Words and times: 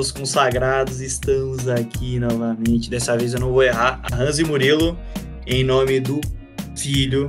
Meus 0.00 0.12
consagrados, 0.12 1.02
estamos 1.02 1.68
aqui 1.68 2.18
novamente. 2.18 2.88
Dessa 2.88 3.18
vez 3.18 3.34
eu 3.34 3.40
não 3.40 3.52
vou 3.52 3.62
errar. 3.62 4.00
Hans 4.10 4.38
e 4.38 4.44
Murilo, 4.44 4.98
em 5.46 5.62
nome 5.62 6.00
do 6.00 6.22
filho 6.74 7.28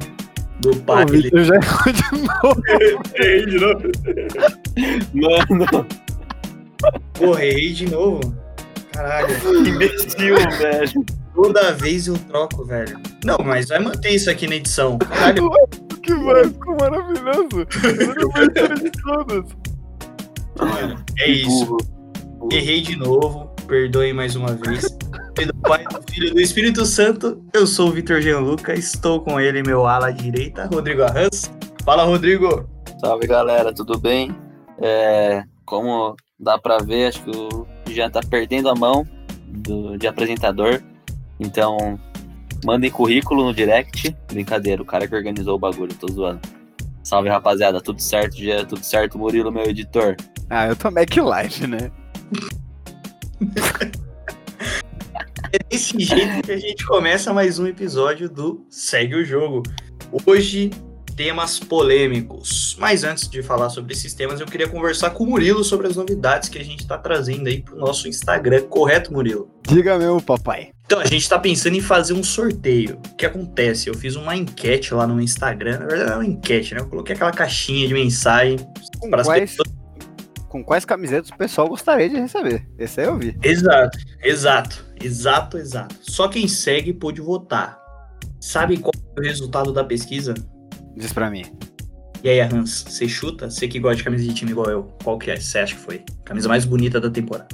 do 0.61 0.75
pai. 0.81 1.05
Vitor, 1.05 1.43
já 1.43 1.55
errou 1.55 1.93
de 1.93 2.11
novo. 2.21 2.63
Errei 3.15 3.45
de 3.45 3.59
novo. 3.59 3.81
Mano, 5.13 5.87
Porra, 7.13 7.45
errei 7.45 7.73
de 7.73 7.89
novo. 7.89 8.35
Caralho. 8.93 9.27
que 9.27 9.69
imbecil, 9.69 10.35
velho. 10.35 11.05
Toda 11.33 11.71
vez 11.73 12.07
eu 12.07 12.17
troco, 12.17 12.65
velho. 12.65 12.99
Não, 13.23 13.37
mas 13.43 13.69
vai 13.69 13.79
manter 13.79 14.11
isso 14.11 14.29
aqui 14.29 14.47
na 14.47 14.55
edição. 14.55 14.97
Caralho. 14.97 15.49
Que 16.03 16.13
vai, 16.15 16.43
ficou 16.45 16.77
maravilhoso. 16.77 17.49
Eu 17.53 18.75
de 18.75 18.91
todas. 18.91 19.45
Mano, 20.59 21.03
é 21.19 21.29
isso. 21.29 21.77
Errei 22.51 22.81
de 22.81 22.95
novo. 22.95 23.51
Perdoem 23.67 24.13
mais 24.13 24.35
uma 24.35 24.53
vez. 24.53 24.85
Do 25.35 25.55
Pai, 25.61 25.83
do 25.85 26.11
Filho 26.11 26.27
e 26.27 26.33
do 26.33 26.41
Espírito 26.41 26.85
Santo, 26.85 27.41
eu 27.53 27.65
sou 27.65 27.87
o 27.87 27.91
Vitor 27.91 28.21
Gianluca. 28.21 28.73
Estou 28.73 29.21
com 29.21 29.39
ele, 29.39 29.63
meu 29.63 29.87
ala 29.87 30.11
direita, 30.11 30.69
Rodrigo 30.71 31.03
Arranz. 31.03 31.49
Fala, 31.83 32.03
Rodrigo. 32.03 32.69
Salve 32.99 33.25
galera, 33.25 33.73
tudo 33.73 33.97
bem? 33.97 34.35
É, 34.79 35.43
como 35.65 36.15
dá 36.39 36.59
pra 36.59 36.77
ver, 36.79 37.07
acho 37.07 37.23
que 37.23 37.31
o 37.31 37.65
Jean 37.87 38.11
tá 38.11 38.19
perdendo 38.29 38.69
a 38.69 38.75
mão 38.75 39.07
do, 39.47 39.97
de 39.97 40.05
apresentador. 40.05 40.83
Então, 41.39 41.99
mandem 42.63 42.91
currículo 42.91 43.45
no 43.45 43.53
direct. 43.53 44.15
Brincadeira, 44.27 44.81
o 44.81 44.85
cara 44.85 45.07
que 45.07 45.15
organizou 45.15 45.55
o 45.55 45.59
bagulho, 45.59 45.95
tô 45.95 46.07
zoando. 46.11 46.41
Salve 47.03 47.29
rapaziada, 47.29 47.81
tudo 47.81 47.99
certo, 48.01 48.35
Jean? 48.35 48.65
Tudo 48.65 48.83
certo, 48.83 49.17
Murilo, 49.17 49.51
meu 49.51 49.63
editor? 49.63 50.15
Ah, 50.49 50.67
eu 50.67 50.75
tô 50.75 50.91
Mac 50.91 51.15
Live, 51.15 51.65
né? 51.65 51.89
É 55.51 55.59
desse 55.69 55.99
jeito 55.99 56.41
que 56.43 56.51
a 56.51 56.57
gente 56.57 56.85
começa 56.85 57.33
mais 57.33 57.59
um 57.59 57.67
episódio 57.67 58.29
do 58.29 58.65
Segue 58.69 59.15
o 59.15 59.25
Jogo. 59.25 59.63
Hoje, 60.25 60.69
temas 61.15 61.59
polêmicos. 61.59 62.75
Mas 62.79 63.03
antes 63.03 63.27
de 63.29 63.41
falar 63.41 63.69
sobre 63.69 63.93
esses 63.93 64.13
temas, 64.13 64.39
eu 64.39 64.45
queria 64.45 64.67
conversar 64.67 65.09
com 65.11 65.23
o 65.23 65.27
Murilo 65.27 65.63
sobre 65.63 65.87
as 65.87 65.95
novidades 65.95 66.49
que 66.49 66.57
a 66.57 66.63
gente 66.63 66.87
tá 66.87 66.97
trazendo 66.97 67.47
aí 67.47 67.61
pro 67.61 67.75
nosso 67.75 68.07
Instagram. 68.07 68.61
Correto, 68.63 69.11
Murilo? 69.11 69.49
Diga 69.67 69.97
meu, 69.97 70.21
papai. 70.21 70.71
Então, 70.85 70.99
a 70.99 71.05
gente 71.05 71.27
tá 71.27 71.39
pensando 71.39 71.75
em 71.75 71.81
fazer 71.81 72.13
um 72.13 72.23
sorteio. 72.23 72.99
O 73.11 73.15
que 73.15 73.25
acontece? 73.25 73.87
Eu 73.89 73.93
fiz 73.93 74.15
uma 74.15 74.35
enquete 74.35 74.93
lá 74.93 75.07
no 75.07 75.21
Instagram. 75.21 75.79
Na 75.79 75.85
verdade, 75.85 76.11
é 76.11 76.15
uma 76.15 76.25
enquete, 76.25 76.73
né? 76.75 76.81
Eu 76.81 76.87
coloquei 76.87 77.15
aquela 77.15 77.31
caixinha 77.31 77.87
de 77.87 77.93
mensagem 77.93 78.57
Com 78.99 79.09
para 79.09 79.21
as 79.21 79.27
quais, 79.27 79.51
pessoas. 79.51 79.69
com 80.49 80.63
quais 80.63 80.83
camisetas 80.83 81.29
o 81.29 81.37
pessoal 81.37 81.67
gostaria 81.69 82.09
de 82.09 82.15
receber? 82.17 82.67
Esse 82.77 83.01
aí 83.01 83.07
eu 83.07 83.17
vi. 83.17 83.37
Exato, 83.41 83.97
exato, 84.21 84.85
exato, 85.03 85.57
exato. 85.57 85.95
Só 86.01 86.27
quem 86.27 86.47
segue 86.47 86.93
pôde 86.93 87.21
votar. 87.21 87.79
Sabe 88.39 88.77
qual 88.77 88.93
é 89.17 89.19
o 89.19 89.23
resultado 89.23 89.71
da 89.71 89.83
pesquisa? 89.83 90.33
Diz 90.95 91.13
pra 91.13 91.29
mim. 91.29 91.43
E 92.23 92.29
aí, 92.29 92.39
Hans, 92.41 92.85
você 92.87 93.07
chuta? 93.07 93.49
Você 93.49 93.67
que 93.67 93.79
gosta 93.79 93.97
de 93.97 94.03
camisa 94.03 94.23
de 94.23 94.33
time 94.33 94.51
igual 94.51 94.69
eu. 94.69 94.83
Qual 95.03 95.17
que 95.17 95.31
é? 95.31 95.39
Você 95.39 95.59
acha 95.59 95.75
que 95.75 95.81
foi? 95.81 96.03
Camisa 96.23 96.47
mais 96.47 96.65
bonita 96.65 96.99
da 96.99 97.09
temporada. 97.09 97.47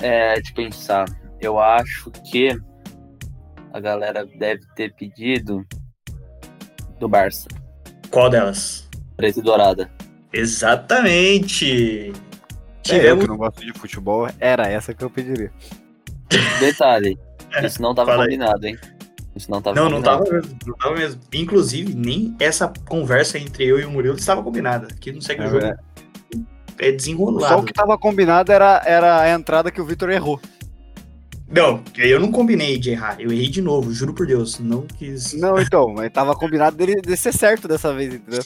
É, 0.00 0.40
de 0.40 0.52
pensar, 0.52 1.06
eu 1.40 1.58
acho 1.60 2.10
que 2.30 2.48
a 3.72 3.80
galera 3.80 4.26
deve 4.38 4.62
ter 4.74 4.92
pedido 4.94 5.64
do 6.98 7.08
Barça, 7.08 7.48
Qual 8.10 8.28
delas? 8.28 8.88
preta 9.16 9.38
e 9.38 9.42
dourada. 9.42 9.90
Exatamente! 10.32 12.12
É, 12.88 12.94
eu 12.94 12.98
Tivemos. 13.00 13.24
que 13.24 13.30
não 13.30 13.36
gosto 13.36 13.60
de 13.64 13.72
futebol, 13.72 14.28
era 14.40 14.66
essa 14.68 14.92
que 14.94 15.02
eu 15.04 15.10
pediria. 15.10 15.50
Detalhe, 16.60 17.18
isso 17.64 17.80
não 17.80 17.94
tava 17.94 18.12
Fala 18.12 18.24
aí. 18.24 18.30
combinado, 18.30 18.66
hein? 18.66 18.78
Isso 19.34 19.50
não 19.50 19.62
tava 19.62 19.76
Não, 19.76 19.88
não 19.88 19.96
combinado. 20.02 20.24
tava 20.24 20.36
mesmo. 20.36 20.58
Não 20.66 20.74
tava 20.76 20.94
mesmo. 20.96 21.20
Inclusive, 21.32 21.94
nem 21.94 22.36
essa 22.38 22.70
conversa 22.88 23.38
entre 23.38 23.64
eu 23.66 23.80
e 23.80 23.84
o 23.84 23.90
Murilo 23.90 24.16
estava 24.16 24.42
combinada. 24.42 24.88
Aqui 24.88 25.10
não 25.12 25.20
segue 25.22 25.42
É 25.42 25.46
o 25.46 25.50
jogo. 25.50 25.64
É 25.66 25.74
Só 26.90 26.96
desenrolado. 26.96 27.62
o 27.62 27.64
que 27.64 27.72
tava 27.72 27.96
combinado 27.96 28.50
era, 28.52 28.82
era 28.84 29.20
a 29.22 29.30
entrada 29.30 29.70
que 29.70 29.80
o 29.80 29.84
Vitor 29.86 30.10
errou. 30.10 30.38
Não, 31.48 31.82
eu 31.96 32.18
não 32.18 32.30
combinei 32.32 32.78
de 32.78 32.90
errar. 32.90 33.16
Eu 33.20 33.30
errei 33.30 33.48
de 33.48 33.60
novo, 33.62 33.92
juro 33.92 34.12
por 34.14 34.26
Deus. 34.26 34.58
Não 34.58 34.82
quis. 34.86 35.32
Não, 35.34 35.58
então, 35.58 35.92
mas 35.94 36.10
tava 36.10 36.34
combinado 36.34 36.76
dele 36.76 37.00
de 37.00 37.16
ser 37.16 37.32
certo 37.32 37.68
dessa 37.68 37.92
vez, 37.94 38.14
entendeu? 38.14 38.42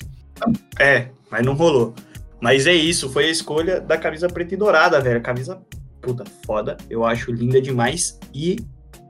É, 0.78 1.08
mas 1.30 1.44
não 1.44 1.54
rolou. 1.54 1.94
Mas 2.40 2.66
é 2.66 2.74
isso, 2.74 3.08
foi 3.08 3.26
a 3.26 3.30
escolha 3.30 3.80
da 3.80 3.96
camisa 3.96 4.28
preta 4.28 4.54
e 4.54 4.56
dourada, 4.56 5.00
velho. 5.00 5.22
Camisa 5.22 5.60
puta 6.00 6.24
foda, 6.44 6.76
eu 6.88 7.04
acho 7.04 7.32
linda 7.32 7.60
demais. 7.60 8.18
E 8.32 8.56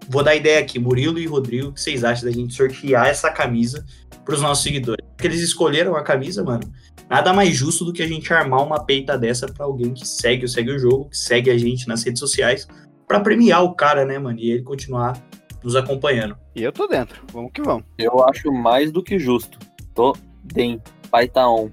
vou 0.08 0.22
dar 0.22 0.34
ideia 0.34 0.60
aqui, 0.60 0.78
Murilo 0.78 1.18
e 1.18 1.26
Rodrigo, 1.26 1.68
o 1.68 1.72
que 1.72 1.80
vocês 1.80 2.04
acham 2.04 2.24
da 2.28 2.34
gente 2.34 2.54
sortear 2.54 3.06
essa 3.06 3.30
camisa 3.30 3.84
pros 4.24 4.40
nossos 4.40 4.64
seguidores? 4.64 5.04
Porque 5.14 5.26
eles 5.26 5.40
escolheram 5.40 5.96
a 5.96 6.02
camisa, 6.02 6.42
mano. 6.42 6.72
Nada 7.08 7.32
mais 7.32 7.54
justo 7.54 7.84
do 7.84 7.92
que 7.92 8.02
a 8.02 8.06
gente 8.06 8.32
armar 8.32 8.64
uma 8.64 8.84
peita 8.84 9.16
dessa 9.16 9.46
pra 9.46 9.64
alguém 9.64 9.92
que 9.92 10.06
segue 10.06 10.44
o 10.44 10.48
Segue 10.48 10.72
o 10.72 10.78
Jogo, 10.78 11.08
que 11.10 11.16
segue 11.16 11.50
a 11.50 11.58
gente 11.58 11.86
nas 11.86 12.02
redes 12.02 12.18
sociais, 12.18 12.66
pra 13.06 13.20
premiar 13.20 13.62
o 13.62 13.74
cara, 13.74 14.04
né, 14.04 14.18
mano? 14.18 14.38
E 14.38 14.50
ele 14.50 14.62
continuar 14.62 15.20
nos 15.62 15.76
acompanhando. 15.76 16.36
E 16.54 16.62
eu 16.62 16.72
tô 16.72 16.86
dentro. 16.86 17.22
Vamos 17.32 17.52
que 17.52 17.62
vamos. 17.62 17.84
Eu 17.98 18.24
acho 18.24 18.52
mais 18.52 18.90
do 18.90 19.02
que 19.02 19.18
justo. 19.18 19.58
Tô 19.94 20.16
dentro. 20.42 20.92
Pai 21.10 21.28
tá 21.28 21.48
on. 21.48 21.70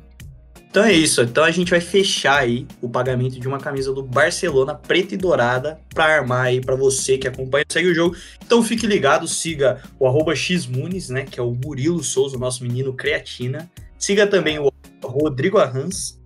Então 0.74 0.84
é 0.86 0.92
isso. 0.92 1.22
Então 1.22 1.44
a 1.44 1.52
gente 1.52 1.70
vai 1.70 1.80
fechar 1.80 2.40
aí 2.40 2.66
o 2.82 2.90
pagamento 2.90 3.40
de 3.40 3.48
uma 3.48 3.60
camisa 3.60 3.94
do 3.94 4.02
Barcelona 4.02 4.74
preta 4.74 5.14
e 5.14 5.18
dourada 5.18 5.80
para 5.94 6.06
armar 6.06 6.48
aí 6.48 6.60
para 6.60 6.76
você 6.76 7.16
que 7.16 7.28
acompanha, 7.28 7.64
segue 7.70 7.90
o 7.90 7.94
jogo. 7.94 8.16
Então 8.44 8.64
fique 8.64 8.88
ligado, 8.88 9.28
siga 9.28 9.84
o 10.00 10.08
arroba 10.08 10.36
xmunes, 10.36 11.10
né, 11.10 11.26
que 11.26 11.40
é 11.40 11.44
o 11.44 11.52
Murilo 11.54 12.04
Souza, 12.04 12.38
o 12.38 12.40
nosso 12.40 12.64
menino 12.64 12.92
creatina. 12.92 13.70
Siga 14.00 14.26
também 14.26 14.58
o 14.58 14.72
Rodrigo 15.04 15.60
Arranz, 15.60 16.20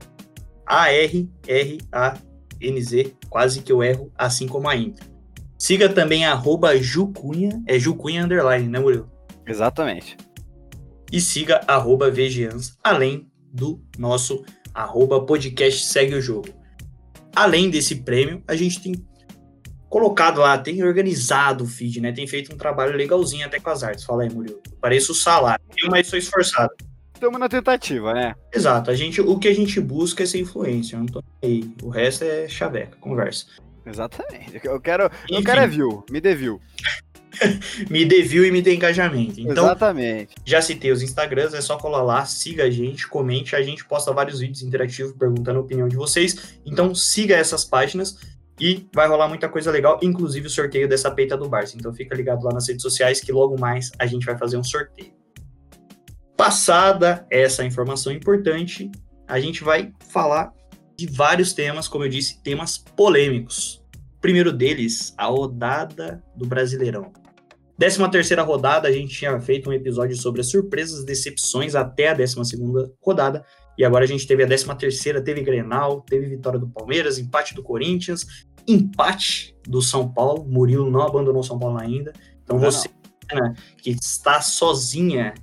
A-R-R-A-N-Z, 0.66 1.26
quase 3.30 3.62
que 3.62 3.70
eu 3.74 3.84
erro, 3.84 4.10
assim 4.18 4.48
como 4.48 4.70
a 4.70 4.78
intro. 4.78 5.06
Siga 5.60 5.90
também 5.90 6.26
a 6.26 6.32
arroba 6.32 6.78
Jucunha, 6.78 7.62
é 7.68 7.78
Jucunha 7.78 8.24
underline, 8.24 8.70
né, 8.70 8.80
Murilo? 8.80 9.12
Exatamente. 9.46 10.16
e 11.12 11.20
siga 11.22 11.62
arroba 11.68 12.10
VGANS, 12.10 12.78
além 12.84 13.28
do 13.58 13.82
nosso 13.98 14.46
arroba 14.74 15.26
podcast 15.26 15.84
Segue 15.86 16.14
o 16.14 16.22
Jogo. 16.22 16.50
Além 17.36 17.70
desse 17.70 17.96
prêmio, 17.96 18.44
a 18.48 18.56
gente 18.56 18.82
tem 18.82 19.06
colocado 19.90 20.40
lá, 20.42 20.58
tem 20.58 20.84
organizado 20.84 21.64
o 21.64 21.68
feed, 21.68 22.00
né? 22.00 22.12
Tem 22.12 22.28
feito 22.28 22.54
um 22.54 22.58
trabalho 22.58 22.96
legalzinho 22.96 23.46
até 23.46 23.60
com 23.60 23.70
as 23.70 23.84
artes. 23.84 24.06
Fala 24.06 24.24
aí, 24.24 24.30
Murilo. 24.30 24.62
Pareço 24.80 25.12
o 25.12 25.16
salário, 25.16 25.64
eu, 25.78 25.90
mas 25.90 26.08
sou 26.08 26.20
esforçado. 26.20 26.74
Estamos 27.14 27.40
na 27.40 27.50
tentativa, 27.50 28.14
né? 28.14 28.36
Exato, 28.54 28.92
a 28.92 28.96
gente, 28.96 29.20
o 29.20 29.40
que 29.40 29.48
a 29.48 29.56
gente 29.56 29.80
busca 29.82 30.22
é 30.22 30.26
ser 30.28 30.40
influência, 30.40 30.96
eu 30.96 31.00
não 31.00 31.08
tô 31.08 31.24
aí. 31.44 31.68
O 31.82 31.90
resto 31.90 32.24
é 32.24 32.48
chaveca, 32.48 32.96
conversa. 33.00 33.48
Exatamente. 33.84 34.60
Eu 34.64 34.80
quero, 34.80 35.10
eu 35.30 35.44
quero 35.44 35.62
é 35.62 35.68
view. 35.68 36.06
Me 36.12 36.22
dê 36.22 36.36
view. 36.36 36.62
Me 37.90 38.06
dê 38.06 38.22
view 38.22 38.46
e 38.46 38.52
me 38.52 38.62
dê 38.62 38.76
engajamento. 38.76 39.40
Então, 39.40 39.66
Exatamente. 39.66 40.36
Já 40.46 40.62
citei 40.62 40.92
os 40.92 41.02
Instagrams, 41.02 41.54
é 41.54 41.62
só 41.62 41.78
colar 41.78 42.02
lá, 42.02 42.26
siga 42.26 42.64
a 42.64 42.70
gente, 42.70 43.08
comente, 43.08 43.56
a 43.56 43.62
gente 43.62 43.86
posta 43.86 44.12
vários 44.12 44.40
vídeos 44.40 44.62
interativos 44.62 45.14
perguntando 45.14 45.60
a 45.60 45.62
opinião 45.62 45.88
de 45.88 45.96
vocês. 45.96 46.60
Então 46.66 46.94
siga 46.94 47.36
essas 47.36 47.64
páginas 47.64 48.18
e 48.60 48.88
vai 48.94 49.08
rolar 49.08 49.28
muita 49.28 49.48
coisa 49.48 49.72
legal, 49.72 50.00
inclusive 50.02 50.48
o 50.48 50.50
sorteio 50.50 50.88
dessa 50.88 51.12
peita 51.12 51.38
do 51.38 51.48
Barça. 51.48 51.76
Então 51.78 51.94
fica 51.94 52.16
ligado 52.16 52.44
lá 52.44 52.52
nas 52.52 52.68
redes 52.68 52.82
sociais 52.82 53.22
que 53.22 53.32
logo 53.32 53.60
mais 53.60 53.92
a 54.00 54.06
gente 54.06 54.26
vai 54.26 54.38
fazer 54.38 54.58
um 54.58 54.64
sorteio. 54.64 55.14
Passada 56.36 57.26
essa 57.30 57.64
informação 57.66 58.12
importante, 58.12 58.92
a 59.28 59.40
gente 59.40 59.64
vai 59.64 59.92
falar 60.10 60.54
de 60.96 61.06
vários 61.08 61.54
temas, 61.54 61.88
como 61.88 62.06
eu 62.06 62.10
disse, 62.10 62.42
temas 62.42 62.78
polêmicos. 62.78 63.84
O 64.18 64.20
primeiro 64.20 64.52
deles, 64.52 65.14
a 65.18 65.26
rodada 65.26 66.24
do 66.36 66.46
Brasileirão. 66.46 67.12
13 67.78 68.10
terceira 68.10 68.42
rodada, 68.42 68.88
a 68.88 68.92
gente 68.92 69.16
tinha 69.16 69.40
feito 69.40 69.70
um 69.70 69.74
episódio 69.74 70.16
sobre 70.16 70.42
as 70.42 70.50
surpresas, 70.50 71.06
decepções 71.06 71.76
até 71.76 72.10
a 72.10 72.14
12 72.14 72.44
segunda 72.46 72.92
rodada, 73.02 73.46
e 73.78 73.86
agora 73.86 74.04
a 74.04 74.08
gente 74.08 74.26
teve 74.26 74.44
a 74.44 74.48
13 74.48 74.76
terceira, 74.76 75.22
teve 75.22 75.42
Grenal, 75.42 76.02
teve 76.02 76.28
vitória 76.28 76.60
do 76.60 76.68
Palmeiras, 76.68 77.20
empate 77.20 77.54
do 77.54 77.62
Corinthians, 77.62 78.26
empate 78.68 79.56
do 79.68 79.82
São 79.82 80.12
Paulo, 80.12 80.44
Murilo 80.46 80.90
não 80.90 81.04
abandonou 81.04 81.44
São 81.44 81.60
Paulo 81.60 81.78
ainda, 81.80 82.12
então 82.44 82.58
Não, 82.58 82.72
você 82.72 82.90
né, 83.34 83.54
que 83.78 83.92
está 83.92 84.42
sozinha, 84.42 85.34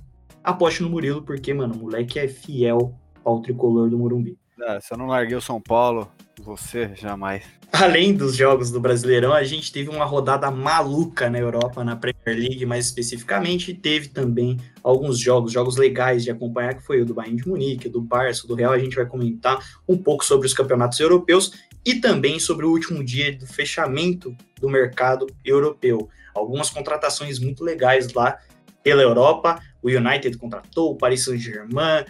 aposte 0.43 0.83
no 0.83 0.89
Murilo, 0.89 1.21
porque, 1.21 1.53
mano, 1.53 1.73
o 1.75 1.77
moleque 1.77 2.19
é 2.19 2.27
fiel 2.27 2.99
ao 3.23 3.41
tricolor 3.41 3.89
do 3.89 3.97
Morumbi. 3.97 4.37
Ah, 4.61 4.79
se 4.81 4.93
eu 4.93 4.97
não 4.97 5.07
larguei 5.07 5.37
o 5.37 5.41
São 5.41 5.61
Paulo, 5.61 6.09
você 6.43 6.91
jamais. 6.95 7.43
Além 7.71 8.13
dos 8.13 8.35
jogos 8.35 8.71
do 8.71 8.79
Brasileirão, 8.79 9.33
a 9.33 9.43
gente 9.43 9.71
teve 9.71 9.89
uma 9.89 10.05
rodada 10.05 10.49
maluca 10.49 11.29
na 11.29 11.39
Europa, 11.39 11.83
na 11.83 11.95
Premier 11.95 12.37
League 12.37 12.65
mais 12.65 12.85
especificamente. 12.85 13.73
Teve 13.73 14.09
também 14.09 14.57
alguns 14.83 15.19
jogos, 15.19 15.51
jogos 15.51 15.75
legais 15.75 16.23
de 16.23 16.31
acompanhar, 16.31 16.75
que 16.75 16.83
foi 16.83 17.01
o 17.01 17.05
do 17.05 17.13
Bayern 17.13 17.41
de 17.41 17.47
Munique, 17.47 17.89
do 17.89 18.01
Barça, 18.01 18.47
do 18.47 18.55
Real. 18.55 18.71
A 18.71 18.79
gente 18.79 18.95
vai 18.95 19.05
comentar 19.05 19.59
um 19.87 19.97
pouco 19.97 20.23
sobre 20.23 20.47
os 20.47 20.53
campeonatos 20.53 20.99
europeus 20.99 21.51
e 21.85 21.95
também 21.95 22.39
sobre 22.39 22.65
o 22.65 22.71
último 22.71 23.03
dia 23.03 23.35
do 23.35 23.45
fechamento 23.45 24.35
do 24.59 24.69
mercado 24.69 25.27
europeu. 25.43 26.09
Algumas 26.33 26.69
contratações 26.69 27.39
muito 27.39 27.63
legais 27.63 28.13
lá 28.13 28.37
pela 28.83 29.01
Europa. 29.01 29.61
O 29.81 29.89
United 29.89 30.37
contratou, 30.37 30.91
o 30.91 30.97
Paris 30.97 31.23
Saint-Germain, 31.25 32.05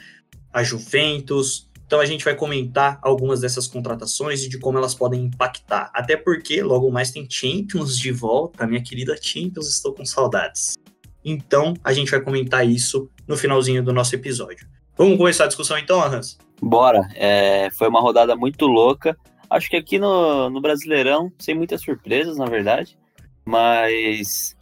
a 0.53 0.63
Juventus, 0.63 1.64
então 1.85 1.99
a 1.99 2.05
gente 2.05 2.25
vai 2.25 2.35
comentar 2.35 2.99
algumas 3.01 3.41
dessas 3.41 3.67
contratações 3.67 4.43
e 4.43 4.49
de 4.49 4.57
como 4.57 4.77
elas 4.77 4.95
podem 4.95 5.25
impactar. 5.25 5.91
Até 5.93 6.17
porque 6.17 6.61
logo 6.63 6.89
mais 6.91 7.11
tem 7.11 7.27
Champions 7.29 7.97
de 7.97 8.11
volta, 8.11 8.65
minha 8.65 8.81
querida 8.81 9.15
Champions, 9.21 9.69
estou 9.69 9.93
com 9.93 10.05
saudades. 10.05 10.75
Então 11.23 11.73
a 11.83 11.93
gente 11.93 12.09
vai 12.09 12.21
comentar 12.21 12.67
isso 12.67 13.09
no 13.27 13.37
finalzinho 13.37 13.83
do 13.83 13.93
nosso 13.93 14.15
episódio. 14.15 14.67
Vamos 14.97 15.17
começar 15.17 15.43
a 15.43 15.47
discussão 15.47 15.77
então, 15.77 16.01
Hans? 16.01 16.37
Bora. 16.61 17.07
É, 17.15 17.69
foi 17.71 17.87
uma 17.87 17.99
rodada 17.99 18.35
muito 18.35 18.65
louca. 18.65 19.17
Acho 19.49 19.69
que 19.69 19.75
aqui 19.75 19.99
no, 19.99 20.49
no 20.49 20.61
Brasileirão, 20.61 21.31
sem 21.37 21.53
muitas 21.53 21.81
surpresas, 21.81 22.37
na 22.37 22.45
verdade. 22.45 22.97
Mas 23.43 24.55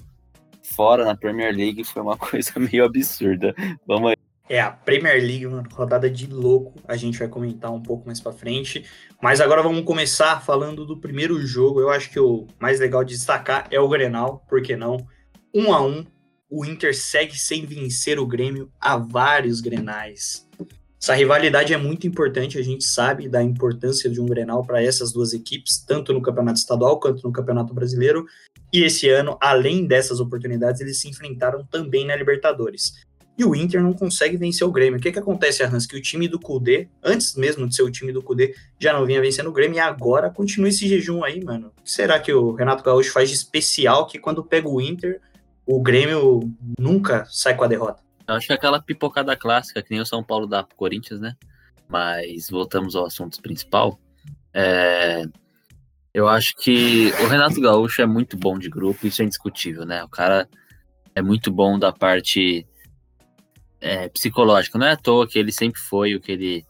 fora 0.75 1.05
na 1.05 1.15
Premier 1.15 1.55
League 1.55 1.83
foi 1.83 2.01
uma 2.01 2.17
coisa 2.17 2.51
meio 2.57 2.83
absurda. 2.83 3.53
Vamos. 3.87 4.12
É 4.49 4.59
a 4.59 4.69
Premier 4.69 5.21
League, 5.21 5.47
uma 5.47 5.63
rodada 5.71 6.09
de 6.09 6.27
louco. 6.27 6.73
A 6.85 6.97
gente 6.97 7.17
vai 7.17 7.29
comentar 7.29 7.71
um 7.71 7.81
pouco 7.81 8.05
mais 8.05 8.19
para 8.19 8.33
frente. 8.33 8.85
Mas 9.21 9.39
agora 9.39 9.63
vamos 9.63 9.85
começar 9.85 10.43
falando 10.43 10.85
do 10.85 10.99
primeiro 10.99 11.39
jogo. 11.45 11.79
Eu 11.79 11.89
acho 11.89 12.09
que 12.09 12.19
o 12.19 12.45
mais 12.59 12.79
legal 12.79 13.03
de 13.05 13.13
destacar 13.13 13.67
é 13.71 13.79
o 13.79 13.87
Grenal, 13.87 14.45
por 14.49 14.61
que 14.61 14.75
não? 14.75 14.97
Um 15.55 15.73
a 15.73 15.81
um, 15.81 16.05
o 16.49 16.65
Inter 16.65 16.95
segue 16.95 17.37
sem 17.39 17.65
vencer 17.65 18.19
o 18.19 18.27
Grêmio 18.27 18.69
há 18.79 18.97
vários 18.97 19.61
Grenais. 19.61 20.45
Essa 21.01 21.15
rivalidade 21.15 21.73
é 21.73 21.77
muito 21.77 22.07
importante, 22.07 22.57
a 22.57 22.61
gente 22.61 22.83
sabe 22.83 23.27
da 23.27 23.41
importância 23.43 24.09
de 24.09 24.21
um 24.21 24.25
Grenal 24.25 24.63
para 24.63 24.81
essas 24.81 25.11
duas 25.11 25.33
equipes, 25.33 25.83
tanto 25.85 26.13
no 26.13 26.21
Campeonato 26.21 26.59
Estadual 26.59 26.99
quanto 26.99 27.23
no 27.23 27.31
Campeonato 27.33 27.73
Brasileiro. 27.73 28.25
E 28.71 28.83
esse 28.83 29.09
ano, 29.09 29.37
além 29.41 29.85
dessas 29.85 30.19
oportunidades, 30.19 30.79
eles 30.79 30.99
se 30.99 31.09
enfrentaram 31.09 31.65
também 31.65 32.05
na 32.05 32.15
Libertadores 32.15 32.93
e 33.37 33.43
o 33.43 33.55
Inter 33.55 33.81
não 33.81 33.93
consegue 33.93 34.37
vencer 34.37 34.67
o 34.67 34.71
Grêmio. 34.71 34.99
O 34.99 35.01
que, 35.01 35.11
que 35.11 35.19
acontece, 35.19 35.63
Hans? 35.63 35.87
Que 35.87 35.97
o 35.97 36.01
time 36.01 36.27
do 36.27 36.39
Kudê, 36.39 36.87
antes 37.03 37.35
mesmo 37.35 37.67
de 37.67 37.75
ser 37.75 37.81
o 37.81 37.91
time 37.91 38.11
do 38.11 38.21
Kudê, 38.21 38.55
já 38.79 38.93
não 38.93 39.05
vinha 39.05 39.21
vencendo 39.21 39.47
o 39.49 39.53
Grêmio 39.53 39.77
e 39.77 39.79
agora 39.79 40.29
continua 40.29 40.69
esse 40.69 40.87
jejum 40.87 41.23
aí, 41.23 41.43
mano. 41.43 41.71
O 41.79 41.83
que 41.83 41.91
será 41.91 42.19
que 42.19 42.31
o 42.31 42.53
Renato 42.53 42.83
Gaúcho 42.83 43.11
faz 43.11 43.29
de 43.29 43.35
especial 43.35 44.05
que 44.05 44.19
quando 44.19 44.43
pega 44.43 44.69
o 44.69 44.79
Inter, 44.79 45.19
o 45.65 45.81
Grêmio 45.81 46.53
nunca 46.77 47.25
sai 47.25 47.55
com 47.55 47.63
a 47.63 47.67
derrota? 47.67 48.03
Eu 48.27 48.35
acho 48.35 48.47
que 48.47 48.53
é 48.53 48.55
aquela 48.55 48.81
pipocada 48.81 49.35
clássica, 49.35 49.81
que 49.81 49.91
nem 49.91 49.99
o 49.99 50.05
São 50.05 50.23
Paulo 50.23 50.45
dá 50.45 50.63
pro 50.63 50.77
Corinthians, 50.77 51.19
né? 51.19 51.35
Mas 51.89 52.49
voltamos 52.49 52.95
ao 52.95 53.05
assunto 53.05 53.41
principal. 53.41 53.99
É... 54.53 55.25
Eu 56.13 56.27
acho 56.27 56.55
que 56.55 57.11
o 57.23 57.27
Renato 57.27 57.59
Gaúcho 57.59 58.01
é 58.01 58.05
muito 58.05 58.37
bom 58.37 58.59
de 58.59 58.69
grupo, 58.69 59.07
isso 59.07 59.23
é 59.23 59.25
indiscutível, 59.25 59.83
né? 59.83 60.03
O 60.03 60.09
cara 60.09 60.47
é 61.15 61.21
muito 61.23 61.51
bom 61.51 61.79
da 61.79 61.91
parte 61.91 62.67
é, 63.83 64.07
psicológico. 64.07 64.77
Não 64.77 64.87
é 64.87 64.93
à 64.93 64.97
toa 64.97 65.27
que 65.27 65.37
ele 65.37 65.51
sempre 65.51 65.79
foi 65.79 66.15
o 66.15 66.21
que 66.21 66.31
ele, 66.31 66.65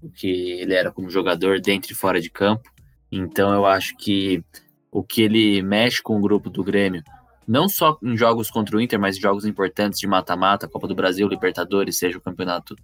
o 0.00 0.08
que 0.08 0.28
ele 0.28 0.72
era 0.72 0.92
como 0.92 1.10
jogador 1.10 1.60
dentro 1.60 1.92
e 1.92 1.96
fora 1.96 2.20
de 2.20 2.30
campo. 2.30 2.70
Então 3.10 3.52
eu 3.52 3.66
acho 3.66 3.96
que 3.96 4.42
o 4.90 5.02
que 5.02 5.22
ele 5.22 5.60
mexe 5.60 6.00
com 6.00 6.16
o 6.16 6.20
grupo 6.20 6.48
do 6.48 6.62
Grêmio, 6.62 7.02
não 7.46 7.68
só 7.68 7.98
em 8.02 8.16
jogos 8.16 8.48
contra 8.48 8.76
o 8.76 8.80
Inter, 8.80 9.00
mas 9.00 9.16
em 9.16 9.20
jogos 9.20 9.44
importantes 9.44 9.98
de 9.98 10.06
mata-mata, 10.06 10.68
Copa 10.68 10.86
do 10.86 10.94
Brasil, 10.94 11.26
Libertadores, 11.26 11.98
seja 11.98 12.16
o 12.16 12.20
campeonato, 12.20 12.76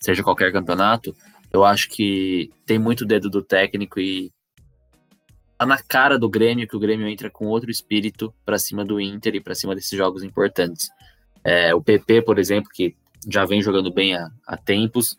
seja 0.00 0.22
qualquer 0.22 0.52
campeonato, 0.52 1.14
eu 1.52 1.64
acho 1.64 1.88
que 1.88 2.50
tem 2.66 2.78
muito 2.78 3.04
dedo 3.04 3.30
do 3.30 3.42
técnico 3.42 4.00
e 4.00 4.32
tá 5.56 5.64
na 5.64 5.80
cara 5.80 6.18
do 6.18 6.28
Grêmio 6.28 6.66
que 6.66 6.76
o 6.76 6.80
Grêmio 6.80 7.06
entra 7.06 7.30
com 7.30 7.46
outro 7.46 7.70
espírito 7.70 8.34
para 8.44 8.58
cima 8.58 8.84
do 8.84 9.00
Inter 9.00 9.36
e 9.36 9.40
para 9.40 9.54
cima 9.54 9.74
desses 9.74 9.96
jogos 9.96 10.24
importantes. 10.24 10.88
É, 11.44 11.74
o 11.74 11.80
PP, 11.80 12.22
por 12.22 12.38
exemplo, 12.38 12.70
que 12.74 12.96
já 13.28 13.44
vem 13.44 13.62
jogando 13.62 13.92
bem 13.92 14.14
há, 14.14 14.30
há 14.46 14.56
tempos. 14.56 15.16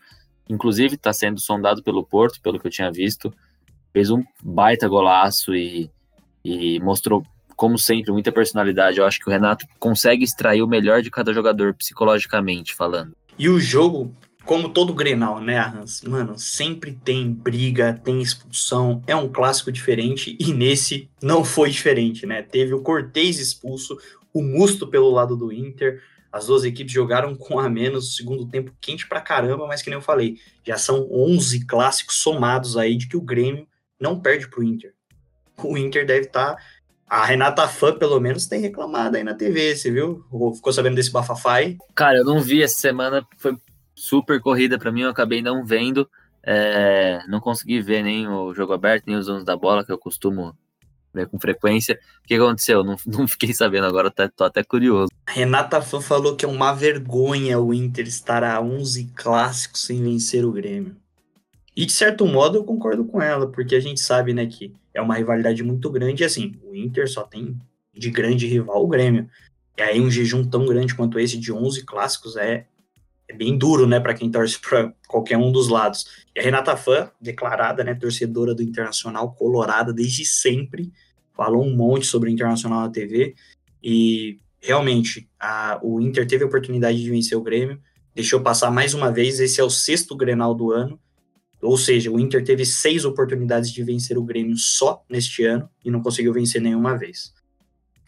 Inclusive 0.48 0.94
está 0.94 1.12
sendo 1.12 1.40
sondado 1.40 1.82
pelo 1.82 2.04
Porto, 2.04 2.40
pelo 2.40 2.58
que 2.58 2.66
eu 2.66 2.70
tinha 2.70 2.90
visto. 2.90 3.32
Fez 3.92 4.10
um 4.10 4.22
baita 4.42 4.88
golaço 4.88 5.54
e, 5.54 5.90
e 6.44 6.78
mostrou, 6.80 7.24
como 7.56 7.78
sempre, 7.78 8.12
muita 8.12 8.30
personalidade. 8.30 8.98
Eu 8.98 9.06
acho 9.06 9.18
que 9.18 9.28
o 9.28 9.32
Renato 9.32 9.66
consegue 9.78 10.24
extrair 10.24 10.62
o 10.62 10.68
melhor 10.68 11.02
de 11.02 11.10
cada 11.10 11.32
jogador, 11.32 11.74
psicologicamente 11.74 12.74
falando. 12.74 13.16
E 13.38 13.48
o 13.48 13.58
jogo, 13.58 14.14
como 14.44 14.68
todo 14.68 14.94
Grenal, 14.94 15.40
né, 15.40 15.58
Hans? 15.58 16.02
Mano, 16.02 16.38
sempre 16.38 16.92
tem 16.92 17.30
briga, 17.32 18.00
tem 18.04 18.22
expulsão, 18.22 19.02
é 19.06 19.16
um 19.16 19.28
clássico 19.28 19.72
diferente 19.72 20.36
e 20.38 20.52
nesse 20.52 21.10
não 21.20 21.44
foi 21.44 21.70
diferente, 21.70 22.24
né? 22.24 22.42
Teve 22.42 22.72
o 22.72 22.80
Cortez 22.80 23.38
expulso, 23.38 23.98
o 24.32 24.42
Musto 24.42 24.86
pelo 24.86 25.10
lado 25.10 25.36
do 25.36 25.52
Inter, 25.52 26.00
as 26.36 26.46
duas 26.46 26.64
equipes 26.64 26.92
jogaram 26.92 27.34
com 27.34 27.58
a 27.58 27.66
menos, 27.66 28.14
segundo 28.14 28.46
tempo 28.46 28.70
quente 28.78 29.08
pra 29.08 29.22
caramba, 29.22 29.66
mas 29.66 29.80
que 29.80 29.88
nem 29.88 29.96
eu 29.98 30.02
falei, 30.02 30.36
já 30.62 30.76
são 30.76 31.08
11 31.10 31.64
clássicos 31.64 32.16
somados 32.16 32.76
aí 32.76 32.94
de 32.94 33.08
que 33.08 33.16
o 33.16 33.22
Grêmio 33.22 33.66
não 33.98 34.20
perde 34.20 34.46
pro 34.46 34.62
Inter. 34.62 34.92
O 35.62 35.78
Inter 35.78 36.04
deve 36.06 36.26
estar. 36.26 36.56
Tá... 36.56 36.62
A 37.08 37.24
Renata 37.24 37.66
Fã, 37.68 37.96
pelo 37.96 38.20
menos, 38.20 38.46
tem 38.46 38.60
reclamado 38.60 39.16
aí 39.16 39.24
na 39.24 39.32
TV, 39.32 39.74
você 39.74 39.90
viu? 39.90 40.26
Ficou 40.54 40.72
sabendo 40.72 40.96
desse 40.96 41.10
bafafá 41.10 41.54
aí? 41.54 41.78
Cara, 41.94 42.18
eu 42.18 42.24
não 42.24 42.40
vi 42.40 42.62
essa 42.62 42.78
semana, 42.80 43.26
foi 43.38 43.56
super 43.94 44.38
corrida 44.40 44.78
para 44.78 44.92
mim, 44.92 45.02
eu 45.02 45.10
acabei 45.10 45.40
não 45.40 45.64
vendo. 45.64 46.06
É, 46.42 47.20
não 47.28 47.40
consegui 47.40 47.80
ver 47.80 48.02
nem 48.02 48.28
o 48.28 48.52
jogo 48.52 48.74
aberto, 48.74 49.06
nem 49.06 49.16
os 49.16 49.26
donos 49.26 49.44
da 49.44 49.56
bola, 49.56 49.84
que 49.86 49.92
eu 49.92 49.98
costumo 49.98 50.54
né, 51.14 51.24
com 51.24 51.40
frequência. 51.40 51.98
O 52.22 52.26
que 52.26 52.34
aconteceu? 52.34 52.84
Não, 52.84 52.96
não 53.06 53.26
fiquei 53.26 53.54
sabendo 53.54 53.86
agora, 53.86 54.10
tô 54.10 54.44
até 54.44 54.62
curioso. 54.62 55.08
Renata 55.28 55.82
Fã 55.82 56.00
falou 56.00 56.36
que 56.36 56.44
é 56.44 56.48
uma 56.48 56.72
vergonha 56.72 57.58
o 57.58 57.74
Inter 57.74 58.06
estar 58.06 58.44
a 58.44 58.60
11 58.60 59.12
clássicos 59.14 59.82
sem 59.82 60.02
vencer 60.02 60.44
o 60.44 60.52
Grêmio. 60.52 60.96
E 61.76 61.84
de 61.84 61.92
certo 61.92 62.26
modo 62.26 62.56
eu 62.56 62.64
concordo 62.64 63.04
com 63.04 63.20
ela, 63.20 63.46
porque 63.50 63.74
a 63.74 63.80
gente 63.80 64.00
sabe, 64.00 64.32
né, 64.32 64.46
que 64.46 64.72
é 64.94 65.02
uma 65.02 65.14
rivalidade 65.14 65.62
muito 65.62 65.90
grande 65.90 66.22
e 66.22 66.26
assim, 66.26 66.54
o 66.64 66.74
Inter 66.74 67.10
só 67.10 67.22
tem 67.22 67.58
de 67.92 68.10
grande 68.10 68.46
rival 68.46 68.82
o 68.82 68.88
Grêmio. 68.88 69.28
E 69.76 69.82
aí 69.82 70.00
um 70.00 70.10
jejum 70.10 70.42
tão 70.48 70.64
grande 70.64 70.94
quanto 70.94 71.18
esse 71.18 71.36
de 71.36 71.52
11 71.52 71.84
clássicos 71.84 72.36
é, 72.36 72.66
é 73.28 73.34
bem 73.34 73.58
duro, 73.58 73.86
né, 73.86 74.00
para 74.00 74.14
quem 74.14 74.30
torce 74.30 74.58
para 74.58 74.94
qualquer 75.06 75.36
um 75.36 75.52
dos 75.52 75.68
lados. 75.68 76.06
E 76.34 76.40
a 76.40 76.42
Renata 76.42 76.76
Fã, 76.76 77.10
declarada, 77.20 77.84
né, 77.84 77.94
torcedora 77.94 78.54
do 78.54 78.62
Internacional 78.62 79.32
colorada 79.34 79.92
desde 79.92 80.24
sempre, 80.24 80.90
falou 81.34 81.62
um 81.62 81.76
monte 81.76 82.06
sobre 82.06 82.30
o 82.30 82.32
Internacional 82.32 82.80
na 82.80 82.88
TV 82.88 83.34
e 83.82 84.38
realmente 84.60 85.28
a, 85.38 85.78
o 85.82 86.00
Inter 86.00 86.26
teve 86.26 86.44
a 86.44 86.46
oportunidade 86.46 87.02
de 87.02 87.10
vencer 87.10 87.36
o 87.36 87.42
Grêmio, 87.42 87.80
deixou 88.14 88.40
passar 88.40 88.70
mais 88.70 88.94
uma 88.94 89.10
vez, 89.10 89.40
esse 89.40 89.60
é 89.60 89.64
o 89.64 89.70
sexto 89.70 90.16
Grenal 90.16 90.54
do 90.54 90.72
ano, 90.72 90.98
ou 91.60 91.76
seja, 91.76 92.10
o 92.10 92.20
Inter 92.20 92.44
teve 92.44 92.64
seis 92.64 93.04
oportunidades 93.04 93.70
de 93.70 93.82
vencer 93.82 94.16
o 94.18 94.24
Grêmio 94.24 94.56
só 94.56 95.04
neste 95.08 95.44
ano 95.44 95.68
e 95.84 95.90
não 95.90 96.02
conseguiu 96.02 96.32
vencer 96.32 96.60
nenhuma 96.60 96.96
vez. 96.96 97.32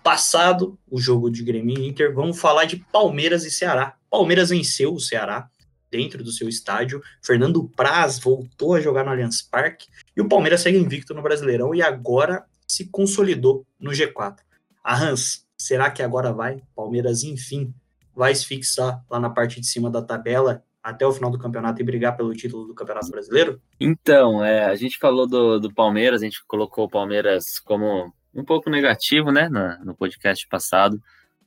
Passado 0.02 0.78
o 0.90 1.00
jogo 1.00 1.30
de 1.30 1.42
Grêmio 1.42 1.78
e 1.78 1.88
Inter, 1.88 2.14
vamos 2.14 2.38
falar 2.38 2.64
de 2.64 2.76
Palmeiras 2.92 3.44
e 3.44 3.50
Ceará. 3.50 3.96
Palmeiras 4.10 4.50
venceu 4.50 4.94
o 4.94 5.00
Ceará 5.00 5.50
dentro 5.90 6.22
do 6.22 6.30
seu 6.30 6.48
estádio. 6.48 7.02
Fernando 7.22 7.68
Praz 7.76 8.18
voltou 8.18 8.74
a 8.74 8.80
jogar 8.80 9.04
no 9.04 9.10
Allianz 9.10 9.42
Parque 9.42 9.86
e 10.16 10.20
o 10.20 10.28
Palmeiras 10.28 10.60
segue 10.60 10.78
invicto 10.78 11.14
no 11.14 11.22
Brasileirão 11.22 11.74
e 11.74 11.82
agora 11.82 12.44
se 12.66 12.86
consolidou 12.86 13.66
no 13.78 13.90
G4. 13.90 14.36
A 14.84 14.96
Hans, 14.96 15.46
será 15.60 15.90
que 15.90 16.02
agora 16.02 16.32
vai? 16.32 16.62
Palmeiras, 16.74 17.24
enfim, 17.24 17.74
vai 18.14 18.34
se 18.34 18.46
fixar 18.46 19.04
lá 19.10 19.18
na 19.20 19.30
parte 19.30 19.60
de 19.60 19.66
cima 19.66 19.90
da 19.90 20.02
tabela 20.02 20.62
até 20.82 21.06
o 21.06 21.12
final 21.12 21.30
do 21.30 21.38
campeonato 21.38 21.80
e 21.80 21.84
brigar 21.84 22.16
pelo 22.16 22.32
título 22.32 22.66
do 22.66 22.74
Campeonato 22.74 23.10
Brasileiro? 23.10 23.60
Então, 23.78 24.42
é, 24.42 24.64
a 24.64 24.74
gente 24.74 24.98
falou 24.98 25.26
do, 25.26 25.58
do 25.58 25.72
Palmeiras, 25.72 26.22
a 26.22 26.24
gente 26.24 26.42
colocou 26.46 26.86
o 26.86 26.90
Palmeiras 26.90 27.58
como 27.58 28.12
um 28.34 28.44
pouco 28.44 28.70
negativo, 28.70 29.30
né, 29.30 29.48
no, 29.48 29.84
no 29.84 29.94
podcast 29.94 30.46
passado, 30.48 31.02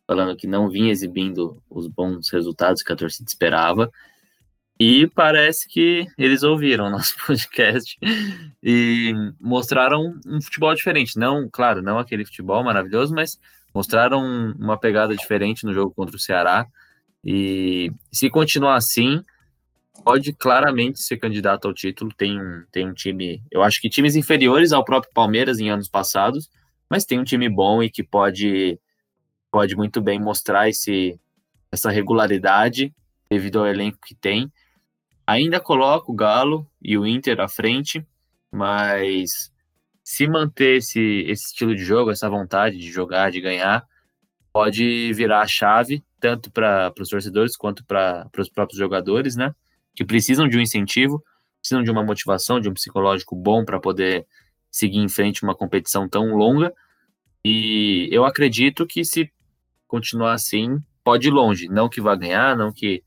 falando 0.06 0.36
que 0.36 0.46
não 0.46 0.70
vinha 0.70 0.92
exibindo 0.92 1.62
os 1.70 1.88
bons 1.88 2.30
resultados 2.30 2.84
que 2.84 2.92
a 2.92 2.96
torcida 2.96 3.28
esperava. 3.28 3.90
E 4.80 5.08
parece 5.08 5.68
que 5.70 6.08
eles 6.18 6.44
ouviram 6.44 6.90
nosso 6.90 7.16
podcast 7.26 7.98
e 8.64 9.14
mostraram 9.40 10.20
um 10.26 10.42
futebol 10.42 10.74
diferente. 10.74 11.18
Não, 11.18 11.48
claro, 11.52 11.82
não 11.82 12.00
aquele 12.00 12.26
futebol 12.26 12.64
maravilhoso, 12.64 13.14
mas 13.14 13.40
mostraram 13.74 14.22
uma 14.60 14.78
pegada 14.78 15.16
diferente 15.16 15.66
no 15.66 15.74
jogo 15.74 15.94
contra 15.94 16.16
o 16.16 16.20
Ceará. 16.20 16.68
E 17.24 17.92
se 18.12 18.30
continuar 18.30 18.76
assim, 18.76 19.24
pode 20.04 20.34
claramente 20.34 21.00
ser 21.00 21.18
candidato 21.18 21.68
ao 21.68 21.74
título. 21.74 22.12
Tem 22.16 22.38
tem 22.72 22.88
um 22.88 22.94
time, 22.94 23.44
eu 23.52 23.64
acho 23.64 23.82
que 23.82 23.90
times 23.90 24.16
inferiores 24.16 24.72
ao 24.72 24.84
próprio 24.84 25.14
Palmeiras 25.14 25.60
em 25.60 25.70
anos 25.70 25.88
passados, 25.88 26.50
mas 26.90 27.06
tem 27.06 27.20
um 27.20 27.24
time 27.24 27.48
bom 27.48 27.82
e 27.82 27.90
que 27.90 28.04
pode, 28.04 28.80
pode 29.52 29.76
muito 29.76 30.02
bem 30.02 30.20
mostrar 30.20 30.70
esse, 30.70 31.20
essa 31.72 31.90
regularidade 31.90 32.94
devido 33.30 33.60
ao 33.60 33.68
elenco 33.68 34.00
que 34.06 34.16
tem. 34.16 34.52
Ainda 35.26 35.60
coloco 35.60 36.12
o 36.12 36.16
Galo 36.16 36.68
e 36.82 36.98
o 36.98 37.06
Inter 37.06 37.40
à 37.40 37.48
frente, 37.48 38.06
mas 38.52 39.52
se 40.12 40.28
manter 40.28 40.76
esse, 40.76 41.00
esse 41.26 41.46
estilo 41.46 41.74
de 41.74 41.86
jogo, 41.86 42.12
essa 42.12 42.30
vontade 42.30 42.78
de 42.78 42.92
jogar, 42.92 43.32
de 43.32 43.40
ganhar, 43.40 43.88
pode 44.52 45.14
virar 45.14 45.40
a 45.40 45.48
chave, 45.48 46.04
tanto 46.20 46.52
para 46.52 46.94
os 47.00 47.08
torcedores 47.08 47.56
quanto 47.56 47.86
para 47.86 48.30
os 48.38 48.50
próprios 48.50 48.78
jogadores, 48.78 49.38
né? 49.38 49.56
Que 49.96 50.04
precisam 50.04 50.50
de 50.50 50.58
um 50.58 50.62
incentivo, 50.62 51.24
precisam 51.62 51.82
de 51.82 51.90
uma 51.90 52.04
motivação, 52.04 52.60
de 52.60 52.68
um 52.68 52.74
psicológico 52.74 53.38
bom 53.38 53.64
para 53.64 53.80
poder 53.80 54.28
seguir 54.70 54.98
em 54.98 55.08
frente 55.08 55.44
uma 55.44 55.56
competição 55.56 56.10
tão 56.10 56.36
longa. 56.36 56.74
E 57.42 58.10
eu 58.12 58.26
acredito 58.26 58.86
que 58.86 59.06
se 59.06 59.32
continuar 59.88 60.34
assim, 60.34 60.84
pode 61.06 61.30
ir 61.30 61.32
longe. 61.32 61.70
Não 61.70 61.88
que 61.88 62.02
vá 62.02 62.18
ganhar, 62.18 62.58
não 62.58 62.74
que, 62.74 63.02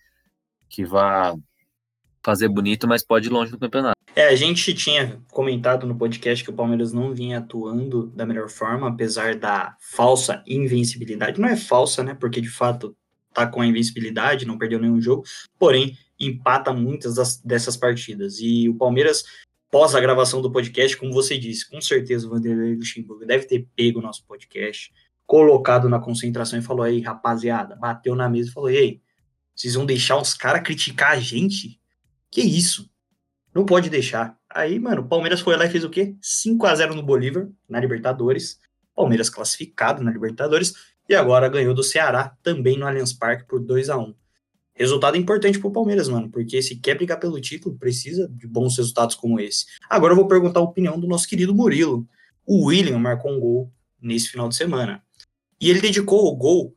que 0.70 0.87
vá 0.87 1.34
fazer 2.25 2.49
bonito, 2.49 2.88
mas 2.88 3.04
pode 3.04 3.28
ir 3.28 3.31
longe 3.31 3.52
no 3.52 3.59
campeonato. 3.59 3.95
É, 4.16 4.28
a 4.28 4.37
gente 4.37 4.73
tinha 4.73 5.21
comentado 5.31 5.87
no 5.87 5.97
podcast 5.97 6.43
que 6.43 6.50
o 6.50 6.54
Palmeiras 6.54 6.93
não 6.93 7.12
vinha 7.12 7.38
atuando 7.38 8.07
da 8.07 8.25
melhor 8.25 8.49
forma, 8.49 8.88
apesar 8.88 9.35
da 9.35 9.76
falsa 9.81 10.43
invencibilidade. 10.47 11.40
Não 11.40 11.49
é 11.49 11.57
falsa, 11.57 12.02
né? 12.02 12.14
Porque 12.14 12.40
de 12.40 12.49
fato 12.49 12.97
tá 13.33 13.47
com 13.47 13.61
a 13.61 13.66
invencibilidade, 13.66 14.47
não 14.47 14.57
perdeu 14.57 14.81
nenhum 14.81 15.00
jogo, 15.00 15.25
porém 15.59 15.99
empata 16.19 16.73
muitas 16.73 17.16
das, 17.16 17.38
dessas 17.38 17.76
partidas. 17.76 18.38
E 18.38 18.69
o 18.69 18.75
Palmeiras, 18.76 19.25
pós 19.71 19.95
a 19.97 20.00
gravação 20.00 20.40
do 20.40 20.50
podcast, 20.50 20.97
como 20.97 21.12
você 21.12 21.37
disse, 21.37 21.69
com 21.69 21.81
certeza 21.81 22.26
o 22.26 22.31
Vanderlei 22.31 22.76
Luxemburgo 22.76 23.26
deve 23.26 23.47
ter 23.47 23.66
pego 23.75 23.99
o 23.99 24.02
nosso 24.02 24.25
podcast, 24.25 24.93
colocado 25.26 25.88
na 25.88 25.99
concentração 25.99 26.59
e 26.59 26.62
falou 26.62 26.85
aí, 26.85 27.00
rapaziada, 27.00 27.75
bateu 27.75 28.14
na 28.14 28.28
mesa 28.28 28.50
e 28.50 28.52
falou: 28.52 28.71
ei, 28.71 29.00
vocês 29.54 29.75
vão 29.75 29.85
deixar 29.85 30.16
os 30.16 30.35
caras 30.35 30.62
criticar 30.62 31.11
a 31.11 31.19
gente? 31.19 31.81
Que 32.35 32.41
isso? 32.41 32.91
Não 33.55 33.64
pode 33.64 33.88
deixar. 33.88 34.37
Aí, 34.53 34.76
mano, 34.81 35.03
o 35.03 35.09
Palmeiras 35.09 35.41
foi 35.41 35.57
lá 35.57 35.67
e 35.67 35.71
fez 35.71 35.85
o 35.85 35.88
quê? 35.88 36.17
5 36.21 36.67
a 36.67 36.75
0 36.75 36.93
no 36.93 37.03
Bolívar, 37.03 37.49
na 37.69 37.79
Libertadores. 37.79 38.59
Palmeiras 38.93 39.31
classificado 39.31 40.03
na 40.03 40.11
Libertadores 40.11 40.75
e 41.09 41.14
agora 41.14 41.49
ganhou 41.49 41.73
do 41.73 41.85
Ceará 41.85 42.37
também 42.43 42.76
no 42.76 42.88
Allianz 42.88 43.12
Parque 43.12 43.47
por 43.47 43.61
2 43.61 43.88
a 43.88 43.97
1. 43.99 44.12
Resultado 44.75 45.17
importante 45.17 45.61
pro 45.61 45.71
Palmeiras, 45.71 46.09
mano, 46.09 46.29
porque 46.29 46.61
se 46.61 46.75
quer 46.75 46.97
brigar 46.97 47.21
pelo 47.21 47.41
título, 47.41 47.79
precisa 47.79 48.29
de 48.29 48.49
bons 48.49 48.76
resultados 48.76 49.14
como 49.14 49.38
esse. 49.38 49.67
Agora 49.88 50.12
eu 50.12 50.17
vou 50.17 50.26
perguntar 50.26 50.59
a 50.59 50.64
opinião 50.64 50.99
do 50.99 51.07
nosso 51.07 51.29
querido 51.29 51.55
Murilo. 51.55 52.05
O 52.45 52.67
William 52.67 52.99
marcou 52.99 53.31
um 53.31 53.38
gol 53.38 53.73
nesse 54.03 54.29
final 54.29 54.49
de 54.49 54.57
semana. 54.57 55.00
E 55.61 55.71
ele 55.71 55.81
dedicou 55.81 56.26
o 56.26 56.35
gol 56.35 56.76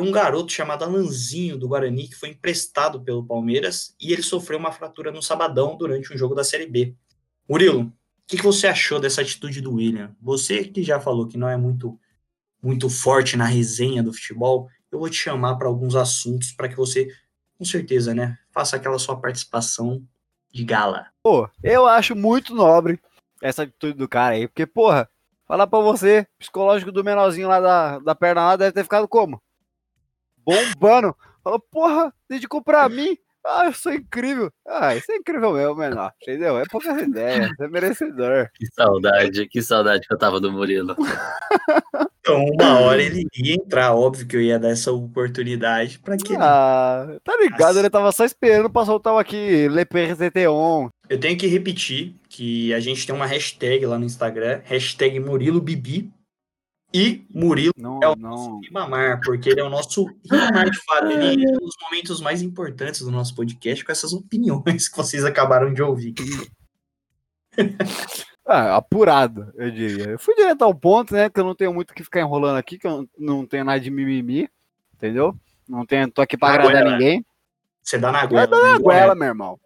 para 0.00 0.08
um 0.08 0.10
garoto 0.10 0.50
chamado 0.50 0.82
Alanzinho 0.82 1.58
do 1.58 1.68
Guarani, 1.68 2.08
que 2.08 2.14
foi 2.14 2.30
emprestado 2.30 3.02
pelo 3.02 3.26
Palmeiras, 3.26 3.94
e 4.00 4.12
ele 4.12 4.22
sofreu 4.22 4.58
uma 4.58 4.72
fratura 4.72 5.12
no 5.12 5.22
sabadão 5.22 5.76
durante 5.76 6.12
um 6.12 6.16
jogo 6.16 6.34
da 6.34 6.42
Série 6.42 6.66
B. 6.66 6.94
Murilo, 7.46 7.82
o 7.82 7.92
que, 8.26 8.38
que, 8.38 8.42
você 8.42 8.66
achou 8.66 8.98
dessa 8.98 9.20
atitude 9.20 9.60
do 9.60 9.74
William? 9.74 10.16
Você 10.22 10.64
que 10.64 10.82
já 10.82 10.98
falou 10.98 11.28
que 11.28 11.36
não 11.36 11.48
é 11.48 11.56
muito, 11.56 12.00
muito 12.62 12.88
forte 12.88 13.36
na 13.36 13.44
resenha 13.44 14.02
do 14.02 14.12
futebol, 14.12 14.70
eu 14.90 14.98
vou 14.98 15.10
te 15.10 15.16
chamar 15.16 15.56
para 15.56 15.68
alguns 15.68 15.94
assuntos 15.94 16.50
para 16.52 16.68
que 16.68 16.76
você, 16.76 17.08
com 17.58 17.64
certeza, 17.66 18.14
né, 18.14 18.38
faça 18.50 18.76
aquela 18.76 18.98
sua 18.98 19.20
participação 19.20 20.02
de 20.50 20.64
gala. 20.64 21.08
Pô, 21.22 21.46
eu 21.62 21.86
acho 21.86 22.16
muito 22.16 22.54
nobre 22.54 22.98
essa 23.42 23.64
atitude 23.64 23.98
do 23.98 24.08
cara 24.08 24.36
aí, 24.36 24.48
porque, 24.48 24.66
porra, 24.66 25.10
falar 25.46 25.66
para 25.66 25.80
você, 25.80 26.26
psicológico 26.38 26.90
do 26.90 27.04
menorzinho 27.04 27.48
lá 27.48 27.60
da, 27.60 27.98
da 27.98 28.14
perna 28.14 28.46
lá 28.46 28.56
deve 28.56 28.72
ter 28.72 28.82
ficado 28.82 29.06
como? 29.06 29.42
Bombando. 30.44 31.14
Falou, 31.42 31.60
porra, 31.70 32.12
dedicou 32.28 32.62
pra 32.62 32.88
mim. 32.88 33.16
Ah, 33.46 33.64
eu 33.66 33.72
sou 33.72 33.92
incrível. 33.94 34.50
Ah, 34.68 34.94
isso 34.94 35.10
é 35.10 35.16
incrível 35.16 35.52
mesmo, 35.54 35.74
menor. 35.74 36.12
Entendeu? 36.20 36.58
É 36.58 36.64
poucas 36.70 37.00
ideias, 37.00 37.50
é 37.58 37.68
merecedor. 37.68 38.50
Que 38.54 38.66
saudade, 38.66 39.48
que 39.48 39.62
saudade 39.62 40.06
que 40.06 40.12
eu 40.12 40.18
tava 40.18 40.38
do 40.40 40.52
Murilo. 40.52 40.94
Então, 42.22 42.44
uma 42.44 42.78
hora 42.80 43.02
ele 43.02 43.26
ia 43.34 43.54
entrar, 43.54 43.94
óbvio 43.94 44.26
que 44.26 44.36
eu 44.36 44.42
ia 44.42 44.58
dar 44.58 44.68
essa 44.68 44.92
oportunidade 44.92 45.98
para 45.98 46.18
que 46.18 46.36
Ah, 46.36 47.16
tá 47.24 47.34
ligado, 47.40 47.60
Nossa. 47.60 47.78
ele 47.80 47.90
tava 47.90 48.12
só 48.12 48.26
esperando 48.26 48.68
pra 48.68 48.84
soltar 48.84 49.18
aqui 49.18 49.66
LePRTT1. 49.68 50.90
Eu 51.08 51.18
tenho 51.18 51.36
que 51.36 51.46
repetir 51.46 52.14
que 52.28 52.72
a 52.74 52.78
gente 52.78 53.06
tem 53.06 53.14
uma 53.14 53.24
hashtag 53.26 53.84
lá 53.86 53.98
no 53.98 54.04
Instagram, 54.04 54.60
hashtag 54.64 55.18
Murilo 55.18 55.60
Bibi, 55.62 56.12
e 56.92 57.24
Murilo 57.32 57.72
não, 57.76 58.00
é 58.02 58.08
o 58.08 58.16
não. 58.16 58.30
nosso 58.30 58.60
Ribamar, 58.60 59.20
porque 59.24 59.48
ele 59.50 59.60
é 59.60 59.64
o 59.64 59.70
nosso 59.70 60.06
Ribamar 60.24 60.70
de 60.70 60.84
fato. 60.84 61.06
Ele 61.06 61.44
é 61.44 61.52
um 61.52 61.58
dos 61.58 61.76
momentos 61.82 62.20
mais 62.20 62.42
importantes 62.42 63.00
do 63.00 63.10
nosso 63.10 63.34
podcast 63.34 63.84
com 63.84 63.92
essas 63.92 64.12
opiniões 64.12 64.88
que 64.88 64.96
vocês 64.96 65.24
acabaram 65.24 65.72
de 65.72 65.82
ouvir. 65.82 66.14
Ah, 68.52 68.74
apurado, 68.78 69.52
eu 69.54 69.70
diria. 69.70 70.08
Eu 70.08 70.18
fui 70.18 70.34
direto 70.34 70.62
ao 70.62 70.74
ponto, 70.74 71.14
né? 71.14 71.30
Que 71.30 71.38
eu 71.38 71.44
não 71.44 71.54
tenho 71.54 71.72
muito 71.72 71.94
que 71.94 72.02
ficar 72.02 72.20
enrolando 72.20 72.56
aqui, 72.56 72.78
que 72.78 72.86
eu 72.86 73.08
não 73.16 73.46
tenho 73.46 73.64
nada 73.64 73.78
de 73.78 73.92
mimimi, 73.92 74.48
entendeu? 74.92 75.36
Não 75.68 75.86
tenho, 75.86 76.10
tô 76.10 76.20
aqui 76.20 76.36
pra 76.36 76.48
na 76.48 76.54
agradar 76.54 76.82
goela. 76.82 76.96
ninguém. 76.96 77.24
Você 77.80 77.96
dá 77.96 78.10
na 78.10 78.26
goela. 78.26 78.48
Dá 78.48 78.60
na 78.60 78.78
goela, 78.78 79.14
meu 79.14 79.28
irmão. 79.28 79.60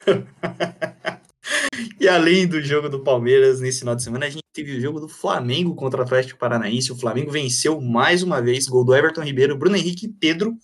E 2.00 2.08
além 2.08 2.46
do 2.46 2.60
jogo 2.60 2.88
do 2.88 3.02
Palmeiras 3.02 3.60
nesse 3.60 3.80
final 3.80 3.96
de 3.96 4.02
semana, 4.02 4.26
a 4.26 4.30
gente 4.30 4.42
teve 4.52 4.76
o 4.76 4.80
jogo 4.80 5.00
do 5.00 5.08
Flamengo 5.08 5.74
contra 5.74 6.00
o 6.00 6.04
Atlético 6.04 6.38
Paranaense. 6.38 6.92
O 6.92 6.96
Flamengo 6.96 7.30
venceu 7.30 7.80
mais 7.80 8.22
uma 8.22 8.40
vez, 8.40 8.66
gol 8.66 8.84
do 8.84 8.94
Everton 8.94 9.22
Ribeiro, 9.22 9.56
Bruno 9.56 9.76
Henrique 9.76 10.06
e 10.06 10.12
Pedro. 10.12 10.56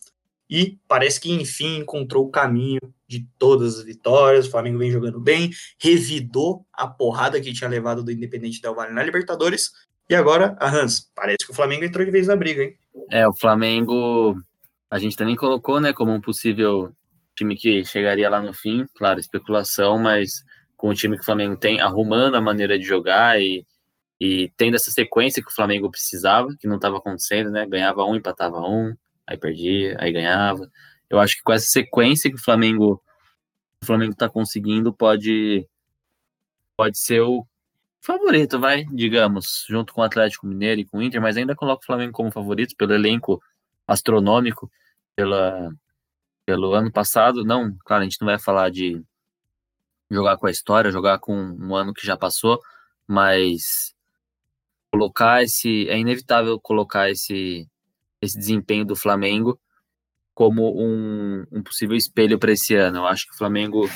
E 0.49 0.79
parece 0.87 1.19
que 1.19 1.33
enfim 1.33 1.79
encontrou 1.79 2.27
o 2.27 2.31
caminho 2.31 2.81
de 3.09 3.27
todas 3.39 3.79
as 3.79 3.85
vitórias. 3.85 4.47
O 4.47 4.51
Flamengo 4.51 4.79
vem 4.79 4.91
jogando 4.91 5.19
bem, 5.19 5.51
revidou 5.79 6.67
a 6.73 6.87
porrada 6.87 7.41
que 7.41 7.53
tinha 7.53 7.71
levado 7.71 8.03
do 8.03 8.13
Independente 8.13 8.61
Del 8.61 8.75
Valle 8.75 8.93
na 8.93 9.03
Libertadores. 9.03 9.71
E 10.11 10.15
agora, 10.15 10.55
a 10.61 10.69
Hans, 10.69 11.11
parece 11.15 11.47
que 11.47 11.53
o 11.53 11.55
Flamengo 11.55 11.85
entrou 11.85 12.05
de 12.05 12.11
vez 12.11 12.27
na 12.27 12.37
briga, 12.37 12.63
hein? 12.63 12.77
É, 13.11 13.27
o 13.27 13.35
Flamengo 13.35 14.37
a 14.91 14.99
gente 14.99 15.17
também 15.17 15.35
colocou, 15.35 15.81
né, 15.81 15.95
como 15.95 16.13
um 16.13 16.21
possível 16.21 16.95
time 17.35 17.57
que 17.57 17.83
chegaria 17.83 18.29
lá 18.29 18.43
no 18.43 18.53
fim. 18.53 18.87
Claro, 18.95 19.19
especulação, 19.19 19.99
mas 19.99 20.45
com 20.83 20.89
o 20.89 20.95
time 20.95 21.15
que 21.17 21.23
o 21.23 21.25
Flamengo 21.25 21.57
tem, 21.57 21.81
arrumando 21.81 22.35
a 22.35 22.41
maneira 22.41 22.77
de 22.77 22.85
jogar 22.85 23.41
e, 23.41 23.65
e 24.21 24.53
tendo 24.57 24.75
essa 24.75 24.91
sequência 24.91 25.41
que 25.41 25.49
o 25.49 25.55
Flamengo 25.55 25.89
precisava, 25.89 26.49
que 26.59 26.67
não 26.67 26.75
estava 26.75 26.97
acontecendo, 26.97 27.53
né? 27.53 27.65
Ganhava 27.65 28.05
um, 28.05 28.17
empatava 28.17 28.59
um, 28.59 28.93
aí 29.25 29.39
perdia, 29.39 29.97
aí 30.01 30.11
ganhava. 30.11 30.69
Eu 31.09 31.21
acho 31.21 31.37
que 31.37 31.43
com 31.45 31.53
essa 31.53 31.67
sequência 31.67 32.29
que 32.29 32.35
o 32.35 32.43
Flamengo 32.43 33.01
o 33.81 33.87
Flamengo 33.87 34.11
está 34.13 34.29
conseguindo 34.29 34.93
pode 34.93 35.69
pode 36.77 36.99
ser 36.99 37.21
o 37.21 37.47
favorito, 38.01 38.59
vai, 38.59 38.85
digamos, 38.87 39.65
junto 39.69 39.95
com 39.95 40.01
o 40.01 40.05
Atlético 40.05 40.49
Mineiro 40.49 40.81
e 40.81 40.85
com 40.85 40.99
o 40.99 41.03
Inter, 41.03 41.23
mas 41.23 41.37
ainda 41.37 41.55
coloco 41.55 41.85
o 41.85 41.87
Flamengo 41.87 42.13
como 42.13 42.33
favorito 42.33 42.75
pelo 42.77 42.93
elenco 42.93 43.41
astronômico, 43.87 44.69
pela, 45.15 45.71
pelo 46.45 46.75
ano 46.75 46.91
passado. 46.91 47.45
Não, 47.45 47.73
claro, 47.85 48.03
a 48.03 48.05
gente 48.05 48.21
não 48.21 48.27
vai 48.27 48.41
falar 48.41 48.69
de 48.69 49.01
jogar 50.15 50.37
com 50.37 50.47
a 50.47 50.51
história, 50.51 50.91
jogar 50.91 51.19
com 51.19 51.35
um 51.35 51.75
ano 51.75 51.95
que 51.95 52.07
já 52.07 52.17
passou, 52.17 52.61
mas 53.07 53.95
colocar 54.91 55.43
esse 55.43 55.89
é 55.89 55.99
inevitável 55.99 56.61
colocar 56.61 57.11
esse 57.11 57.67
esse 58.21 58.39
desempenho 58.39 58.85
do 58.85 58.95
Flamengo 58.95 59.59
como 60.35 60.81
um, 60.81 61.45
um 61.51 61.63
possível 61.63 61.97
espelho 61.97 62.39
para 62.39 62.53
esse 62.53 62.75
ano. 62.75 62.99
Eu 62.99 63.07
acho 63.07 63.27
que 63.27 63.35
o 63.35 63.37
Flamengo 63.39 63.89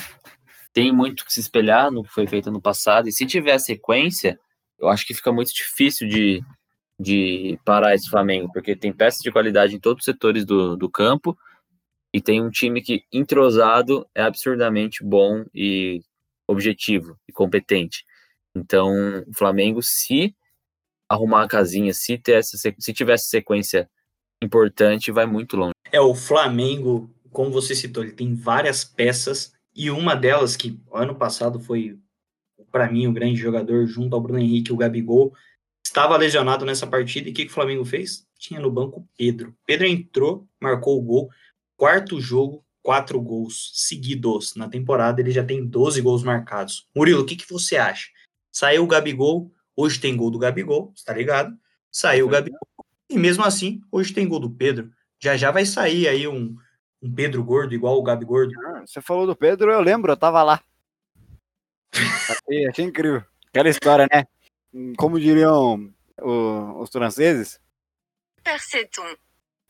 tem 0.73 0.91
muito 0.91 1.25
que 1.25 1.33
se 1.33 1.39
espelhar 1.39 1.91
no 1.91 2.03
que 2.03 2.09
foi 2.09 2.27
feito 2.27 2.51
no 2.51 2.61
passado, 2.61 3.07
e 3.07 3.11
se 3.11 3.25
tiver 3.25 3.57
sequência, 3.57 4.39
eu 4.77 4.87
acho 4.89 5.07
que 5.07 5.13
fica 5.13 5.31
muito 5.31 5.51
difícil 5.53 6.07
de, 6.07 6.41
de 6.99 7.59
parar 7.65 7.95
esse 7.95 8.09
Flamengo, 8.09 8.51
porque 8.53 8.75
tem 8.75 8.93
peças 8.93 9.21
de 9.21 9.31
qualidade 9.31 9.75
em 9.75 9.79
todos 9.79 10.01
os 10.01 10.05
setores 10.05 10.45
do, 10.45 10.75
do 10.75 10.89
campo, 10.89 11.37
e 12.17 12.21
tem 12.21 12.41
um 12.41 12.49
time 12.49 12.81
que 12.81 13.03
entrosado 13.13 14.03
é 14.15 14.23
absurdamente 14.23 15.03
bom 15.03 15.45
e 15.53 16.01
objetivo 16.47 17.15
e 17.29 17.31
competente. 17.31 18.03
Então, 18.55 19.23
o 19.27 19.33
Flamengo, 19.35 19.83
se 19.83 20.35
arrumar 21.07 21.43
a 21.43 21.47
casinha, 21.47 21.93
se, 21.93 22.17
ter 22.17 22.39
essa, 22.39 22.57
se 22.57 22.91
tiver 22.91 23.13
essa 23.13 23.27
sequência 23.27 23.87
importante, 24.41 25.11
vai 25.11 25.27
muito 25.27 25.55
longe. 25.55 25.73
É, 25.91 26.01
o 26.01 26.15
Flamengo, 26.15 27.07
como 27.31 27.51
você 27.51 27.75
citou, 27.75 28.03
ele 28.03 28.13
tem 28.13 28.33
várias 28.33 28.83
peças, 28.83 29.53
e 29.75 29.91
uma 29.91 30.15
delas, 30.15 30.57
que 30.57 30.81
ano 30.91 31.13
passado 31.13 31.59
foi, 31.59 31.99
para 32.71 32.91
mim, 32.91 33.05
o 33.05 33.13
grande 33.13 33.39
jogador, 33.39 33.85
junto 33.85 34.15
ao 34.15 34.21
Bruno 34.21 34.39
Henrique, 34.39 34.73
o 34.73 34.77
Gabigol, 34.77 35.35
estava 35.85 36.17
lesionado 36.17 36.65
nessa 36.65 36.87
partida, 36.87 37.29
e 37.29 37.31
o 37.31 37.35
que, 37.35 37.45
que 37.45 37.51
o 37.51 37.53
Flamengo 37.53 37.85
fez? 37.85 38.25
Tinha 38.39 38.59
no 38.59 38.71
banco 38.71 39.07
Pedro. 39.15 39.55
Pedro 39.67 39.85
entrou, 39.85 40.47
marcou 40.59 40.97
o 40.97 41.01
gol, 41.03 41.29
quarto 41.77 42.19
jogo 42.19 42.65
quatro 42.81 43.21
gols 43.21 43.71
seguidos 43.73 44.55
na 44.55 44.69
temporada, 44.69 45.19
ele 45.21 45.31
já 45.31 45.43
tem 45.43 45.65
12 45.65 46.01
gols 46.01 46.23
marcados. 46.23 46.87
Murilo, 46.95 47.21
o 47.21 47.25
que, 47.25 47.35
que 47.35 47.49
você 47.51 47.75
acha? 47.77 48.07
Saiu 48.51 48.83
o 48.83 48.87
Gabigol, 48.87 49.51
hoje 49.75 49.99
tem 49.99 50.15
gol 50.15 50.31
do 50.31 50.39
Gabigol, 50.39 50.93
tá 51.05 51.13
ligado? 51.13 51.53
Saiu 51.91 52.25
o 52.27 52.29
Gabigol, 52.29 52.59
e 53.09 53.17
mesmo 53.17 53.43
assim, 53.43 53.81
hoje 53.91 54.13
tem 54.13 54.27
gol 54.27 54.39
do 54.39 54.49
Pedro. 54.49 54.89
Já 55.21 55.35
já 55.35 55.51
vai 55.51 55.65
sair 55.65 56.07
aí 56.07 56.27
um, 56.27 56.55
um 57.01 57.13
Pedro 57.13 57.43
Gordo, 57.43 57.75
igual 57.75 57.97
o 57.97 58.03
Gabi 58.03 58.23
Gordo. 58.25 58.53
Ah, 58.67 58.83
Você 58.85 59.01
falou 59.01 59.27
do 59.27 59.35
Pedro, 59.35 59.69
eu 59.71 59.81
lembro, 59.81 60.11
eu 60.11 60.17
tava 60.17 60.41
lá. 60.43 60.63
achei, 61.93 62.67
achei 62.67 62.85
incrível. 62.85 63.23
Aquela 63.49 63.69
história, 63.69 64.07
né? 64.13 64.25
Como 64.97 65.19
diriam 65.19 65.91
o- 66.21 66.81
os 66.81 66.89
franceses, 66.89 67.59
Perceton. 68.43 69.15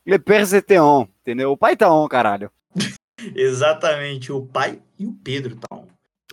Le 0.08 0.18
père 0.18 0.46
c'était 0.46 0.80
on, 0.80 1.06
entendeu? 1.22 1.52
O 1.52 1.56
pai 1.56 1.76
tá 1.76 1.92
on, 1.92 2.08
caralho. 2.08 2.50
Exatamente, 3.34 4.32
o 4.32 4.46
pai 4.46 4.80
e 4.98 5.06
o 5.06 5.12
Pedro 5.12 5.56
tá 5.56 5.76
on. 5.76 5.86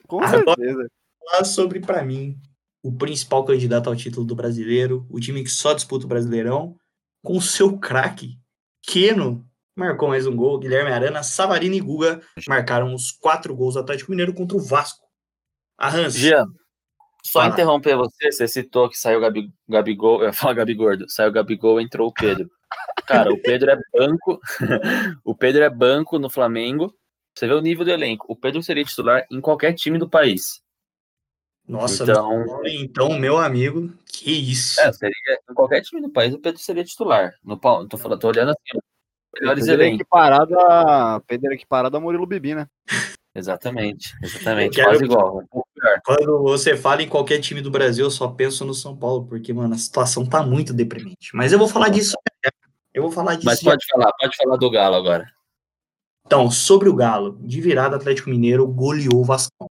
Com 0.07 0.19
Agora- 0.23 0.55
certeza. 0.55 0.87
falar 1.31 1.43
sobre, 1.45 1.79
para 1.79 2.03
mim, 2.03 2.37
o 2.83 2.91
principal 2.91 3.43
candidato 3.43 3.89
ao 3.89 3.95
título 3.95 4.25
do 4.25 4.35
brasileiro, 4.35 5.05
o 5.09 5.19
time 5.19 5.43
que 5.43 5.49
só 5.49 5.73
disputa 5.73 6.05
o 6.05 6.07
Brasileirão, 6.07 6.75
com 7.23 7.37
o 7.37 7.41
seu 7.41 7.77
craque, 7.79 8.37
Keno, 8.83 9.43
marcou 9.75 10.07
mais 10.09 10.27
um 10.27 10.35
gol, 10.35 10.59
Guilherme 10.59 10.91
Arana, 10.91 11.23
Savarino 11.23 11.73
e 11.73 11.79
Guga 11.81 12.21
marcaram 12.47 12.93
os 12.93 13.11
quatro 13.11 13.55
gols 13.55 13.73
do 13.73 13.79
Atlético 13.79 14.11
Mineiro 14.11 14.33
contra 14.33 14.55
o 14.55 14.61
Vasco. 14.61 15.03
A 15.77 15.89
Hans, 15.89 16.13
Jean, 16.13 16.45
só 17.25 17.39
Fala. 17.41 17.53
interromper 17.53 17.97
você, 17.97 18.31
você 18.31 18.47
citou 18.47 18.87
que 18.87 18.97
saiu 18.97 19.17
o 19.17 19.21
Gabi, 19.21 19.51
Gabigol, 19.67 20.19
eu 20.21 20.27
ia 20.27 20.33
falar 20.33 20.53
Gabi 20.53 20.75
Gordo, 20.75 21.09
saiu 21.09 21.29
o 21.29 21.33
Gabigol, 21.33 21.81
entrou 21.81 22.09
o 22.09 22.13
Pedro. 22.13 22.47
Cara, 23.07 23.31
o 23.33 23.41
Pedro 23.41 23.71
é 23.71 23.77
banco, 23.93 24.39
o 25.23 25.35
Pedro 25.35 25.63
é 25.63 25.69
banco 25.69 26.17
no 26.19 26.29
Flamengo, 26.29 26.93
você 27.37 27.47
vê 27.47 27.53
o 27.53 27.61
nível 27.61 27.85
do 27.85 27.91
elenco, 27.91 28.25
o 28.29 28.35
Pedro 28.35 28.61
seria 28.63 28.83
titular 28.83 29.25
em 29.31 29.39
qualquer 29.41 29.73
time 29.73 29.97
do 29.97 30.09
país. 30.09 30.61
nossa, 31.67 32.03
então- 32.03 32.45
não- 32.45 32.65
então, 32.67 33.19
meu 33.19 33.37
amigo, 33.37 33.93
que 34.05 34.31
isso. 34.31 34.79
É, 34.79 34.91
seria, 34.93 35.39
em 35.49 35.53
qualquer 35.53 35.81
time 35.81 36.01
do 36.01 36.09
país 36.09 36.33
o 36.33 36.39
Pedro 36.39 36.59
seria 36.61 36.83
titular. 36.83 37.33
No, 37.43 37.57
pau- 37.59 37.87
tô, 37.87 37.97
falando, 37.97 38.19
tô 38.19 38.27
olhando 38.29 38.49
assim, 38.51 38.79
melhores 39.39 39.65
Pedro 39.65 39.81
é 39.81 39.85
elencos. 39.85 40.01
equiparado 40.01 40.59
a, 40.59 41.21
Pedro 41.27 41.51
é 41.51 41.55
equiparado 41.55 41.97
a 41.97 41.99
Murilo 41.99 42.25
Bibi, 42.25 42.55
né? 42.55 42.67
Exatamente, 43.37 44.13
exatamente, 44.23 44.75
quero- 44.75 44.87
quase 44.87 45.03
igual. 45.03 45.43
Quando 46.05 46.41
você 46.43 46.77
fala 46.77 47.03
em 47.03 47.09
qualquer 47.09 47.39
time 47.41 47.59
do 47.61 47.69
Brasil, 47.69 48.05
eu 48.05 48.11
só 48.11 48.29
penso 48.29 48.63
no 48.63 48.73
São 48.73 48.95
Paulo, 48.95 49.25
porque, 49.27 49.51
mano, 49.51 49.73
a 49.73 49.77
situação 49.77 50.25
tá 50.25 50.41
muito 50.41 50.73
deprimente. 50.73 51.31
Mas 51.35 51.51
eu 51.51 51.59
vou 51.59 51.67
falar 51.67 51.89
disso. 51.89 52.15
Eu 52.95 53.01
vou 53.01 53.11
falar 53.11 53.35
disso. 53.35 53.45
Mas 53.45 53.61
pode 53.61 53.85
falar, 53.85 54.09
pode 54.13 54.37
falar 54.37 54.55
do 54.55 54.71
Galo 54.71 54.95
agora. 54.95 55.29
Então, 56.25 56.49
sobre 56.49 56.87
o 56.87 56.95
Galo, 56.95 57.37
de 57.41 57.59
virada, 57.59 57.97
Atlético 57.97 58.29
Mineiro 58.29 58.65
goleou 58.65 59.19
o 59.19 59.23
Vascão. 59.25 59.67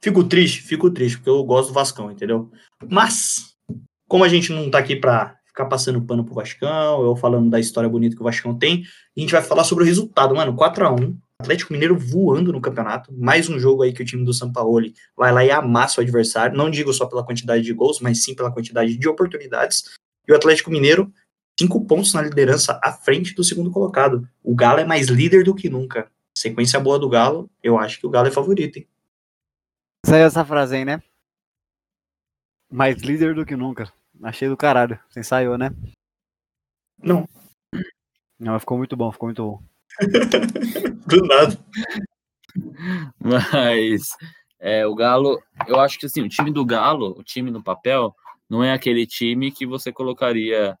Fico 0.00 0.22
triste, 0.22 0.62
fico 0.62 0.88
triste, 0.88 1.16
porque 1.16 1.28
eu 1.28 1.42
gosto 1.42 1.68
do 1.68 1.74
Vascão, 1.74 2.10
entendeu? 2.10 2.50
Mas, 2.88 3.56
como 4.08 4.22
a 4.22 4.28
gente 4.28 4.52
não 4.52 4.70
tá 4.70 4.78
aqui 4.78 4.94
pra 4.94 5.36
ficar 5.44 5.66
passando 5.66 6.00
pano 6.00 6.24
pro 6.24 6.34
Vascão, 6.34 7.02
eu 7.02 7.16
falando 7.16 7.50
da 7.50 7.58
história 7.58 7.90
bonita 7.90 8.14
que 8.14 8.22
o 8.22 8.24
Vascão 8.24 8.56
tem, 8.56 8.84
a 9.16 9.20
gente 9.20 9.32
vai 9.32 9.42
falar 9.42 9.64
sobre 9.64 9.82
o 9.82 9.86
resultado, 9.86 10.34
mano. 10.34 10.54
4x1, 10.54 11.16
Atlético 11.40 11.72
Mineiro 11.72 11.98
voando 11.98 12.52
no 12.52 12.60
campeonato. 12.60 13.12
Mais 13.12 13.48
um 13.48 13.58
jogo 13.58 13.82
aí 13.82 13.92
que 13.92 14.02
o 14.02 14.06
time 14.06 14.24
do 14.24 14.32
Sampaoli 14.32 14.94
vai 15.16 15.32
lá 15.32 15.44
e 15.44 15.50
amassa 15.50 16.00
o 16.00 16.04
adversário. 16.04 16.56
Não 16.56 16.70
digo 16.70 16.92
só 16.94 17.06
pela 17.06 17.24
quantidade 17.24 17.64
de 17.64 17.72
gols, 17.72 17.98
mas 17.98 18.22
sim 18.22 18.36
pela 18.36 18.52
quantidade 18.52 18.96
de 18.96 19.08
oportunidades. 19.08 19.82
E 20.26 20.32
o 20.32 20.36
Atlético 20.36 20.70
Mineiro, 20.70 21.12
cinco 21.62 21.84
pontos 21.86 22.12
na 22.12 22.22
liderança 22.22 22.80
à 22.82 22.92
frente 22.92 23.34
do 23.34 23.44
segundo 23.44 23.70
colocado. 23.70 24.28
O 24.42 24.54
Galo 24.54 24.80
é 24.80 24.84
mais 24.84 25.08
líder 25.08 25.44
do 25.44 25.54
que 25.54 25.70
nunca. 25.70 26.10
Sequência 26.36 26.80
boa 26.80 26.98
do 26.98 27.08
Galo, 27.08 27.48
eu 27.62 27.78
acho 27.78 28.00
que 28.00 28.06
o 28.06 28.10
Galo 28.10 28.26
é 28.26 28.32
favorito, 28.32 28.78
hein? 28.78 28.88
Saiu 30.04 30.26
essa 30.26 30.44
frase 30.44 30.76
aí, 30.76 30.84
né? 30.84 31.00
Mais 32.70 33.00
líder 33.00 33.34
do 33.34 33.46
que 33.46 33.54
nunca. 33.54 33.92
Achei 34.22 34.48
do 34.48 34.56
caralho. 34.56 34.98
Você 35.08 35.20
ensaiou, 35.20 35.56
né? 35.56 35.70
Não. 36.98 37.28
Não, 38.38 38.54
mas 38.54 38.62
ficou 38.62 38.78
muito 38.78 38.96
bom, 38.96 39.12
ficou 39.12 39.28
muito 39.28 39.42
bom. 39.44 39.62
Do 41.06 41.26
nada. 41.26 41.58
Mas 43.20 44.16
é, 44.58 44.86
o 44.86 44.94
Galo, 44.94 45.40
eu 45.66 45.78
acho 45.78 45.98
que 45.98 46.06
assim, 46.06 46.22
o 46.22 46.28
time 46.28 46.50
do 46.50 46.64
Galo, 46.64 47.14
o 47.18 47.22
time 47.22 47.50
no 47.50 47.62
papel, 47.62 48.14
não 48.48 48.64
é 48.64 48.72
aquele 48.72 49.06
time 49.06 49.52
que 49.52 49.66
você 49.66 49.92
colocaria 49.92 50.76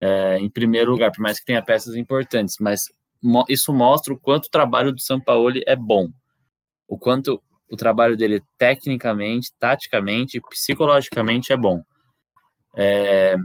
é, 0.00 0.38
em 0.38 0.48
primeiro 0.50 0.90
lugar, 0.92 1.10
por 1.10 1.20
mais 1.20 1.38
que 1.38 1.46
tenha 1.46 1.62
peças 1.62 1.94
importantes, 1.96 2.56
mas 2.60 2.86
mo- 3.22 3.44
isso 3.48 3.72
mostra 3.72 4.12
o 4.12 4.18
quanto 4.18 4.46
o 4.46 4.50
trabalho 4.50 4.92
do 4.92 5.00
Sampaoli 5.00 5.62
é 5.66 5.76
bom. 5.76 6.08
O 6.88 6.98
quanto 6.98 7.42
o 7.68 7.76
trabalho 7.76 8.16
dele 8.16 8.42
tecnicamente, 8.56 9.52
taticamente, 9.58 10.40
psicologicamente 10.40 11.52
é 11.52 11.56
bom. 11.56 11.82
É, 12.76 13.36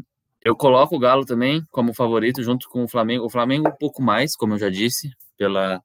eu 0.43 0.55
coloco 0.55 0.95
o 0.95 0.99
Galo 0.99 1.25
também 1.25 1.65
como 1.71 1.93
favorito 1.93 2.43
junto 2.43 2.69
com 2.69 2.83
o 2.83 2.87
Flamengo. 2.87 3.25
O 3.25 3.29
Flamengo 3.29 3.69
um 3.69 3.77
pouco 3.77 4.01
mais, 4.01 4.35
como 4.35 4.53
eu 4.53 4.59
já 4.59 4.69
disse, 4.69 5.11
pela, 5.37 5.81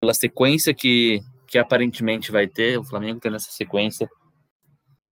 pela 0.00 0.14
sequência 0.14 0.74
que, 0.74 1.20
que 1.46 1.58
aparentemente 1.58 2.30
vai 2.30 2.46
ter, 2.46 2.78
o 2.78 2.84
Flamengo 2.84 3.20
tendo 3.20 3.36
essa 3.36 3.50
sequência, 3.50 4.08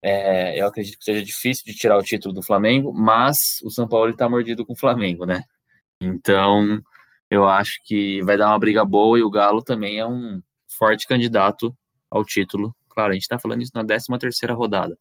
é, 0.02 0.60
eu 0.60 0.66
acredito 0.66 0.98
que 0.98 1.04
seja 1.04 1.24
difícil 1.24 1.64
de 1.66 1.74
tirar 1.74 1.98
o 1.98 2.02
título 2.02 2.34
do 2.34 2.42
Flamengo, 2.42 2.92
mas 2.92 3.60
o 3.64 3.70
São 3.70 3.88
Paulo 3.88 4.10
está 4.10 4.28
mordido 4.28 4.64
com 4.64 4.72
o 4.72 4.78
Flamengo, 4.78 5.24
né? 5.24 5.42
Então, 6.00 6.80
eu 7.30 7.48
acho 7.48 7.80
que 7.84 8.22
vai 8.22 8.36
dar 8.36 8.48
uma 8.48 8.58
briga 8.58 8.84
boa 8.84 9.18
e 9.18 9.22
o 9.22 9.30
Galo 9.30 9.62
também 9.62 9.98
é 9.98 10.06
um 10.06 10.40
forte 10.68 11.06
candidato 11.06 11.76
ao 12.10 12.24
título. 12.24 12.74
Claro, 12.88 13.10
a 13.10 13.14
gente 13.14 13.22
está 13.22 13.38
falando 13.38 13.62
isso 13.62 13.72
na 13.74 13.84
13 13.84 14.06
terceira 14.18 14.54
rodada, 14.54 14.96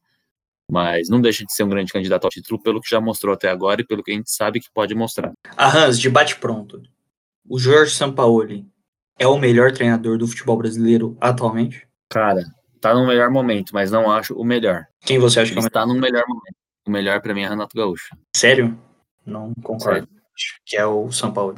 mas 0.69 1.09
não 1.09 1.21
deixa 1.21 1.45
de 1.45 1.53
ser 1.53 1.63
um 1.63 1.69
grande 1.69 1.91
candidato 1.91 2.25
ao 2.25 2.31
título 2.31 2.61
pelo 2.61 2.81
que 2.81 2.89
já 2.89 2.99
mostrou 2.99 3.33
até 3.33 3.49
agora 3.49 3.81
e 3.81 3.85
pelo 3.85 4.03
que 4.03 4.11
a 4.11 4.15
gente 4.15 4.31
sabe 4.31 4.59
que 4.59 4.71
pode 4.73 4.95
mostrar. 4.95 5.31
A 5.55 5.77
Hans, 5.77 5.99
de 5.99 6.09
bate 6.09 6.37
pronto. 6.37 6.81
O 7.47 7.59
Jorge 7.59 7.93
Sampaoli 7.93 8.67
é 9.19 9.27
o 9.27 9.37
melhor 9.37 9.71
treinador 9.71 10.17
do 10.17 10.27
futebol 10.27 10.57
brasileiro 10.57 11.15
atualmente? 11.21 11.87
Cara, 12.09 12.43
tá 12.85 12.93
no 12.93 13.07
melhor 13.07 13.31
momento, 13.31 13.71
mas 13.73 13.89
não 13.89 14.11
acho 14.11 14.35
o 14.35 14.43
melhor. 14.43 14.85
Quem 15.01 15.17
você 15.17 15.39
acha 15.39 15.51
que 15.51 15.57
é 15.57 15.61
o 15.61 15.65
Ele 15.65 15.69
melhor? 15.73 15.81
está 15.81 15.85
no 15.87 15.99
melhor 15.99 16.23
momento. 16.27 16.55
O 16.85 16.91
melhor 16.91 17.19
para 17.19 17.33
mim 17.33 17.41
é 17.41 17.49
Renato 17.49 17.75
Gaúcho. 17.75 18.15
Sério? 18.35 18.77
Não 19.25 19.53
concordo. 19.63 20.07
Acho 20.35 20.59
que 20.63 20.77
é 20.77 20.85
o 20.85 21.11
São 21.11 21.31
Paulo. 21.33 21.57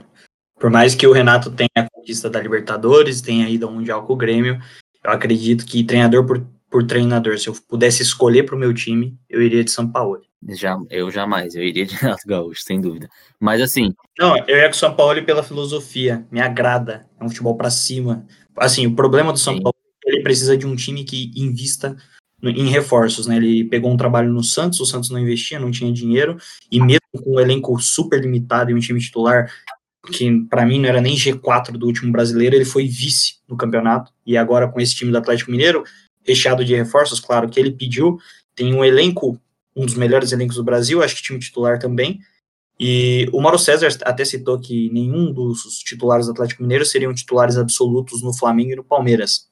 Por 0.58 0.70
mais 0.70 0.96
que 0.96 1.06
o 1.06 1.12
Renato 1.12 1.52
tenha 1.52 1.70
a 1.76 1.90
conquista 1.90 2.30
da 2.30 2.40
Libertadores, 2.40 3.20
tenha 3.20 3.50
ido 3.50 3.68
ao 3.68 3.74
Mundial 3.74 4.06
com 4.06 4.14
o 4.14 4.16
Grêmio, 4.16 4.58
eu 5.04 5.12
acredito 5.12 5.66
que 5.66 5.84
treinador 5.84 6.26
por, 6.26 6.48
por 6.70 6.86
treinador, 6.88 7.38
se 7.38 7.50
eu 7.50 7.54
pudesse 7.68 8.02
escolher 8.02 8.44
para 8.44 8.56
o 8.56 8.60
meu 8.60 8.74
time, 8.74 9.18
eu 9.30 9.42
iria 9.42 9.64
de 9.64 9.72
São 9.72 9.92
Paulo. 9.92 10.22
Já, 10.50 10.78
eu 10.90 11.12
jamais, 11.12 11.56
eu 11.56 11.64
iria 11.64 11.86
de 11.86 11.96
Renato 11.96 12.26
Gaúcho, 12.26 12.62
sem 12.64 12.80
dúvida. 12.80 13.10
Mas 13.38 13.62
assim, 13.62 13.94
Não, 14.18 14.38
eu 14.48 14.56
ia 14.56 14.66
com 14.66 14.76
o 14.76 14.78
São 14.78 14.96
Paulo 14.96 15.22
pela 15.24 15.44
filosofia. 15.44 16.26
Me 16.32 16.40
agrada. 16.40 17.06
É 17.20 17.24
um 17.24 17.28
futebol 17.28 17.58
para 17.58 17.70
cima. 17.70 18.26
Assim, 18.56 18.88
o 18.88 18.96
problema 18.96 19.34
do 19.34 19.40
São 19.40 19.56
Sim. 19.56 19.62
Paulo 19.62 19.76
ele 20.08 20.24
precisa 20.24 20.58
de 20.58 20.66
um 20.66 20.76
time 20.76 21.04
que 21.04 21.32
invista 21.36 21.96
em 22.42 22.68
reforços, 22.68 23.28
né? 23.28 23.38
Ele 23.38 23.64
pegou 23.66 23.92
um 23.92 23.98
trabalho 23.98 24.32
no 24.32 24.44
Santos, 24.44 24.80
o 24.80 24.86
Santos 24.86 25.10
não 25.10 25.20
investia, 25.20 25.60
não 25.60 25.72
tinha 25.72 25.92
dinheiro, 25.92 26.38
e 26.72 26.80
mesmo 26.80 27.02
com 27.24 27.36
um 27.36 27.40
elenco 27.40 27.80
super 27.80 28.22
limitado 28.22 28.72
e 28.72 28.74
um 28.74 28.80
time 28.80 29.00
titular 29.00 29.52
que 30.12 30.42
para 30.50 30.66
mim 30.66 30.80
não 30.80 30.88
era 30.88 31.02
nem 31.02 31.16
G4 31.16 31.72
do 31.72 31.86
último 31.86 32.12
brasileiro, 32.12 32.56
ele 32.56 32.64
foi 32.64 32.88
vice 32.88 33.40
no 33.48 33.58
campeonato. 33.58 34.12
E 34.26 34.38
agora 34.38 34.68
com 34.68 34.80
esse 34.80 34.96
time 34.96 35.12
do 35.12 35.18
Atlético 35.18 35.52
Mineiro, 35.52 35.84
recheado 36.26 36.64
de 36.64 36.76
reforços, 36.76 37.20
claro, 37.20 37.50
que 37.50 37.60
ele 37.60 37.72
pediu, 37.72 38.18
tem 38.56 38.74
um 38.74 38.86
elenco, 38.86 39.40
um 39.76 39.86
dos 39.86 39.96
melhores 39.96 40.32
elencos 40.32 40.56
do 40.56 40.64
Brasil, 40.64 41.04
acho 41.04 41.16
que 41.16 41.24
time 41.24 41.40
titular 41.40 41.80
também. 41.80 42.20
E 42.80 43.28
o 43.34 43.42
Mauro 43.42 43.58
César 43.58 43.90
até 44.04 44.24
citou 44.24 44.60
que 44.60 44.90
nenhum 44.92 45.34
dos 45.34 45.80
titulares 45.80 46.28
do 46.28 46.32
Atlético 46.32 46.62
Mineiro 46.62 46.86
seriam 46.86 47.14
titulares 47.14 47.58
absolutos 47.58 48.22
no 48.22 48.34
Flamengo 48.34 48.72
e 48.72 48.76
no 48.76 48.84
Palmeiras. 48.84 49.48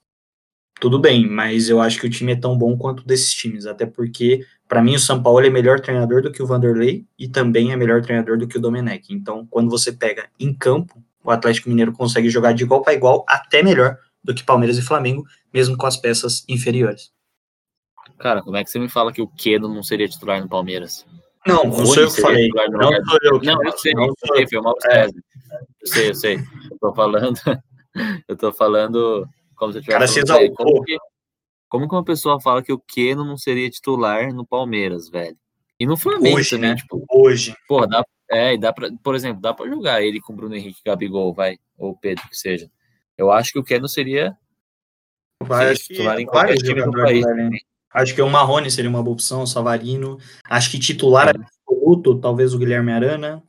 Tudo 0.85 0.99
bem, 0.99 1.27
mas 1.27 1.67
eu 1.67 1.81
acho 1.81 1.99
que 1.99 2.05
o 2.05 2.09
time 2.11 2.33
é 2.33 2.35
tão 2.35 2.55
bom 2.55 2.77
quanto 2.77 3.03
desses 3.07 3.33
times, 3.33 3.65
até 3.65 3.87
porque, 3.87 4.45
para 4.67 4.83
mim, 4.83 4.93
o 4.93 4.99
São 4.99 5.19
Paulo 5.19 5.43
é 5.43 5.49
melhor 5.49 5.79
treinador 5.79 6.21
do 6.21 6.31
que 6.31 6.43
o 6.43 6.45
Vanderlei 6.45 7.03
e 7.17 7.27
também 7.27 7.71
é 7.71 7.75
melhor 7.75 8.03
treinador 8.03 8.37
do 8.37 8.47
que 8.47 8.59
o 8.59 8.61
Domenech. 8.61 9.11
Então, 9.11 9.47
quando 9.49 9.67
você 9.67 9.91
pega 9.91 10.29
em 10.39 10.53
campo, 10.53 11.03
o 11.23 11.31
Atlético 11.31 11.69
Mineiro 11.69 11.91
consegue 11.91 12.29
jogar 12.29 12.53
de 12.53 12.65
igual 12.65 12.83
para 12.83 12.93
igual, 12.93 13.25
até 13.27 13.63
melhor 13.63 13.97
do 14.23 14.31
que 14.31 14.43
Palmeiras 14.43 14.77
e 14.77 14.83
Flamengo, 14.83 15.25
mesmo 15.51 15.75
com 15.75 15.87
as 15.87 15.97
peças 15.97 16.45
inferiores. 16.47 17.11
cara, 18.19 18.43
como 18.43 18.55
é 18.55 18.63
que 18.63 18.69
você 18.69 18.77
me 18.77 18.87
fala 18.87 19.11
que 19.11 19.23
o 19.23 19.27
Quedo 19.27 19.67
não 19.67 19.81
seria 19.81 20.07
titular 20.07 20.39
no 20.39 20.47
Palmeiras? 20.47 21.03
Não, 21.47 21.63
não 21.63 21.83
sou 21.83 22.03
eu 22.03 22.11
que 22.11 22.21
falei. 22.21 22.47
Não 22.69 22.91
sou 23.05 23.19
eu 23.23 23.39
que 23.39 23.47
Não, 23.47 23.63
eu 23.63 23.71
sei, 23.75 23.93
Não 23.95 24.05
eu 24.05 24.13
sei, 24.19 24.47
foi 24.47 24.91
É. 24.91 25.07
Eu 25.07 25.87
sei, 25.87 26.09
eu 26.11 26.15
sei. 26.15 26.35
Eu 26.69 26.77
tô 26.79 26.93
falando, 26.93 27.39
eu 28.27 28.37
tô 28.37 28.53
falando 28.53 29.27
como 29.55 29.71
se 29.71 29.79
eu 29.79 29.83
Cara, 29.83 30.07
tivesse 30.07 30.51
como 30.53 30.83
que, 30.83 30.97
como 31.67 31.87
que 31.87 31.95
uma 31.95 32.03
pessoa 32.03 32.39
fala 32.39 32.63
que 32.63 32.73
o 32.73 32.79
Keno 32.79 33.23
não 33.23 33.37
seria 33.37 33.69
titular 33.69 34.33
no 34.33 34.45
Palmeiras, 34.45 35.09
velho? 35.09 35.37
E 35.79 35.85
no 35.85 35.97
Flamengo 35.97 36.37
Hoje, 36.37 36.51
também, 36.51 36.69
né? 36.69 36.75
tipo, 36.75 37.03
Hoje. 37.09 37.55
Porra, 37.67 37.87
dá, 37.87 38.05
é, 38.29 38.53
e 38.53 38.57
dá 38.57 38.71
pra, 38.71 38.89
por 39.03 39.15
exemplo, 39.15 39.41
dá 39.41 39.53
pra 39.53 39.67
jogar 39.67 40.01
ele 40.01 40.21
com 40.21 40.33
o 40.33 40.35
Bruno 40.35 40.55
Henrique 40.55 40.81
Gabigol, 40.85 41.33
vai, 41.33 41.57
ou 41.77 41.91
o 41.91 41.97
Pedro, 41.97 42.27
que 42.29 42.37
seja. 42.37 42.69
Eu 43.17 43.31
acho 43.31 43.51
que 43.51 43.59
o 43.59 43.63
Keno 43.63 43.87
seria 43.87 44.37
Acho 45.41 45.87
que 45.87 46.03
vários 46.25 46.59
jogadores 46.59 47.23
país. 47.23 47.25
Acho 47.93 48.13
que 48.15 48.21
o 48.21 48.29
Marrone 48.29 48.69
seria 48.69 48.89
uma 48.89 49.01
boa 49.01 49.13
opção, 49.13 49.41
o 49.41 49.47
Savarino. 49.47 50.17
Acho 50.43 50.71
que 50.71 50.79
titular 50.79 51.29
absoluto, 51.29 52.19
talvez 52.19 52.53
o 52.53 52.57
Guilherme 52.57 52.91
Arana. 52.91 53.41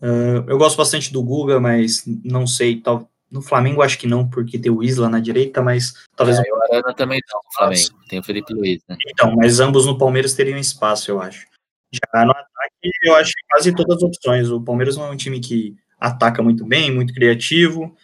Ah, 0.00 0.44
eu 0.46 0.56
gosto 0.56 0.76
bastante 0.76 1.12
do 1.12 1.22
Guga, 1.22 1.60
mas 1.60 2.04
não 2.24 2.46
sei. 2.46 2.80
Tal, 2.80 3.09
no 3.30 3.40
Flamengo 3.40 3.82
acho 3.82 3.98
que 3.98 4.06
não, 4.06 4.28
porque 4.28 4.58
tem 4.58 4.72
o 4.72 4.82
Isla 4.82 5.08
na 5.08 5.20
direita, 5.20 5.62
mas 5.62 5.94
talvez. 6.16 6.38
É, 6.38 6.42
o 6.42 6.62
Arana 6.62 6.94
também 6.94 7.20
não, 7.32 7.40
no 7.44 7.52
Flamengo. 7.56 8.08
Tem 8.08 8.18
o 8.18 8.24
Felipe 8.24 8.52
Luiz, 8.52 8.82
né? 8.88 8.96
Então, 9.08 9.34
mas 9.36 9.60
ambos 9.60 9.86
no 9.86 9.96
Palmeiras 9.96 10.34
teriam 10.34 10.58
espaço, 10.58 11.10
eu 11.10 11.20
acho. 11.20 11.46
Já 11.92 12.24
no 12.24 12.32
ataque, 12.32 12.90
eu 13.04 13.14
acho 13.14 13.30
que 13.30 13.42
quase 13.48 13.74
todas 13.74 13.96
as 13.96 14.02
opções. 14.02 14.50
O 14.50 14.60
Palmeiras 14.60 14.96
não 14.96 15.06
é 15.06 15.10
um 15.10 15.16
time 15.16 15.40
que 15.40 15.76
ataca 15.98 16.42
muito 16.42 16.64
bem, 16.64 16.92
muito 16.92 17.14
criativo. 17.14 17.94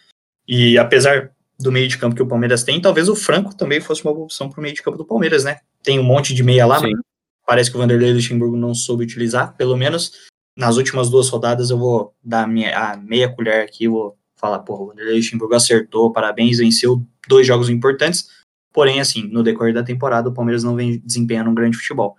E 0.47 0.77
apesar 0.77 1.31
do 1.59 1.71
meio 1.71 1.87
de 1.87 1.97
campo 1.97 2.15
que 2.15 2.21
o 2.21 2.27
Palmeiras 2.27 2.63
tem, 2.63 2.79
talvez 2.79 3.09
o 3.09 3.15
Franco 3.15 3.55
também 3.55 3.81
fosse 3.81 4.03
uma 4.03 4.13
boa 4.13 4.25
opção 4.25 4.49
para 4.49 4.59
o 4.59 4.63
meio 4.63 4.75
de 4.75 4.81
campo 4.81 4.97
do 4.97 5.05
Palmeiras, 5.05 5.43
né? 5.43 5.59
Tem 5.83 5.99
um 5.99 6.03
monte 6.03 6.33
de 6.33 6.43
meia 6.43 6.65
lá, 6.65 6.79
Sim. 6.79 6.91
mas 6.91 7.01
parece 7.45 7.71
que 7.71 7.77
o 7.77 7.79
Vanderlei 7.79 8.13
Luxemburgo 8.13 8.55
não 8.55 8.73
soube 8.75 9.03
utilizar. 9.03 9.55
Pelo 9.57 9.75
menos 9.75 10.11
nas 10.55 10.77
últimas 10.77 11.09
duas 11.09 11.29
rodadas 11.29 11.69
eu 11.69 11.77
vou 11.77 12.13
dar 12.23 12.43
a, 12.43 12.47
minha, 12.47 12.77
a 12.77 12.97
meia 12.97 13.29
colher 13.29 13.63
aqui, 13.63 13.87
vou 13.87 14.17
falar, 14.37 14.59
porra, 14.59 14.83
o 14.83 14.87
Vanderlei 14.87 15.15
Luxemburgo 15.17 15.55
acertou, 15.55 16.11
parabéns, 16.11 16.59
venceu 16.59 17.05
dois 17.27 17.45
jogos 17.45 17.69
importantes. 17.69 18.29
Porém, 18.71 18.99
assim, 19.01 19.27
no 19.27 19.43
decorrer 19.43 19.73
da 19.73 19.83
temporada, 19.83 20.29
o 20.29 20.33
Palmeiras 20.33 20.63
não 20.63 20.75
vem 20.75 20.99
desempenhando 20.99 21.49
um 21.49 21.55
grande 21.55 21.77
futebol. 21.77 22.15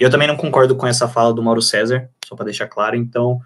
Eu 0.00 0.10
também 0.10 0.26
não 0.26 0.36
concordo 0.36 0.74
com 0.76 0.86
essa 0.86 1.08
fala 1.08 1.34
do 1.34 1.42
Mauro 1.42 1.60
César, 1.60 2.10
só 2.24 2.34
para 2.34 2.46
deixar 2.46 2.66
claro, 2.68 2.96
então. 2.96 3.38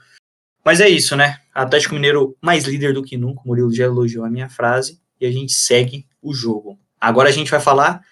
Mas 0.64 0.80
é 0.80 0.88
isso, 0.88 1.16
né? 1.16 1.40
Atlético 1.52 1.94
Mineiro 1.94 2.36
mais 2.40 2.64
líder 2.64 2.94
do 2.94 3.02
que 3.02 3.16
nunca, 3.16 3.42
o 3.42 3.48
Murilo 3.48 3.74
já 3.74 3.84
elogiou 3.84 4.24
a 4.24 4.30
minha 4.30 4.48
frase, 4.48 5.00
e 5.20 5.26
a 5.26 5.32
gente 5.32 5.52
segue 5.52 6.06
o 6.20 6.32
jogo. 6.32 6.78
Agora 7.00 7.28
a 7.28 7.32
gente 7.32 7.50
vai 7.50 7.60
falar. 7.60 8.04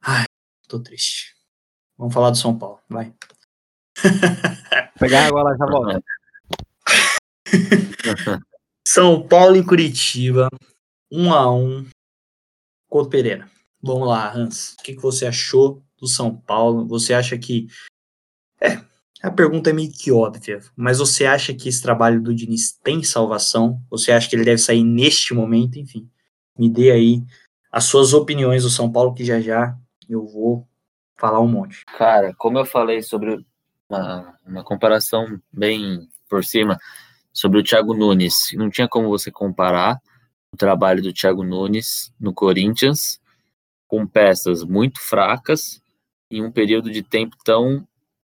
Ai, 0.00 0.24
tô 0.68 0.78
triste. 0.78 1.34
Vamos 1.96 2.14
falar 2.14 2.30
do 2.30 2.36
São 2.36 2.56
Paulo, 2.56 2.78
vai. 2.88 3.12
Pegar 4.98 5.26
agora 5.26 5.56
já 5.56 5.66
volta. 5.66 6.02
São 8.90 9.20
Paulo 9.20 9.54
e 9.54 9.62
Curitiba, 9.62 10.48
um 11.12 11.30
a 11.30 11.54
um. 11.54 11.86
Couto 12.88 13.10
Pereira. 13.10 13.46
Vamos 13.82 14.08
lá, 14.08 14.34
Hans. 14.34 14.72
O 14.72 14.82
que, 14.82 14.94
que 14.94 15.02
você 15.02 15.26
achou 15.26 15.82
do 16.00 16.06
São 16.06 16.34
Paulo? 16.34 16.86
Você 16.88 17.12
acha 17.12 17.36
que. 17.36 17.66
É, 18.58 18.80
a 19.22 19.30
pergunta 19.30 19.68
é 19.68 19.74
meio 19.74 19.92
que 19.92 20.10
óbvia, 20.10 20.60
mas 20.74 21.00
você 21.00 21.26
acha 21.26 21.52
que 21.52 21.68
esse 21.68 21.82
trabalho 21.82 22.22
do 22.22 22.34
Diniz 22.34 22.78
tem 22.82 23.02
salvação? 23.02 23.78
Você 23.90 24.10
acha 24.10 24.26
que 24.26 24.34
ele 24.34 24.44
deve 24.46 24.56
sair 24.56 24.82
neste 24.82 25.34
momento? 25.34 25.78
Enfim, 25.78 26.08
me 26.58 26.70
dê 26.70 26.90
aí 26.90 27.22
as 27.70 27.84
suas 27.84 28.14
opiniões 28.14 28.62
do 28.62 28.70
São 28.70 28.90
Paulo, 28.90 29.12
que 29.12 29.22
já 29.22 29.38
já 29.38 29.76
eu 30.08 30.26
vou 30.26 30.66
falar 31.18 31.40
um 31.40 31.48
monte. 31.48 31.84
Cara, 31.98 32.32
como 32.38 32.58
eu 32.58 32.64
falei 32.64 33.02
sobre 33.02 33.44
uma, 33.86 34.34
uma 34.46 34.64
comparação 34.64 35.38
bem 35.52 36.08
por 36.26 36.42
cima 36.42 36.78
sobre 37.32 37.60
o 37.60 37.62
Thiago 37.62 37.94
Nunes, 37.94 38.50
não 38.54 38.70
tinha 38.70 38.88
como 38.88 39.08
você 39.08 39.30
comparar 39.30 40.00
o 40.52 40.56
trabalho 40.56 41.02
do 41.02 41.12
Thiago 41.12 41.44
Nunes 41.44 42.12
no 42.18 42.32
Corinthians 42.32 43.20
com 43.86 44.06
peças 44.06 44.62
muito 44.62 45.00
fracas 45.00 45.82
em 46.30 46.42
um 46.42 46.52
período 46.52 46.90
de 46.90 47.02
tempo 47.02 47.36
tão 47.44 47.86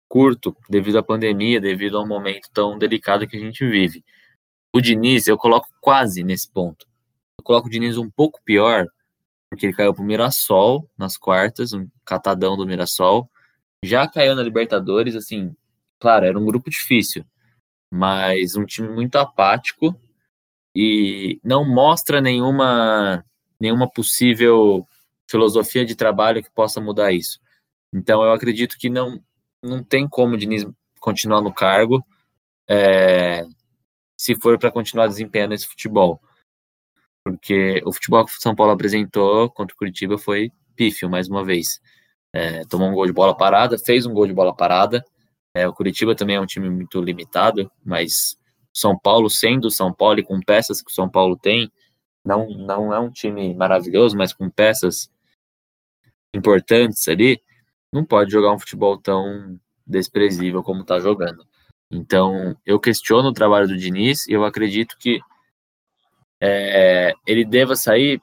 curto, 0.07 0.55
devido 0.69 0.97
à 0.97 1.03
pandemia, 1.03 1.59
devido 1.59 1.97
ao 1.97 2.07
momento 2.07 2.49
tão 2.53 2.77
delicado 2.77 3.27
que 3.27 3.35
a 3.35 3.39
gente 3.39 3.67
vive. 3.67 4.03
O 4.73 4.79
Diniz, 4.79 5.27
eu 5.27 5.37
coloco 5.37 5.67
quase 5.81 6.23
nesse 6.23 6.49
ponto. 6.49 6.85
Eu 7.37 7.43
coloco 7.43 7.67
o 7.67 7.71
Diniz 7.71 7.97
um 7.97 8.09
pouco 8.09 8.39
pior, 8.45 8.85
porque 9.49 9.65
ele 9.65 9.73
caiu 9.73 9.93
pro 9.93 10.03
Mirassol 10.03 10.89
nas 10.97 11.17
quartas, 11.17 11.73
um 11.73 11.87
catadão 12.05 12.55
do 12.55 12.65
Mirassol. 12.65 13.29
Já 13.83 14.07
caiu 14.07 14.35
na 14.35 14.43
Libertadores, 14.43 15.15
assim, 15.15 15.55
claro, 15.99 16.25
era 16.25 16.39
um 16.39 16.45
grupo 16.45 16.69
difícil, 16.69 17.25
mas 17.91 18.55
um 18.55 18.65
time 18.65 18.89
muito 18.89 19.15
apático 19.17 19.99
e 20.75 21.39
não 21.43 21.65
mostra 21.65 22.21
nenhuma 22.21 23.23
nenhuma 23.59 23.89
possível 23.89 24.85
filosofia 25.29 25.85
de 25.85 25.95
trabalho 25.95 26.43
que 26.43 26.51
possa 26.51 26.79
mudar 26.79 27.11
isso. 27.11 27.39
Então 27.93 28.23
eu 28.23 28.31
acredito 28.31 28.77
que 28.77 28.89
não 28.89 29.21
não 29.63 29.83
tem 29.83 30.07
como 30.07 30.35
o 30.35 30.37
Diniz 30.37 30.65
continuar 30.99 31.41
no 31.41 31.53
cargo 31.53 32.05
é, 32.69 33.45
se 34.17 34.35
for 34.35 34.57
para 34.59 34.71
continuar 34.71 35.07
desempenhando 35.07 35.53
esse 35.53 35.67
futebol. 35.67 36.21
Porque 37.23 37.81
o 37.85 37.91
futebol 37.91 38.25
que 38.25 38.31
o 38.31 38.41
São 38.41 38.55
Paulo 38.55 38.71
apresentou 38.71 39.49
contra 39.49 39.73
o 39.73 39.77
Curitiba 39.77 40.17
foi 40.17 40.51
pífio, 40.75 41.09
mais 41.09 41.27
uma 41.27 41.43
vez. 41.43 41.81
É, 42.33 42.63
tomou 42.65 42.89
um 42.89 42.93
gol 42.93 43.05
de 43.05 43.13
bola 43.13 43.35
parada, 43.35 43.77
fez 43.77 44.05
um 44.05 44.13
gol 44.13 44.27
de 44.27 44.33
bola 44.33 44.55
parada. 44.55 45.03
É, 45.57 45.67
o 45.67 45.73
Curitiba 45.73 46.13
também 46.13 46.35
é 46.35 46.39
um 46.39 46.45
time 46.45 46.69
muito 46.69 47.01
limitado, 47.01 47.71
mas 47.83 48.37
São 48.71 48.95
Paulo, 48.95 49.27
sendo 49.27 49.71
São 49.71 49.91
Paulo 49.91 50.19
e 50.19 50.23
com 50.23 50.39
peças 50.39 50.83
que 50.83 50.91
o 50.91 50.93
São 50.93 51.09
Paulo 51.09 51.35
tem, 51.35 51.71
não, 52.23 52.47
não 52.49 52.93
é 52.93 52.99
um 52.99 53.09
time 53.09 53.55
maravilhoso, 53.55 54.15
mas 54.15 54.31
com 54.31 54.51
peças 54.51 55.09
importantes 56.31 57.07
ali, 57.07 57.41
não 57.91 58.05
pode 58.05 58.31
jogar 58.31 58.53
um 58.53 58.59
futebol 58.59 58.99
tão 59.01 59.59
desprezível 59.85 60.61
como 60.61 60.81
está 60.81 60.99
jogando. 60.99 61.43
Então, 61.89 62.55
eu 62.63 62.79
questiono 62.79 63.29
o 63.29 63.33
trabalho 63.33 63.67
do 63.67 63.77
Diniz 63.77 64.27
e 64.27 64.33
eu 64.33 64.45
acredito 64.45 64.95
que 64.99 65.19
é, 66.39 67.13
ele 67.25 67.43
deva 67.43 67.75
sair 67.75 68.21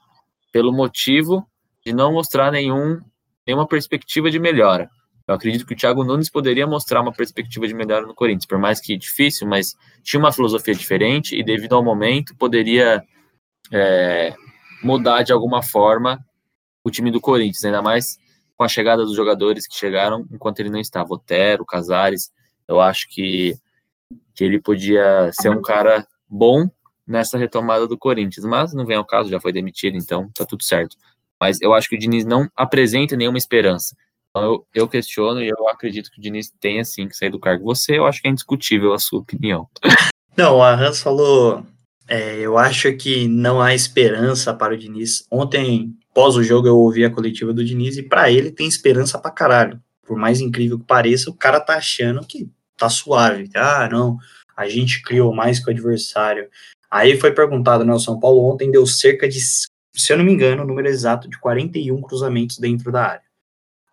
pelo 0.52 0.72
motivo 0.72 1.44
de 1.84 1.92
não 1.92 2.12
mostrar 2.12 2.52
nenhum, 2.52 3.00
nenhuma 3.44 3.66
perspectiva 3.66 4.30
de 4.30 4.38
melhora. 4.38 4.88
Eu 5.26 5.34
acredito 5.34 5.66
que 5.66 5.72
o 5.72 5.76
Thiago 5.76 6.04
Nunes 6.04 6.28
poderia 6.28 6.66
mostrar 6.66 7.00
uma 7.00 7.12
perspectiva 7.12 7.66
de 7.66 7.74
melhora 7.74 8.06
no 8.06 8.14
Corinthians, 8.14 8.46
por 8.46 8.58
mais 8.58 8.80
que 8.80 8.96
difícil, 8.96 9.46
mas 9.46 9.74
tinha 10.02 10.20
uma 10.20 10.32
filosofia 10.32 10.74
diferente 10.74 11.34
e, 11.34 11.42
devido 11.42 11.74
ao 11.74 11.82
momento, 11.82 12.36
poderia 12.36 13.02
é, 13.72 14.34
mudar 14.82 15.22
de 15.22 15.32
alguma 15.32 15.62
forma 15.62 16.24
o 16.84 16.90
time 16.90 17.10
do 17.10 17.20
Corinthians, 17.20 17.64
ainda 17.64 17.80
mais 17.80 18.18
com 18.56 18.64
a 18.64 18.68
chegada 18.68 19.02
dos 19.04 19.16
jogadores 19.16 19.66
que 19.66 19.74
chegaram 19.74 20.26
enquanto 20.30 20.60
ele 20.60 20.70
não 20.70 20.78
estava. 20.78 21.14
Otero, 21.14 21.64
Casares, 21.64 22.30
eu 22.68 22.80
acho 22.80 23.08
que, 23.08 23.54
que 24.34 24.44
ele 24.44 24.60
podia 24.60 25.30
ser 25.32 25.48
um 25.48 25.62
cara 25.62 26.06
bom 26.28 26.68
nessa 27.06 27.38
retomada 27.38 27.86
do 27.86 27.98
Corinthians, 27.98 28.44
mas 28.44 28.74
não 28.74 28.84
vem 28.84 28.96
ao 28.96 29.04
caso, 29.04 29.30
já 29.30 29.40
foi 29.40 29.52
demitido, 29.52 29.96
então 29.96 30.30
tá 30.34 30.44
tudo 30.44 30.62
certo. 30.62 30.96
Mas 31.40 31.60
eu 31.60 31.74
acho 31.74 31.88
que 31.88 31.96
o 31.96 31.98
Diniz 31.98 32.24
não 32.24 32.48
apresenta 32.54 33.16
nenhuma 33.16 33.38
esperança. 33.38 33.96
Então 34.36 34.42
eu, 34.42 34.66
eu 34.74 34.88
questiono 34.88 35.40
e 35.40 35.48
eu 35.48 35.68
acredito 35.68 36.10
que 36.10 36.18
o 36.18 36.20
Diniz 36.20 36.52
tenha 36.60 36.84
sim 36.84 37.06
que 37.06 37.16
sair 37.16 37.30
do 37.30 37.38
cargo. 37.38 37.64
Você, 37.66 37.98
eu 37.98 38.04
acho 38.04 38.20
que 38.20 38.26
é 38.26 38.30
indiscutível 38.32 38.92
a 38.92 38.98
sua 38.98 39.20
opinião. 39.20 39.68
Não, 40.36 40.60
a 40.60 40.74
Hans 40.74 41.00
falou. 41.00 41.64
é, 42.08 42.40
eu 42.40 42.58
acho 42.58 42.92
que 42.96 43.28
não 43.28 43.60
há 43.60 43.72
esperança 43.72 44.52
para 44.52 44.74
o 44.74 44.76
Diniz. 44.76 45.24
Ontem, 45.30 45.94
pós 46.12 46.34
o 46.34 46.42
jogo, 46.42 46.66
eu 46.66 46.76
ouvi 46.76 47.04
a 47.04 47.10
coletiva 47.10 47.52
do 47.52 47.64
Diniz 47.64 47.96
e 47.96 48.02
para 48.02 48.28
ele 48.32 48.50
tem 48.50 48.66
esperança 48.66 49.16
pra 49.16 49.30
caralho. 49.30 49.80
Por 50.04 50.18
mais 50.18 50.40
incrível 50.40 50.76
que 50.80 50.84
pareça, 50.84 51.30
o 51.30 51.34
cara 51.34 51.60
tá 51.60 51.76
achando 51.76 52.26
que 52.26 52.50
tá 52.76 52.88
suave. 52.88 53.48
Ah, 53.54 53.88
não, 53.88 54.18
a 54.56 54.68
gente 54.68 55.02
criou 55.02 55.32
mais 55.32 55.60
que 55.60 55.70
o 55.70 55.72
adversário. 55.72 56.48
Aí 56.90 57.16
foi 57.16 57.30
perguntado, 57.30 57.84
né? 57.84 57.94
O 57.94 58.00
São 58.00 58.18
Paulo 58.18 58.52
ontem 58.52 58.72
deu 58.72 58.84
cerca 58.86 59.28
de, 59.28 59.38
se 59.38 60.12
eu 60.12 60.18
não 60.18 60.24
me 60.24 60.32
engano, 60.32 60.64
o 60.64 60.66
número 60.66 60.88
exato 60.88 61.28
de 61.28 61.38
41 61.38 62.02
cruzamentos 62.02 62.58
dentro 62.58 62.90
da 62.90 63.04
área. 63.04 63.23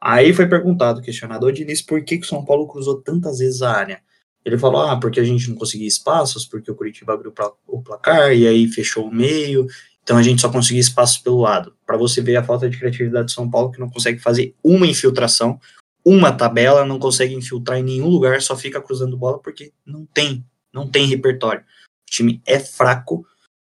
Aí 0.01 0.33
foi 0.33 0.47
perguntado, 0.47 1.01
questionado 1.01 1.45
ao 1.45 1.51
Diniz, 1.51 1.79
por 1.81 2.03
que, 2.03 2.17
que 2.17 2.25
o 2.25 2.29
São 2.29 2.43
Paulo 2.43 2.67
cruzou 2.67 2.99
tantas 2.99 3.37
vezes 3.37 3.61
a 3.61 3.71
área? 3.71 4.01
Ele 4.43 4.57
falou, 4.57 4.81
ah, 4.81 4.99
porque 4.99 5.19
a 5.19 5.23
gente 5.23 5.47
não 5.47 5.55
conseguia 5.55 5.87
espaços, 5.87 6.43
porque 6.43 6.71
o 6.71 6.75
Curitiba 6.75 7.13
abriu 7.13 7.31
o 7.67 7.81
placar 7.83 8.33
e 8.33 8.47
aí 8.47 8.67
fechou 8.67 9.07
o 9.07 9.13
meio, 9.13 9.67
então 10.03 10.17
a 10.17 10.23
gente 10.23 10.41
só 10.41 10.49
conseguia 10.49 10.81
espaços 10.81 11.19
pelo 11.19 11.39
lado. 11.39 11.75
Para 11.85 11.97
você 11.97 12.21
ver 12.21 12.37
a 12.37 12.43
falta 12.43 12.67
de 12.67 12.79
criatividade 12.79 13.25
do 13.25 13.31
São 13.31 13.47
Paulo, 13.47 13.71
que 13.71 13.79
não 13.79 13.89
consegue 13.89 14.17
fazer 14.17 14.55
uma 14.63 14.87
infiltração, 14.87 15.59
uma 16.03 16.31
tabela, 16.31 16.83
não 16.83 16.97
consegue 16.97 17.35
infiltrar 17.35 17.77
em 17.77 17.83
nenhum 17.83 18.07
lugar, 18.07 18.41
só 18.41 18.57
fica 18.57 18.81
cruzando 18.81 19.15
bola 19.15 19.37
porque 19.39 19.71
não 19.85 20.03
tem, 20.07 20.43
não 20.73 20.89
tem 20.89 21.05
repertório. 21.05 21.61
O 21.61 22.11
time 22.11 22.41
é 22.47 22.59
fraco, 22.59 23.23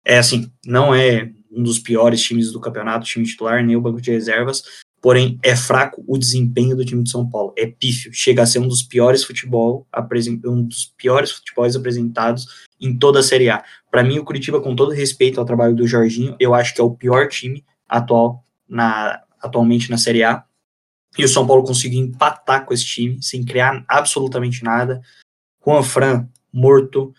é 0.05 0.17
assim, 0.17 0.49
não 0.65 0.95
é 0.95 1.29
um 1.51 1.61
dos 1.61 1.77
piores 1.77 2.21
times 2.23 2.53
do 2.53 2.61
campeonato, 2.61 3.05
time 3.05 3.25
titular, 3.25 3.61
nem 3.61 3.75
o 3.75 3.81
banco 3.81 3.99
de 3.99 4.09
reservas, 4.09 4.63
porém 5.01 5.39
é 5.41 5.55
fraco 5.55 6.03
o 6.07 6.17
desempenho 6.17 6.75
do 6.75 6.85
time 6.85 7.03
de 7.03 7.09
São 7.09 7.27
Paulo, 7.27 7.53
é 7.57 7.65
pífio, 7.65 8.13
chega 8.13 8.43
a 8.43 8.45
ser 8.45 8.59
um 8.59 8.67
dos 8.67 8.83
piores 8.83 9.23
futebol, 9.23 9.87
um 10.45 10.63
dos 10.63 10.85
piores 10.95 11.31
futebols 11.31 11.75
apresentados 11.75 12.67
em 12.79 12.95
toda 12.95 13.19
a 13.19 13.23
Série 13.23 13.49
A. 13.49 13.63
Para 13.89 14.03
mim, 14.03 14.19
o 14.19 14.23
Curitiba, 14.23 14.61
com 14.61 14.75
todo 14.75 14.91
respeito 14.91 15.39
ao 15.39 15.45
trabalho 15.45 15.75
do 15.75 15.87
Jorginho, 15.87 16.35
eu 16.39 16.53
acho 16.53 16.73
que 16.75 16.79
é 16.79 16.83
o 16.83 16.91
pior 16.91 17.27
time 17.27 17.65
atual 17.89 18.45
na, 18.69 19.19
atualmente 19.41 19.89
na 19.89 19.97
Série 19.97 20.23
A, 20.23 20.43
e 21.17 21.25
o 21.25 21.27
São 21.27 21.45
Paulo 21.45 21.63
conseguiu 21.63 21.99
empatar 21.99 22.65
com 22.65 22.73
esse 22.73 22.85
time, 22.85 23.21
sem 23.21 23.43
criar 23.43 23.83
absolutamente 23.87 24.63
nada, 24.63 25.01
Juan 25.65 25.83
Fran 25.83 26.27
morto, 26.53 27.13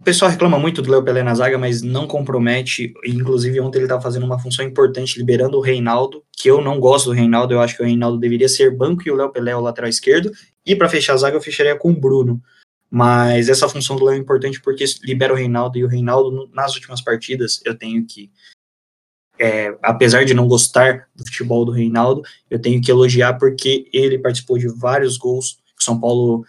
o 0.00 0.02
pessoal 0.02 0.30
reclama 0.30 0.58
muito 0.58 0.80
do 0.80 0.90
Léo 0.90 1.04
Pelé 1.04 1.22
na 1.22 1.34
zaga, 1.34 1.58
mas 1.58 1.82
não 1.82 2.06
compromete. 2.06 2.94
Inclusive, 3.04 3.60
ontem 3.60 3.78
ele 3.78 3.84
estava 3.84 4.00
fazendo 4.00 4.24
uma 4.24 4.38
função 4.38 4.64
importante, 4.64 5.18
liberando 5.18 5.58
o 5.58 5.60
Reinaldo, 5.60 6.24
que 6.32 6.50
eu 6.50 6.62
não 6.62 6.80
gosto 6.80 7.10
do 7.10 7.12
Reinaldo. 7.12 7.52
Eu 7.52 7.60
acho 7.60 7.76
que 7.76 7.82
o 7.82 7.86
Reinaldo 7.86 8.16
deveria 8.18 8.48
ser 8.48 8.74
banco 8.74 9.02
e 9.04 9.10
o 9.10 9.14
Léo 9.14 9.30
Pelé 9.30 9.50
é 9.50 9.56
o 9.56 9.60
lateral 9.60 9.90
esquerdo. 9.90 10.32
E 10.64 10.74
para 10.74 10.88
fechar 10.88 11.12
a 11.12 11.16
zaga, 11.18 11.36
eu 11.36 11.40
fecharia 11.42 11.76
com 11.76 11.90
o 11.90 12.00
Bruno. 12.00 12.40
Mas 12.90 13.50
essa 13.50 13.68
função 13.68 13.94
do 13.94 14.06
Léo 14.06 14.14
é 14.14 14.18
importante 14.18 14.58
porque 14.62 14.86
libera 15.02 15.34
o 15.34 15.36
Reinaldo. 15.36 15.76
E 15.76 15.84
o 15.84 15.88
Reinaldo, 15.88 16.48
nas 16.54 16.74
últimas 16.74 17.02
partidas, 17.02 17.60
eu 17.66 17.76
tenho 17.76 18.06
que. 18.06 18.30
É, 19.38 19.76
apesar 19.82 20.24
de 20.24 20.32
não 20.32 20.48
gostar 20.48 21.08
do 21.14 21.26
futebol 21.26 21.62
do 21.66 21.72
Reinaldo, 21.72 22.22
eu 22.48 22.58
tenho 22.58 22.80
que 22.80 22.90
elogiar 22.90 23.34
porque 23.34 23.86
ele 23.92 24.18
participou 24.18 24.56
de 24.56 24.66
vários 24.66 25.18
gols 25.18 25.58
que 25.76 25.84
São 25.84 26.00
Paulo 26.00 26.44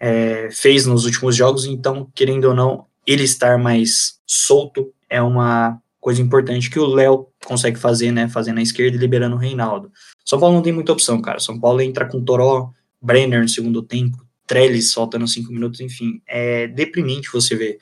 é, 0.00 0.48
fez 0.50 0.86
nos 0.86 1.04
últimos 1.04 1.36
jogos, 1.36 1.66
então, 1.66 2.10
querendo 2.14 2.46
ou 2.46 2.54
não, 2.54 2.86
ele 3.06 3.22
estar 3.22 3.58
mais 3.58 4.18
solto 4.26 4.92
é 5.08 5.20
uma 5.20 5.80
coisa 6.00 6.22
importante 6.22 6.70
que 6.70 6.78
o 6.78 6.86
Léo 6.86 7.28
consegue 7.44 7.78
fazer, 7.78 8.10
né, 8.10 8.26
fazendo 8.28 8.58
a 8.58 8.62
esquerda 8.62 8.96
e 8.96 9.00
liberando 9.00 9.36
o 9.36 9.38
Reinaldo. 9.38 9.92
São 10.24 10.40
Paulo 10.40 10.54
não 10.54 10.62
tem 10.62 10.72
muita 10.72 10.92
opção, 10.92 11.20
cara. 11.20 11.38
São 11.38 11.60
Paulo 11.60 11.82
entra 11.82 12.08
com 12.08 12.24
Toró, 12.24 12.72
Brenner 13.02 13.42
no 13.42 13.48
segundo 13.48 13.82
tempo, 13.82 14.16
Trellis 14.46 14.94
faltando 14.94 15.28
cinco 15.28 15.52
minutos, 15.52 15.80
enfim. 15.80 16.22
É 16.26 16.66
deprimente 16.68 17.30
você 17.32 17.54
ver 17.54 17.78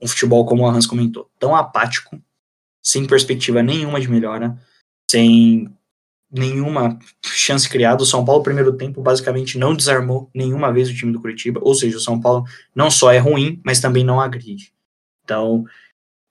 um 0.00 0.06
futebol, 0.06 0.46
como 0.46 0.62
o 0.62 0.68
Hans 0.68 0.86
comentou, 0.86 1.28
tão 1.38 1.56
apático, 1.56 2.20
sem 2.82 3.04
perspectiva 3.06 3.62
nenhuma 3.62 4.00
de 4.00 4.08
melhora, 4.08 4.56
sem 5.10 5.68
nenhuma 6.30 6.98
chance 7.46 7.68
criada. 7.68 8.02
O 8.02 8.06
São 8.06 8.24
Paulo, 8.24 8.42
primeiro 8.42 8.72
tempo, 8.72 9.00
basicamente 9.00 9.58
não 9.58 9.74
desarmou 9.74 10.28
nenhuma 10.34 10.72
vez 10.72 10.90
o 10.90 10.94
time 10.94 11.12
do 11.12 11.20
Curitiba. 11.20 11.60
Ou 11.62 11.74
seja, 11.74 11.96
o 11.96 12.00
São 12.00 12.20
Paulo 12.20 12.44
não 12.74 12.90
só 12.90 13.12
é 13.12 13.18
ruim, 13.18 13.60
mas 13.64 13.80
também 13.80 14.04
não 14.04 14.20
agride. 14.20 14.72
Então, 15.24 15.64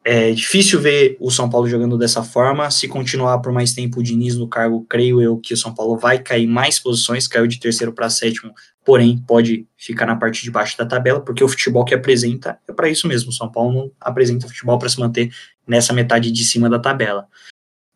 é 0.03 0.31
difícil 0.31 0.79
ver 0.79 1.17
o 1.19 1.31
São 1.31 1.49
Paulo 1.49 1.67
jogando 1.67 1.97
dessa 1.97 2.21
forma. 2.21 2.69
Se 2.69 2.87
continuar 2.87 3.39
por 3.39 3.51
mais 3.51 3.73
tempo 3.73 3.99
o 3.99 4.03
Diniz 4.03 4.35
no 4.35 4.47
cargo, 4.47 4.85
creio 4.87 5.19
eu 5.19 5.37
que 5.37 5.53
o 5.53 5.57
São 5.57 5.73
Paulo 5.73 5.97
vai 5.97 6.19
cair 6.19 6.45
mais 6.45 6.79
posições, 6.79 7.27
caiu 7.27 7.47
de 7.47 7.59
terceiro 7.59 7.91
para 7.91 8.07
sétimo, 8.09 8.53
porém 8.85 9.17
pode 9.17 9.65
ficar 9.75 10.05
na 10.05 10.15
parte 10.15 10.43
de 10.43 10.51
baixo 10.51 10.77
da 10.77 10.85
tabela, 10.85 11.19
porque 11.19 11.43
o 11.43 11.47
futebol 11.47 11.83
que 11.83 11.95
apresenta 11.95 12.59
é 12.67 12.71
para 12.71 12.87
isso 12.87 13.07
mesmo. 13.07 13.31
O 13.31 13.33
São 13.33 13.51
Paulo 13.51 13.73
não 13.73 13.91
apresenta 13.99 14.47
futebol 14.47 14.77
para 14.77 14.89
se 14.89 14.99
manter 14.99 15.31
nessa 15.67 15.91
metade 15.91 16.31
de 16.31 16.45
cima 16.45 16.69
da 16.69 16.77
tabela. 16.77 17.27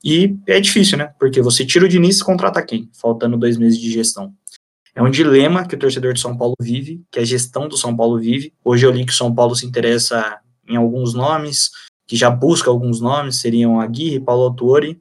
E 0.03 0.37
é 0.47 0.59
difícil, 0.59 0.97
né? 0.97 1.13
Porque 1.19 1.41
você 1.41 1.65
tira 1.65 1.85
o 1.85 1.89
Diniz 1.89 2.19
e 2.19 2.23
contrata 2.23 2.61
quem? 2.61 2.89
Faltando 2.93 3.37
dois 3.37 3.57
meses 3.57 3.79
de 3.79 3.91
gestão. 3.91 4.33
É 4.95 5.03
um 5.03 5.09
dilema 5.09 5.67
que 5.67 5.75
o 5.75 5.79
torcedor 5.79 6.13
de 6.13 6.19
São 6.19 6.35
Paulo 6.35 6.55
vive, 6.59 7.01
que 7.11 7.19
a 7.19 7.23
gestão 7.23 7.67
do 7.67 7.77
São 7.77 7.95
Paulo 7.95 8.19
vive. 8.19 8.53
Hoje 8.63 8.85
eu 8.85 8.91
li 8.91 9.05
que 9.05 9.11
o 9.11 9.15
São 9.15 9.33
Paulo 9.33 9.55
se 9.55 9.65
interessa 9.65 10.39
em 10.67 10.75
alguns 10.75 11.13
nomes, 11.13 11.71
que 12.07 12.15
já 12.15 12.29
busca 12.29 12.69
alguns 12.69 12.99
nomes, 12.99 13.37
seriam 13.37 13.79
Aguirre, 13.79 14.19
Paulo 14.19 14.43
Autuori, 14.43 14.99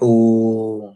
o 0.00 0.92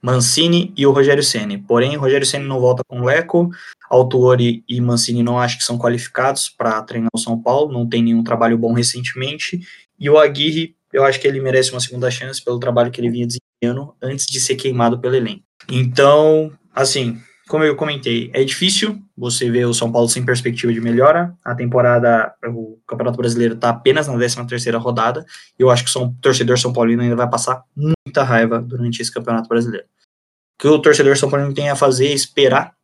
Mancini 0.00 0.72
e 0.76 0.86
o 0.86 0.92
Rogério 0.92 1.22
Ceni. 1.22 1.58
Porém, 1.58 1.96
o 1.96 2.00
Rogério 2.00 2.26
Ceni 2.26 2.46
não 2.46 2.60
volta 2.60 2.82
com 2.86 3.00
o 3.00 3.04
Leco, 3.04 3.50
Autuori 3.90 4.62
e 4.68 4.80
Mancini 4.80 5.22
não 5.22 5.38
acho 5.38 5.58
que 5.58 5.64
são 5.64 5.78
qualificados 5.78 6.48
para 6.48 6.80
treinar 6.82 7.10
o 7.12 7.18
São 7.18 7.40
Paulo, 7.40 7.72
não 7.72 7.88
tem 7.88 8.02
nenhum 8.02 8.22
trabalho 8.22 8.56
bom 8.56 8.72
recentemente, 8.72 9.60
e 9.98 10.08
o 10.08 10.18
Aguirre 10.18 10.76
eu 10.92 11.04
acho 11.04 11.20
que 11.20 11.28
ele 11.28 11.40
merece 11.40 11.72
uma 11.72 11.80
segunda 11.80 12.10
chance 12.10 12.42
pelo 12.42 12.58
trabalho 12.58 12.90
que 12.90 13.00
ele 13.00 13.10
vinha 13.10 13.26
desempenhando 13.26 13.94
antes 14.02 14.26
de 14.26 14.40
ser 14.40 14.56
queimado 14.56 14.98
pelo 14.98 15.14
elenco. 15.14 15.42
Então, 15.68 16.52
assim, 16.74 17.20
como 17.48 17.64
eu 17.64 17.74
comentei, 17.74 18.30
é 18.34 18.44
difícil 18.44 19.02
você 19.16 19.50
ver 19.50 19.66
o 19.66 19.74
São 19.74 19.90
Paulo 19.90 20.08
sem 20.08 20.24
perspectiva 20.24 20.72
de 20.72 20.80
melhora. 20.80 21.34
A 21.44 21.54
temporada, 21.54 22.34
o 22.46 22.78
Campeonato 22.86 23.16
Brasileiro 23.16 23.54
está 23.54 23.70
apenas 23.70 24.06
na 24.06 24.16
13 24.16 24.46
terceira 24.46 24.78
rodada, 24.78 25.24
e 25.58 25.62
eu 25.62 25.70
acho 25.70 25.84
que 25.84 25.98
o 25.98 26.14
torcedor 26.20 26.58
São 26.58 26.72
Paulino 26.72 27.02
ainda 27.02 27.16
vai 27.16 27.28
passar 27.28 27.64
muita 27.74 28.22
raiva 28.22 28.60
durante 28.60 29.00
esse 29.00 29.12
Campeonato 29.12 29.48
Brasileiro. 29.48 29.86
O 29.86 30.62
que 30.62 30.68
o 30.68 30.78
torcedor 30.78 31.16
São 31.16 31.30
Paulino 31.30 31.54
tem 31.54 31.70
a 31.70 31.76
fazer 31.76 32.08
é 32.08 32.12
esperar 32.12 32.74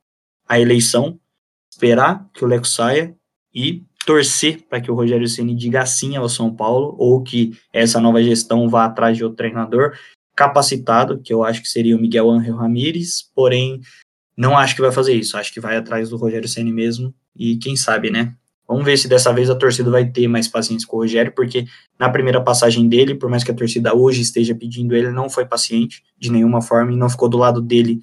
a 0.48 0.58
eleição, 0.58 1.18
esperar 1.70 2.26
que 2.32 2.44
o 2.44 2.48
Leco 2.48 2.66
saia 2.66 3.14
e 3.54 3.82
torcer 4.04 4.62
para 4.68 4.80
que 4.80 4.90
o 4.90 4.94
Rogério 4.94 5.28
Ceni 5.28 5.54
diga 5.54 5.84
sim 5.86 6.16
ao 6.16 6.28
São 6.28 6.54
Paulo 6.54 6.94
ou 6.98 7.22
que 7.22 7.56
essa 7.72 8.00
nova 8.00 8.22
gestão 8.22 8.68
vá 8.68 8.84
atrás 8.84 9.16
de 9.16 9.24
outro 9.24 9.36
treinador 9.36 9.92
capacitado, 10.36 11.20
que 11.20 11.32
eu 11.32 11.44
acho 11.44 11.62
que 11.62 11.68
seria 11.68 11.96
o 11.96 12.00
Miguel 12.00 12.30
Ángel 12.30 12.56
Ramírez, 12.56 13.30
porém 13.34 13.80
não 14.36 14.56
acho 14.56 14.74
que 14.74 14.80
vai 14.80 14.90
fazer 14.90 15.14
isso, 15.14 15.36
acho 15.36 15.52
que 15.52 15.60
vai 15.60 15.76
atrás 15.76 16.10
do 16.10 16.16
Rogério 16.16 16.48
Ceni 16.48 16.72
mesmo 16.72 17.14
e 17.36 17.56
quem 17.56 17.76
sabe, 17.76 18.10
né? 18.10 18.34
Vamos 18.66 18.84
ver 18.84 18.96
se 18.96 19.06
dessa 19.06 19.32
vez 19.32 19.50
a 19.50 19.54
torcida 19.54 19.90
vai 19.90 20.10
ter 20.10 20.26
mais 20.26 20.48
paciência 20.48 20.88
com 20.88 20.96
o 20.96 21.00
Rogério, 21.00 21.32
porque 21.32 21.66
na 21.98 22.08
primeira 22.08 22.40
passagem 22.40 22.88
dele, 22.88 23.14
por 23.14 23.28
mais 23.28 23.44
que 23.44 23.50
a 23.50 23.54
torcida 23.54 23.94
hoje 23.94 24.22
esteja 24.22 24.54
pedindo 24.54 24.96
ele, 24.96 25.10
não 25.10 25.28
foi 25.28 25.44
paciente 25.44 26.02
de 26.18 26.32
nenhuma 26.32 26.62
forma 26.62 26.90
e 26.92 26.96
não 26.96 27.10
ficou 27.10 27.28
do 27.28 27.36
lado 27.36 27.60
dele 27.60 28.00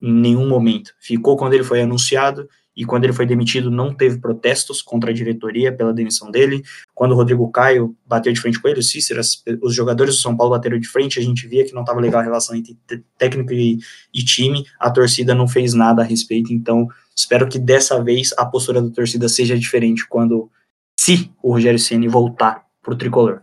em 0.00 0.12
nenhum 0.12 0.48
momento. 0.48 0.94
Ficou 1.00 1.36
quando 1.36 1.54
ele 1.54 1.64
foi 1.64 1.82
anunciado 1.82 2.48
e 2.76 2.84
quando 2.84 3.04
ele 3.04 3.12
foi 3.12 3.26
demitido 3.26 3.70
não 3.70 3.94
teve 3.94 4.18
protestos 4.18 4.82
contra 4.82 5.10
a 5.10 5.14
diretoria 5.14 5.72
pela 5.72 5.92
demissão 5.92 6.30
dele. 6.30 6.62
Quando 6.94 7.12
o 7.12 7.14
Rodrigo 7.14 7.50
Caio 7.50 7.96
bateu 8.06 8.32
de 8.32 8.40
frente 8.40 8.60
com 8.60 8.68
ele, 8.68 8.80
o 8.80 8.82
Cícero, 8.82 9.20
os 9.62 9.74
jogadores 9.74 10.16
do 10.16 10.20
São 10.20 10.36
Paulo 10.36 10.52
bateram 10.52 10.78
de 10.78 10.88
frente, 10.88 11.18
a 11.18 11.22
gente 11.22 11.46
via 11.46 11.64
que 11.64 11.72
não 11.72 11.82
estava 11.82 12.00
legal 12.00 12.20
a 12.20 12.24
relação 12.24 12.56
entre 12.56 12.76
técnico 13.16 13.52
e, 13.52 13.78
e, 14.12 14.24
time, 14.24 14.64
a 14.78 14.90
torcida 14.90 15.34
não 15.34 15.46
fez 15.46 15.74
nada 15.74 16.02
a 16.02 16.04
respeito, 16.04 16.52
então 16.52 16.88
espero 17.14 17.48
que 17.48 17.58
dessa 17.58 18.02
vez 18.02 18.32
a 18.36 18.44
postura 18.44 18.82
da 18.82 18.90
torcida 18.90 19.28
seja 19.28 19.58
diferente 19.58 20.06
quando, 20.08 20.50
se 20.98 21.30
o 21.42 21.52
Rogério 21.52 21.78
Ceni 21.78 22.08
voltar 22.08 22.66
para 22.82 22.94
o 22.94 22.96
tricolor. 22.96 23.42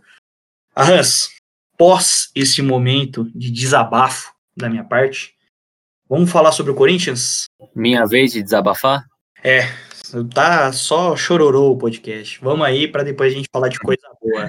Arras, 0.74 1.30
pós 1.76 2.30
esse 2.34 2.62
momento 2.62 3.30
de 3.34 3.50
desabafo 3.50 4.32
da 4.56 4.68
minha 4.68 4.84
parte, 4.84 5.34
vamos 6.08 6.30
falar 6.30 6.52
sobre 6.52 6.72
o 6.72 6.74
Corinthians? 6.74 7.44
Minha 7.74 8.06
vez 8.06 8.32
de 8.32 8.42
desabafar? 8.42 9.06
É, 9.44 9.62
tá 10.32 10.72
só 10.72 11.16
chororou 11.16 11.72
o 11.72 11.78
podcast. 11.78 12.38
Vamos 12.40 12.64
aí 12.64 12.86
para 12.86 13.02
depois 13.02 13.32
a 13.32 13.36
gente 13.36 13.48
falar 13.52 13.68
de 13.68 13.78
coisa 13.80 14.02
boa. 14.20 14.48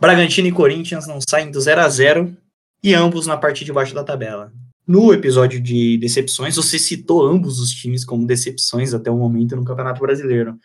Bragantino 0.00 0.48
e 0.48 0.52
Corinthians 0.52 1.06
não 1.06 1.18
saem 1.28 1.50
do 1.50 1.60
0 1.60 1.80
a 1.80 1.88
0 1.88 2.36
e 2.82 2.94
ambos 2.94 3.26
na 3.26 3.36
parte 3.36 3.64
de 3.64 3.72
baixo 3.72 3.94
da 3.94 4.02
tabela. 4.02 4.52
No 4.86 5.12
episódio 5.12 5.60
de 5.60 5.96
decepções, 5.98 6.56
você 6.56 6.78
citou 6.78 7.26
ambos 7.26 7.58
os 7.58 7.70
times 7.70 8.04
como 8.04 8.26
decepções 8.26 8.92
até 8.92 9.10
o 9.10 9.16
momento 9.16 9.56
no 9.56 9.64
Campeonato 9.64 10.00
Brasileiro. 10.00 10.58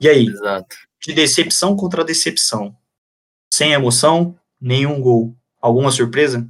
E 0.00 0.08
aí? 0.08 0.26
Exato. 0.26 0.76
De 1.00 1.12
decepção 1.12 1.76
contra 1.76 2.04
decepção. 2.04 2.76
Sem 3.52 3.72
emoção, 3.72 4.38
nenhum 4.60 5.00
gol. 5.00 5.36
Alguma 5.60 5.90
surpresa? 5.90 6.48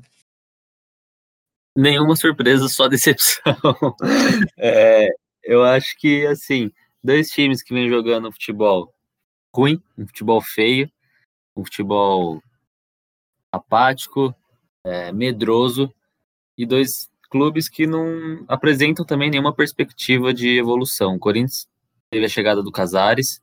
Nenhuma 1.77 2.17
surpresa, 2.17 2.69
só 2.69 2.89
decepção. 2.89 3.43
é, 4.59 5.09
eu 5.43 5.65
acho 5.65 5.97
que, 5.99 6.27
assim, 6.27 6.71
dois 7.03 7.29
times 7.31 7.63
que 7.63 7.75
vêm 7.75 7.89
jogando 7.89 8.33
futebol 8.33 8.95
ruim, 9.55 9.83
um 9.99 10.07
futebol 10.07 10.41
feio, 10.41 10.91
um 11.57 11.65
futebol 11.65 12.43
apático, 13.51 14.35
é, 14.85 15.13
medroso, 15.13 15.93
e 16.57 16.67
dois 16.67 17.11
clubes 17.31 17.69
que 17.69 17.87
não 17.87 18.45
apresentam 18.49 19.05
também 19.05 19.31
nenhuma 19.31 19.55
perspectiva 19.55 20.33
de 20.33 20.59
evolução. 20.59 21.15
O 21.15 21.19
Corinthians 21.19 21.67
teve 22.11 22.25
a 22.25 22.29
chegada 22.29 22.63
do 22.63 22.71
Casares, 22.71 23.43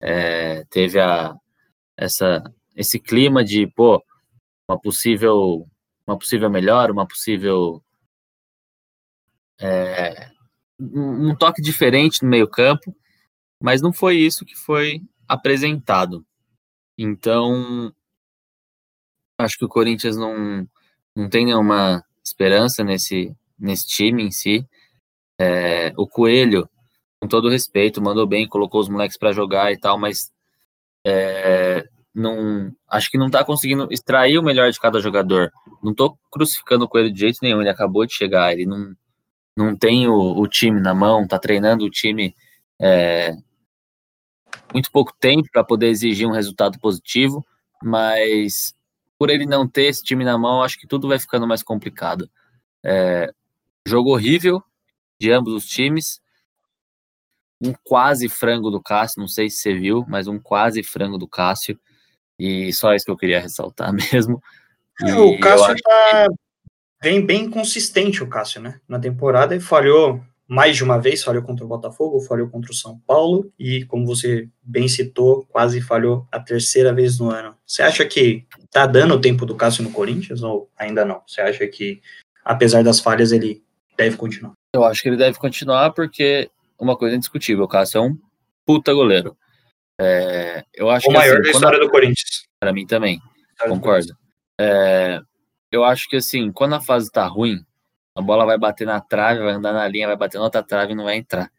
é, 0.00 0.64
teve 0.64 0.98
a, 0.98 1.34
essa, 1.96 2.42
esse 2.74 2.98
clima 2.98 3.44
de, 3.44 3.66
pô, 3.66 4.02
uma 4.68 4.80
possível, 4.80 5.66
uma 6.06 6.18
possível 6.18 6.50
melhora, 6.50 6.92
uma 6.92 7.06
possível 7.06 7.82
é, 9.60 10.30
um 10.80 11.34
toque 11.36 11.60
diferente 11.60 12.22
no 12.22 12.28
meio-campo, 12.28 12.94
mas 13.62 13.82
não 13.82 13.92
foi 13.92 14.16
isso 14.16 14.44
que 14.44 14.56
foi 14.56 15.02
apresentado. 15.28 16.24
Então, 16.98 17.92
acho 19.38 19.58
que 19.58 19.64
o 19.64 19.68
Corinthians 19.68 20.16
não, 20.16 20.66
não 21.14 21.28
tem 21.28 21.44
nenhuma 21.44 22.04
esperança 22.24 22.82
nesse, 22.82 23.34
nesse 23.58 23.86
time 23.86 24.22
em 24.22 24.30
si. 24.30 24.66
É, 25.38 25.92
o 25.96 26.06
Coelho, 26.06 26.68
com 27.20 27.28
todo 27.28 27.48
respeito, 27.48 28.02
mandou 28.02 28.26
bem, 28.26 28.48
colocou 28.48 28.80
os 28.80 28.88
moleques 28.88 29.16
para 29.18 29.32
jogar 29.32 29.72
e 29.72 29.78
tal, 29.78 29.98
mas 29.98 30.30
é, 31.06 31.88
não, 32.14 32.72
acho 32.88 33.10
que 33.10 33.18
não 33.18 33.26
está 33.26 33.44
conseguindo 33.44 33.88
extrair 33.90 34.38
o 34.38 34.42
melhor 34.42 34.70
de 34.70 34.80
cada 34.80 35.00
jogador. 35.00 35.50
Não 35.82 35.92
estou 35.92 36.18
crucificando 36.30 36.84
o 36.84 36.88
Coelho 36.88 37.12
de 37.12 37.20
jeito 37.20 37.38
nenhum, 37.42 37.60
ele 37.60 37.70
acabou 37.70 38.04
de 38.04 38.14
chegar, 38.14 38.52
ele 38.52 38.66
não, 38.66 38.94
não 39.56 39.76
tem 39.76 40.08
o, 40.08 40.38
o 40.38 40.46
time 40.46 40.80
na 40.80 40.94
mão, 40.94 41.26
tá 41.26 41.38
treinando 41.38 41.84
o 41.84 41.90
time 41.90 42.34
é, 42.80 43.36
muito 44.72 44.90
pouco 44.90 45.12
tempo 45.18 45.48
para 45.52 45.64
poder 45.64 45.88
exigir 45.88 46.26
um 46.26 46.32
resultado 46.32 46.78
positivo, 46.78 47.44
mas 47.82 48.74
por 49.18 49.28
ele 49.28 49.46
não 49.46 49.68
ter 49.68 49.84
esse 49.84 50.02
time 50.02 50.24
na 50.24 50.38
mão, 50.38 50.62
acho 50.62 50.78
que 50.78 50.86
tudo 50.86 51.08
vai 51.08 51.18
ficando 51.18 51.46
mais 51.46 51.62
complicado. 51.62 52.30
É, 52.82 53.32
jogo 53.86 54.10
horrível 54.10 54.62
de 55.20 55.30
ambos 55.30 55.52
os 55.52 55.66
times. 55.66 56.20
um 57.62 57.74
quase 57.84 58.26
frango 58.26 58.70
do 58.70 58.80
Cássio, 58.80 59.20
não 59.20 59.28
sei 59.28 59.50
se 59.50 59.58
você 59.58 59.74
viu, 59.74 60.06
mas 60.08 60.26
um 60.26 60.38
quase 60.38 60.82
frango 60.82 61.18
do 61.18 61.28
Cássio. 61.28 61.78
E 62.38 62.72
só 62.72 62.94
isso 62.94 63.04
que 63.04 63.10
eu 63.10 63.16
queria 63.16 63.40
ressaltar 63.40 63.92
mesmo. 64.12 64.42
É, 65.02 65.14
o 65.14 65.38
Cássio 65.38 65.66
acho 65.66 65.82
tá 67.02 67.08
bem, 67.26 67.48
consistente, 67.50 68.22
o 68.22 68.28
Cássio, 68.28 68.60
né? 68.60 68.80
Na 68.88 68.98
temporada, 68.98 69.54
ele 69.54 69.62
falhou 69.62 70.20
mais 70.46 70.76
de 70.76 70.82
uma 70.84 70.98
vez, 70.98 71.22
falhou 71.22 71.42
contra 71.42 71.64
o 71.64 71.68
Botafogo, 71.68 72.20
falhou 72.20 72.48
contra 72.48 72.72
o 72.72 72.74
São 72.74 72.98
Paulo, 73.06 73.52
e 73.58 73.84
como 73.84 74.04
você 74.04 74.48
bem 74.62 74.88
citou, 74.88 75.46
quase 75.48 75.80
falhou 75.80 76.26
a 76.32 76.40
terceira 76.40 76.92
vez 76.92 77.18
no 77.20 77.30
ano. 77.30 77.54
Você 77.64 77.82
acha 77.82 78.04
que 78.04 78.44
tá 78.70 78.84
dando 78.84 79.14
o 79.14 79.20
tempo 79.20 79.46
do 79.46 79.54
Cássio 79.54 79.84
no 79.84 79.92
Corinthians, 79.92 80.42
ou 80.42 80.68
ainda 80.76 81.04
não? 81.04 81.22
Você 81.26 81.40
acha 81.40 81.66
que, 81.68 82.00
apesar 82.44 82.82
das 82.82 82.98
falhas, 82.98 83.30
ele 83.30 83.62
deve 83.96 84.16
continuar? 84.16 84.52
Eu 84.74 84.84
acho 84.84 85.02
que 85.02 85.08
ele 85.08 85.16
deve 85.16 85.38
continuar 85.38 85.92
porque 85.92 86.50
uma 86.78 86.96
coisa 86.96 87.14
é 87.14 87.16
indiscutível, 87.16 87.64
o 87.64 87.68
Cássio 87.68 87.98
é 87.98 88.00
um 88.02 88.16
puta 88.66 88.92
goleiro. 88.92 89.36
É, 90.00 90.64
eu 90.74 90.90
acho 90.90 91.08
O 91.08 91.12
maior 91.12 91.34
assim, 91.34 91.42
da 91.42 91.48
quando- 91.48 91.54
história 91.54 91.78
do 91.80 91.90
Corinthians. 91.90 92.42
pra 92.58 92.72
mim 92.72 92.86
também, 92.86 93.20
concordo. 93.68 94.12
É, 94.60 95.20
eu 95.70 95.84
acho 95.84 96.08
que 96.08 96.16
assim, 96.16 96.52
quando 96.52 96.74
a 96.74 96.80
fase 96.80 97.10
tá 97.10 97.26
ruim, 97.26 97.64
a 98.14 98.22
bola 98.22 98.44
vai 98.44 98.58
bater 98.58 98.86
na 98.86 99.00
trave, 99.00 99.40
vai 99.40 99.54
andar 99.54 99.72
na 99.72 99.86
linha, 99.88 100.06
vai 100.08 100.16
bater 100.16 100.38
na 100.38 100.44
outra 100.44 100.62
trave 100.62 100.92
e 100.92 100.96
não 100.96 101.04
vai 101.04 101.16
entrar. 101.16 101.50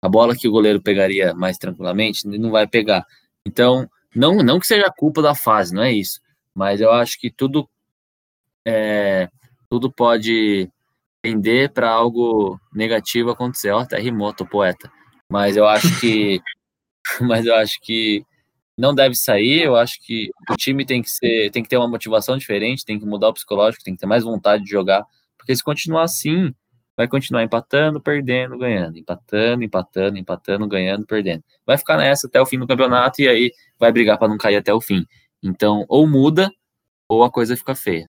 A 0.00 0.08
bola 0.08 0.36
que 0.36 0.48
o 0.48 0.52
goleiro 0.52 0.82
pegaria 0.82 1.34
mais 1.34 1.58
tranquilamente, 1.58 2.26
não 2.26 2.50
vai 2.50 2.66
pegar. 2.66 3.06
Então, 3.46 3.88
não, 4.14 4.36
não 4.38 4.58
que 4.58 4.66
seja 4.66 4.92
culpa 4.96 5.22
da 5.22 5.34
fase, 5.34 5.74
não 5.74 5.82
é 5.82 5.92
isso. 5.92 6.20
Mas 6.54 6.80
eu 6.80 6.90
acho 6.92 7.18
que 7.18 7.30
tudo 7.30 7.68
é, 8.66 9.28
tudo 9.70 9.90
pode 9.90 10.70
tender 11.22 11.72
para 11.72 11.90
algo 11.90 12.60
negativo 12.72 13.30
acontecer. 13.30 13.70
Ó, 13.70 13.80
até 13.80 13.98
rimou, 13.98 14.34
tô 14.34 14.46
poeta. 14.46 14.90
Mas 15.30 15.56
eu 15.56 15.66
acho 15.66 16.00
que 16.00 16.40
mas 17.20 17.46
eu 17.46 17.54
acho 17.56 17.80
que 17.80 18.24
não 18.82 18.92
deve 18.92 19.14
sair. 19.14 19.62
Eu 19.62 19.76
acho 19.76 20.00
que 20.02 20.28
o 20.50 20.56
time 20.56 20.84
tem 20.84 21.00
que 21.00 21.08
ser, 21.08 21.50
tem 21.52 21.62
que 21.62 21.68
ter 21.68 21.76
uma 21.76 21.86
motivação 21.86 22.36
diferente, 22.36 22.84
tem 22.84 22.98
que 22.98 23.06
mudar 23.06 23.28
o 23.28 23.32
psicológico, 23.32 23.84
tem 23.84 23.94
que 23.94 24.00
ter 24.00 24.06
mais 24.06 24.24
vontade 24.24 24.64
de 24.64 24.70
jogar, 24.70 25.06
porque 25.38 25.54
se 25.54 25.62
continuar 25.62 26.02
assim, 26.02 26.52
vai 26.96 27.06
continuar 27.06 27.44
empatando, 27.44 28.00
perdendo, 28.00 28.58
ganhando, 28.58 28.98
empatando, 28.98 29.62
empatando, 29.62 30.18
empatando, 30.18 30.66
ganhando, 30.66 31.06
perdendo. 31.06 31.44
Vai 31.64 31.78
ficar 31.78 31.96
nessa 31.96 32.26
até 32.26 32.40
o 32.40 32.46
fim 32.46 32.58
do 32.58 32.66
campeonato 32.66 33.22
e 33.22 33.28
aí 33.28 33.52
vai 33.78 33.92
brigar 33.92 34.18
para 34.18 34.26
não 34.26 34.36
cair 34.36 34.56
até 34.56 34.74
o 34.74 34.80
fim. 34.80 35.06
Então, 35.40 35.84
ou 35.88 36.04
muda 36.04 36.50
ou 37.08 37.22
a 37.22 37.30
coisa 37.30 37.56
fica 37.56 37.76
feia. 37.76 38.08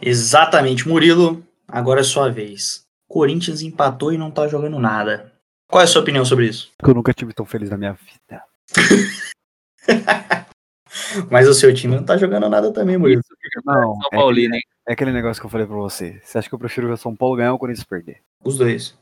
Exatamente, 0.00 0.88
Murilo, 0.88 1.46
agora 1.68 2.00
é 2.00 2.04
sua 2.04 2.28
vez. 2.28 2.82
Corinthians 3.06 3.62
empatou 3.62 4.12
e 4.12 4.18
não 4.18 4.32
tá 4.32 4.48
jogando 4.48 4.80
nada. 4.80 5.32
Qual 5.68 5.80
é 5.80 5.84
a 5.84 5.86
sua 5.86 6.02
opinião 6.02 6.24
sobre 6.24 6.46
isso? 6.46 6.72
Que 6.82 6.90
eu 6.90 6.94
nunca 6.94 7.14
tive 7.14 7.32
tão 7.32 7.46
feliz 7.46 7.70
na 7.70 7.78
minha 7.78 7.92
vida. 7.92 8.42
Mas 11.30 11.48
o 11.48 11.54
seu 11.54 11.72
time 11.74 11.96
não 11.96 12.04
tá 12.04 12.16
jogando 12.16 12.48
nada 12.48 12.72
também, 12.72 12.98
Murilo. 12.98 13.22
Não, 13.64 13.94
São 13.94 14.08
é 14.12 14.16
Paulino, 14.16 14.54
hein? 14.54 14.60
É 14.86 14.92
aquele 14.92 15.12
negócio 15.12 15.40
que 15.40 15.46
eu 15.46 15.50
falei 15.50 15.66
pra 15.66 15.76
você. 15.76 16.20
Você 16.22 16.38
acha 16.38 16.48
que 16.48 16.54
eu 16.54 16.58
prefiro 16.58 16.86
ver 16.86 16.94
o 16.94 16.98
São 16.98 17.14
Paulo 17.16 17.36
ganhar 17.36 17.50
ou 17.50 17.56
o 17.56 17.58
Corinthians 17.58 17.84
perder? 17.84 18.20
Os 18.44 18.58
dois. 18.58 18.96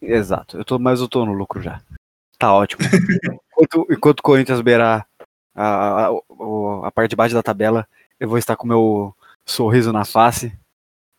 Exato. 0.00 0.56
Eu 0.56 0.64
tô, 0.64 0.78
mas 0.78 1.00
eu 1.00 1.08
tô 1.08 1.24
no 1.24 1.32
lucro 1.32 1.62
já. 1.62 1.80
Tá 2.38 2.52
ótimo. 2.54 2.82
enquanto, 3.52 3.86
enquanto 3.92 4.20
o 4.20 4.22
Corinthians 4.22 4.60
beirar 4.60 5.06
a, 5.54 6.06
a, 6.06 6.12
o- 6.12 6.82
a 6.84 6.90
parte 6.90 7.10
de 7.10 7.16
baixo 7.16 7.34
da 7.34 7.42
tabela, 7.42 7.86
eu 8.18 8.28
vou 8.28 8.38
estar 8.38 8.56
com 8.56 8.66
meu 8.66 9.14
sorriso 9.46 9.92
na 9.92 10.04
face 10.04 10.52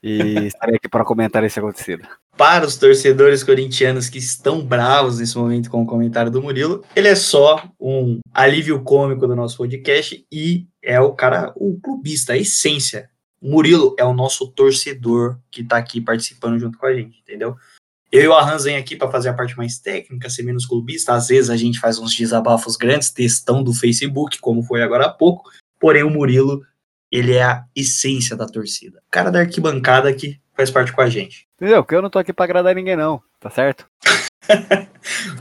e 0.04 0.48
estarei 0.48 0.76
aqui 0.76 0.90
para 0.90 1.06
comentar 1.06 1.44
esse 1.44 1.60
acontecido. 1.60 2.08
Para 2.38 2.66
os 2.66 2.76
torcedores 2.76 3.44
corintianos 3.44 4.10
que 4.10 4.18
estão 4.18 4.66
bravos 4.66 5.20
nesse 5.20 5.38
momento 5.38 5.70
com 5.70 5.84
o 5.84 5.86
comentário 5.86 6.32
do 6.32 6.42
Murilo, 6.42 6.84
ele 6.96 7.08
é 7.08 7.16
só 7.16 7.70
um 7.80 8.20
alívio 8.34 8.82
cômico 8.82 9.28
do 9.28 9.36
nosso 9.36 9.58
podcast 9.58 10.26
e 10.32 10.66
é 10.82 11.00
o 11.00 11.14
cara, 11.14 11.54
o 11.56 11.80
clubista, 11.80 12.34
a 12.34 12.38
essência. 12.38 13.10
O 13.42 13.50
Murilo 13.52 13.96
é 13.98 14.04
o 14.04 14.14
nosso 14.14 14.48
torcedor 14.48 15.38
que 15.52 15.64
tá 15.64 15.78
aqui 15.78 16.00
participando 16.00 16.60
junto 16.60 16.78
com 16.78 16.86
a 16.86 16.94
gente, 16.94 17.20
entendeu? 17.20 17.56
Eu 18.12 18.24
e 18.24 18.28
o 18.28 18.34
Arran 18.34 18.58
vem 18.58 18.76
aqui 18.76 18.96
para 18.96 19.10
fazer 19.10 19.30
a 19.30 19.34
parte 19.34 19.56
mais 19.56 19.80
técnica, 19.80 20.30
ser 20.30 20.44
menos 20.44 20.66
clubista. 20.66 21.14
Às 21.14 21.30
vezes 21.30 21.50
a 21.50 21.56
gente 21.56 21.80
faz 21.80 21.98
uns 21.98 22.14
desabafos 22.16 22.76
grandes, 22.76 23.10
textão 23.10 23.64
do 23.64 23.74
Facebook, 23.74 24.38
como 24.40 24.62
foi 24.64 24.84
agora 24.84 25.06
há 25.06 25.10
pouco. 25.10 25.50
Porém, 25.80 26.04
o 26.04 26.10
Murilo, 26.10 26.62
ele 27.12 27.34
é 27.34 27.44
a 27.44 27.66
essência 27.76 28.36
da 28.36 28.48
torcida. 28.48 29.00
O 29.00 29.12
cara 29.12 29.30
da 29.30 29.40
arquibancada 29.40 30.14
que 30.14 30.40
faz 30.56 30.72
parte 30.72 30.94
com 30.94 31.02
a 31.02 31.10
gente. 31.10 31.48
Entendeu? 31.56 31.84
Porque 31.84 31.96
eu 31.96 32.02
não 32.02 32.10
tô 32.10 32.20
aqui 32.20 32.32
pra 32.32 32.46
agradar 32.46 32.74
ninguém, 32.74 32.96
não. 32.96 33.22
Tá 33.40 33.50
certo? 33.50 33.88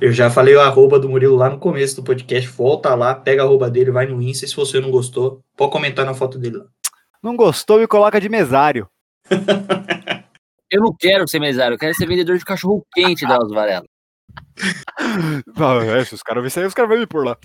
Eu 0.00 0.12
já 0.12 0.30
falei 0.30 0.54
o 0.54 0.60
arroba 0.60 0.98
do 0.98 1.08
Murilo 1.08 1.36
lá 1.36 1.48
no 1.48 1.58
começo 1.58 1.96
do 1.96 2.02
podcast. 2.02 2.48
Volta 2.48 2.94
lá, 2.94 3.14
pega 3.14 3.42
a 3.42 3.44
arroba 3.44 3.70
dele, 3.70 3.90
vai 3.90 4.06
no 4.06 4.20
Insta. 4.20 4.44
E 4.44 4.48
se 4.48 4.56
você 4.56 4.80
não 4.80 4.90
gostou, 4.90 5.40
pode 5.56 5.72
comentar 5.72 6.04
na 6.04 6.14
foto 6.14 6.38
dele 6.38 6.58
lá. 6.58 6.66
Não 7.22 7.36
gostou, 7.36 7.78
me 7.78 7.86
coloca 7.86 8.20
de 8.20 8.28
mesário. 8.28 8.88
Eu 10.70 10.80
não 10.80 10.94
quero 10.96 11.26
ser 11.26 11.40
mesário, 11.40 11.74
eu 11.74 11.78
quero 11.78 11.92
ser 11.96 12.06
vendedor 12.06 12.38
de 12.38 12.44
cachorro 12.44 12.86
quente, 12.94 13.26
Drauzio 13.26 13.54
Varela. 13.54 13.84
Ah, 15.56 15.84
é, 15.84 16.04
se 16.04 16.14
os 16.14 16.22
caras 16.22 16.56
aí, 16.56 16.64
os 16.64 16.74
caras 16.74 16.88
vão 16.88 16.98
me 17.00 17.06
por 17.06 17.24
lá. 17.24 17.36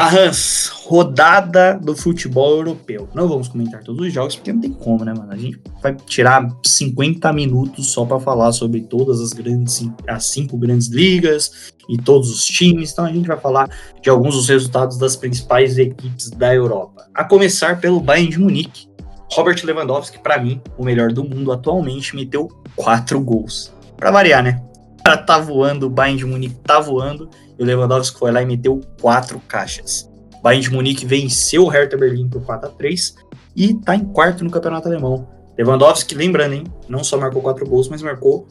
Arrans, 0.00 0.70
rodada 0.86 1.78
do 1.78 1.94
futebol 1.94 2.56
europeu. 2.56 3.06
Não 3.14 3.28
vamos 3.28 3.48
comentar 3.48 3.82
todos 3.82 4.06
os 4.06 4.10
jogos, 4.10 4.34
porque 4.34 4.50
não 4.50 4.58
tem 4.58 4.72
como, 4.72 5.04
né, 5.04 5.12
mano? 5.12 5.30
A 5.30 5.36
gente 5.36 5.60
vai 5.82 5.94
tirar 5.94 6.48
50 6.64 7.30
minutos 7.34 7.92
só 7.92 8.06
para 8.06 8.18
falar 8.18 8.50
sobre 8.52 8.80
todas 8.80 9.20
as 9.20 9.34
grandes, 9.34 9.86
as 10.08 10.24
cinco 10.24 10.56
grandes 10.56 10.88
ligas 10.88 11.74
e 11.86 11.98
todos 11.98 12.30
os 12.30 12.46
times. 12.46 12.92
Então 12.92 13.04
a 13.04 13.12
gente 13.12 13.28
vai 13.28 13.38
falar 13.38 13.68
de 14.00 14.08
alguns 14.08 14.34
dos 14.34 14.48
resultados 14.48 14.96
das 14.96 15.16
principais 15.16 15.76
equipes 15.76 16.30
da 16.30 16.54
Europa. 16.54 17.06
A 17.14 17.22
começar 17.22 17.78
pelo 17.78 18.00
Bayern 18.00 18.30
de 18.30 18.40
Munique. 18.40 18.88
Robert 19.32 19.62
Lewandowski, 19.62 20.18
para 20.18 20.42
mim, 20.42 20.62
o 20.78 20.82
melhor 20.82 21.12
do 21.12 21.22
mundo 21.22 21.52
atualmente, 21.52 22.16
meteu 22.16 22.48
quatro 22.74 23.20
gols. 23.20 23.70
Para 23.98 24.10
variar, 24.10 24.42
né? 24.42 24.62
Cara 25.04 25.16
tá 25.18 25.38
voando, 25.38 25.86
o 25.86 25.90
Bayern 25.90 26.18
de 26.18 26.26
Munique 26.26 26.56
tá 26.56 26.80
voando 26.80 27.28
e 27.58 27.62
o 27.62 27.66
Lewandowski 27.66 28.18
foi 28.18 28.32
lá 28.32 28.42
e 28.42 28.46
meteu 28.46 28.80
quatro 29.00 29.40
caixas. 29.48 30.08
O 30.38 30.42
Bayern 30.42 30.68
de 30.68 30.72
Munique 30.72 31.06
venceu 31.06 31.64
o 31.64 31.68
Hertha 31.68 31.96
Berlim 31.96 32.28
por 32.28 32.42
4 32.44 32.68
a 32.68 32.72
3 32.72 33.14
e 33.56 33.74
tá 33.74 33.94
em 33.94 34.04
quarto 34.04 34.44
no 34.44 34.50
campeonato 34.50 34.88
alemão. 34.88 35.28
Lewandowski, 35.58 36.14
lembrando, 36.14 36.54
hein, 36.54 36.64
não 36.88 37.04
só 37.04 37.18
marcou 37.18 37.42
quatro 37.42 37.66
gols, 37.66 37.88
mas 37.88 38.02
marcou 38.02 38.46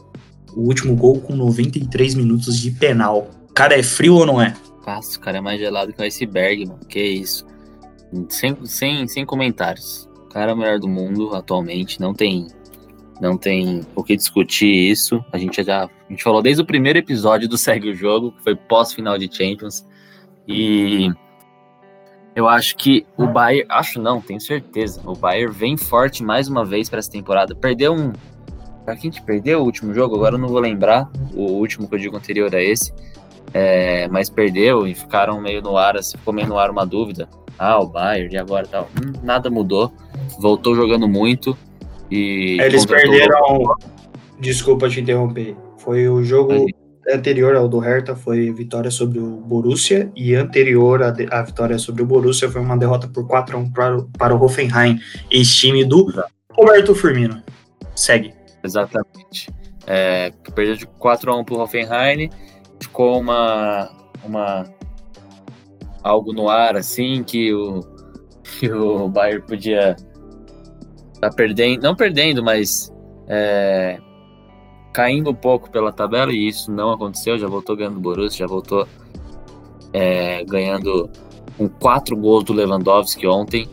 o 0.55 0.61
último 0.61 0.95
gol 0.95 1.19
com 1.19 1.35
93 1.35 2.15
minutos 2.15 2.57
de 2.59 2.71
penal. 2.71 3.29
Cara 3.53 3.77
é 3.77 3.83
frio 3.83 4.15
ou 4.15 4.25
não 4.25 4.41
é? 4.41 4.53
O 5.17 5.19
cara 5.19 5.37
é 5.37 5.41
mais 5.41 5.59
gelado 5.59 5.93
que 5.93 6.01
o 6.01 6.05
iceberg, 6.05 6.65
mano. 6.65 6.79
Que 6.87 7.01
isso. 7.01 7.45
Sem, 8.29 8.65
sem, 8.65 9.07
sem 9.07 9.25
comentários. 9.25 10.09
O 10.25 10.29
cara 10.29 10.51
é 10.51 10.53
o 10.53 10.57
melhor 10.57 10.79
do 10.79 10.87
mundo 10.87 11.35
atualmente. 11.35 11.99
Não 11.99 12.13
tem, 12.13 12.47
não 13.19 13.37
tem 13.37 13.81
o 13.95 14.03
que 14.03 14.15
discutir 14.15 14.91
isso. 14.91 15.23
A 15.31 15.37
gente 15.37 15.61
já 15.63 15.83
a 15.83 15.89
gente 16.09 16.23
falou 16.23 16.41
desde 16.41 16.61
o 16.61 16.65
primeiro 16.65 16.97
episódio 16.97 17.47
do 17.47 17.57
Segue 17.57 17.89
o 17.89 17.95
Jogo, 17.95 18.31
que 18.31 18.43
foi 18.43 18.55
pós-final 18.55 19.17
de 19.17 19.29
Champions. 19.31 19.85
E 20.47 21.11
eu 22.35 22.47
acho 22.47 22.75
que 22.77 23.05
o 23.17 23.27
Bayern. 23.27 23.65
Acho 23.69 24.01
não, 24.01 24.21
tenho 24.21 24.39
certeza. 24.39 25.01
O 25.05 25.13
Bayern 25.13 25.53
vem 25.53 25.77
forte 25.77 26.23
mais 26.23 26.47
uma 26.47 26.65
vez 26.65 26.89
para 26.89 26.99
essa 26.99 27.11
temporada. 27.11 27.53
Perdeu 27.53 27.93
um. 27.93 28.13
Pra 28.85 28.95
quem 28.95 29.11
que 29.11 29.21
perdeu 29.21 29.59
o 29.59 29.65
último 29.65 29.93
jogo? 29.93 30.15
Agora 30.15 30.35
eu 30.35 30.39
não 30.39 30.47
vou 30.47 30.59
lembrar. 30.59 31.09
O 31.33 31.51
último 31.51 31.87
que 31.87 31.95
eu 31.95 31.99
digo 31.99 32.17
anterior 32.17 32.53
a 32.55 32.61
esse. 32.61 32.93
É, 33.53 34.07
mas 34.07 34.29
perdeu 34.29 34.87
e 34.87 34.95
ficaram 34.95 35.41
meio 35.41 35.61
no 35.61 35.75
ar, 35.75 35.97
assim, 35.97 36.17
ficou 36.17 36.33
meio 36.33 36.47
no 36.47 36.57
ar 36.57 36.69
uma 36.69 36.85
dúvida. 36.85 37.27
Ah, 37.57 37.79
o 37.79 37.87
Bayern, 37.87 38.33
e 38.33 38.37
agora 38.37 38.65
tal. 38.65 38.87
Hum, 38.95 39.11
nada 39.21 39.49
mudou. 39.49 39.91
Voltou 40.39 40.75
jogando 40.75 41.07
muito. 41.07 41.57
E 42.11 42.57
Eles 42.61 42.85
contratou- 42.85 43.11
perderam. 43.11 43.75
Desculpa 44.39 44.89
te 44.89 45.01
interromper. 45.01 45.55
Foi 45.77 46.07
o 46.07 46.23
jogo 46.23 46.51
Aí. 46.53 46.67
anterior 47.13 47.55
ao 47.55 47.67
do 47.67 47.79
Hertha, 47.79 48.15
foi 48.15 48.51
vitória 48.51 48.89
sobre 48.91 49.19
o 49.19 49.37
Borussia, 49.37 50.11
e 50.15 50.33
anterior 50.35 51.03
à, 51.03 51.11
de- 51.11 51.27
à 51.31 51.41
vitória 51.41 51.77
sobre 51.77 52.03
o 52.03 52.05
Borussia 52.05 52.49
foi 52.49 52.61
uma 52.61 52.77
derrota 52.77 53.07
por 53.07 53.27
4 53.27 53.57
a 53.57 53.59
1 53.59 53.71
para, 53.71 53.97
o- 53.97 54.09
para 54.17 54.35
o 54.35 54.41
Hoffenheim, 54.43 54.99
ex-time 55.29 55.83
do 55.83 56.07
Roberto 56.51 56.95
Firmino. 56.95 57.41
Segue. 57.95 58.33
Exatamente. 58.63 59.49
É, 59.87 60.31
perdeu 60.53 60.75
de 60.75 60.85
4x1 60.85 61.43
pro 61.45 61.59
Hoffenheim. 61.59 62.29
Ficou 62.79 63.19
uma, 63.19 63.89
uma. 64.23 64.65
algo 66.03 66.31
no 66.33 66.47
ar, 66.49 66.75
assim, 66.77 67.23
que 67.23 67.53
o, 67.53 67.81
que 68.59 68.71
o 68.71 69.07
Bayern 69.09 69.41
podia 69.45 69.95
tá 71.21 71.29
perdendo. 71.29 71.81
Não 71.83 71.95
perdendo, 71.95 72.43
mas. 72.43 72.91
é, 73.27 73.99
caindo 74.91 75.29
um 75.29 75.35
pouco 75.35 75.69
pela 75.69 75.91
tabela, 75.93 76.31
e 76.31 76.47
isso 76.47 76.71
não 76.71 76.91
aconteceu. 76.91 77.37
Já 77.37 77.47
voltou 77.47 77.75
ganhando 77.75 77.97
o 77.97 78.01
Borussia, 78.01 78.39
já 78.39 78.47
voltou 78.47 78.87
é, 79.93 80.43
ganhando 80.45 81.09
com 81.57 81.67
quatro 81.69 82.15
gols 82.17 82.43
do 82.43 82.53
Lewandowski 82.53 83.27
ontem. 83.27 83.67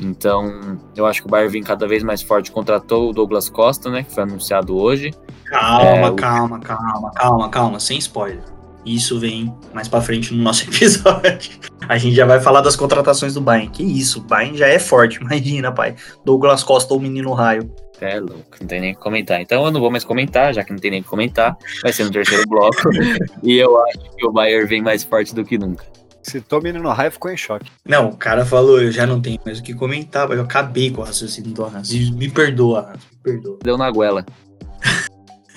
Então, 0.00 0.78
eu 0.96 1.04
acho 1.06 1.20
que 1.22 1.26
o 1.28 1.30
Bayern 1.30 1.52
vem 1.52 1.62
cada 1.62 1.86
vez 1.86 2.02
mais 2.02 2.22
forte. 2.22 2.50
Contratou 2.50 3.10
o 3.10 3.12
Douglas 3.12 3.50
Costa, 3.50 3.90
né? 3.90 4.02
Que 4.02 4.14
foi 4.14 4.22
anunciado 4.22 4.76
hoje. 4.76 5.12
Calma, 5.44 5.82
É, 5.84 6.10
o- 6.10 6.14
calma, 6.14 6.60
calma, 6.60 7.10
calma, 7.10 7.48
calma, 7.50 7.80
sem 7.80 7.98
spoiler. 7.98 8.42
Isso 8.84 9.18
vem 9.18 9.54
mais 9.74 9.88
pra 9.88 10.00
frente 10.00 10.34
no 10.34 10.42
nosso 10.42 10.64
episódio. 10.70 11.50
A 11.88 11.98
gente 11.98 12.14
já 12.14 12.24
vai 12.24 12.40
falar 12.40 12.60
das 12.60 12.76
contratações 12.76 13.34
do 13.34 13.40
Bayern. 13.40 13.70
Que 13.70 13.82
isso, 13.82 14.20
o 14.20 14.22
Bayern 14.22 14.56
já 14.56 14.66
é 14.66 14.78
forte, 14.78 15.18
imagina, 15.22 15.72
pai. 15.72 15.94
Douglas 16.24 16.62
Costa 16.62 16.94
ou 16.94 17.00
Menino 17.00 17.32
Raio. 17.32 17.70
É 18.00 18.18
louco, 18.18 18.56
não 18.58 18.66
tem 18.66 18.80
nem 18.80 18.92
o 18.92 18.94
que 18.94 19.00
comentar. 19.00 19.40
Então 19.40 19.64
eu 19.64 19.70
não 19.70 19.80
vou 19.80 19.90
mais 19.90 20.04
comentar, 20.04 20.54
já 20.54 20.64
que 20.64 20.72
não 20.72 20.78
tem 20.78 20.90
nem 20.90 21.00
o 21.00 21.02
que 21.02 21.08
comentar. 21.08 21.56
Vai 21.82 21.92
ser 21.92 22.04
no 22.04 22.10
terceiro 22.10 22.48
bloco. 22.48 22.88
e 23.42 23.58
eu 23.58 23.78
acho 23.84 24.16
que 24.16 24.26
o 24.26 24.32
Bayern 24.32 24.66
vem 24.66 24.80
mais 24.80 25.04
forte 25.04 25.34
do 25.34 25.44
que 25.44 25.58
nunca. 25.58 25.84
Citou 26.22 26.60
o 26.60 26.62
menino 26.62 26.88
raio 26.90 27.10
ficou 27.10 27.30
em 27.30 27.36
choque. 27.36 27.70
Não, 27.84 28.08
o 28.10 28.16
cara 28.16 28.44
falou, 28.44 28.80
eu 28.80 28.92
já 28.92 29.06
não 29.06 29.20
tenho 29.20 29.40
mais 29.44 29.58
o 29.58 29.62
que 29.62 29.72
comentar, 29.72 30.30
eu 30.30 30.42
acabei 30.42 30.90
com 30.90 31.00
o 31.00 31.04
raciocínio 31.04 31.52
do 31.52 31.64
Hans. 31.64 31.90
Me 31.90 32.30
perdoa, 32.30 32.92
me 32.92 33.18
perdoa. 33.22 33.58
Deu 33.62 33.78
na 33.78 33.90
goela. 33.90 34.24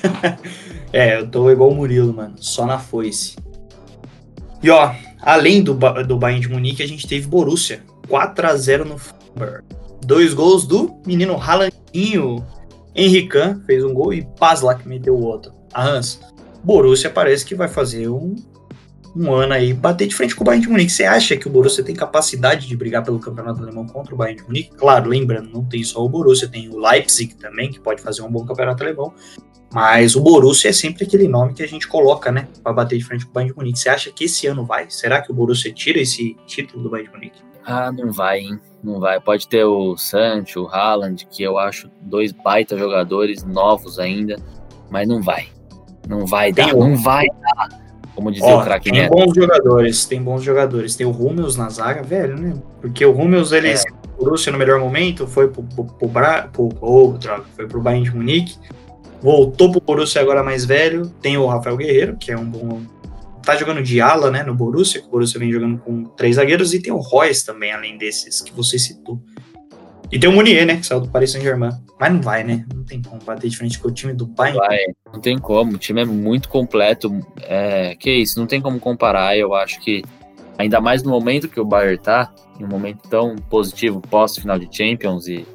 É, 0.94 1.18
eu 1.18 1.28
tô 1.28 1.50
igual 1.50 1.72
o 1.72 1.76
Murilo, 1.76 2.14
mano. 2.14 2.36
Só 2.38 2.68
na 2.68 2.78
foice. 2.78 3.36
E 4.62 4.70
ó, 4.70 4.94
além 5.20 5.64
do, 5.64 5.74
do 5.74 6.18
Bayern 6.18 6.40
de 6.40 6.48
Munique, 6.48 6.84
a 6.84 6.88
gente 6.88 7.08
teve 7.08 7.26
Borussia. 7.26 7.82
4x0 8.08 8.84
no 8.86 9.00
Freiburg. 9.00 9.64
Dois 10.06 10.36
gols 10.36 10.68
do 10.68 11.02
menino 11.04 11.36
Haalandinho. 11.36 12.46
Henrican 12.96 13.60
fez 13.66 13.84
um 13.84 13.92
gol 13.92 14.14
e 14.14 14.24
Paslak 14.40 14.88
meteu 14.88 15.16
o 15.16 15.24
outro. 15.24 15.52
A 15.74 15.84
Hans, 15.84 16.20
Borussia 16.64 17.10
parece 17.10 17.44
que 17.44 17.56
vai 17.56 17.68
fazer 17.68 18.08
um, 18.08 18.36
um 19.16 19.34
ano 19.34 19.54
aí, 19.54 19.74
bater 19.74 20.08
de 20.08 20.16
frente 20.16 20.36
com 20.36 20.44
o 20.44 20.46
Bayern 20.46 20.64
de 20.64 20.72
Munique. 20.72 20.92
Você 20.92 21.06
acha 21.06 21.36
que 21.36 21.48
o 21.48 21.50
Borussia 21.50 21.84
tem 21.84 21.96
capacidade 21.96 22.68
de 22.68 22.78
brigar 22.78 23.04
pelo 23.04 23.20
campeonato 23.20 23.64
alemão 23.64 23.88
contra 23.88 24.14
o 24.14 24.18
Bayern 24.18 24.42
de 24.42 24.48
Munique? 24.48 24.76
Claro, 24.76 25.10
lembrando, 25.10 25.50
não 25.52 25.66
tem 25.66 25.84
só 25.84 26.06
o 26.06 26.10
Borussia, 26.10 26.48
tem 26.48 26.70
o 26.70 26.78
Leipzig 26.78 27.34
também, 27.36 27.72
que 27.72 27.80
pode 27.80 28.02
fazer 28.02 28.22
um 28.22 28.32
bom 28.32 28.46
campeonato 28.46 28.84
alemão. 28.84 29.12
Mas 29.74 30.16
o 30.16 30.22
Borussia 30.22 30.70
é 30.70 30.74
sempre 30.74 31.04
aquele 31.04 31.28
nome 31.28 31.54
que 31.54 31.64
a 31.64 31.68
gente 31.68 31.88
coloca, 31.88 32.32
né, 32.32 32.48
para 32.64 32.72
bater 32.74 32.98
de 32.98 33.04
frente 33.04 33.26
com 33.26 33.32
o 33.32 33.34
Bayern 33.34 33.52
de 33.52 33.58
Munique. 33.58 33.80
Você 33.80 33.90
acha 33.90 34.12
que 34.12 34.26
esse 34.26 34.46
ano 34.46 34.66
vai? 34.66 34.86
Será 34.90 35.22
que 35.22 35.32
o 35.32 35.34
Borussia 35.34 35.74
tira 35.74 36.00
esse 36.00 36.36
título 36.46 36.84
do 36.84 36.90
Bayern 36.90 37.10
de 37.12 37.16
Munique? 37.18 37.42
Ah, 37.66 37.92
não 37.92 38.12
vai, 38.12 38.40
hein? 38.42 38.60
Não 38.84 39.00
vai. 39.00 39.20
Pode 39.20 39.48
ter 39.48 39.64
o 39.64 39.96
Sancho, 39.98 40.64
o 40.64 40.68
Haaland, 40.68 41.26
que 41.32 41.42
eu 41.42 41.58
acho 41.58 41.90
dois 42.02 42.32
baita 42.32 42.78
jogadores 42.78 43.44
novos 43.44 43.98
ainda, 44.00 44.36
mas 44.92 45.08
não 45.08 45.22
vai. 45.22 45.48
Não 46.08 46.26
vai 46.26 46.52
dar, 46.52 46.66
Tem 46.66 46.74
o- 46.76 46.80
não 46.80 46.96
vai 46.98 47.26
dar. 47.28 47.82
Como 48.14 48.32
dizia 48.32 48.48
Ó, 48.48 48.60
o 48.62 48.64
craque 48.64 48.92
tem 48.92 49.02
Neto. 49.02 49.12
bons 49.12 49.34
jogadores, 49.34 50.06
tem 50.06 50.22
bons 50.22 50.44
jogadores. 50.44 50.96
Tem 50.96 51.08
o 51.08 51.10
Hummels 51.12 51.56
na 51.56 51.68
zaga, 51.70 52.04
velho, 52.04 52.38
né? 52.38 52.54
Porque 52.80 53.04
o 53.04 53.12
Hummels, 53.12 53.52
ele, 53.52 53.70
É. 53.70 53.82
o 54.20 54.24
Borussia 54.26 54.52
no 54.52 54.58
melhor 54.60 54.80
momento, 54.80 55.26
foi 55.26 55.48
pro, 55.48 55.64
pro, 55.64 55.86
pro, 55.86 56.08
Bra, 56.08 56.48
pro, 56.52 56.70
oh, 56.80 57.14
droga, 57.18 57.46
foi 57.56 57.66
pro 57.68 57.82
Bayern 57.82 58.04
de 58.08 58.16
Munique, 58.16 58.58
voltou 59.24 59.72
pro 59.72 59.82
Borussia 59.82 60.22
agora 60.22 60.44
mais 60.44 60.66
velho. 60.66 61.10
Tem 61.22 61.38
o 61.38 61.48
Rafael 61.48 61.78
Guerreiro, 61.78 62.18
que 62.18 62.32
é 62.32 62.38
um 62.38 62.46
bom... 62.46 62.82
Tá 63.42 63.56
jogando 63.56 63.82
de 63.82 64.00
ala, 64.00 64.30
né, 64.30 64.44
no 64.44 64.54
Borussia, 64.54 65.02
que 65.02 65.08
o 65.08 65.10
Borussia 65.10 65.40
vem 65.40 65.52
jogando 65.52 65.78
com 65.78 66.04
três 66.04 66.36
zagueiros, 66.36 66.74
e 66.74 66.80
tem 66.80 66.94
o 66.94 66.98
Royce 66.98 67.46
também, 67.46 67.74
além 67.74 67.98
desses 67.98 68.42
que 68.42 68.54
você 68.54 68.78
citou. 68.80 69.20
E 70.12 70.20
tem 70.20 70.30
o 70.30 70.34
Munier, 70.34 70.66
né, 70.66 70.78
que 70.78 70.86
saiu 70.86 71.02
do 71.02 71.10
Paris 71.10 71.32
Saint-Germain. 71.32 71.72
Mas 72.00 72.14
não 72.14 72.22
vai, 72.22 72.44
né? 72.44 72.66
Não 72.74 72.84
tem 72.84 73.02
como 73.02 73.22
bater 73.24 73.50
de 73.50 73.58
frente 73.58 73.80
com 73.80 73.88
o 73.88 73.92
time 73.92 74.14
do 74.14 74.28
Bayern. 74.28 74.60
Vai, 74.60 74.78
não 75.12 75.20
tem 75.20 75.38
como. 75.38 75.74
O 75.74 75.78
time 75.78 76.02
é 76.02 76.06
muito 76.06 76.50
completo. 76.50 77.12
É, 77.42 77.96
que 77.96 78.12
isso, 78.12 78.40
não 78.40 78.46
tem 78.46 78.62
como 78.62 78.80
comparar. 78.80 79.38
Eu 79.38 79.54
acho 79.54 79.80
que, 79.82 80.04
ainda 80.58 80.80
mais 80.80 81.02
no 81.02 81.10
momento 81.10 81.50
que 81.50 81.60
o 81.60 81.66
Bayern 81.66 81.98
tá, 81.98 82.34
em 82.60 82.64
um 82.64 82.68
momento 82.68 83.10
tão 83.10 83.36
positivo, 83.50 84.02
pós-final 84.02 84.60
de 84.60 84.68
Champions 84.72 85.28
e, 85.28 85.46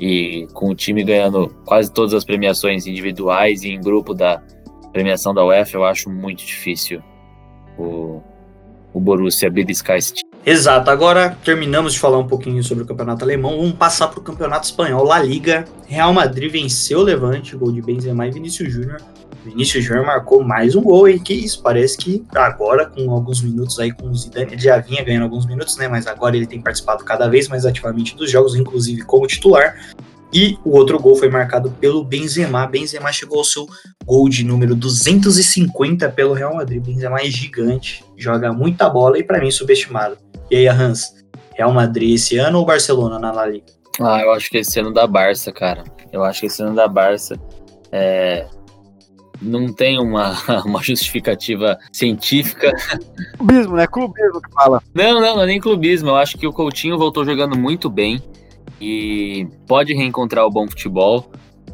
e 0.00 0.46
com 0.52 0.70
o 0.70 0.74
time 0.74 1.02
ganhando 1.02 1.48
quase 1.64 1.92
todas 1.92 2.14
as 2.14 2.24
premiações 2.24 2.86
individuais 2.86 3.64
e 3.64 3.70
em 3.70 3.80
grupo 3.80 4.14
da 4.14 4.42
premiação 4.92 5.34
da 5.34 5.44
UEFA, 5.44 5.76
eu 5.76 5.84
acho 5.84 6.08
muito 6.10 6.44
difícil 6.44 7.02
o, 7.78 8.22
o 8.92 9.00
Borussia 9.00 9.50
beliscar 9.50 9.96
esse 9.96 10.14
time. 10.14 10.27
Exato, 10.46 10.90
agora 10.90 11.36
terminamos 11.44 11.92
de 11.92 11.98
falar 11.98 12.18
um 12.18 12.26
pouquinho 12.26 12.62
sobre 12.62 12.84
o 12.84 12.86
campeonato 12.86 13.22
alemão, 13.22 13.58
vamos 13.58 13.72
passar 13.72 14.08
para 14.08 14.20
o 14.20 14.22
campeonato 14.22 14.66
espanhol, 14.66 15.04
La 15.04 15.18
Liga. 15.18 15.66
Real 15.86 16.12
Madrid 16.12 16.50
venceu 16.50 17.00
o 17.00 17.02
Levante, 17.02 17.54
gol 17.54 17.70
de 17.70 17.82
Benzema 17.82 18.26
e 18.26 18.30
Vinícius 18.30 18.72
Júnior. 18.72 19.02
Vinícius 19.44 19.84
Júnior 19.84 20.06
marcou 20.06 20.42
mais 20.42 20.74
um 20.74 20.82
gol, 20.82 21.08
hein? 21.08 21.18
Que 21.18 21.34
isso, 21.34 21.62
parece 21.62 21.96
que 21.96 22.24
agora, 22.34 22.86
com 22.86 23.10
alguns 23.10 23.40
minutos 23.40 23.78
aí 23.78 23.92
com 23.92 24.08
o 24.08 24.16
Zidane, 24.16 24.52
ele 24.52 24.60
já 24.60 24.78
vinha 24.78 25.04
ganhando 25.04 25.24
alguns 25.24 25.46
minutos, 25.46 25.76
né? 25.76 25.86
Mas 25.86 26.06
agora 26.06 26.36
ele 26.36 26.46
tem 26.46 26.60
participado 26.60 27.04
cada 27.04 27.28
vez 27.28 27.48
mais 27.48 27.64
ativamente 27.64 28.16
dos 28.16 28.30
jogos, 28.30 28.54
inclusive 28.54 29.02
como 29.02 29.26
titular. 29.26 29.76
E 30.32 30.58
o 30.64 30.76
outro 30.76 30.98
gol 30.98 31.16
foi 31.16 31.30
marcado 31.30 31.70
pelo 31.70 32.04
Benzema. 32.04 32.66
Benzema 32.66 33.10
chegou 33.12 33.38
ao 33.38 33.44
seu 33.44 33.66
gol 34.04 34.28
de 34.28 34.44
número 34.44 34.74
250 34.74 36.08
pelo 36.10 36.34
Real 36.34 36.54
Madrid. 36.54 36.82
Benzema 36.82 37.20
é 37.20 37.30
gigante, 37.30 38.04
joga 38.16 38.52
muita 38.52 38.90
bola 38.90 39.18
e 39.18 39.22
para 39.22 39.40
mim 39.40 39.50
subestimado. 39.50 40.18
E 40.50 40.56
aí, 40.56 40.68
Hans, 40.68 41.14
Real 41.54 41.72
Madrid 41.72 42.14
esse 42.14 42.38
ano 42.38 42.58
ou 42.58 42.64
Barcelona 42.64 43.18
na 43.18 43.32
La 43.32 43.46
Liga? 43.46 43.66
Ah, 44.00 44.20
eu 44.22 44.32
acho 44.32 44.48
que 44.48 44.58
esse 44.58 44.78
ano 44.78 44.92
da 44.92 45.06
Barça, 45.06 45.52
cara. 45.52 45.84
Eu 46.12 46.22
acho 46.22 46.40
que 46.40 46.46
esse 46.46 46.62
ano 46.62 46.74
da 46.74 46.86
Barça 46.86 47.38
é, 47.90 48.46
não 49.40 49.72
tem 49.72 49.98
uma, 49.98 50.36
uma 50.64 50.82
justificativa 50.82 51.78
científica. 51.92 52.72
Clubismo, 53.36 53.76
né? 53.76 53.86
Clubismo 53.86 54.40
que 54.40 54.52
fala. 54.52 54.82
Não, 54.94 55.20
não, 55.20 55.36
não 55.36 55.42
é 55.42 55.46
nem 55.46 55.60
clubismo. 55.60 56.10
Eu 56.10 56.16
acho 56.16 56.36
que 56.36 56.46
o 56.46 56.52
Coutinho 56.52 56.98
voltou 56.98 57.24
jogando 57.24 57.58
muito 57.58 57.88
bem 57.88 58.22
e 58.80 59.48
pode 59.66 59.94
reencontrar 59.94 60.44
o 60.44 60.50
bom 60.50 60.68
futebol. 60.68 61.30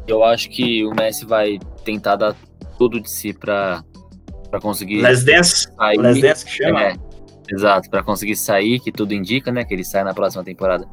Eu 0.07 0.23
acho 0.23 0.49
que 0.49 0.85
o 0.85 0.93
Messi 0.95 1.25
vai 1.25 1.59
tentar 1.83 2.15
dar 2.15 2.35
tudo 2.77 2.99
de 2.99 3.09
si 3.09 3.33
pra, 3.33 3.83
pra 4.49 4.59
conseguir 4.59 5.01
Les 5.01 5.23
Dance, 5.23 5.67
sair. 5.75 5.97
Les 5.97 6.21
Dance 6.21 6.45
que 6.45 6.51
chama? 6.51 6.81
É, 6.81 6.95
exato, 7.49 7.89
pra 7.89 8.03
conseguir 8.03 8.35
sair, 8.35 8.79
que 8.79 8.91
tudo 8.91 9.13
indica, 9.13 9.51
né? 9.51 9.63
Que 9.63 9.73
ele 9.73 9.83
sai 9.83 10.03
na 10.03 10.13
próxima 10.13 10.43
temporada 10.43 10.87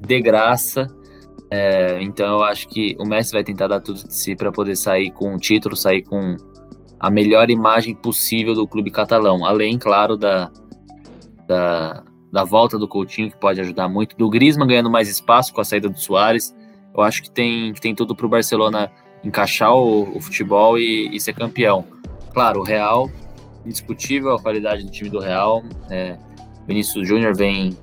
de 0.00 0.20
graça. 0.20 0.86
É, 1.50 2.02
então 2.02 2.26
eu 2.38 2.44
acho 2.44 2.68
que 2.68 2.94
o 2.98 3.06
Messi 3.06 3.32
vai 3.32 3.42
tentar 3.42 3.68
dar 3.68 3.80
tudo 3.80 4.06
de 4.06 4.14
si 4.14 4.36
para 4.36 4.52
poder 4.52 4.76
sair 4.76 5.10
com 5.10 5.34
o 5.34 5.38
título, 5.38 5.74
sair 5.74 6.02
com 6.02 6.36
a 7.00 7.10
melhor 7.10 7.50
imagem 7.50 7.94
possível 7.94 8.54
do 8.54 8.66
clube 8.66 8.90
catalão. 8.90 9.44
Além, 9.44 9.78
claro, 9.78 10.16
da, 10.16 10.50
da, 11.46 12.04
da 12.30 12.44
volta 12.44 12.78
do 12.78 12.88
Coutinho, 12.88 13.30
que 13.30 13.36
pode 13.36 13.60
ajudar 13.60 13.88
muito, 13.88 14.16
do 14.16 14.28
Griezmann 14.28 14.68
ganhando 14.68 14.90
mais 14.90 15.08
espaço 15.08 15.52
com 15.52 15.60
a 15.60 15.64
saída 15.64 15.88
do 15.88 15.98
Soares. 15.98 16.54
Eu 16.94 17.02
acho 17.02 17.22
que 17.22 17.30
tem, 17.30 17.72
que 17.72 17.80
tem 17.80 17.94
tudo 17.94 18.14
para 18.14 18.26
o 18.26 18.28
Barcelona 18.28 18.90
encaixar 19.24 19.74
o, 19.74 20.16
o 20.16 20.20
futebol 20.20 20.78
e, 20.78 21.08
e 21.14 21.20
ser 21.20 21.34
campeão. 21.34 21.84
Claro, 22.32 22.60
o 22.60 22.64
Real, 22.64 23.08
indiscutível 23.64 24.34
a 24.34 24.40
qualidade 24.40 24.84
do 24.84 24.90
time 24.90 25.10
do 25.10 25.18
Real. 25.18 25.62
É, 25.90 26.16
Vinícius 26.66 27.06
Júnior 27.08 27.34
vem, 27.34 27.76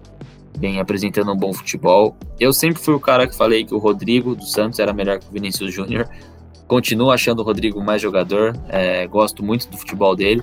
vem 0.57 0.80
apresentando 0.80 1.32
um 1.32 1.36
bom 1.36 1.53
futebol. 1.53 2.15
Eu 2.39 2.53
sempre 2.53 2.82
fui 2.82 2.93
o 2.93 2.99
cara 2.99 3.28
que 3.28 3.36
falei 3.36 3.65
que 3.65 3.73
o 3.73 3.78
Rodrigo 3.78 4.36
do 4.36 4.45
Santos 4.45 4.80
era 4.80 4.93
melhor 4.93 5.19
que 5.19 5.28
o 5.28 5.32
Vinícius 5.32 5.73
Júnior. 5.73 6.07
Continuo 6.67 7.11
achando 7.11 7.39
o 7.39 7.43
Rodrigo 7.43 7.82
mais 7.84 8.01
jogador, 8.01 8.55
é, 8.69 9.05
gosto 9.07 9.43
muito 9.43 9.69
do 9.69 9.78
futebol 9.78 10.15
dele, 10.15 10.41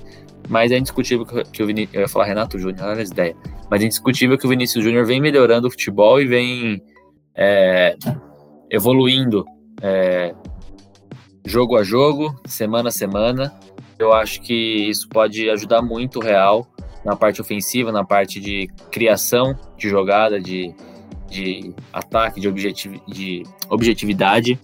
mas 0.48 0.70
é 0.70 0.78
indiscutível 0.78 1.26
que, 1.26 1.62
o 1.62 1.66
Vinícius. 1.66 1.94
Eu 1.94 2.00
ia 2.02 2.08
falar 2.08 2.26
Renato 2.26 2.58
Júnior, 2.58 2.86
olha 2.88 3.00
essa 3.00 3.12
ideia. 3.12 3.36
Mas 3.70 3.82
é 3.82 3.86
indiscutível 3.86 4.38
que 4.38 4.46
o 4.46 4.48
Vinícius 4.48 4.84
Júnior 4.84 5.04
vem 5.06 5.20
melhorando 5.20 5.66
o 5.66 5.70
futebol 5.70 6.20
e 6.20 6.26
vem 6.26 6.82
é, 7.34 7.96
evoluindo 8.70 9.44
é, 9.80 10.34
jogo 11.44 11.76
a 11.76 11.82
jogo, 11.82 12.34
semana 12.46 12.88
a 12.88 12.92
semana. 12.92 13.52
Eu 13.99 14.12
acho 14.12 14.40
que 14.40 14.55
isso 14.88 15.09
pode 15.09 15.49
ajudar 15.51 15.82
muito 15.82 16.18
o 16.18 16.22
Real 16.22 16.66
na 17.05 17.16
parte 17.16 17.40
ofensiva, 17.40 17.90
na 17.90 18.05
parte 18.05 18.40
de 18.40 18.68
criação 18.90 19.57
de 19.76 19.88
jogada, 19.88 20.40
de, 20.40 20.74
de 21.28 21.74
ataque, 21.93 22.40
de, 22.40 22.51
de 23.09 23.43
objetividade. 23.68 24.59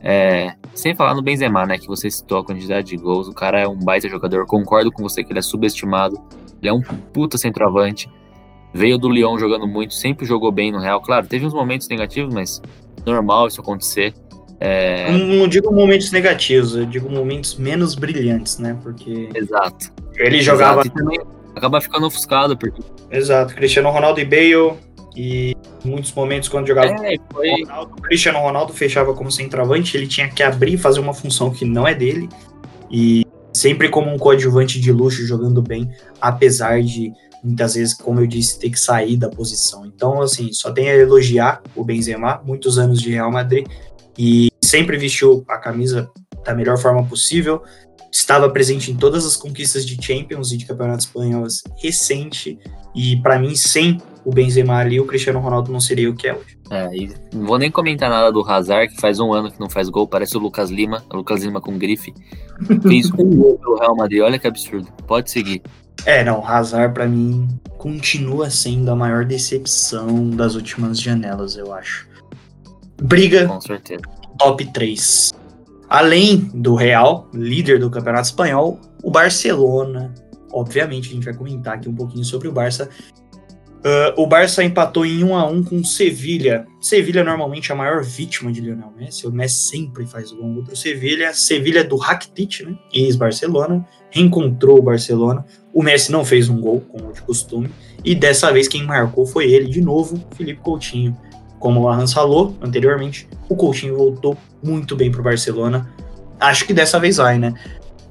É, 0.00 0.54
sem 0.74 0.94
falar 0.94 1.14
no 1.14 1.22
Benzema, 1.22 1.66
né? 1.66 1.78
Que 1.78 1.86
você 1.86 2.10
citou 2.10 2.38
a 2.38 2.44
quantidade 2.44 2.88
de 2.88 2.96
gols. 2.96 3.28
O 3.28 3.34
cara 3.34 3.60
é 3.60 3.66
um 3.66 3.78
baita 3.78 4.08
jogador. 4.08 4.46
Concordo 4.46 4.92
com 4.92 5.02
você 5.02 5.24
que 5.24 5.32
ele 5.32 5.38
é 5.38 5.42
subestimado. 5.42 6.16
Ele 6.60 6.68
é 6.68 6.72
um 6.72 6.80
puta 6.80 7.36
centroavante. 7.36 8.08
Veio 8.72 8.98
do 8.98 9.08
Lyon 9.08 9.38
jogando 9.38 9.66
muito, 9.66 9.94
sempre 9.94 10.26
jogou 10.26 10.52
bem 10.52 10.70
no 10.70 10.78
Real. 10.78 11.00
Claro, 11.00 11.26
teve 11.26 11.46
uns 11.46 11.54
momentos 11.54 11.88
negativos, 11.88 12.32
mas 12.32 12.60
normal 13.04 13.48
isso 13.48 13.60
acontecer. 13.60 14.14
É, 14.60 15.10
Não, 15.12 15.18
não 15.18 15.48
digo 15.48 15.72
momentos 15.72 16.10
negativos, 16.10 16.74
eu 16.74 16.84
digo 16.84 17.08
momentos 17.08 17.56
menos 17.56 17.94
brilhantes, 17.94 18.58
né? 18.58 18.76
Porque 18.82 19.28
exato. 19.34 19.92
ele 20.16 20.42
jogava. 20.42 20.80
Exato, 20.80 20.96
também 20.96 21.20
acaba 21.54 21.80
ficando 21.80 22.06
ofuscado, 22.06 22.56
porque 22.56 22.80
Exato, 23.10 23.54
Cristiano 23.54 23.90
Ronaldo 23.90 24.20
e 24.20 24.24
Bale. 24.24 24.74
E 25.16 25.56
em 25.84 25.88
muitos 25.88 26.12
momentos, 26.12 26.48
quando 26.48 26.68
jogava 26.68 26.94
é, 27.04 27.16
foi, 27.32 27.62
Ronaldo, 27.62 27.94
o 27.98 28.02
Cristiano 28.02 28.38
Ronaldo 28.38 28.72
fechava 28.72 29.12
como 29.14 29.32
centroavante, 29.32 29.96
ele 29.96 30.06
tinha 30.06 30.28
que 30.28 30.44
abrir 30.44 30.74
e 30.74 30.78
fazer 30.78 31.00
uma 31.00 31.12
função 31.12 31.50
que 31.50 31.64
não 31.64 31.88
é 31.88 31.94
dele. 31.94 32.28
E 32.88 33.26
sempre 33.52 33.88
como 33.88 34.12
um 34.12 34.18
coadjuvante 34.18 34.80
de 34.80 34.92
luxo, 34.92 35.26
jogando 35.26 35.60
bem, 35.60 35.90
apesar 36.20 36.82
de 36.82 37.12
muitas 37.42 37.74
vezes, 37.74 37.94
como 37.94 38.20
eu 38.20 38.26
disse, 38.26 38.58
ter 38.58 38.70
que 38.70 38.78
sair 38.78 39.16
da 39.16 39.28
posição. 39.28 39.86
Então, 39.86 40.20
assim, 40.20 40.52
só 40.52 40.70
tenho 40.70 40.90
a 40.90 40.94
elogiar 40.94 41.62
o 41.74 41.84
Benzema, 41.84 42.40
muitos 42.44 42.78
anos 42.78 43.00
de 43.00 43.10
Real 43.10 43.30
Madrid, 43.30 43.66
e 44.18 44.48
sempre 44.62 44.98
vestiu 44.98 45.44
a 45.48 45.58
camisa 45.58 46.10
da 46.44 46.54
melhor 46.54 46.76
forma 46.76 47.04
possível, 47.04 47.62
estava 48.10 48.50
presente 48.50 48.90
em 48.90 48.96
todas 48.96 49.24
as 49.24 49.36
conquistas 49.36 49.86
de 49.86 50.02
Champions 50.04 50.50
e 50.50 50.56
de 50.56 50.66
campeonatos 50.66 51.06
espanhóis 51.06 51.62
recente, 51.80 52.58
e 52.94 53.16
para 53.22 53.38
mim, 53.38 53.54
sem 53.54 54.00
o 54.24 54.32
Benzema 54.32 54.76
ali, 54.76 54.98
o 54.98 55.06
Cristiano 55.06 55.38
Ronaldo 55.38 55.70
não 55.70 55.80
seria 55.80 56.10
o 56.10 56.14
que 56.14 56.26
é 56.26 56.34
hoje. 56.34 56.58
É, 56.70 56.94
e 56.94 57.14
não 57.32 57.46
vou 57.46 57.58
nem 57.58 57.70
comentar 57.70 58.10
nada 58.10 58.32
do 58.32 58.42
Hazard, 58.42 58.92
que 58.92 59.00
faz 59.00 59.20
um 59.20 59.32
ano 59.32 59.50
que 59.50 59.60
não 59.60 59.70
faz 59.70 59.88
gol, 59.88 60.06
parece 60.06 60.36
o 60.36 60.40
Lucas 60.40 60.70
Lima, 60.70 61.04
o 61.10 61.16
Lucas 61.18 61.42
Lima 61.42 61.60
com 61.60 61.78
grife. 61.78 62.12
Fez 62.82 63.10
um 63.16 63.36
gol 63.36 63.58
pelo 63.58 63.78
Real 63.78 63.96
Madrid, 63.96 64.20
olha 64.20 64.38
que 64.38 64.46
absurdo. 64.46 64.88
Pode 65.06 65.30
seguir. 65.30 65.62
É, 66.04 66.24
não, 66.24 66.46
Hazard 66.46 66.94
para 66.94 67.06
mim 67.06 67.48
continua 67.76 68.50
sendo 68.50 68.90
a 68.90 68.96
maior 68.96 69.24
decepção 69.24 70.30
das 70.30 70.54
últimas 70.54 71.00
janelas, 71.00 71.56
eu 71.56 71.72
acho. 71.72 72.07
Briga 73.02 73.48
top 74.38 74.64
3. 74.72 75.32
Além 75.88 76.36
do 76.54 76.74
Real, 76.74 77.28
líder 77.32 77.78
do 77.78 77.90
Campeonato 77.90 78.26
Espanhol, 78.26 78.80
o 79.02 79.10
Barcelona. 79.10 80.12
Obviamente, 80.52 81.10
a 81.10 81.12
gente 81.12 81.24
vai 81.24 81.34
comentar 81.34 81.74
aqui 81.74 81.88
um 81.88 81.94
pouquinho 81.94 82.24
sobre 82.24 82.48
o 82.48 82.52
Barça. 82.52 82.88
Uh, 83.78 84.20
o 84.20 84.26
Barça 84.26 84.64
empatou 84.64 85.06
em 85.06 85.22
1 85.22 85.36
a 85.36 85.46
1 85.46 85.64
com 85.64 85.76
o 85.76 85.84
Sevilha. 85.84 86.66
Sevilha 86.80 87.22
normalmente 87.22 87.70
é 87.70 87.74
a 87.74 87.78
maior 87.78 88.02
vítima 88.02 88.50
de 88.50 88.60
Lionel 88.60 88.92
Messi. 88.96 89.26
O 89.26 89.30
Messi 89.30 89.68
sempre 89.68 90.04
faz 90.04 90.32
gol 90.32 90.56
contra 90.56 90.74
o 90.74 90.76
Sevilha. 90.76 91.32
Sevilha 91.32 91.84
do 91.84 91.96
Rakitic, 91.96 92.62
né? 92.66 92.76
Ex-Barcelona. 92.92 93.86
Reencontrou 94.10 94.78
o 94.78 94.82
Barcelona. 94.82 95.44
O 95.72 95.82
Messi 95.82 96.10
não 96.10 96.24
fez 96.24 96.48
um 96.48 96.60
gol, 96.60 96.80
como 96.80 97.12
de 97.12 97.22
costume. 97.22 97.70
E 98.04 98.14
dessa 98.14 98.52
vez 98.52 98.66
quem 98.66 98.84
marcou 98.84 99.24
foi 99.24 99.50
ele, 99.52 99.68
de 99.68 99.80
novo, 99.80 100.20
Felipe 100.36 100.60
Coutinho. 100.60 101.16
Como 101.58 101.80
o 101.80 101.88
Arran 101.88 102.06
falou 102.06 102.56
anteriormente, 102.60 103.28
o 103.48 103.56
Coutinho 103.56 103.96
voltou 103.96 104.36
muito 104.62 104.96
bem 104.96 105.10
para 105.10 105.20
o 105.20 105.24
Barcelona. 105.24 105.88
Acho 106.38 106.64
que 106.66 106.72
dessa 106.72 106.98
vez 106.98 107.16
vai, 107.16 107.38
né? 107.38 107.54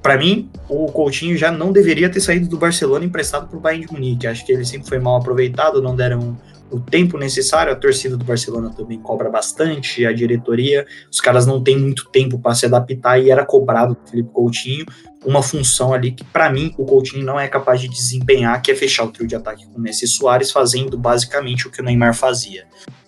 Para 0.01 0.17
mim, 0.17 0.49
o 0.69 0.85
Coutinho 0.91 1.35
já 1.37 1.51
não 1.51 1.71
deveria 1.71 2.09
ter 2.09 2.21
saído 2.21 2.47
do 2.47 2.57
Barcelona 2.57 3.05
emprestado 3.05 3.47
para 3.47 3.57
o 3.57 3.59
Bayern 3.59 3.85
de 3.85 3.93
Munique. 3.93 4.27
Acho 4.27 4.45
que 4.45 4.51
ele 4.51 4.63
sempre 4.63 4.87
foi 4.87 4.99
mal 4.99 5.17
aproveitado, 5.17 5.81
não 5.81 5.95
deram 5.95 6.37
o 6.71 6.79
tempo 6.79 7.17
necessário. 7.17 7.73
A 7.73 7.75
torcida 7.75 8.15
do 8.15 8.23
Barcelona 8.23 8.69
também 8.69 8.99
cobra 8.99 9.29
bastante, 9.29 10.05
a 10.05 10.13
diretoria. 10.13 10.85
Os 11.11 11.19
caras 11.19 11.45
não 11.45 11.61
têm 11.61 11.77
muito 11.77 12.09
tempo 12.09 12.39
para 12.39 12.55
se 12.55 12.65
adaptar 12.65 13.19
e 13.19 13.29
era 13.29 13.45
cobrado 13.45 13.95
do 13.95 14.09
Felipe 14.09 14.29
Coutinho 14.31 14.85
uma 15.25 15.41
função 15.41 15.93
ali 15.93 16.11
que, 16.11 16.23
para 16.23 16.49
mim, 16.49 16.73
o 16.77 16.85
Coutinho 16.85 17.25
não 17.25 17.39
é 17.39 17.47
capaz 17.47 17.81
de 17.81 17.87
desempenhar, 17.87 18.61
que 18.61 18.71
é 18.71 18.75
fechar 18.75 19.03
o 19.03 19.11
trio 19.11 19.27
de 19.27 19.35
ataque 19.35 19.67
com 19.67 19.79
Messi 19.79 20.05
e 20.05 20.07
Soares, 20.07 20.51
fazendo 20.51 20.97
basicamente 20.97 21.67
o 21.67 21.71
que 21.71 21.81
o 21.81 21.83
Neymar 21.83 22.13
fazia. 22.13 22.65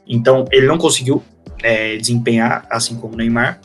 Então, 0.08 0.46
ele 0.52 0.66
não 0.66 0.78
conseguiu 0.78 1.24
é, 1.62 1.98
desempenhar 1.98 2.66
assim 2.70 2.96
como 2.96 3.14
o 3.14 3.18
Neymar. 3.18 3.62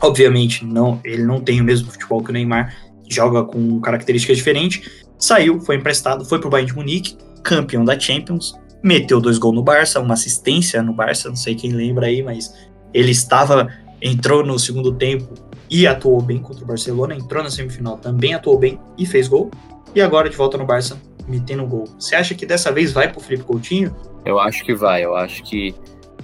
Obviamente, 0.00 0.64
não, 0.64 1.00
ele 1.04 1.22
não 1.22 1.40
tem 1.40 1.60
o 1.60 1.64
mesmo 1.64 1.90
futebol 1.90 2.22
que 2.22 2.30
o 2.30 2.32
Neymar, 2.32 2.74
joga 3.12 3.44
com 3.44 3.80
características 3.80 4.38
diferentes. 4.38 5.04
Saiu, 5.18 5.60
foi 5.60 5.76
emprestado, 5.76 6.24
foi 6.24 6.40
pro 6.40 6.50
Bayern 6.50 6.70
de 6.70 6.76
Munique, 6.76 7.16
campeão 7.42 7.84
da 7.84 7.98
Champions, 7.98 8.54
meteu 8.82 9.20
dois 9.20 9.38
gols 9.38 9.54
no 9.54 9.62
Barça, 9.62 10.00
uma 10.00 10.14
assistência 10.14 10.82
no 10.82 10.92
Barça, 10.92 11.28
não 11.28 11.36
sei 11.36 11.54
quem 11.54 11.72
lembra 11.72 12.06
aí, 12.06 12.22
mas 12.22 12.52
ele 12.92 13.10
estava, 13.10 13.68
entrou 14.00 14.44
no 14.44 14.58
segundo 14.58 14.92
tempo 14.92 15.34
e 15.72 15.86
atuou 15.86 16.20
bem 16.20 16.38
contra 16.38 16.62
o 16.62 16.66
Barcelona, 16.66 17.14
entrou 17.14 17.42
na 17.42 17.48
semifinal, 17.48 17.96
também 17.96 18.34
atuou 18.34 18.58
bem 18.58 18.78
e 18.98 19.06
fez 19.06 19.26
gol. 19.26 19.50
E 19.94 20.02
agora 20.02 20.28
de 20.28 20.36
volta 20.36 20.58
no 20.58 20.66
Barça, 20.66 21.00
metendo 21.26 21.66
gol. 21.66 21.84
Você 21.98 22.14
acha 22.14 22.34
que 22.34 22.44
dessa 22.44 22.70
vez 22.70 22.92
vai 22.92 23.10
pro 23.10 23.22
Felipe 23.22 23.44
Coutinho? 23.44 23.96
Eu 24.22 24.38
acho 24.38 24.62
que 24.64 24.74
vai, 24.74 25.02
eu 25.02 25.16
acho 25.16 25.42
que 25.42 25.74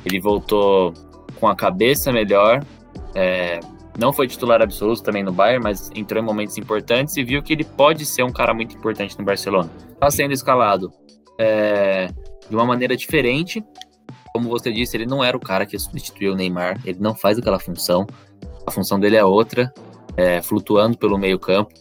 ele 0.05 0.20
voltou 0.20 0.92
com 1.40 1.49
a 1.49 1.57
cabeça 1.57 2.12
melhor. 2.12 2.62
É, 3.14 3.59
não 3.99 4.12
foi 4.12 4.28
titular 4.28 4.61
absoluto 4.61 5.03
também 5.03 5.22
no 5.22 5.32
Bayern, 5.32 5.64
mas 5.64 5.90
entrou 5.94 6.22
em 6.22 6.26
momentos 6.26 6.59
importantes 6.59 7.16
e 7.16 7.24
viu 7.24 7.42
que 7.42 7.55
ele 7.55 7.64
pode 7.64 8.05
ser 8.05 8.24
um 8.24 8.32
cara 8.32 8.53
muito 8.53 8.76
importante 8.76 9.18
no 9.18 9.24
Barcelona. 9.24 9.70
Está 9.94 10.11
sendo 10.11 10.34
escalado 10.34 10.92
é, 11.40 12.09
de 12.51 12.55
uma 12.55 12.66
maneira 12.66 12.94
diferente. 12.94 13.64
Como 14.34 14.51
você 14.51 14.70
disse, 14.70 14.94
ele 14.94 15.07
não 15.07 15.24
era 15.24 15.34
o 15.34 15.40
cara 15.40 15.64
que 15.64 15.78
substituiu 15.78 16.34
o 16.34 16.36
Neymar, 16.36 16.78
ele 16.84 16.99
não 17.01 17.14
faz 17.14 17.38
aquela 17.38 17.59
função. 17.59 18.07
A 18.69 18.71
função 18.71 19.01
dele 19.01 19.16
é 19.16 19.25
outra, 19.25 19.73
é, 20.14 20.43
flutuando 20.43 20.99
pelo 20.99 21.16
meio 21.19 21.39
campo 21.39 21.73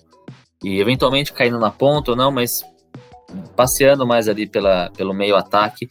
e 0.64 0.80
eventualmente 0.80 1.34
caindo 1.34 1.60
na 1.60 1.70
ponta 1.70 2.12
ou 2.12 2.18
não, 2.18 2.32
mas 2.32 2.64
passeando 3.58 4.08
mais 4.08 4.30
ali 4.30 4.48
pela, 4.48 4.90
pelo 4.96 5.14
meio 5.14 5.36
ataque. 5.36 5.90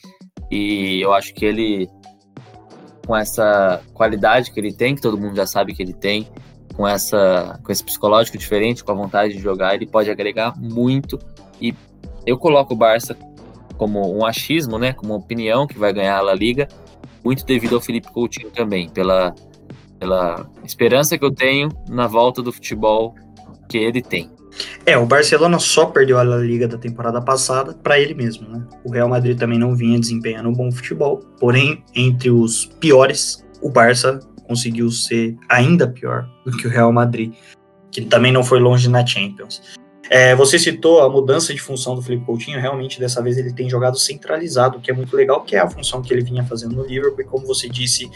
E 0.51 1.01
eu 1.03 1.13
acho 1.13 1.35
que 1.35 1.45
ele, 1.45 1.87
com 3.07 3.15
essa 3.15 3.83
qualidade 3.93 4.51
que 4.51 4.59
ele 4.59 4.73
tem, 4.73 4.95
que 4.95 5.03
todo 5.03 5.19
mundo 5.19 5.37
já 5.37 5.47
sabe 5.47 5.75
que 5.75 5.83
ele 5.83 5.93
tem, 5.93 6.29
com, 6.75 6.89
essa, 6.89 7.61
com 7.63 7.71
esse 7.71 7.85
psicológico 7.85 8.39
diferente, 8.39 8.83
com 8.83 8.93
a 8.93 8.95
vontade 8.95 9.35
de 9.35 9.41
jogar, 9.41 9.75
ele 9.75 9.87
pode 9.87 10.11
agregar 10.11 10.55
muito. 10.57 11.19
E 11.61 11.75
eu 12.25 12.39
coloco 12.39 12.73
o 12.73 12.77
Barça 12.77 13.15
como 13.77 14.17
um 14.17 14.25
achismo, 14.25 14.79
né, 14.79 14.95
como 14.95 15.15
opinião 15.15 15.67
que 15.67 15.79
vai 15.79 15.93
ganhar 15.93 16.17
a 16.17 16.23
La 16.23 16.35
Liga, 16.35 16.67
muito 17.23 17.45
devido 17.45 17.75
ao 17.75 17.83
Felipe 17.83 18.11
Coutinho 18.11 18.51
também, 18.51 18.89
pela, 18.89 19.35
pela 19.99 20.49
esperança 20.65 21.19
que 21.19 21.25
eu 21.25 21.31
tenho 21.31 21.69
na 21.89 22.07
volta 22.07 22.43
do 22.43 22.53
futebol 22.53 23.15
que 23.69 23.79
ele 23.79 24.03
tem. 24.03 24.31
É, 24.87 24.97
o 24.97 25.05
Barcelona 25.05 25.59
só 25.59 25.87
perdeu 25.87 26.19
a 26.19 26.23
La 26.23 26.39
Liga 26.39 26.67
da 26.67 26.79
temporada 26.79 27.21
passada 27.21 27.75
para 27.75 27.99
ele 27.99 28.15
mesmo, 28.15 28.49
né? 28.49 28.63
O 28.85 28.91
Real 28.91 29.09
Madrid 29.09 29.39
também 29.39 29.59
não 29.59 29.75
vinha 29.75 29.99
desempenhando 29.99 30.49
um 30.49 30.53
bom 30.53 30.71
futebol, 30.71 31.19
porém, 31.39 31.85
entre 31.95 32.31
os 32.31 32.65
piores, 32.65 33.45
o 33.61 33.69
Barça 33.69 34.21
conseguiu 34.47 34.91
ser 34.91 35.37
ainda 35.49 35.89
pior 35.89 36.29
do 36.45 36.57
que 36.57 36.67
o 36.67 36.71
Real 36.71 36.93
Madrid, 36.93 37.35
que 37.91 38.03
também 38.03 38.33
não 38.33 38.45
foi 38.45 38.61
longe 38.61 38.89
na 38.89 39.05
Champions. 39.05 39.61
É, 40.09 40.37
você 40.37 40.57
citou 40.57 41.01
a 41.03 41.09
mudança 41.09 41.53
de 41.53 41.61
função 41.61 41.97
do 41.97 42.03
Felipe 42.03 42.25
Coutinho, 42.25 42.61
realmente 42.61 43.01
dessa 43.01 43.21
vez 43.21 43.37
ele 43.37 43.53
tem 43.53 43.69
jogado 43.69 43.99
centralizado, 43.99 44.79
o 44.79 44.81
que 44.81 44.91
é 44.91 44.95
muito 44.95 45.17
legal, 45.17 45.43
que 45.43 45.57
é 45.57 45.59
a 45.59 45.69
função 45.69 46.01
que 46.01 46.13
ele 46.15 46.23
vinha 46.23 46.45
fazendo 46.45 46.77
no 46.77 46.85
Liverpool, 46.85 47.21
e 47.21 47.25
como 47.25 47.45
você 47.45 47.69
disse, 47.69 48.09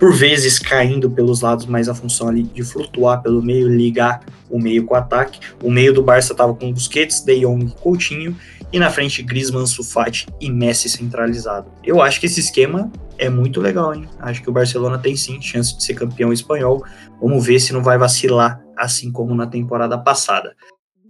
por 0.00 0.14
vezes 0.14 0.58
caindo 0.58 1.10
pelos 1.10 1.42
lados, 1.42 1.66
mas 1.66 1.86
a 1.86 1.94
função 1.94 2.26
ali 2.26 2.42
de 2.42 2.62
flutuar 2.62 3.22
pelo 3.22 3.42
meio, 3.42 3.68
ligar 3.68 4.24
o 4.48 4.58
meio 4.58 4.86
com 4.86 4.94
o 4.94 4.96
ataque. 4.96 5.38
O 5.62 5.70
meio 5.70 5.92
do 5.92 6.02
Barça 6.02 6.32
estava 6.32 6.54
com 6.54 6.72
Busquets, 6.72 7.20
De 7.20 7.40
Jong 7.40 7.66
e 7.66 7.70
Coutinho, 7.70 8.34
e 8.72 8.78
na 8.78 8.88
frente 8.88 9.22
Griezmann, 9.22 9.66
Sufati 9.66 10.26
e 10.40 10.50
Messi 10.50 10.88
centralizado. 10.88 11.70
Eu 11.84 12.00
acho 12.00 12.18
que 12.18 12.24
esse 12.24 12.40
esquema 12.40 12.90
é 13.18 13.28
muito 13.28 13.60
legal, 13.60 13.94
hein? 13.94 14.08
Acho 14.20 14.42
que 14.42 14.48
o 14.48 14.52
Barcelona 14.52 14.96
tem 14.96 15.14
sim 15.14 15.38
chance 15.42 15.76
de 15.76 15.84
ser 15.84 15.92
campeão 15.92 16.32
espanhol. 16.32 16.82
Vamos 17.20 17.44
ver 17.44 17.60
se 17.60 17.74
não 17.74 17.82
vai 17.82 17.98
vacilar, 17.98 18.58
assim 18.78 19.12
como 19.12 19.34
na 19.34 19.46
temporada 19.46 19.98
passada. 19.98 20.56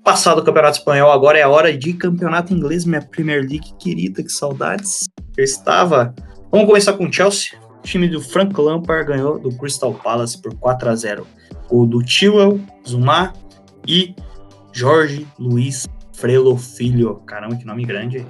Passado 0.03 0.41
o 0.41 0.45
Campeonato 0.45 0.78
Espanhol, 0.78 1.12
agora 1.12 1.38
é 1.38 1.43
a 1.43 1.49
hora 1.49 1.76
de 1.76 1.93
Campeonato 1.93 2.53
Inglês, 2.53 2.84
minha 2.84 3.03
Premier 3.03 3.43
League 3.43 3.72
querida, 3.78 4.20
que 4.20 4.32
saudades. 4.32 5.05
Eu 5.36 5.45
estava. 5.45 6.12
Vamos 6.51 6.66
começar 6.66 6.95
com 6.95 7.07
o 7.07 7.12
Chelsea. 7.12 7.70
O 7.81 7.83
time 7.83 8.09
do 8.09 8.20
Frank 8.20 8.59
Lampard 8.61 9.09
ganhou 9.09 9.39
do 9.39 9.51
Crystal 9.53 9.93
Palace 9.95 10.41
por 10.41 10.55
4 10.55 10.91
a 10.91 10.95
0 10.95 11.26
Gol 11.68 11.87
do 11.87 12.07
Chilwell, 12.07 12.61
Zuma 12.87 13.33
e 13.89 14.14
Jorge 14.72 15.26
Luiz 15.39 15.89
Frelo 16.12 16.57
Filho. 16.59 17.16
Caramba, 17.26 17.57
que 17.57 17.64
nome 17.64 17.85
grande. 17.85 18.26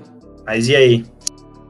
Mas 0.46 0.68
e 0.68 0.76
aí? 0.76 1.04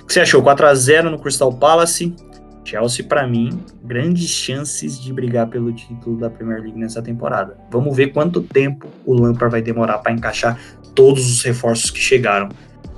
O 0.02 0.04
que 0.04 0.12
você 0.12 0.20
achou? 0.20 0.42
4 0.42 0.66
a 0.66 0.74
0 0.74 1.10
no 1.10 1.18
Crystal 1.18 1.52
Palace. 1.52 2.14
Chelsea, 2.62 3.04
para 3.04 3.26
mim, 3.26 3.64
grandes 3.82 4.28
chances 4.28 5.00
de 5.00 5.12
brigar 5.12 5.48
pelo 5.48 5.72
título 5.72 6.18
da 6.18 6.28
Premier 6.28 6.60
League 6.60 6.78
nessa 6.78 7.00
temporada. 7.00 7.56
Vamos 7.70 7.96
ver 7.96 8.08
quanto 8.08 8.42
tempo 8.42 8.86
o 9.06 9.14
Lampard 9.14 9.50
vai 9.50 9.62
demorar 9.62 9.98
para 9.98 10.12
encaixar 10.12 10.60
todos 10.94 11.28
os 11.30 11.42
reforços 11.42 11.90
que 11.90 11.98
chegaram. 11.98 12.50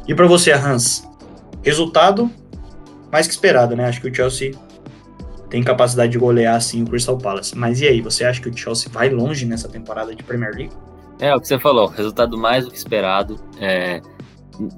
E 0.09 0.15
para 0.15 0.27
você, 0.27 0.51
Hans, 0.53 1.09
resultado 1.63 2.29
mais 3.13 3.27
que 3.27 3.35
esperado, 3.35 3.77
né? 3.77 3.85
Acho 3.85 4.01
que 4.01 4.09
o 4.09 4.15
Chelsea 4.15 4.53
tem 5.53 5.63
capacidade 5.63 6.11
de 6.11 6.19
golear 6.19 6.57
assim 6.57 6.83
o 6.83 6.87
Crystal 6.87 7.19
Palace. 7.19 7.55
Mas 7.55 7.79
e 7.83 7.87
aí, 7.87 8.01
você 8.01 8.25
acha 8.25 8.41
que 8.41 8.49
o 8.49 8.57
Chelsea 8.57 8.91
vai 8.91 9.11
longe 9.11 9.45
nessa 9.45 9.69
temporada 9.69 10.15
de 10.15 10.23
Premier 10.23 10.51
League? 10.55 10.73
É, 11.21 11.37
o 11.37 11.39
que 11.39 11.47
você 11.47 11.59
falou, 11.59 11.89
resultado 11.89 12.39
mais 12.39 12.65
do 12.65 12.71
que 12.71 12.79
esperado. 12.79 13.39
É, 13.61 14.01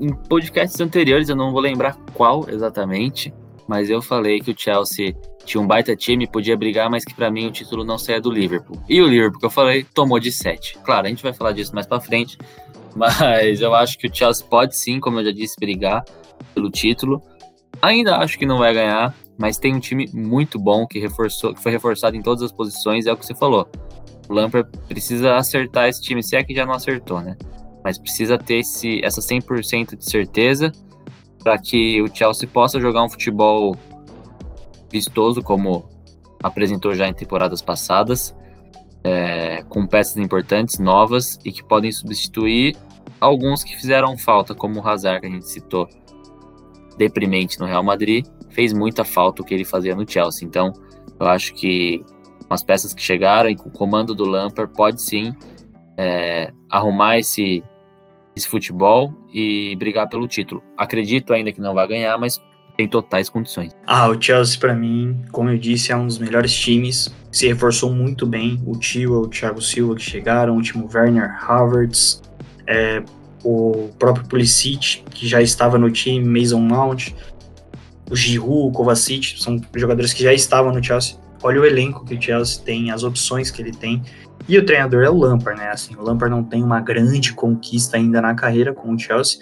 em 0.01 0.12
podcasts 0.29 0.81
anteriores, 0.81 1.29
eu 1.29 1.37
não 1.37 1.53
vou 1.53 1.61
lembrar 1.61 1.97
qual 2.12 2.51
exatamente, 2.51 3.33
mas 3.68 3.89
eu 3.89 4.03
falei 4.03 4.41
que 4.41 4.51
o 4.51 4.55
Chelsea 4.59 5.14
tinha 5.45 5.62
um 5.62 5.66
baita 5.66 5.95
time, 5.95 6.27
podia 6.27 6.57
brigar, 6.57 6.91
mas 6.91 7.05
que 7.05 7.14
para 7.14 7.31
mim 7.31 7.47
o 7.47 7.53
título 7.53 7.85
não 7.85 7.97
saia 7.97 8.20
do 8.20 8.29
Liverpool. 8.29 8.83
E 8.89 9.01
o 9.01 9.07
Liverpool, 9.07 9.39
que 9.39 9.47
eu 9.47 9.51
falei, 9.51 9.85
tomou 9.95 10.18
de 10.18 10.33
7. 10.33 10.79
Claro, 10.83 11.07
a 11.07 11.09
gente 11.09 11.22
vai 11.22 11.33
falar 11.33 11.53
disso 11.53 11.72
mais 11.72 11.87
para 11.87 12.01
frente, 12.01 12.37
mas 12.97 13.61
eu 13.61 13.72
acho 13.77 13.97
que 13.97 14.09
o 14.09 14.11
Chelsea 14.12 14.45
pode 14.45 14.77
sim, 14.77 14.99
como 14.99 15.20
eu 15.20 15.27
já 15.27 15.31
disse, 15.31 15.55
brigar 15.57 16.05
pelo 16.53 16.68
título. 16.68 17.22
Ainda 17.81 18.16
acho 18.16 18.37
que 18.37 18.45
não 18.45 18.59
vai 18.59 18.75
ganhar, 18.75 19.14
mas 19.39 19.59
tem 19.59 19.74
um 19.74 19.80
time 19.80 20.09
muito 20.12 20.59
bom 20.59 20.87
que 20.87 20.99
reforçou, 20.99 21.55
que 21.55 21.62
foi 21.62 21.72
reforçado 21.72 22.16
em 22.16 22.22
todas 22.22 22.43
as 22.43 22.53
posições, 22.53 23.07
é 23.07 23.12
o 23.12 23.16
que 23.16 23.26
você 23.26 23.35
falou. 23.35 23.68
O 24.28 24.32
Lampard 24.32 24.68
precisa 24.89 25.37
acertar 25.37 25.89
esse 25.89 26.01
time, 26.01 26.22
se 26.22 26.37
é 26.37 26.43
que 26.43 26.55
já 26.55 26.64
não 26.64 26.74
acertou, 26.74 27.20
né? 27.20 27.37
Mas 27.82 27.99
precisa 27.99 28.39
ter 28.39 28.61
esse, 28.61 29.05
essa 29.05 29.20
100% 29.20 29.97
de 29.97 30.05
certeza 30.05 30.72
para 31.43 31.59
que 31.59 32.01
o 32.01 32.14
Chelsea 32.14 32.49
possa 32.49 32.80
jogar 32.80 33.05
um 33.05 33.09
futebol 33.09 33.76
vistoso, 34.91 35.43
como 35.43 35.89
apresentou 36.43 36.95
já 36.95 37.07
em 37.07 37.12
temporadas 37.12 37.61
passadas, 37.61 38.35
é, 39.03 39.62
com 39.68 39.87
peças 39.87 40.16
importantes, 40.16 40.78
novas 40.78 41.39
e 41.45 41.53
que 41.53 41.62
podem 41.62 41.93
substituir 41.93 42.76
alguns 43.20 43.62
que 43.62 43.76
fizeram 43.76 44.16
falta, 44.16 44.55
como 44.55 44.80
o 44.80 44.89
Hazard, 44.89 45.20
que 45.20 45.26
a 45.26 45.30
gente 45.30 45.47
citou, 45.49 45.89
deprimente 46.97 47.61
no 47.61 47.66
Real 47.66 47.82
Madrid, 47.82 48.26
fez 48.55 48.72
muita 48.72 49.05
falta 49.05 49.42
o 49.42 49.44
que 49.44 49.52
ele 49.52 49.64
fazia 49.64 49.94
no 49.94 50.09
Chelsea. 50.09 50.46
Então, 50.46 50.72
eu 51.18 51.26
acho 51.26 51.52
que 51.55 52.05
as 52.48 52.62
peças 52.62 52.94
que 52.94 53.02
chegaram 53.02 53.50
e 53.50 53.57
com 53.57 53.68
o 53.68 53.72
comando 53.72 54.14
do 54.14 54.24
Lampard, 54.24 54.72
pode 54.72 55.02
sim 55.02 55.34
é, 55.96 56.52
arrumar 56.70 57.18
esse, 57.18 57.62
esse 58.36 58.48
futebol 58.48 59.12
e 59.32 59.74
brigar 59.76 60.09
pelo 60.09 60.28
título. 60.28 60.62
Acredito 60.76 61.32
ainda 61.32 61.52
que 61.52 61.61
não 61.61 61.74
vai 61.74 61.86
ganhar, 61.88 62.16
mas 62.16 62.40
tem 62.76 62.88
totais 62.88 63.28
condições. 63.28 63.72
Ah, 63.86 64.09
o 64.09 64.20
Chelsea, 64.20 64.59
para 64.59 64.74
mim, 64.74 65.22
como 65.32 65.50
eu 65.50 65.59
disse, 65.59 65.92
é 65.92 65.96
um 65.96 66.07
dos 66.07 66.18
melhores 66.18 66.55
times. 66.55 67.12
Se 67.30 67.46
reforçou 67.48 67.92
muito 67.92 68.26
bem. 68.26 68.61
O 68.66 68.76
Tio, 68.76 69.22
o 69.22 69.28
Thiago 69.28 69.61
Silva 69.61 69.96
que 69.96 70.02
chegaram, 70.02 70.57
o 70.57 70.62
Timo 70.62 70.88
Werner, 70.92 71.30
Havertz, 71.48 72.22
é, 72.66 73.02
o 73.44 73.90
próprio 73.98 74.26
Pulisic, 74.26 75.02
que 75.11 75.28
já 75.28 75.40
estava 75.42 75.78
no 75.78 75.90
time, 75.90 76.24
Mason 76.24 76.61
Mount, 76.61 77.12
o 78.11 78.16
Giroud, 78.16 78.68
o 78.68 78.72
Kovacic, 78.72 79.40
são 79.40 79.61
jogadores 79.74 80.12
que 80.12 80.22
já 80.22 80.32
estavam 80.32 80.72
no 80.72 80.82
Chelsea. 80.82 81.16
Olha 81.42 81.61
o 81.61 81.64
elenco 81.64 82.05
que 82.05 82.14
o 82.14 82.20
Chelsea 82.20 82.62
tem, 82.64 82.90
as 82.90 83.02
opções 83.02 83.50
que 83.50 83.61
ele 83.61 83.72
tem. 83.72 84.02
E 84.48 84.59
o 84.59 84.64
treinador 84.64 85.05
é 85.05 85.11
o 85.11 85.16
Lampard, 85.16 85.61
né? 85.61 85.70
Assim, 85.70 85.94
o 85.96 86.02
Lampard 86.02 86.34
não 86.34 86.44
tem 86.44 86.62
uma 86.62 86.80
grande 86.80 87.32
conquista 87.32 87.96
ainda 87.96 88.20
na 88.20 88.34
carreira 88.34 88.72
com 88.72 88.92
o 88.92 88.98
Chelsea, 88.98 89.38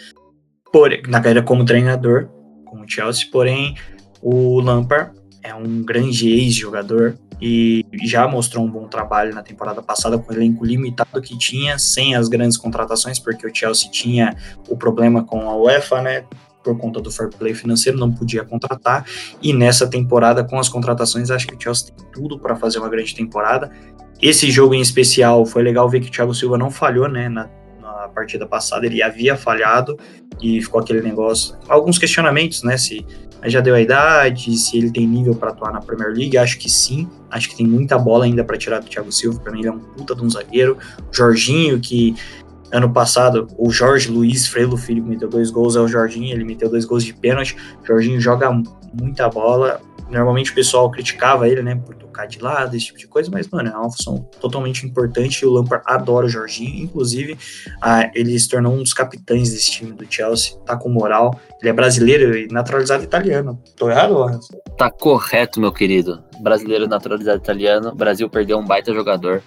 por, 0.73 0.91
na 1.09 1.21
carreira 1.21 1.43
como 1.43 1.65
treinador, 1.65 2.29
com 2.65 2.81
o 2.81 2.89
Chelsea, 2.89 3.27
porém 3.31 3.77
o 4.21 4.61
Lampard 4.61 5.13
é 5.43 5.55
um 5.55 5.83
grande 5.83 6.29
ex-jogador 6.31 7.15
e 7.41 7.85
já 8.05 8.29
mostrou 8.29 8.65
um 8.65 8.71
bom 8.71 8.87
trabalho 8.87 9.35
na 9.35 9.43
temporada 9.43 9.83
passada 9.83 10.17
com 10.17 10.33
o 10.33 10.37
elenco 10.37 10.65
limitado 10.65 11.21
que 11.21 11.37
tinha, 11.37 11.77
sem 11.77 12.15
as 12.15 12.29
grandes 12.29 12.57
contratações, 12.57 13.19
porque 13.19 13.45
o 13.45 13.55
Chelsea 13.55 13.91
tinha 13.91 14.37
o 14.69 14.77
problema 14.77 15.25
com 15.25 15.51
a 15.51 15.57
UEFA, 15.57 16.01
né? 16.01 16.25
Por 16.63 16.77
conta 16.79 17.01
do 17.01 17.11
fair 17.11 17.29
play 17.31 17.55
financeiro, 17.55 17.99
não 17.99 18.13
podia 18.13 18.45
contratar. 18.45 19.05
E 19.43 19.53
nessa 19.53 19.87
temporada, 19.87 20.45
com 20.45 20.59
as 20.59 20.69
contratações, 20.69 21.31
acho 21.31 21.47
que 21.47 21.55
o 21.55 21.61
Chelsea 21.61 21.93
tem 21.95 22.07
tudo 22.13 22.39
para 22.39 22.55
fazer 22.57 22.79
uma 22.79 22.89
grande 22.89 23.15
temporada. 23.15 23.71
Esse 24.21 24.51
jogo 24.51 24.75
em 24.75 24.81
especial 24.81 25.45
foi 25.45 25.63
legal 25.63 25.89
ver 25.89 26.01
que 26.01 26.09
o 26.09 26.11
Thiago 26.11 26.35
Silva 26.35 26.57
não 26.57 26.71
falhou, 26.71 27.09
né? 27.09 27.29
Na, 27.29 27.51
na 27.81 28.09
partida 28.09 28.47
passada 28.47 28.87
ele 28.87 29.03
havia 29.03 29.37
falhado 29.37 29.99
e 30.41 30.63
ficou 30.63 30.81
aquele 30.81 31.03
negócio. 31.03 31.57
Alguns 31.69 31.99
questionamentos, 31.99 32.63
né? 32.63 32.77
Se 32.77 33.05
já 33.45 33.61
deu 33.61 33.75
a 33.75 33.81
idade, 33.81 34.57
se 34.57 34.79
ele 34.79 34.91
tem 34.91 35.07
nível 35.07 35.35
para 35.35 35.51
atuar 35.51 35.73
na 35.73 35.81
Premier 35.81 36.11
League, 36.11 36.39
acho 36.39 36.59
que 36.59 36.71
sim. 36.71 37.09
Acho 37.31 37.49
que 37.49 37.57
tem 37.57 37.67
muita 37.67 37.99
bola 37.99 38.25
ainda 38.25 38.45
para 38.45 38.57
tirar 38.57 38.79
do 38.79 38.87
Thiago 38.87 39.11
Silva. 39.11 39.41
Para 39.41 39.53
mim, 39.53 39.61
ele 39.61 39.69
é 39.69 39.73
um 39.73 39.81
puta 39.81 40.15
de 40.15 40.23
um 40.23 40.31
zagueiro. 40.31 40.79
O 41.11 41.15
Jorginho, 41.15 41.81
que 41.81 42.15
ano 42.73 42.91
passado 42.91 43.47
o 43.59 43.71
Jorge 43.71 44.11
Luiz 44.11 44.47
Freilo 44.47 44.77
Filho 44.77 45.05
meteu 45.05 45.29
dois 45.29 45.51
gols, 45.51 45.77
é 45.77 45.81
o 45.81 45.87
Jorginho, 45.87 46.35
ele 46.35 46.45
meteu 46.45 46.71
dois 46.71 46.85
gols 46.85 47.05
de 47.05 47.13
pênalti. 47.13 47.57
O 47.83 47.87
Jorginho 47.87 48.21
joga 48.21 48.51
muita 48.93 49.29
bola. 49.29 49.81
Normalmente 50.11 50.51
o 50.51 50.55
pessoal 50.55 50.91
criticava 50.91 51.49
ele, 51.49 51.63
né, 51.63 51.75
por 51.75 51.95
tocar 51.95 52.27
de 52.27 52.39
lado, 52.39 52.77
esse 52.77 52.87
tipo 52.87 52.99
de 52.99 53.07
coisa, 53.07 53.31
mas, 53.33 53.49
mano, 53.49 53.71
é 53.71 53.77
uma 53.77 53.91
função 53.91 54.19
totalmente 54.39 54.87
importante 54.87 55.47
o 55.47 55.51
Lampard 55.51 55.83
adora 55.87 56.27
o 56.27 56.29
Jorginho. 56.29 56.85
Inclusive, 56.85 57.39
ah, 57.81 58.11
ele 58.15 58.39
se 58.39 58.49
tornou 58.49 58.75
um 58.75 58.83
dos 58.83 58.93
capitães 58.93 59.51
desse 59.51 59.71
time 59.71 59.93
do 59.93 60.07
Chelsea, 60.09 60.59
tá 60.67 60.77
com 60.77 60.91
moral. 60.91 61.39
Ele 61.61 61.71
é 61.71 61.73
brasileiro 61.73 62.37
e 62.37 62.47
naturalizado 62.49 63.03
italiano. 63.03 63.59
Tô 63.77 63.89
errado, 63.89 64.13
Lorenzo? 64.13 64.49
Tá 64.77 64.91
correto, 64.91 65.59
meu 65.59 65.73
querido. 65.73 66.23
Brasileiro 66.41 66.87
naturalizado 66.87 67.39
italiano. 67.39 67.95
Brasil 67.95 68.29
perdeu 68.29 68.59
um 68.59 68.67
baita 68.67 68.93
jogador. 68.93 69.43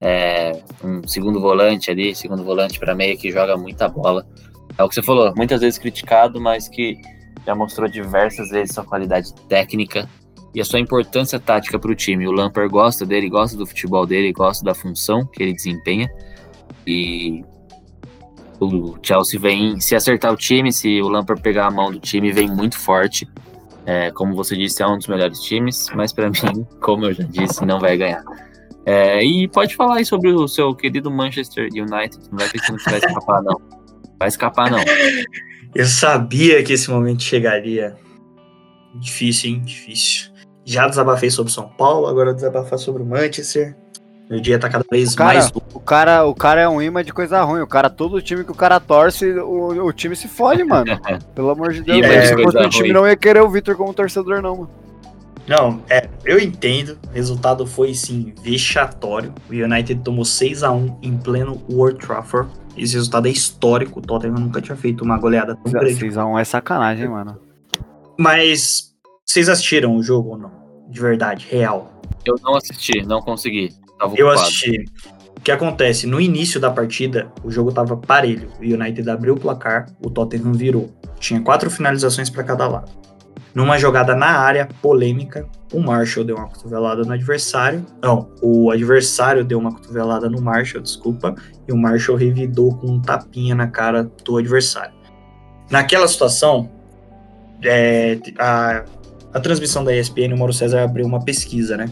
É, 0.00 0.62
um 0.84 1.06
segundo 1.06 1.40
volante 1.40 1.90
ali, 1.90 2.14
segundo 2.14 2.44
volante 2.44 2.78
para 2.78 2.94
meia 2.94 3.16
que 3.16 3.30
joga 3.30 3.56
muita 3.56 3.88
bola. 3.88 4.26
É 4.76 4.82
o 4.82 4.88
que 4.88 4.94
você 4.94 5.02
falou, 5.02 5.32
muitas 5.36 5.60
vezes 5.60 5.78
criticado, 5.78 6.40
mas 6.40 6.68
que 6.68 6.96
já 7.46 7.54
mostrou 7.54 7.88
diversas 7.88 8.50
vezes 8.50 8.74
sua 8.74 8.84
qualidade 8.84 9.32
técnica 9.48 10.08
e 10.54 10.60
a 10.60 10.64
sua 10.64 10.80
importância 10.80 11.38
tática 11.38 11.78
para 11.78 11.90
o 11.90 11.94
time. 11.94 12.26
O 12.26 12.32
Lampard 12.32 12.70
gosta 12.70 13.06
dele, 13.06 13.28
gosta 13.28 13.56
do 13.56 13.66
futebol 13.66 14.06
dele, 14.06 14.32
gosta 14.32 14.64
da 14.64 14.74
função 14.74 15.24
que 15.26 15.42
ele 15.42 15.52
desempenha. 15.52 16.10
E 16.86 17.44
o 18.58 18.96
Chelsea 19.02 19.38
vem, 19.38 19.78
se 19.80 19.94
acertar 19.94 20.32
o 20.32 20.36
time, 20.36 20.72
se 20.72 21.00
o 21.02 21.08
Lampard 21.08 21.42
pegar 21.42 21.66
a 21.66 21.70
mão 21.70 21.90
do 21.90 22.00
time, 22.00 22.32
vem 22.32 22.48
muito 22.48 22.78
forte. 22.78 23.28
É, 23.84 24.10
como 24.10 24.34
você 24.34 24.56
disse, 24.56 24.82
é 24.82 24.86
um 24.86 24.96
dos 24.96 25.06
melhores 25.06 25.40
times, 25.40 25.88
mas 25.94 26.12
para 26.12 26.28
mim, 26.52 26.66
como 26.80 27.04
eu 27.04 27.12
já 27.12 27.24
disse, 27.24 27.64
não 27.64 27.78
vai 27.78 27.96
ganhar. 27.96 28.24
É, 28.86 29.20
e 29.24 29.48
pode 29.48 29.74
falar 29.74 29.96
aí 29.96 30.04
sobre 30.04 30.30
o 30.30 30.46
seu 30.46 30.72
querido 30.72 31.10
Manchester 31.10 31.68
United. 31.72 32.18
Não 32.30 32.38
vai 32.38 32.48
ter 32.48 32.60
que 32.60 32.70
não 32.70 32.78
vai 32.78 32.98
escapar, 32.98 33.42
não. 33.42 33.60
Vai 34.16 34.28
escapar, 34.28 34.70
não. 34.70 34.78
Eu 35.74 35.84
sabia 35.86 36.62
que 36.62 36.72
esse 36.72 36.88
momento 36.88 37.20
chegaria. 37.20 37.96
Difícil, 38.94 39.50
hein? 39.50 39.62
Difícil. 39.64 40.30
Já 40.64 40.86
desabafei 40.86 41.30
sobre 41.30 41.52
São 41.52 41.68
Paulo, 41.68 42.06
agora 42.06 42.32
desabafar 42.32 42.78
sobre 42.78 43.02
o 43.02 43.06
Manchester. 43.06 43.76
Meu 44.30 44.40
dia 44.40 44.58
tá 44.58 44.68
cada 44.68 44.84
vez 44.90 45.14
O 45.14 45.16
cara, 45.16 45.34
mais. 45.34 45.52
o 45.74 45.80
cara, 45.80 46.24
o 46.24 46.34
cara 46.34 46.60
é 46.60 46.68
um 46.68 46.80
imã 46.80 47.02
de 47.02 47.12
coisa 47.12 47.42
ruim. 47.42 47.60
O 47.60 47.66
cara, 47.66 47.90
todo 47.90 48.22
time 48.22 48.44
que 48.44 48.50
o 48.50 48.54
cara 48.56 48.80
torce, 48.80 49.30
o, 49.32 49.84
o 49.84 49.92
time 49.92 50.16
se 50.16 50.28
fode, 50.28 50.62
mano. 50.64 50.86
Pelo 51.34 51.50
amor 51.50 51.72
de 51.72 51.82
Deus. 51.82 52.06
Se 52.26 52.42
fosse 52.42 52.56
o 52.56 52.68
time 52.68 52.88
ruim. 52.88 52.92
não 52.92 53.06
ia 53.06 53.16
querer 53.16 53.42
o 53.42 53.50
Victor 53.50 53.76
como 53.76 53.92
torcedor, 53.92 54.40
não, 54.40 54.56
mano. 54.56 54.85
Não, 55.48 55.80
é, 55.88 56.08
eu 56.24 56.38
entendo. 56.40 56.98
O 57.08 57.10
resultado 57.12 57.66
foi 57.66 57.94
sim 57.94 58.34
vexatório. 58.42 59.32
O 59.48 59.52
United 59.52 60.00
tomou 60.02 60.24
6 60.24 60.62
a 60.62 60.72
1 60.72 60.98
em 61.02 61.16
pleno 61.16 61.62
World 61.70 62.04
Trafford. 62.04 62.50
Esse 62.76 62.94
resultado 62.94 63.26
é 63.28 63.30
histórico. 63.30 64.00
O 64.00 64.02
Tottenham 64.02 64.34
nunca 64.36 64.60
tinha 64.60 64.76
feito 64.76 65.04
uma 65.04 65.16
goleada 65.18 65.56
tão 65.56 65.72
grande. 65.72 65.94
6x1 65.94 66.40
é 66.40 66.44
sacanagem, 66.44 67.08
mano. 67.08 67.38
Mas 68.18 68.92
vocês 69.24 69.48
assistiram 69.48 69.96
o 69.96 70.02
jogo 70.02 70.30
ou 70.30 70.38
não? 70.38 70.50
De 70.88 71.00
verdade, 71.00 71.46
real. 71.50 72.00
Eu 72.24 72.36
não 72.42 72.56
assisti, 72.56 73.04
não 73.06 73.20
consegui. 73.20 73.72
Tava 73.98 74.14
Eu 74.16 74.26
ocupado. 74.26 74.46
assisti. 74.48 74.84
O 75.36 75.40
que 75.40 75.50
acontece? 75.52 76.06
No 76.06 76.20
início 76.20 76.58
da 76.58 76.70
partida, 76.70 77.30
o 77.44 77.50
jogo 77.50 77.70
tava 77.72 77.96
parelho. 77.96 78.50
O 78.58 78.62
United 78.62 79.08
abriu 79.08 79.34
o 79.34 79.40
placar, 79.40 79.86
o 80.04 80.10
Tottenham 80.10 80.52
virou. 80.52 80.90
Tinha 81.20 81.40
quatro 81.40 81.70
finalizações 81.70 82.28
para 82.28 82.42
cada 82.42 82.66
lado. 82.66 82.90
Numa 83.56 83.78
jogada 83.78 84.14
na 84.14 84.26
área, 84.26 84.68
polêmica, 84.82 85.48
o 85.72 85.80
Marshall 85.80 86.26
deu 86.26 86.36
uma 86.36 86.46
cotovelada 86.46 87.04
no 87.04 87.12
adversário. 87.14 87.86
Não, 88.02 88.28
o 88.42 88.70
adversário 88.70 89.42
deu 89.42 89.58
uma 89.58 89.72
cotovelada 89.72 90.28
no 90.28 90.42
Marshall, 90.42 90.82
desculpa. 90.82 91.34
E 91.66 91.72
o 91.72 91.76
Marshall 91.76 92.18
revidou 92.18 92.76
com 92.76 92.86
um 92.86 93.00
tapinha 93.00 93.54
na 93.54 93.66
cara 93.66 94.10
do 94.22 94.36
adversário. 94.36 94.92
Naquela 95.70 96.06
situação, 96.06 96.70
é, 97.64 98.18
a, 98.38 98.84
a 99.32 99.40
transmissão 99.40 99.82
da 99.82 99.96
ESPN, 99.96 100.34
o 100.34 100.38
Mauro 100.38 100.52
César 100.52 100.82
abriu 100.82 101.06
uma 101.06 101.24
pesquisa, 101.24 101.78
né? 101.78 101.90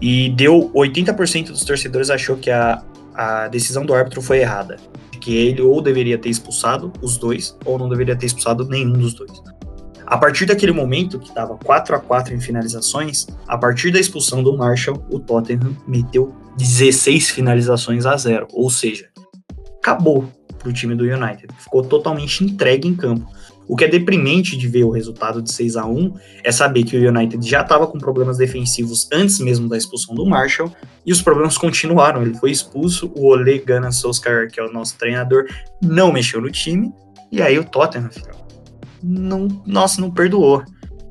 E 0.00 0.30
deu 0.30 0.68
80% 0.74 1.50
dos 1.50 1.64
torcedores 1.64 2.10
achou 2.10 2.36
que 2.36 2.50
a, 2.50 2.82
a 3.14 3.46
decisão 3.46 3.86
do 3.86 3.94
árbitro 3.94 4.20
foi 4.20 4.40
errada. 4.40 4.78
Que 5.20 5.36
ele 5.36 5.62
ou 5.62 5.80
deveria 5.80 6.18
ter 6.18 6.30
expulsado 6.30 6.92
os 7.00 7.16
dois, 7.16 7.56
ou 7.64 7.78
não 7.78 7.88
deveria 7.88 8.16
ter 8.16 8.26
expulsado 8.26 8.68
nenhum 8.68 8.94
dos 8.94 9.14
dois. 9.14 9.53
A 10.06 10.18
partir 10.18 10.46
daquele 10.46 10.72
momento, 10.72 11.18
que 11.18 11.28
estava 11.28 11.56
4 11.56 11.96
a 11.96 11.98
4 11.98 12.34
em 12.34 12.40
finalizações, 12.40 13.26
a 13.48 13.56
partir 13.56 13.90
da 13.90 13.98
expulsão 13.98 14.42
do 14.42 14.56
Marshall, 14.56 15.02
o 15.10 15.18
Tottenham 15.18 15.76
meteu 15.86 16.34
16 16.58 17.30
finalizações 17.30 18.04
a 18.04 18.16
zero. 18.16 18.46
Ou 18.52 18.68
seja, 18.70 19.08
acabou 19.78 20.28
para 20.58 20.68
o 20.68 20.72
time 20.72 20.94
do 20.94 21.04
United. 21.04 21.48
Ficou 21.58 21.82
totalmente 21.82 22.44
entregue 22.44 22.88
em 22.88 22.94
campo. 22.94 23.26
O 23.66 23.76
que 23.76 23.84
é 23.84 23.88
deprimente 23.88 24.58
de 24.58 24.68
ver 24.68 24.84
o 24.84 24.90
resultado 24.90 25.40
de 25.40 25.50
6 25.50 25.76
a 25.76 25.86
1 25.86 26.14
é 26.42 26.52
saber 26.52 26.84
que 26.84 26.96
o 26.96 27.08
United 27.08 27.48
já 27.48 27.62
estava 27.62 27.86
com 27.86 27.96
problemas 27.96 28.36
defensivos 28.36 29.08
antes 29.10 29.38
mesmo 29.38 29.68
da 29.68 29.76
expulsão 29.76 30.14
do 30.14 30.26
Marshall 30.26 30.70
e 31.06 31.12
os 31.12 31.22
problemas 31.22 31.56
continuaram. 31.56 32.20
Ele 32.22 32.34
foi 32.34 32.50
expulso, 32.50 33.10
o 33.16 33.26
Ole 33.26 33.58
Gunnar 33.58 33.92
Solskjaer, 33.92 34.50
que 34.50 34.60
é 34.60 34.62
o 34.62 34.70
nosso 34.70 34.98
treinador, 34.98 35.46
não 35.82 36.12
mexeu 36.12 36.42
no 36.42 36.50
time 36.50 36.92
e 37.32 37.40
aí 37.40 37.58
o 37.58 37.64
Tottenham, 37.64 38.10
filho, 38.10 38.43
não, 39.04 39.48
nossa, 39.66 40.00
não 40.00 40.10
perdoou. 40.10 40.64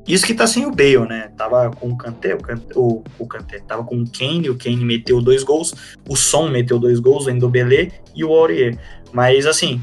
Isso 0.06 0.26
que 0.26 0.34
tá 0.34 0.46
sem 0.46 0.66
o 0.66 0.70
Bale, 0.70 1.08
né? 1.08 1.28
Tava 1.36 1.70
com 1.70 1.88
o 1.88 1.96
Kanté, 1.96 2.34
o 2.34 2.38
Kanté, 2.38 2.74
o, 2.76 3.02
o 3.18 3.26
Kanté 3.26 3.58
tava 3.60 3.84
com 3.84 3.96
o 3.96 4.04
Kane, 4.10 4.50
o 4.50 4.56
Kane 4.56 4.84
meteu 4.84 5.22
dois 5.22 5.42
gols, 5.42 5.74
o 6.06 6.14
Son 6.14 6.48
meteu 6.48 6.78
dois 6.78 6.98
gols, 7.00 7.24
o 7.24 7.30
Endobele 7.30 7.90
e 8.14 8.22
o 8.22 8.32
Aurier. 8.32 8.78
Mas 9.12 9.46
assim, 9.46 9.80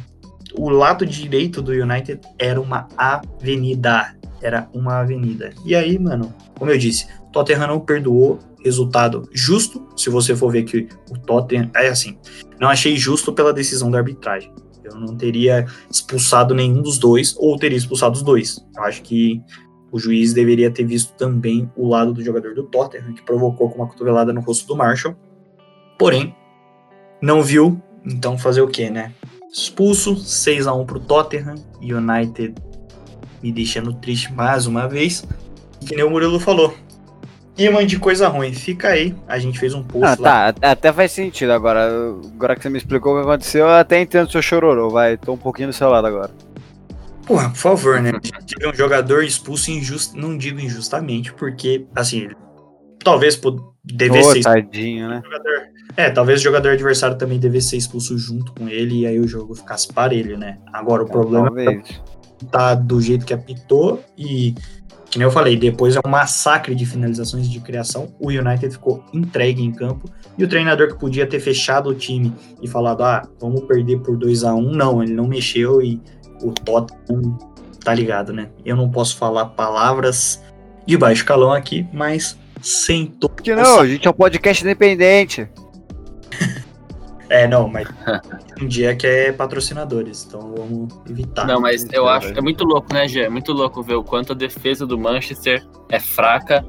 o 0.54 0.70
lado 0.70 1.06
direito 1.06 1.62
do 1.62 1.72
United 1.72 2.20
era 2.38 2.62
uma 2.62 2.88
avenida. 2.96 4.16
era 4.44 4.70
uma 4.74 5.00
avenida. 5.00 5.52
E 5.66 5.76
aí, 5.76 5.98
mano, 5.98 6.34
como 6.58 6.70
eu 6.70 6.78
disse, 6.78 7.08
Tottenham 7.32 7.68
não 7.68 7.80
perdoou, 7.80 8.40
resultado 8.64 9.28
justo, 9.32 9.88
se 9.96 10.10
você 10.10 10.36
for 10.36 10.52
ver 10.52 10.64
que 10.64 10.88
o 11.10 11.18
Tottenham, 11.18 11.70
é 11.76 11.88
assim, 11.88 12.18
não 12.60 12.70
achei 12.70 12.96
justo 12.96 13.34
pela 13.34 13.52
decisão 13.52 13.90
da 13.90 13.98
arbitragem. 13.98 14.54
Eu 14.94 15.00
não 15.00 15.16
teria 15.16 15.66
expulsado 15.90 16.54
nenhum 16.54 16.82
dos 16.82 16.98
dois, 16.98 17.36
ou 17.38 17.58
teria 17.58 17.78
expulsado 17.78 18.16
os 18.16 18.24
dois. 18.24 18.64
Eu 18.76 18.84
acho 18.84 19.02
que 19.02 19.42
o 19.92 20.00
juiz 20.00 20.34
deveria 20.34 20.72
ter 20.72 20.86
visto 20.86 21.14
também 21.16 21.70
o 21.76 21.88
lado 21.88 22.14
do 22.14 22.24
jogador 22.24 22.56
do 22.56 22.64
Tottenham, 22.64 23.14
que 23.14 23.22
provocou 23.24 23.70
com 23.70 23.78
uma 23.78 23.88
cotovelada 23.88 24.32
no 24.32 24.42
rosto 24.42 24.68
do 24.68 24.76
Marshall. 24.76 25.16
Porém, 26.00 26.36
não 27.22 27.44
viu, 27.44 27.82
então 28.06 28.38
fazer 28.38 28.62
o 28.62 28.68
quê, 28.68 28.90
né? 28.90 29.14
Expulso, 29.52 30.16
6 30.16 30.66
a 30.68 30.74
1 30.74 30.86
pro 30.86 31.00
Tottenham, 31.00 31.56
United 31.82 32.56
me 33.44 33.52
deixando 33.52 33.94
triste 33.94 34.32
mais 34.32 34.66
uma 34.66 34.88
vez. 34.88 35.26
Que 35.86 35.96
nem 35.96 36.06
o 36.06 36.10
Murilo 36.10 36.40
falou. 36.40 36.74
Imã 37.66 37.86
de 37.86 37.98
coisa 38.00 38.28
ruim, 38.28 38.54
fica 38.54 38.90
aí. 38.90 39.16
A 39.28 39.38
gente 39.40 39.60
fez 39.60 39.74
um 39.74 39.84
post 39.84 40.06
Ah, 40.06 40.16
lá. 40.20 40.54
tá, 40.54 40.72
até 40.72 40.92
faz 40.92 41.12
sentido 41.12 41.52
agora. 41.52 41.88
Agora 42.34 42.56
que 42.56 42.62
você 42.64 42.70
me 42.70 42.78
explicou 42.78 43.14
o 43.14 43.18
que 43.18 43.28
aconteceu, 43.28 43.66
eu 43.68 43.74
até 43.74 44.02
entendo 44.02 44.32
seu 44.32 44.42
chororô, 44.42 44.90
vai. 44.90 45.18
Tô 45.18 45.34
um 45.34 45.38
pouquinho 45.38 45.68
do 45.70 45.74
seu 45.74 45.90
lado 45.90 46.08
agora. 46.08 46.32
Porra, 47.26 47.50
por 47.50 47.58
favor, 47.58 48.02
né? 48.02 48.12
Teve 48.48 48.68
um 48.70 48.74
jogador 48.74 49.24
expulso 49.24 49.72
injusto, 49.72 50.18
não 50.18 50.38
digo 50.38 50.60
injustamente, 50.60 51.32
porque, 51.34 51.86
assim, 51.96 52.30
talvez 53.04 53.40
devesse 53.84 54.30
Ô, 54.30 54.34
ser 54.34 54.42
tadinho, 54.42 55.08
né? 55.10 55.22
jogador. 55.24 55.62
É, 55.98 56.10
talvez 56.10 56.40
o 56.40 56.44
jogador 56.44 56.72
adversário 56.72 57.18
também 57.18 57.38
devesse 57.40 57.70
ser 57.70 57.78
expulso 57.78 58.18
junto 58.18 58.54
com 58.54 58.68
ele 58.70 59.02
e 59.02 59.06
aí 59.06 59.20
o 59.20 59.28
jogo 59.28 59.54
ficasse 59.56 59.92
parelho, 59.94 60.38
né? 60.38 60.58
Agora 60.72 61.04
o 61.04 61.06
problema 61.08 61.48
Talvez. 61.48 62.02
tá 62.50 62.74
do 62.74 63.02
jeito 63.02 63.26
que 63.26 63.34
apitou 63.34 64.04
e, 64.18 64.56
que 65.12 65.18
nem 65.18 65.26
eu 65.26 65.32
falei, 65.32 65.58
depois 65.58 65.98
é 65.98 66.00
um 66.06 66.10
massacre 66.10 66.74
de 66.74 66.86
finalizações 66.86 67.50
de 67.50 67.60
criação. 67.60 68.16
O 68.18 68.30
United 68.30 68.72
ficou 68.72 69.04
entregue 69.14 69.62
em 69.62 69.70
campo 69.70 70.10
e 70.38 70.44
o 70.44 70.48
treinador 70.48 70.88
que 70.88 70.98
podia 70.98 71.28
ter 71.28 71.42
fechado 71.42 71.90
o 71.90 71.94
time 71.94 72.34
e 72.62 72.68
falado, 72.68 73.04
ah, 73.04 73.28
vamos 73.38 73.62
perder 73.66 74.00
por 74.00 74.18
2 74.18 74.46
a 74.46 74.56
1 74.56 74.72
não, 74.72 75.04
ele 75.04 75.12
não 75.12 75.28
mexeu 75.28 75.82
e 75.82 76.02
o 76.42 76.52
Tottenham 76.54 77.38
tá 77.84 77.94
ligado, 77.94 78.32
né? 78.32 78.50
Eu 78.64 78.78
não 78.78 78.90
posso 78.90 79.18
falar 79.18 79.48
palavras 79.48 80.42
de 80.86 80.98
baixo 80.98 81.26
calão 81.26 81.52
aqui, 81.52 81.86
mas 81.92 82.38
sentou. 82.62 83.30
Que 83.30 83.54
não? 83.54 83.82
A 83.82 83.88
gente 83.88 84.08
é 84.08 84.10
um 84.10 84.14
podcast 84.14 84.64
independente. 84.64 85.50
É, 87.32 87.48
não, 87.48 87.70
mas 87.70 87.88
um 88.62 88.68
dia 88.68 88.94
que 88.94 89.08
é 89.08 89.32
patrocinadores, 89.32 90.26
então 90.28 90.54
vamos 90.54 90.94
evitar. 91.10 91.48
Não, 91.48 91.62
mas 91.62 91.88
eu 91.94 92.06
acho 92.06 92.28
é 92.38 92.42
muito 92.42 92.66
louco, 92.66 92.94
né, 92.94 93.08
Gê? 93.08 93.22
É 93.22 93.30
muito 93.30 93.54
louco 93.54 93.82
ver 93.82 93.96
o 93.96 94.04
quanto 94.04 94.34
a 94.34 94.36
defesa 94.36 94.86
do 94.86 95.00
Manchester 95.00 95.66
é 95.90 95.98
fraca 95.98 96.66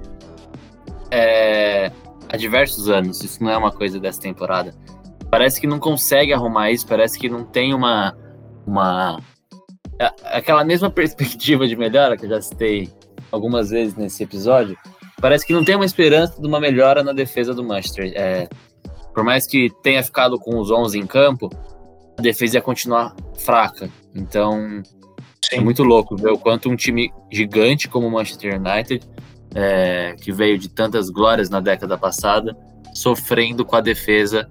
é, 1.11 1.91
há 2.29 2.37
diversos 2.37 2.89
anos. 2.89 3.21
Isso 3.25 3.43
não 3.43 3.51
é 3.51 3.57
uma 3.57 3.73
coisa 3.73 3.99
dessa 3.99 4.21
temporada. 4.21 4.73
Parece 5.29 5.61
que 5.61 5.67
não 5.67 5.81
consegue 5.81 6.33
arrumar 6.33 6.71
isso, 6.71 6.87
parece 6.87 7.19
que 7.19 7.29
não 7.29 7.43
tem 7.43 7.75
uma. 7.75 8.17
uma 8.65 9.19
aquela 10.27 10.65
mesma 10.65 10.89
perspectiva 10.95 11.67
de 11.67 11.75
melhora 11.75 12.17
que 12.17 12.25
eu 12.25 12.31
já 12.31 12.41
citei 12.41 12.89
algumas 13.33 13.71
vezes 13.71 13.97
nesse 13.97 14.23
episódio. 14.23 14.79
Parece 15.21 15.45
que 15.45 15.53
não 15.53 15.65
tem 15.65 15.75
uma 15.75 15.85
esperança 15.85 16.41
de 16.41 16.47
uma 16.47 16.61
melhora 16.61 17.03
na 17.03 17.13
defesa 17.13 17.53
do 17.53 17.65
Manchester. 17.65 18.13
É, 18.15 18.49
por 19.15 19.25
mais 19.25 19.47
que 19.47 19.71
tenha 19.83 20.03
ficado 20.03 20.39
com 20.39 20.59
os 20.59 20.71
11 20.71 20.99
em 20.99 21.07
campo, 21.07 21.51
a 22.19 22.23
defesa 22.23 22.57
ia 22.57 22.63
continuar 22.63 23.15
fraca. 23.39 23.91
Então, 24.15 24.83
é 25.53 25.61
muito 25.61 25.83
louco 25.83 26.17
ver 26.17 26.31
o 26.31 26.39
quanto 26.39 26.71
um 26.71 26.77
time 26.77 27.13
gigante 27.31 27.89
como 27.89 28.07
o 28.07 28.11
Manchester 28.11 28.59
United, 28.59 29.07
é, 29.55 30.15
que 30.21 30.33
veio 30.33 30.59
de 30.59 30.69
tantas 30.69 31.11
glórias 31.11 31.51
na 31.51 31.61
década 31.61 31.99
passada, 31.99 32.57
sofrendo 32.95 33.65
com 33.65 33.77
a 33.77 33.81
defesa 33.81 34.49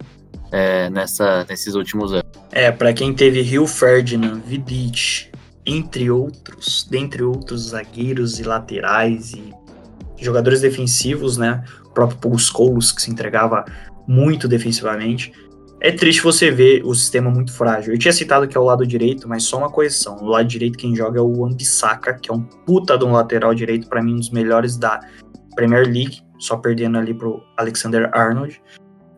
é, 0.51 0.89
nessa, 0.89 1.45
nesses 1.49 1.73
últimos 1.75 2.11
anos. 2.13 2.29
É, 2.51 2.71
pra 2.71 2.93
quem 2.93 3.13
teve 3.13 3.41
Rio 3.41 3.65
Ferdinand, 3.65 4.41
Vidic, 4.45 5.31
entre 5.65 6.09
outros, 6.11 6.87
dentre 6.89 7.23
outros 7.23 7.69
zagueiros 7.69 8.39
e 8.39 8.43
laterais 8.43 9.33
e 9.33 9.53
jogadores 10.19 10.61
defensivos, 10.61 11.37
né? 11.37 11.63
O 11.85 11.89
próprio 11.89 12.19
Paul 12.19 12.37
Scholes, 12.37 12.91
que 12.91 13.01
se 13.01 13.11
entregava 13.11 13.65
muito 14.07 14.47
defensivamente. 14.47 15.31
É 15.79 15.91
triste 15.91 16.21
você 16.21 16.51
ver 16.51 16.83
o 16.85 16.93
sistema 16.93 17.29
muito 17.31 17.51
frágil. 17.51 17.93
Eu 17.93 17.97
tinha 17.97 18.13
citado 18.13 18.47
que 18.47 18.55
é 18.55 18.59
o 18.59 18.63
lado 18.63 18.85
direito, 18.85 19.27
mas 19.27 19.43
só 19.43 19.57
uma 19.57 19.69
correção. 19.69 20.17
O 20.17 20.25
lado 20.25 20.47
direito 20.47 20.77
quem 20.77 20.95
joga 20.95 21.19
é 21.19 21.23
o 21.23 21.43
Ambissaca, 21.43 22.13
que 22.13 22.29
é 22.29 22.33
um 22.33 22.41
puta 22.41 22.97
de 22.97 23.03
um 23.03 23.11
lateral 23.11 23.53
direito, 23.53 23.87
para 23.87 24.01
mim 24.01 24.13
um 24.13 24.17
dos 24.17 24.29
melhores 24.29 24.77
da 24.77 24.99
Premier 25.55 25.85
League, 25.85 26.19
só 26.37 26.57
perdendo 26.57 26.97
ali 26.99 27.13
pro 27.13 27.41
Alexander 27.57 28.11
Arnold. 28.13 28.61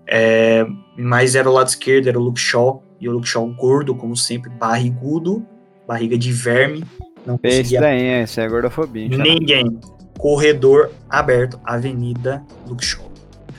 É, 0.07 0.65
mas 0.97 1.35
era 1.35 1.49
o 1.49 1.53
lado 1.53 1.67
esquerdo, 1.67 2.07
era 2.07 2.19
o 2.19 2.23
Luke 2.23 2.39
Shaw, 2.39 2.81
e 2.99 3.09
o 3.09 3.11
Luke 3.11 3.27
Shaw 3.27 3.45
gordo, 3.55 3.93
como 3.93 4.15
sempre, 4.15 4.49
barrigudo, 4.49 5.45
barriga 5.85 6.17
de 6.17 6.31
verme, 6.31 6.85
não 7.25 7.39
Esse 7.41 7.57
conseguia 7.57 7.81
daí? 7.81 8.21
Esse 8.21 8.41
é 8.41 8.47
gordofobia. 8.47 9.07
ninguém. 9.09 9.79
Corredor 10.17 10.91
aberto, 11.09 11.59
Avenida 11.63 12.43
Luke 12.67 12.85
Shaw. 12.85 13.11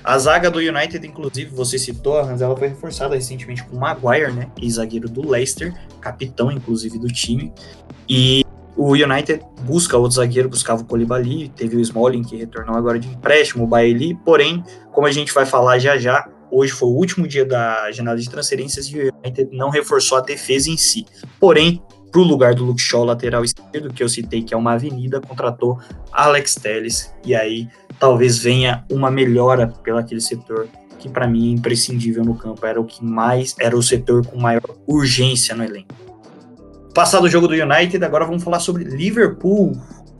A 0.04 0.18
zaga 0.18 0.50
do 0.50 0.58
United, 0.58 1.06
inclusive, 1.06 1.50
você 1.50 1.78
citou, 1.78 2.20
Hans, 2.20 2.42
ela 2.42 2.54
foi 2.54 2.68
reforçada 2.68 3.14
recentemente 3.14 3.64
com 3.64 3.74
o 3.74 3.80
Maguire, 3.80 4.32
né? 4.32 4.50
Ex-zagueiro 4.60 5.08
do 5.08 5.26
Leicester, 5.26 5.74
capitão, 5.98 6.52
inclusive, 6.52 6.98
do 6.98 7.08
time. 7.08 7.50
E 8.06 8.44
o 8.76 8.92
United 8.92 9.40
busca 9.62 9.96
outro 9.96 10.16
zagueiro, 10.16 10.48
buscava 10.48 10.82
o 10.82 10.84
Colibali, 10.84 11.48
teve 11.48 11.76
o 11.76 11.80
Smalling, 11.80 12.22
que 12.22 12.36
retornou 12.36 12.76
agora 12.76 12.98
de 12.98 13.08
empréstimo, 13.08 13.64
o 13.64 13.66
Bailey, 13.66 14.14
porém, 14.24 14.62
como 14.92 15.06
a 15.06 15.12
gente 15.12 15.32
vai 15.32 15.46
falar 15.46 15.78
já 15.78 15.96
já, 15.96 16.28
hoje 16.50 16.72
foi 16.72 16.88
o 16.88 16.92
último 16.92 17.26
dia 17.26 17.46
da 17.46 17.90
janela 17.90 18.18
de 18.18 18.28
transferências 18.28 18.86
e 18.86 18.98
o 18.98 19.14
United 19.24 19.56
não 19.56 19.70
reforçou 19.70 20.18
a 20.18 20.20
defesa 20.20 20.68
em 20.68 20.76
si. 20.76 21.06
Porém, 21.40 21.82
para 22.14 22.20
o 22.20 22.24
lugar 22.24 22.54
do 22.54 22.64
Luke 22.64 22.80
Shaw, 22.80 23.04
lateral 23.04 23.42
esquerdo, 23.42 23.92
que 23.92 24.00
eu 24.00 24.08
citei 24.08 24.40
que 24.40 24.54
é 24.54 24.56
uma 24.56 24.74
avenida, 24.74 25.20
contratou 25.20 25.80
Alex 26.12 26.54
Telles, 26.54 27.12
e 27.24 27.34
aí 27.34 27.68
talvez 27.98 28.38
venha 28.38 28.84
uma 28.88 29.10
melhora 29.10 29.66
pelo 29.82 29.98
aquele 29.98 30.20
setor 30.20 30.68
que 31.00 31.08
para 31.08 31.26
mim 31.26 31.50
é 31.50 31.54
imprescindível 31.54 32.24
no 32.24 32.36
campo, 32.36 32.64
era 32.64 32.80
o 32.80 32.84
que 32.84 33.04
mais, 33.04 33.56
era 33.58 33.76
o 33.76 33.82
setor 33.82 34.24
com 34.24 34.38
maior 34.38 34.62
urgência 34.86 35.56
no 35.56 35.64
elenco. 35.64 35.92
Passado 36.94 37.24
o 37.24 37.28
jogo 37.28 37.48
do 37.48 37.54
United, 37.54 38.04
agora 38.04 38.24
vamos 38.24 38.44
falar 38.44 38.60
sobre 38.60 38.84
Liverpool. 38.84 39.72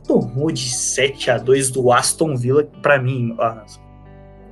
Tomou 0.05 0.51
de 0.51 0.69
7 0.69 1.31
a 1.31 1.37
2 1.37 1.71
do 1.71 1.93
Aston 1.93 2.35
Villa, 2.35 2.65
para 2.81 3.01
mim, 3.01 3.33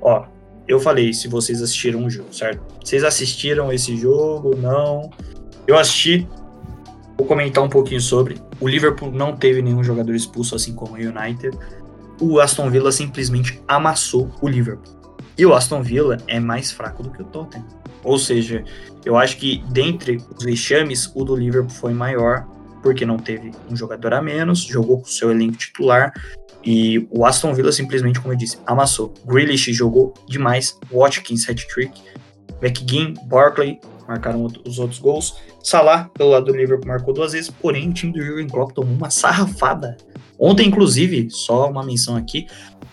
ó, 0.02 0.24
eu 0.66 0.80
falei 0.80 1.12
se 1.12 1.28
vocês 1.28 1.62
assistiram 1.62 2.06
o 2.06 2.10
jogo, 2.10 2.34
certo? 2.34 2.64
Vocês 2.82 3.04
assistiram 3.04 3.70
esse 3.74 3.98
jogo? 3.98 4.56
Não. 4.56 5.10
Eu 5.68 5.78
assisti, 5.78 6.26
Vou 7.24 7.30
comentar 7.30 7.64
um 7.64 7.70
pouquinho 7.70 8.02
sobre. 8.02 8.36
O 8.60 8.68
Liverpool 8.68 9.10
não 9.10 9.34
teve 9.34 9.62
nenhum 9.62 9.82
jogador 9.82 10.14
expulso, 10.14 10.56
assim 10.56 10.76
como 10.76 10.96
o 10.96 10.98
United. 10.98 11.58
O 12.20 12.38
Aston 12.38 12.70
Villa 12.70 12.92
simplesmente 12.92 13.62
amassou 13.66 14.30
o 14.42 14.48
Liverpool. 14.50 14.94
E 15.38 15.46
o 15.46 15.54
Aston 15.54 15.82
Villa 15.82 16.18
é 16.28 16.38
mais 16.38 16.74
fraco 16.74 17.02
do 17.02 17.10
que 17.12 17.22
o 17.22 17.26
Tottenham. 17.26 17.66
Ou 18.04 18.20
seja, 18.20 18.66
eu 19.06 19.16
acho 19.16 19.38
que 19.38 19.64
dentre 19.70 20.22
os 20.38 20.44
vexames, 20.44 21.10
o 21.16 21.24
do 21.24 21.34
Liverpool 21.34 21.70
foi 21.70 21.94
maior, 21.94 22.46
porque 22.82 23.06
não 23.06 23.16
teve 23.16 23.52
um 23.72 23.76
jogador 23.76 24.16
a 24.16 24.22
menos, 24.22 24.60
jogou 24.60 24.98
com 24.98 25.06
o 25.06 25.10
seu 25.10 25.32
elenco 25.32 25.56
titular. 25.56 26.12
E 26.62 27.08
o 27.10 27.26
Aston 27.26 27.54
Villa 27.54 27.72
simplesmente, 27.72 28.20
como 28.20 28.34
eu 28.34 28.38
disse, 28.38 28.58
amassou. 28.68 29.14
Grealish 29.26 29.72
jogou 29.72 30.14
demais, 30.28 30.78
Watkins 30.92 31.48
hat-trick, 31.48 32.02
McGinn, 32.62 33.14
Barkley 33.28 33.80
marcaram 34.06 34.46
os 34.66 34.78
outros 34.78 35.00
gols. 35.00 35.38
Salah, 35.64 36.10
pelo 36.14 36.30
lado 36.32 36.48
do 36.48 36.56
Liverpool, 36.58 36.88
marcou 36.88 37.14
duas 37.14 37.32
vezes, 37.32 37.50
porém 37.50 37.90
o 37.90 37.94
time 37.94 38.12
do 38.12 38.22
Jurgen 38.22 38.48
Klopp 38.48 38.72
tomou 38.74 38.94
uma 38.94 39.10
sarrafada. 39.10 39.96
Ontem, 40.38 40.68
inclusive, 40.68 41.30
só 41.32 41.70
uma 41.70 41.84
menção 41.84 42.16
aqui, 42.18 42.46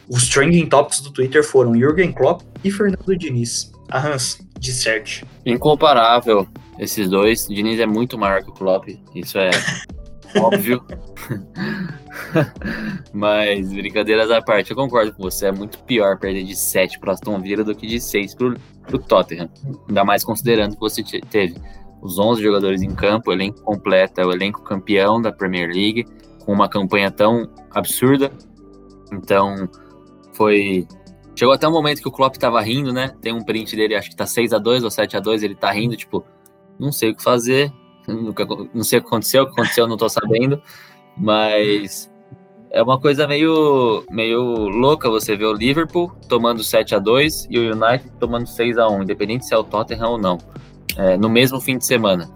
os 0.09 0.29
trending 0.29 0.67
topics 0.67 1.01
do 1.01 1.11
Twitter 1.11 1.43
foram 1.45 1.75
Jurgen 1.79 2.13
Klopp 2.13 2.43
e 2.63 2.71
Fernando 2.71 3.17
Diniz. 3.17 3.73
A 3.91 3.99
Hans, 4.07 4.39
disserte. 4.59 5.25
Incomparável 5.45 6.47
esses 6.79 7.09
dois. 7.11 7.47
O 7.49 7.55
Diniz 7.55 7.81
é 7.81 7.87
muito 7.87 8.17
maior 8.17 8.43
que 8.43 8.51
o 8.51 8.53
Klopp, 8.55 8.89
isso 9.17 9.37
é 9.37 9.51
óbvio. 10.39 10.81
Mas, 13.13 13.73
brincadeiras 13.73 14.31
à 14.31 14.41
parte, 14.41 14.71
eu 14.71 14.77
concordo 14.77 15.13
com 15.13 15.23
você. 15.23 15.47
É 15.47 15.53
muito 15.53 15.79
pior 15.81 16.19
perder 16.19 16.45
de 16.45 16.55
7 16.57 16.99
para 16.99 17.13
Aston 17.13 17.41
Villa 17.41 17.65
do 17.65 17.75
que 17.75 17.87
de 17.87 18.01
6 18.01 18.35
pro, 18.35 18.55
pro 18.87 18.99
Tottenham. 18.99 19.49
Ainda 19.89 20.05
mais 20.05 20.25
considerando 20.25 20.75
que 20.75 20.81
você 20.81 21.03
te- 21.03 21.21
teve 21.31 21.57
os 22.01 22.19
11 22.19 22.43
jogadores 22.43 22.83
em 22.83 22.95
campo, 22.95 23.31
o 23.31 23.33
elenco 23.33 23.61
completo, 23.63 24.21
é 24.21 24.27
o 24.27 24.33
elenco 24.33 24.63
campeão 24.63 25.21
da 25.21 25.33
Premier 25.33 25.69
League, 25.69 26.07
com 26.45 26.53
uma 26.53 26.69
campanha 26.69 27.11
tão 27.11 27.49
absurda. 27.71 28.31
Então, 29.13 29.69
foi. 30.33 30.87
Chegou 31.37 31.55
até 31.55 31.67
um 31.67 31.73
momento 31.73 32.03
que 32.03 32.09
o 32.09 32.13
Klopp 32.13 32.37
tava 32.37 32.61
rindo, 32.61 32.93
né? 32.93 33.15
Tem 33.21 33.33
um 33.33 33.43
print 33.43 33.75
dele, 33.75 33.95
acho 33.95 34.11
que 34.11 34.17
tá 34.17 34.27
6 34.27 34.53
a 34.53 34.59
2 34.59 34.85
ou 34.85 34.91
7 34.91 35.17
a 35.17 35.21
2 35.21 35.43
ele 35.43 35.55
tá 35.55 35.71
rindo, 35.71 35.97
tipo, 35.97 36.25
não 36.79 36.93
sei 36.93 37.11
o 37.11 37.15
que 37.15 37.23
fazer, 37.23 37.73
não 38.07 38.83
sei 38.83 38.99
o 38.99 39.03
que 39.03 39.09
aconteceu, 39.09 39.43
o 39.43 39.47
que 39.47 39.53
aconteceu 39.53 39.85
eu 39.85 39.89
não 39.89 39.97
tô 39.97 40.09
sabendo, 40.09 40.61
mas 41.17 42.11
é 42.71 42.83
uma 42.83 43.01
coisa 43.01 43.27
meio, 43.27 44.05
meio 44.11 44.41
louca 44.69 45.09
você 45.09 45.37
ver 45.37 45.47
o 45.47 45.53
Liverpool 45.53 46.13
tomando 46.29 46.63
7 46.63 46.95
a 46.95 46.99
2 46.99 47.49
e 47.51 47.59
o 47.59 47.73
United 47.73 48.11
tomando 48.19 48.47
6 48.47 48.79
a 48.79 48.89
1 48.89 49.03
independente 49.03 49.47
se 49.47 49.55
é 49.55 49.59
o 49.59 49.65
Tottenham 49.65 50.13
ou 50.13 50.19
não, 50.19 50.39
é, 50.97 51.17
no 51.17 51.29
mesmo 51.29 51.61
fim 51.61 51.79
de 51.79 51.85
semana. 51.85 52.31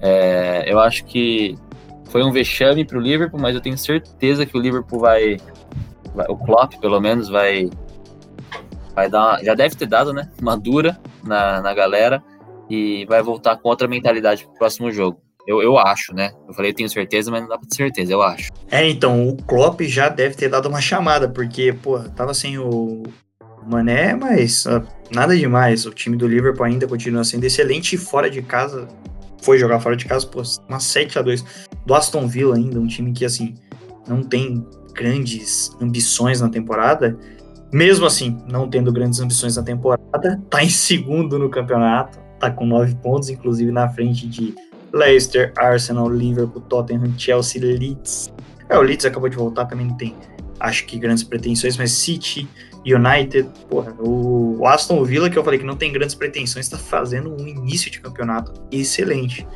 É, 0.00 0.64
eu 0.70 0.78
acho 0.78 1.04
que 1.04 1.56
foi 2.10 2.22
um 2.22 2.30
vexame 2.30 2.84
para 2.84 2.98
o 2.98 3.00
Liverpool, 3.00 3.40
mas 3.40 3.54
eu 3.54 3.60
tenho 3.60 3.76
certeza 3.76 4.46
que 4.46 4.56
o 4.56 4.60
Liverpool 4.60 5.00
vai, 5.00 5.38
vai, 6.14 6.26
o 6.28 6.36
Klopp 6.36 6.74
pelo 6.80 7.00
menos 7.00 7.28
vai, 7.28 7.70
vai 8.94 9.08
dar, 9.08 9.42
já 9.42 9.54
deve 9.54 9.74
ter 9.74 9.86
dado, 9.86 10.12
né, 10.12 10.30
uma 10.40 10.56
dura 10.56 10.98
na, 11.24 11.60
na 11.60 11.74
galera 11.74 12.22
e 12.68 13.04
vai 13.06 13.22
voltar 13.22 13.56
com 13.56 13.68
outra 13.68 13.88
mentalidade 13.88 14.44
para 14.44 14.52
o 14.52 14.58
próximo 14.58 14.90
jogo. 14.90 15.20
Eu, 15.46 15.62
eu 15.62 15.78
acho, 15.78 16.12
né? 16.12 16.32
Eu 16.48 16.52
falei, 16.52 16.72
eu 16.72 16.74
tenho 16.74 16.88
certeza, 16.88 17.30
mas 17.30 17.40
não 17.40 17.48
dá 17.48 17.56
pra 17.56 17.68
ter 17.68 17.76
certeza, 17.76 18.12
eu 18.12 18.20
acho. 18.20 18.50
É, 18.68 18.88
então, 18.88 19.28
o 19.28 19.36
Klopp 19.36 19.80
já 19.82 20.08
deve 20.08 20.34
ter 20.34 20.48
dado 20.48 20.68
uma 20.68 20.80
chamada, 20.80 21.28
porque, 21.28 21.72
pô, 21.72 22.00
tava 22.00 22.34
sem 22.34 22.58
o 22.58 23.04
Mané, 23.66 24.14
mas 24.14 24.66
uh, 24.66 24.82
nada 25.12 25.36
demais. 25.36 25.86
O 25.86 25.90
time 25.90 26.16
do 26.16 26.26
Liverpool 26.26 26.64
ainda 26.64 26.86
continua 26.86 27.24
sendo 27.24 27.44
excelente 27.44 27.96
fora 27.96 28.30
de 28.30 28.42
casa, 28.42 28.88
foi 29.42 29.58
jogar 29.58 29.80
fora 29.80 29.96
de 29.96 30.04
casa, 30.04 30.26
pô, 30.26 30.42
uma 30.68 30.80
7 30.80 31.18
a 31.18 31.22
2 31.22 31.44
do 31.84 31.94
Aston 31.94 32.26
Villa 32.26 32.56
ainda, 32.56 32.80
um 32.80 32.86
time 32.86 33.12
que, 33.12 33.24
assim, 33.24 33.54
não 34.08 34.22
tem 34.22 34.66
grandes 34.94 35.70
ambições 35.80 36.40
na 36.40 36.48
temporada. 36.48 37.16
Mesmo 37.72 38.06
assim, 38.06 38.38
não 38.48 38.68
tendo 38.68 38.92
grandes 38.92 39.20
ambições 39.20 39.56
na 39.56 39.62
temporada, 39.62 40.40
tá 40.48 40.62
em 40.62 40.68
segundo 40.68 41.38
no 41.38 41.50
campeonato, 41.50 42.18
tá 42.38 42.50
com 42.50 42.64
nove 42.64 42.94
pontos, 42.96 43.28
inclusive 43.28 43.70
na 43.70 43.88
frente 43.88 44.26
de 44.26 44.54
Leicester, 44.92 45.52
Arsenal, 45.56 46.08
Liverpool, 46.08 46.62
Tottenham, 46.62 47.12
Chelsea, 47.18 47.60
Leeds. 47.60 48.32
É, 48.68 48.78
o 48.78 48.82
Leeds 48.82 49.04
acabou 49.06 49.28
de 49.28 49.36
voltar, 49.36 49.66
também 49.66 49.86
não 49.86 49.96
tem, 49.96 50.14
acho 50.60 50.86
que, 50.86 50.98
grandes 50.98 51.22
pretensões, 51.22 51.76
mas 51.76 51.92
City, 51.92 52.48
United, 52.86 53.48
porra, 53.68 53.94
o 53.98 54.64
Aston 54.66 55.02
Villa, 55.02 55.28
que 55.28 55.36
eu 55.36 55.42
falei 55.42 55.58
que 55.58 55.66
não 55.66 55.76
tem 55.76 55.92
grandes 55.92 56.14
pretensões, 56.14 56.66
está 56.66 56.78
fazendo 56.78 57.30
um 57.30 57.46
início 57.46 57.90
de 57.90 58.00
campeonato 58.00 58.52
excelente. 58.70 59.46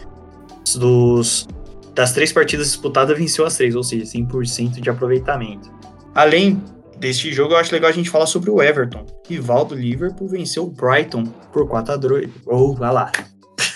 Dos, 0.77 1.47
das 1.95 2.13
três 2.13 2.33
partidas 2.33 2.67
disputadas, 2.69 3.17
venceu 3.17 3.47
as 3.47 3.57
três, 3.57 3.75
ou 3.75 3.83
seja, 3.83 4.05
100% 4.05 4.81
de 4.81 4.91
aproveitamento. 4.91 5.71
Além 6.15 6.63
deste 6.99 7.33
jogo, 7.33 7.55
eu 7.55 7.59
acho 7.59 7.73
legal 7.73 7.91
a 7.91 7.93
gente 7.93 8.11
falar 8.11 8.27
sobre 8.27 8.51
o 8.51 8.61
Everton. 8.61 9.07
Rival 9.29 9.65
do 9.65 9.75
Liverpool 9.75 10.29
venceu 10.29 10.65
o 10.65 10.71
Brighton 10.71 11.25
por 11.53 11.69
4 11.69 11.95
a 11.95 11.97
2. 11.97 12.31
Oh, 12.47 12.75
vai 12.75 12.93
lá. 12.93 13.13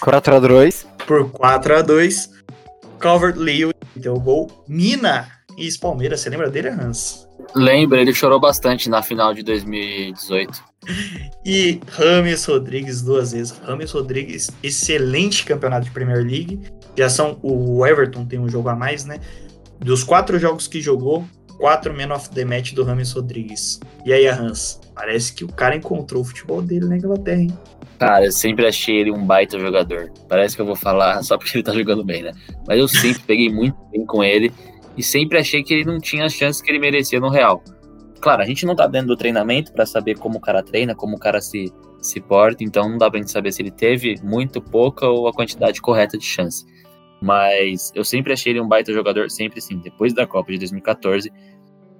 4 0.00 0.34
a 0.36 0.38
2 0.40 0.86
por 1.06 1.30
4 1.30 1.76
a 1.76 1.82
2 1.82 2.30
Calvert 2.98 3.36
Lewin 3.36 3.72
deu 3.96 4.14
o 4.14 4.20
gol. 4.20 4.64
Mina 4.68 5.28
e 5.56 5.68
Palmeiras, 5.78 6.20
você 6.20 6.30
lembra 6.30 6.50
dele, 6.50 6.68
Hans? 6.68 7.28
Lembra, 7.54 8.00
ele 8.00 8.14
chorou 8.14 8.40
bastante 8.40 8.88
na 8.88 9.02
final 9.02 9.34
de 9.34 9.42
2018. 9.42 10.62
E 11.44 11.80
Rames 11.88 12.44
Rodrigues 12.44 13.02
duas 13.02 13.32
vezes. 13.32 13.58
Rames 13.58 13.90
Rodrigues, 13.90 14.50
excelente 14.62 15.44
campeonato 15.44 15.86
de 15.86 15.90
Premier 15.90 16.18
League. 16.18 16.60
Já 16.96 17.08
são 17.08 17.38
o 17.42 17.84
Everton 17.86 18.24
tem 18.24 18.38
um 18.38 18.48
jogo 18.48 18.68
a 18.68 18.76
mais, 18.76 19.04
né? 19.04 19.18
Dos 19.80 20.04
quatro 20.04 20.38
jogos 20.38 20.68
que 20.68 20.80
jogou, 20.80 21.24
quatro 21.58 21.92
men 21.92 22.12
of 22.12 22.30
the 22.30 22.44
match 22.44 22.72
do 22.72 22.84
Rames 22.84 23.12
Rodrigues. 23.12 23.80
E 24.04 24.12
aí, 24.12 24.26
Hans? 24.26 24.80
Parece 24.94 25.32
que 25.32 25.44
o 25.44 25.48
cara 25.48 25.74
encontrou 25.74 26.22
o 26.22 26.24
futebol 26.24 26.62
dele 26.62 26.86
na 26.86 26.96
Inglaterra, 26.96 27.40
hein? 27.40 27.58
Cara, 27.98 28.24
eu 28.24 28.32
sempre 28.32 28.66
achei 28.66 28.96
ele 28.96 29.10
um 29.10 29.24
baita 29.24 29.58
jogador. 29.58 30.12
Parece 30.28 30.54
que 30.54 30.62
eu 30.62 30.66
vou 30.66 30.76
falar 30.76 31.22
só 31.24 31.36
porque 31.36 31.56
ele 31.56 31.64
tá 31.64 31.72
jogando 31.72 32.04
bem, 32.04 32.22
né? 32.22 32.32
Mas 32.66 32.78
eu 32.78 32.88
sempre 32.88 33.22
peguei 33.26 33.50
muito 33.50 33.76
bem 33.90 34.04
com 34.04 34.22
ele 34.22 34.52
e 34.96 35.02
sempre 35.02 35.38
achei 35.38 35.62
que 35.62 35.74
ele 35.74 35.84
não 35.84 35.98
tinha 35.98 36.24
as 36.24 36.32
chances 36.32 36.62
que 36.62 36.70
ele 36.70 36.78
merecia 36.78 37.20
no 37.20 37.28
Real. 37.28 37.62
Claro, 38.20 38.42
a 38.42 38.46
gente 38.46 38.64
não 38.64 38.74
tá 38.74 38.86
dentro 38.86 39.08
do 39.08 39.16
treinamento 39.16 39.72
para 39.72 39.84
saber 39.84 40.18
como 40.18 40.38
o 40.38 40.40
cara 40.40 40.62
treina, 40.62 40.94
como 40.94 41.16
o 41.16 41.18
cara 41.18 41.40
se, 41.40 41.72
se 42.00 42.20
porta, 42.20 42.64
então 42.64 42.88
não 42.88 42.96
dá 42.96 43.10
pra 43.10 43.18
gente 43.18 43.30
saber 43.30 43.52
se 43.52 43.60
ele 43.60 43.70
teve 43.70 44.18
muito, 44.22 44.62
pouca 44.62 45.06
ou 45.06 45.28
a 45.28 45.32
quantidade 45.32 45.80
correta 45.80 46.16
de 46.16 46.24
chance. 46.24 46.64
Mas 47.20 47.92
eu 47.94 48.04
sempre 48.04 48.32
achei 48.32 48.52
ele 48.52 48.60
um 48.60 48.68
baita 48.68 48.92
jogador, 48.92 49.30
sempre 49.30 49.60
sim, 49.60 49.78
depois 49.78 50.12
da 50.12 50.26
Copa 50.26 50.52
de 50.52 50.58
2014. 50.58 51.30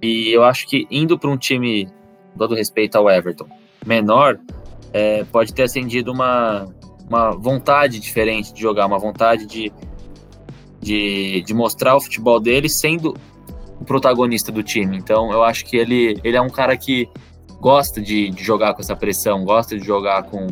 E 0.02 0.30
eu 0.30 0.44
acho 0.44 0.66
que 0.66 0.86
indo 0.90 1.18
para 1.18 1.30
um 1.30 1.36
time, 1.36 1.88
todo 2.36 2.54
respeito 2.54 2.96
ao 2.96 3.10
Everton, 3.10 3.48
menor, 3.86 4.38
é, 4.92 5.24
pode 5.24 5.52
ter 5.52 5.62
acendido 5.62 6.12
uma, 6.12 6.66
uma 7.08 7.30
vontade 7.32 7.98
diferente 7.98 8.52
de 8.52 8.60
jogar, 8.60 8.86
uma 8.86 8.98
vontade 8.98 9.46
de, 9.46 9.72
de, 10.84 11.42
de 11.42 11.54
mostrar 11.54 11.96
o 11.96 12.00
futebol 12.00 12.38
dele 12.38 12.68
sendo 12.68 13.16
o 13.80 13.84
protagonista 13.84 14.52
do 14.52 14.62
time. 14.62 14.98
Então 14.98 15.32
eu 15.32 15.42
acho 15.42 15.64
que 15.64 15.76
ele, 15.76 16.20
ele 16.22 16.36
é 16.36 16.40
um 16.40 16.50
cara 16.50 16.76
que 16.76 17.08
gosta 17.58 18.00
de, 18.00 18.28
de 18.30 18.44
jogar 18.44 18.74
com 18.74 18.82
essa 18.82 18.94
pressão, 18.94 19.44
gosta 19.44 19.76
de 19.78 19.84
jogar 19.84 20.24
com. 20.24 20.46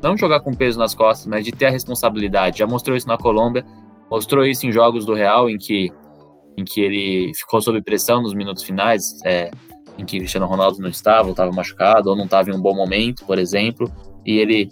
Não 0.00 0.16
jogar 0.16 0.40
com 0.40 0.54
peso 0.54 0.78
nas 0.78 0.94
costas, 0.94 1.26
mas 1.26 1.44
de 1.44 1.50
ter 1.50 1.66
a 1.66 1.70
responsabilidade. 1.70 2.58
Já 2.58 2.66
mostrou 2.66 2.96
isso 2.96 3.08
na 3.08 3.16
Colômbia, 3.16 3.64
mostrou 4.08 4.44
isso 4.44 4.64
em 4.64 4.70
jogos 4.70 5.04
do 5.04 5.12
Real, 5.12 5.50
em 5.50 5.58
que, 5.58 5.90
em 6.56 6.64
que 6.64 6.80
ele 6.80 7.32
ficou 7.34 7.60
sob 7.60 7.82
pressão 7.82 8.22
nos 8.22 8.32
minutos 8.32 8.62
finais. 8.62 9.18
É, 9.24 9.50
em 9.98 10.04
que 10.04 10.18
Cristiano 10.18 10.46
Ronaldo 10.46 10.78
não 10.78 10.88
estava, 10.88 11.24
ou 11.24 11.32
estava 11.32 11.50
machucado, 11.50 12.08
ou 12.10 12.16
não 12.16 12.26
estava 12.26 12.50
em 12.50 12.54
um 12.54 12.60
bom 12.60 12.72
momento, 12.72 13.24
por 13.26 13.36
exemplo, 13.36 13.92
e 14.24 14.38
ele 14.38 14.70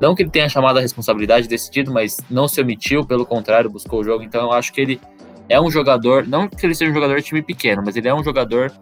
não 0.00 0.14
que 0.14 0.22
ele 0.22 0.30
tenha 0.30 0.48
chamado 0.48 0.78
a 0.78 0.82
responsabilidade 0.82 1.48
decidido, 1.48 1.92
mas 1.92 2.18
não 2.30 2.48
se 2.48 2.60
omitiu, 2.60 3.04
pelo 3.04 3.24
contrário, 3.24 3.70
buscou 3.70 4.00
o 4.00 4.04
jogo. 4.04 4.22
Então 4.22 4.42
eu 4.42 4.52
acho 4.52 4.72
que 4.72 4.80
ele 4.80 5.00
é 5.48 5.60
um 5.60 5.70
jogador, 5.70 6.26
não 6.26 6.48
que 6.48 6.64
ele 6.64 6.74
seja 6.74 6.90
um 6.90 6.94
jogador 6.94 7.16
de 7.16 7.22
time 7.22 7.42
pequeno, 7.42 7.82
mas 7.84 7.96
ele 7.96 8.08
é 8.08 8.14
um 8.14 8.22
jogador 8.22 8.72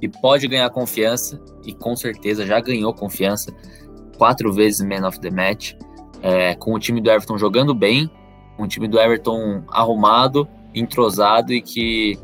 que 0.00 0.08
pode 0.08 0.46
ganhar 0.48 0.68
confiança 0.70 1.40
e 1.64 1.72
com 1.72 1.94
certeza 1.96 2.46
já 2.46 2.60
ganhou 2.60 2.92
confiança. 2.92 3.54
Quatro 4.18 4.52
vezes 4.52 4.86
Man 4.86 5.06
of 5.06 5.18
the 5.20 5.30
Match, 5.30 5.74
é, 6.22 6.54
com 6.54 6.74
o 6.74 6.78
time 6.78 7.00
do 7.00 7.10
Everton 7.10 7.38
jogando 7.38 7.74
bem, 7.74 8.10
o 8.58 8.66
time 8.66 8.86
do 8.86 8.98
Everton 8.98 9.64
arrumado, 9.68 10.48
entrosado 10.74 11.52
e 11.52 11.60
que 11.60 12.18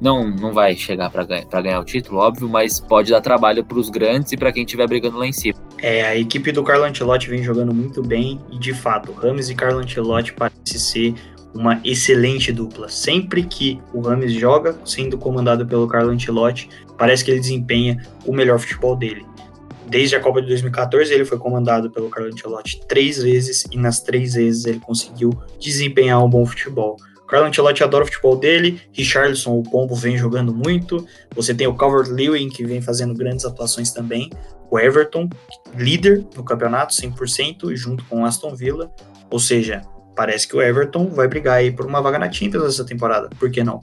não, 0.00 0.28
não 0.28 0.52
vai 0.52 0.74
chegar 0.76 1.10
para 1.10 1.24
ganhar, 1.24 1.62
ganhar 1.62 1.80
o 1.80 1.84
título, 1.84 2.18
óbvio, 2.18 2.48
mas 2.48 2.80
pode 2.80 3.10
dar 3.10 3.20
trabalho 3.20 3.64
para 3.64 3.78
os 3.78 3.88
grandes 3.88 4.32
e 4.32 4.36
para 4.36 4.52
quem 4.52 4.64
estiver 4.64 4.86
brigando 4.86 5.18
lá 5.18 5.26
em 5.26 5.32
cima. 5.32 5.65
É, 5.82 6.06
a 6.06 6.16
equipe 6.16 6.52
do 6.52 6.62
Carlo 6.62 6.84
Ancelotti 6.84 7.28
vem 7.28 7.42
jogando 7.42 7.74
muito 7.74 8.02
bem 8.02 8.40
e, 8.50 8.58
de 8.58 8.72
fato, 8.72 9.12
Rames 9.12 9.50
e 9.50 9.54
Carlo 9.54 9.80
Ancelotti 9.80 10.32
parece 10.32 10.78
ser 10.78 11.14
uma 11.54 11.80
excelente 11.84 12.52
dupla. 12.52 12.88
Sempre 12.88 13.42
que 13.42 13.80
o 13.92 14.00
Rames 14.00 14.32
joga, 14.32 14.78
sendo 14.84 15.18
comandado 15.18 15.66
pelo 15.66 15.86
Carlo 15.86 16.10
Ancelotti, 16.10 16.68
parece 16.96 17.24
que 17.24 17.30
ele 17.30 17.40
desempenha 17.40 18.02
o 18.24 18.32
melhor 18.32 18.58
futebol 18.58 18.96
dele. 18.96 19.24
Desde 19.86 20.16
a 20.16 20.20
Copa 20.20 20.42
de 20.42 20.48
2014, 20.48 21.12
ele 21.12 21.24
foi 21.24 21.38
comandado 21.38 21.90
pelo 21.90 22.10
Carlo 22.10 22.32
Ancelotti 22.32 22.80
três 22.88 23.22
vezes 23.22 23.64
e 23.70 23.76
nas 23.76 24.00
três 24.00 24.34
vezes 24.34 24.64
ele 24.64 24.80
conseguiu 24.80 25.30
desempenhar 25.60 26.22
um 26.24 26.28
bom 26.28 26.44
futebol. 26.44 26.96
Carlo 27.28 27.46
Ancelotti 27.46 27.82
adora 27.82 28.04
o 28.04 28.06
futebol 28.06 28.36
dele, 28.36 28.80
Richarlison, 28.92 29.58
o 29.58 29.62
Pombo, 29.62 29.94
vem 29.94 30.16
jogando 30.16 30.54
muito. 30.54 31.06
Você 31.34 31.54
tem 31.54 31.66
o 31.66 31.74
Calvert-Lewin, 31.74 32.48
que 32.48 32.64
vem 32.64 32.80
fazendo 32.80 33.14
grandes 33.14 33.44
atuações 33.44 33.92
também. 33.92 34.30
O 34.70 34.78
Everton, 34.78 35.28
líder 35.76 36.24
no 36.36 36.44
campeonato, 36.44 36.94
100%, 36.94 37.74
junto 37.74 38.04
com 38.04 38.22
o 38.22 38.24
Aston 38.24 38.54
Villa. 38.54 38.92
Ou 39.30 39.38
seja, 39.38 39.82
parece 40.14 40.46
que 40.46 40.56
o 40.56 40.62
Everton 40.62 41.08
vai 41.08 41.26
brigar 41.26 41.58
aí 41.58 41.70
por 41.70 41.86
uma 41.86 42.00
vaga 42.00 42.18
na 42.18 42.30
Champions 42.30 42.64
essa 42.64 42.84
temporada. 42.84 43.28
Por 43.38 43.50
que 43.50 43.62
não? 43.64 43.80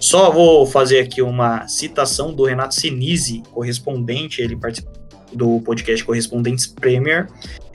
Só 0.00 0.30
vou 0.30 0.66
fazer 0.66 0.98
aqui 0.98 1.22
uma 1.22 1.68
citação 1.68 2.34
do 2.34 2.44
Renato 2.44 2.74
Sinise, 2.74 3.42
correspondente, 3.52 4.42
ele 4.42 4.56
participou 4.56 4.92
do 5.32 5.60
podcast 5.60 6.04
Correspondentes 6.04 6.66
Premier. 6.66 7.28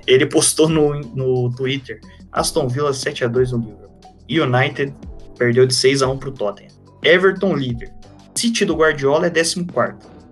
Ele 0.05 0.25
postou 0.25 0.67
no, 0.69 0.99
no 0.99 1.49
Twitter: 1.55 1.99
Aston 2.31 2.67
Villa 2.67 2.93
7 2.93 3.25
a 3.25 3.27
2 3.27 3.51
no 3.51 3.59
Liverpool. 3.59 3.86
United 4.29 4.93
perdeu 5.37 5.65
de 5.65 5.73
6 5.73 6.01
a 6.01 6.09
1 6.09 6.17
para 6.17 6.29
o 6.29 6.31
Tottenham. 6.31 6.71
Everton 7.03 7.55
líder. 7.55 7.93
City 8.35 8.65
do 8.65 8.75
Guardiola 8.75 9.27
é 9.27 9.29
14. 9.29 9.65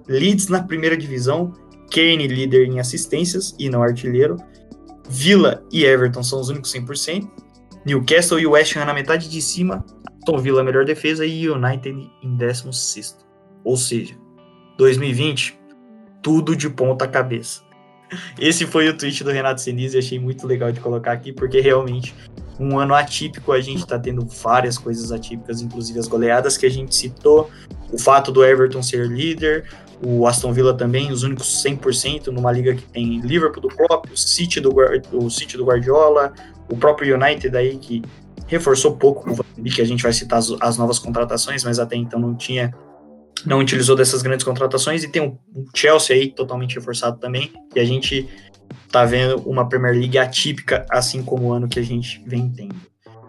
Leeds 0.08 0.48
na 0.48 0.64
primeira 0.64 0.98
divisão. 0.98 1.54
Kane 1.91 2.28
líder 2.28 2.68
em 2.68 2.80
assistências 2.80 3.56
e 3.58 3.70
não 3.70 3.82
artilheiro. 3.82 4.38
Villa 5.08 5.64
e 5.72 5.86
Everton 5.86 6.24
são 6.24 6.39
os 6.39 6.50
únicos 6.50 6.74
100%. 6.74 7.30
Newcastle 7.86 8.39
e 8.39 8.48
West 8.48 8.76
Ham 8.76 8.86
na 8.86 8.93
metade 8.93 9.30
de 9.30 9.41
cima. 9.41 9.86
Aston 10.26 10.39
Villa 10.39 10.64
melhor 10.64 10.86
defesa 10.86 11.24
e 11.26 11.48
United 11.48 12.12
em 12.24 12.36
16. 12.36 13.18
Ou 13.64 13.78
seja, 13.78 14.16
2020, 14.78 15.60
tudo 16.22 16.56
de 16.56 16.68
ponta 16.68 17.08
cabeça. 17.08 17.62
Esse 18.39 18.66
foi 18.66 18.88
o 18.89 18.97
tweet 18.97 19.24
do 19.24 19.32
Renato 19.32 19.61
Senise, 19.61 19.97
achei 19.97 20.20
muito 20.20 20.45
legal 20.47 20.72
de 20.72 20.80
colocar 20.80 21.11
aqui, 21.11 21.32
porque 21.32 21.59
realmente 21.59 22.13
um 22.59 22.80
ano 22.80 22.93
atípico, 22.95 23.51
a 23.51 23.59
gente 23.59 23.80
está 23.80 23.99
tendo 23.99 24.26
várias 24.26 24.78
coisas 24.78 25.11
atípicas, 25.11 25.61
inclusive 25.61 25.99
as 25.99 26.07
goleadas 26.07 26.57
que 26.57 26.66
a 26.66 26.70
gente 26.70 26.95
citou, 26.95 27.49
o 27.91 27.97
fato 27.97 28.32
do 28.32 28.43
Everton 28.43 28.82
ser 28.82 29.07
líder, 29.07 29.66
o 30.03 30.28
Aston 30.28 30.53
Villa 30.53 30.74
também, 30.74 31.11
os 31.11 31.24
únicos 31.24 31.63
100% 31.63 32.28
numa 32.28 32.51
liga 32.51 32.76
que 32.76 32.84
tem 32.84 33.20
Liverpool 33.22 33.61
do 33.61 33.68
Klopp, 33.70 34.05
City 34.16 34.59
do, 34.59 34.74
o 35.13 35.30
City 35.30 35.57
do 35.57 35.66
Guardiola, 35.66 36.34
o 36.70 36.78
próprio 36.78 37.16
United 37.16 37.55
aí 37.55 37.78
que 37.78 38.01
reforçou 38.47 38.95
pouco 38.95 39.43
que 39.63 39.82
a 39.82 39.86
gente 39.86 40.03
vai 40.03 40.13
citar 40.13 40.39
as, 40.39 40.51
as 40.59 40.78
novas 40.78 40.99
contratações, 40.99 41.63
mas 41.63 41.80
até 41.80 41.95
então 41.95 42.20
não 42.20 42.36
tinha 42.36 42.74
não 43.46 43.60
utilizou 43.60 43.96
dessas 43.96 44.22
grandes 44.22 44.44
contratações 44.44 45.04
e 45.04 45.10
tem 45.10 45.22
o 45.22 45.38
Chelsea 45.74 46.16
aí 46.16 46.32
totalmente 46.32 46.76
reforçado 46.76 47.20
também, 47.20 47.52
e 47.76 47.80
a 47.80 47.86
gente 47.86 48.28
tá 48.92 49.06
vendo 49.06 49.38
uma 49.50 49.68
Premier 49.68 49.94
League 49.94 50.18
atípica, 50.18 50.86
assim 50.90 51.24
como 51.24 51.48
o 51.48 51.54
ano 51.54 51.68
que 51.68 51.80
a 51.80 51.84
gente 51.84 52.24
vem 52.26 52.50
tendo. 52.50 52.76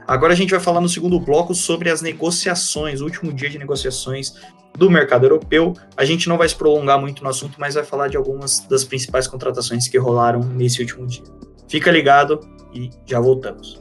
Agora 0.07 0.33
a 0.33 0.37
gente 0.37 0.51
vai 0.51 0.61
falar 0.61 0.81
no 0.81 0.89
segundo 0.89 1.19
bloco 1.19 1.55
sobre 1.55 1.91
as 1.91 2.01
negociações, 2.01 3.01
o 3.01 3.05
último 3.05 3.33
dia 3.33 3.51
de 3.51 3.59
negociações 3.59 4.35
do 4.77 4.89
mercado 4.89 5.25
europeu. 5.25 5.75
A 5.97 6.05
gente 6.05 6.29
não 6.29 6.39
vai 6.39 6.49
se 6.49 6.55
prolongar 6.55 7.01
muito 7.01 7.25
no 7.25 7.29
assunto, 7.29 7.57
mas 7.59 7.75
vai 7.75 7.83
falar 7.83 8.09
de 8.09 8.17
algumas 8.17 8.61
das 8.61 8.85
principais 8.85 9.27
contratações 9.27 9.89
que 9.89 9.99
rolaram 9.99 10.41
nesse 10.41 10.81
último 10.81 11.07
dia. 11.07 11.25
Fica 11.69 11.91
ligado 11.91 12.39
e 12.73 12.91
já 13.05 13.19
voltamos. 13.19 13.81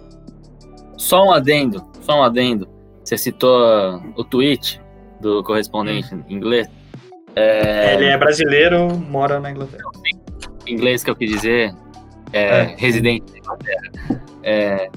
Só 0.98 1.26
um 1.26 1.32
adendo, 1.32 1.86
só 2.02 2.20
um 2.20 2.24
adendo. 2.24 2.68
Você 3.04 3.18
citou 3.18 4.02
o 4.16 4.24
tweet 4.24 4.82
do 5.26 5.44
correspondente 5.44 6.14
em 6.30 6.36
inglês. 6.36 6.68
É, 7.36 7.96
Ele 7.96 8.06
é 8.06 8.18
brasileiro, 8.18 8.96
mora 8.98 9.40
na 9.40 9.50
Inglaterra. 9.52 9.84
inglês 10.68 11.04
que 11.04 11.10
eu 11.10 11.16
quis 11.16 11.30
dizer, 11.32 11.74
é, 12.32 12.44
É. 12.44 12.76
residente 12.78 13.32
da 13.32 13.38
Inglaterra. 13.40 13.92
É, 14.44 14.90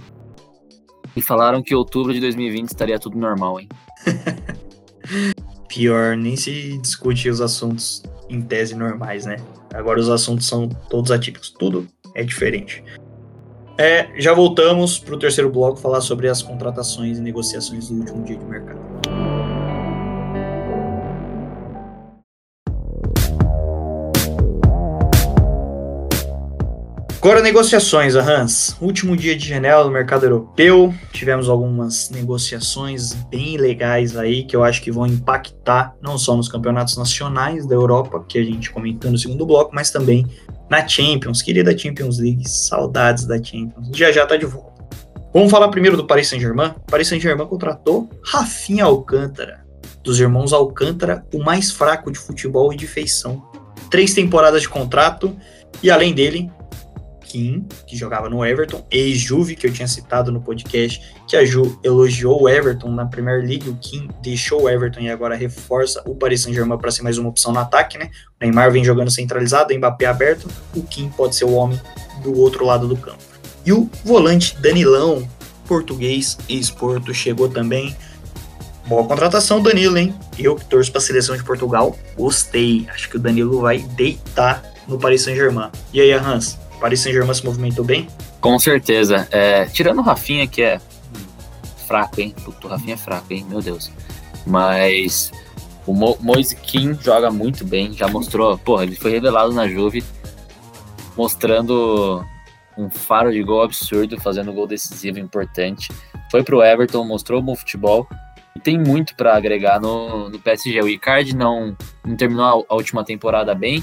e 1.17 1.23
falaram 1.23 1.63
que 1.63 1.75
outubro 1.75 2.13
de 2.13 2.21
2020 2.21 2.69
estaria 2.69 2.99
tudo 2.99 3.19
normal, 3.19 3.59
hein? 3.59 3.69
Pior, 5.69 6.17
nem 6.17 6.37
se 6.37 6.79
discute 6.79 7.29
os 7.29 7.41
assuntos 7.41 8.03
em 8.29 8.41
tese 8.43 8.75
normais, 8.75 9.25
né? 9.25 9.37
Agora 9.73 9.99
os 9.99 10.09
assuntos 10.11 10.47
são 10.47 10.69
todos 10.69 11.11
atípicos, 11.11 11.51
tudo 11.51 11.87
é 12.15 12.23
diferente. 12.23 12.85
É, 13.79 14.09
já 14.19 14.35
voltamos 14.35 14.99
para 14.99 15.15
o 15.15 15.19
terceiro 15.19 15.49
bloco 15.51 15.79
falar 15.79 16.01
sobre 16.01 16.29
as 16.29 16.43
contratações 16.43 17.19
e 17.19 17.21
negociações 17.21 17.89
do 17.89 17.99
último 18.01 18.25
dia 18.25 18.37
de 18.37 18.45
mercado. 18.45 18.81
Agora 27.29 27.43
negociações, 27.43 28.17
Hans. 28.17 28.75
Último 28.81 29.15
dia 29.15 29.37
de 29.37 29.47
janela 29.47 29.85
do 29.85 29.91
mercado 29.91 30.25
europeu. 30.25 30.95
Tivemos 31.13 31.47
algumas 31.47 32.09
negociações 32.09 33.13
bem 33.13 33.59
legais 33.59 34.17
aí 34.17 34.45
que 34.45 34.57
eu 34.57 34.65
acho 34.65 34.81
que 34.81 34.91
vão 34.91 35.07
impactar 35.07 35.95
não 36.01 36.17
só 36.17 36.35
nos 36.35 36.49
campeonatos 36.49 36.97
nacionais 36.97 37.67
da 37.67 37.75
Europa, 37.75 38.25
que 38.27 38.39
a 38.39 38.43
gente 38.43 38.71
comentou 38.71 39.11
no 39.11 39.19
segundo 39.19 39.45
bloco, 39.45 39.73
mas 39.75 39.91
também 39.91 40.27
na 40.71 40.89
Champions, 40.89 41.43
querida 41.43 41.77
Champions 41.77 42.19
League, 42.19 42.49
saudades 42.49 43.27
da 43.27 43.37
Champions. 43.37 43.91
Já 43.93 44.11
já 44.11 44.25
tá 44.25 44.35
de 44.35 44.47
volta. 44.47 44.83
Vamos 45.31 45.51
falar 45.51 45.69
primeiro 45.69 45.99
do 45.99 46.07
Paris 46.07 46.29
Saint-Germain. 46.29 46.77
Paris 46.87 47.09
Saint-Germain 47.09 47.47
contratou 47.47 48.09
Rafinha 48.25 48.87
Alcântara, 48.87 49.67
dos 50.03 50.19
irmãos 50.19 50.55
Alcântara, 50.55 51.27
o 51.35 51.45
mais 51.45 51.71
fraco 51.71 52.11
de 52.11 52.19
futebol 52.19 52.73
e 52.73 52.77
de 52.77 52.87
feição. 52.87 53.47
Três 53.91 54.15
temporadas 54.15 54.63
de 54.63 54.69
contrato 54.71 55.37
e 55.83 55.91
além 55.91 56.15
dele, 56.15 56.51
Kim, 57.29 57.67
que 57.87 57.97
jogava 57.97 58.29
no 58.31 58.45
Everton, 58.45 58.85
ex-Juve, 58.91 59.55
que 59.55 59.67
eu 59.67 59.73
tinha 59.73 59.87
citado 59.87 60.33
no 60.33 60.41
podcast, 60.41 61.01
que 61.29 61.37
a 61.37 61.45
Ju 61.45 61.79
elogiou 61.85 62.43
o 62.43 62.49
Everton 62.49 62.91
na 62.91 63.05
Premier 63.05 63.41
League, 63.41 63.69
o 63.69 63.77
Kim 63.77 64.09
deixou 64.23 64.63
o 64.63 64.69
Everton 64.69 65.01
e 65.01 65.11
agora 65.11 65.37
reforça 65.37 66.03
o 66.07 66.15
Paris 66.15 66.41
Saint-Germain 66.41 66.79
para 66.79 66.91
ser 66.91 67.03
mais 67.03 67.19
uma 67.19 67.29
opção 67.29 67.53
no 67.53 67.59
ataque, 67.59 67.99
né? 67.99 68.11
O 68.41 68.45
Neymar 68.45 68.73
vem 68.73 68.83
jogando 68.83 69.11
centralizado, 69.11 69.73
o 69.73 69.77
Mbappé 69.77 70.07
aberto, 70.07 70.49
o 70.75 70.83
Kim 70.83 71.11
pode 71.11 71.37
ser 71.37 71.45
o 71.45 71.53
homem 71.53 71.79
do 72.23 72.37
outro 72.39 72.65
lado 72.65 72.89
do 72.89 72.97
campo. 72.97 73.23
E 73.65 73.73
o 73.73 73.91
volante 74.03 74.57
Danilão, 74.59 75.29
português, 75.67 76.39
ex-Porto, 76.49 77.13
chegou 77.13 77.49
também. 77.49 77.95
Boa 78.87 79.05
contratação, 79.05 79.63
Danilo, 79.63 79.99
hein? 79.99 80.15
Eu 80.39 80.57
que 80.57 80.65
torço 80.65 80.91
para 80.91 81.01
a 81.01 81.05
seleção 81.05 81.37
de 81.37 81.45
Portugal, 81.45 81.95
gostei. 82.17 82.87
Acho 82.89 83.11
que 83.11 83.17
o 83.17 83.21
Danilo 83.21 83.61
vai 83.61 83.81
deitar 83.81 84.65
no 84.89 84.99
Paris 84.99 85.21
Saint-Germain. 85.23 85.71
E 85.93 86.01
aí, 86.01 86.11
Hans? 86.13 86.59
O 86.79 86.81
Paris 86.81 87.01
Saint-Germain 87.01 87.35
se 87.35 87.45
movimentou 87.45 87.85
bem? 87.85 88.07
Com 88.41 88.57
certeza. 88.57 89.27
É, 89.33 89.65
tirando 89.65 89.99
o 89.99 90.03
Rafinha, 90.03 90.47
que 90.47 90.63
é 90.63 90.81
fraco, 91.89 92.21
hein? 92.21 92.33
Puto, 92.45 92.69
o 92.69 92.71
Rafinha 92.71 92.95
é 92.95 92.97
fraco, 92.97 93.33
hein? 93.33 93.45
Meu 93.49 93.61
Deus. 93.61 93.91
Mas 94.47 95.33
o 95.85 95.93
Mo 95.93 96.17
Moise 96.21 96.55
Kim 96.55 96.95
joga 96.95 97.33
muito 97.33 97.65
bem, 97.65 97.93
já 97.93 98.07
mostrou. 98.07 98.57
Porra, 98.59 98.85
ele 98.85 98.95
foi 98.95 99.11
revelado 99.11 99.53
na 99.53 99.67
Juve, 99.67 100.05
mostrando 101.17 102.25
um 102.77 102.89
faro 102.89 103.33
de 103.33 103.43
gol 103.43 103.65
absurdo, 103.65 104.21
fazendo 104.21 104.53
gol 104.53 104.69
decisivo 104.69 105.19
importante. 105.19 105.89
Foi 106.31 106.45
pro 106.45 106.63
Everton, 106.63 107.05
mostrou 107.05 107.41
um 107.41 107.45
bom 107.45 107.57
futebol 107.57 108.07
e 108.55 108.61
tem 108.61 108.79
muito 108.79 109.17
para 109.17 109.37
agregar 109.37 109.81
no, 109.81 110.29
no 110.29 110.39
PSG. 110.39 110.81
O 110.81 110.89
Icardi 110.89 111.35
não, 111.35 111.77
não 112.07 112.15
terminou 112.15 112.45
a, 112.45 112.73
a 112.73 112.77
última 112.77 113.05
temporada 113.05 113.53
bem. 113.53 113.83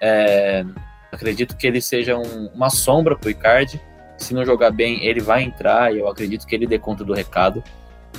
É, 0.00 0.64
acredito 1.12 1.56
que 1.56 1.66
ele 1.66 1.80
seja 1.80 2.16
um- 2.16 2.48
uma 2.54 2.70
sombra 2.70 3.16
pro 3.16 3.30
Icardi. 3.30 3.80
Se 4.18 4.34
não 4.34 4.44
jogar 4.44 4.70
bem, 4.70 5.04
ele 5.04 5.20
vai 5.20 5.42
entrar 5.42 5.94
e 5.94 5.98
eu 5.98 6.08
acredito 6.08 6.46
que 6.46 6.54
ele 6.54 6.66
dê 6.66 6.78
conta 6.78 7.04
do 7.04 7.14
recado. 7.14 7.62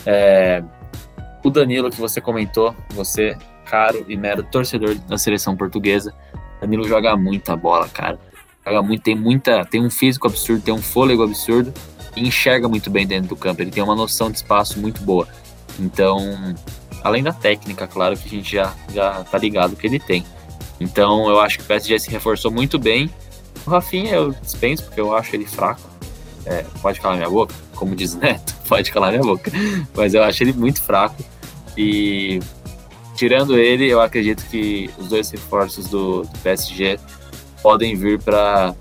É, 0.05 0.63
o 1.43 1.49
Danilo, 1.49 1.89
que 1.89 1.99
você 1.99 2.19
comentou, 2.19 2.75
você, 2.91 3.37
caro 3.65 4.05
e 4.07 4.17
mero 4.17 4.43
torcedor 4.43 4.95
da 4.95 5.17
seleção 5.17 5.55
portuguesa, 5.55 6.13
Danilo 6.59 6.87
joga 6.87 7.15
muita 7.15 7.55
bola, 7.55 7.87
cara. 7.87 8.19
Joga 8.65 8.81
muito, 8.83 9.01
tem 9.01 9.15
muita, 9.15 9.65
tem 9.65 9.83
um 9.83 9.89
físico 9.89 10.27
absurdo, 10.27 10.61
tem 10.61 10.73
um 10.73 10.81
fôlego 10.81 11.23
absurdo 11.23 11.73
e 12.15 12.27
enxerga 12.27 12.67
muito 12.67 12.89
bem 12.89 13.07
dentro 13.07 13.29
do 13.29 13.35
campo. 13.35 13.61
Ele 13.61 13.71
tem 13.71 13.81
uma 13.81 13.95
noção 13.95 14.29
de 14.29 14.37
espaço 14.37 14.79
muito 14.79 15.01
boa. 15.01 15.27
Então, 15.79 16.19
além 17.03 17.23
da 17.23 17.33
técnica, 17.33 17.87
claro 17.87 18.15
que 18.15 18.27
a 18.27 18.29
gente 18.29 18.55
já, 18.55 18.73
já 18.93 19.23
tá 19.23 19.37
ligado 19.37 19.75
que 19.75 19.87
ele 19.87 19.99
tem. 19.99 20.23
Então, 20.81 21.29
eu 21.29 21.39
acho 21.39 21.59
que 21.59 21.63
o 21.63 21.67
PSG 21.67 21.99
se 21.99 22.09
reforçou 22.09 22.49
muito 22.49 22.79
bem. 22.79 23.07
O 23.65 23.69
Rafinha 23.69 24.15
eu 24.15 24.31
dispenso, 24.31 24.83
porque 24.85 24.99
eu 24.99 25.15
acho 25.15 25.35
ele 25.35 25.45
fraco. 25.45 25.81
É, 26.43 26.65
pode 26.81 26.99
calar 26.99 27.17
minha 27.17 27.29
boca, 27.29 27.53
como 27.75 27.95
diz 27.95 28.15
Neto, 28.15 28.55
pode 28.67 28.91
calar 28.91 29.11
minha 29.11 29.21
boca. 29.21 29.51
Mas 29.95 30.15
eu 30.15 30.23
acho 30.23 30.43
ele 30.43 30.53
muito 30.53 30.81
fraco. 30.81 31.23
E 31.77 32.39
tirando 33.15 33.59
ele, 33.59 33.87
eu 33.87 34.01
acredito 34.01 34.43
que 34.49 34.89
os 34.97 35.07
dois 35.07 35.29
reforços 35.29 35.87
do, 35.87 36.23
do 36.23 36.39
PSG 36.39 36.99
podem 37.61 37.95
vir 37.95 38.19
para 38.19 38.75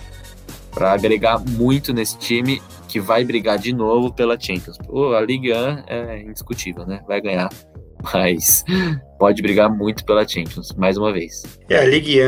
agregar 0.81 1.39
muito 1.39 1.93
nesse 1.93 2.17
time 2.17 2.63
que 2.89 2.99
vai 2.99 3.23
brigar 3.25 3.59
de 3.59 3.75
novo 3.75 4.11
pela 4.11 4.41
Champions. 4.41 4.79
Pô, 4.79 5.15
a 5.15 5.21
Ligue 5.21 5.53
1 5.53 5.57
é 5.87 6.23
indiscutível, 6.23 6.87
né? 6.87 7.03
Vai 7.07 7.21
ganhar, 7.21 7.51
mas 8.03 8.65
pode 9.19 9.43
brigar 9.43 9.71
muito 9.71 10.05
pela 10.05 10.27
Champions, 10.27 10.73
mais 10.77 10.97
uma 10.97 11.13
vez. 11.13 11.43
É, 11.69 11.79
a 11.79 11.85
Ligue 11.85 12.21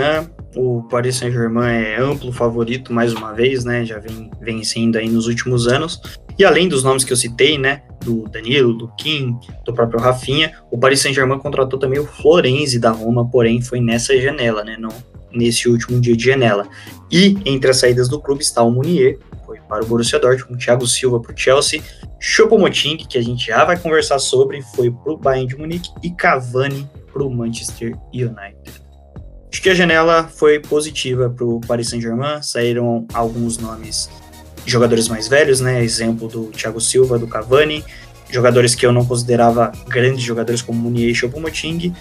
1, 0.57 0.61
o 0.61 0.83
Paris 0.85 1.17
Saint-Germain 1.17 1.73
é 1.73 2.01
amplo 2.01 2.33
favorito 2.33 2.93
mais 2.93 3.13
uma 3.13 3.33
vez, 3.33 3.65
né? 3.65 3.85
Já 3.85 3.99
vem 3.99 4.31
vencendo 4.41 4.97
aí 4.97 5.09
nos 5.09 5.27
últimos 5.27 5.67
anos. 5.67 6.01
E 6.39 6.45
além 6.45 6.69
dos 6.69 6.83
nomes 6.83 7.05
que 7.05 7.13
eu 7.13 7.17
citei, 7.17 7.59
né? 7.59 7.83
Do 8.05 8.25
Danilo, 8.29 8.75
do 8.75 8.89
Kim, 8.97 9.39
do 9.65 9.73
próprio 9.73 10.01
Rafinha, 10.01 10.53
o 10.71 10.79
Paris 10.79 11.01
Saint-Germain 11.01 11.39
contratou 11.39 11.79
também 11.79 12.01
o 12.01 12.07
Florenzi 12.07 12.79
da 12.79 12.91
Roma, 12.91 13.29
porém 13.29 13.61
foi 13.63 13.81
nessa 13.81 14.19
janela, 14.21 14.65
né? 14.65 14.77
Não 14.79 14.91
nesse 15.35 15.69
último 15.69 16.01
dia 16.01 16.17
de 16.17 16.25
janela. 16.25 16.69
E 17.11 17.37
entre 17.45 17.71
as 17.71 17.79
saídas 17.79 18.09
do 18.09 18.21
clube 18.21 18.43
está 18.43 18.63
o 18.63 18.71
Munier, 18.71 19.19
para 19.73 19.85
o 19.85 19.87
Borussia 19.87 20.19
Dortmund, 20.19 20.63
Thiago 20.63 20.87
Silva 20.87 21.19
para 21.19 21.33
o 21.33 21.35
Chelsea, 21.35 21.83
Choupo-Moting, 22.21 22.99
que 23.09 23.17
a 23.17 23.23
gente 23.23 23.47
já 23.47 23.65
vai 23.65 23.79
conversar 23.79 24.19
sobre, 24.19 24.61
foi 24.61 24.91
para 24.91 25.11
o 25.15 25.17
Bayern 25.17 25.49
de 25.49 25.57
Munique 25.57 25.89
e 26.03 26.11
Cavani 26.11 26.87
para 27.11 27.23
o 27.23 27.31
Manchester 27.31 27.97
United. 28.13 28.83
Acho 29.51 29.63
que 29.63 29.71
a 29.71 29.75
janela 29.75 30.25
foi 30.25 30.59
positiva 30.59 31.31
para 31.31 31.47
o 31.47 31.59
Paris 31.63 31.89
Saint-Germain, 31.89 32.43
saíram 32.43 33.07
alguns 33.15 33.57
nomes 33.57 34.11
de 34.63 34.71
jogadores 34.71 35.09
mais 35.09 35.27
velhos, 35.27 35.63
né? 35.63 35.83
Exemplo 35.83 36.29
do 36.29 36.49
Thiago 36.49 36.79
Silva, 36.79 37.19
do 37.19 37.27
Cavani, 37.27 37.83
jogadores 38.29 38.75
que 38.75 38.85
eu 38.85 38.93
não 38.93 39.07
considerava 39.07 39.73
grandes 39.89 40.23
jogadores 40.23 40.61
como 40.61 40.79
Munier 40.79 41.09
e 41.09 41.15
Choupo-Moting, 41.15 41.95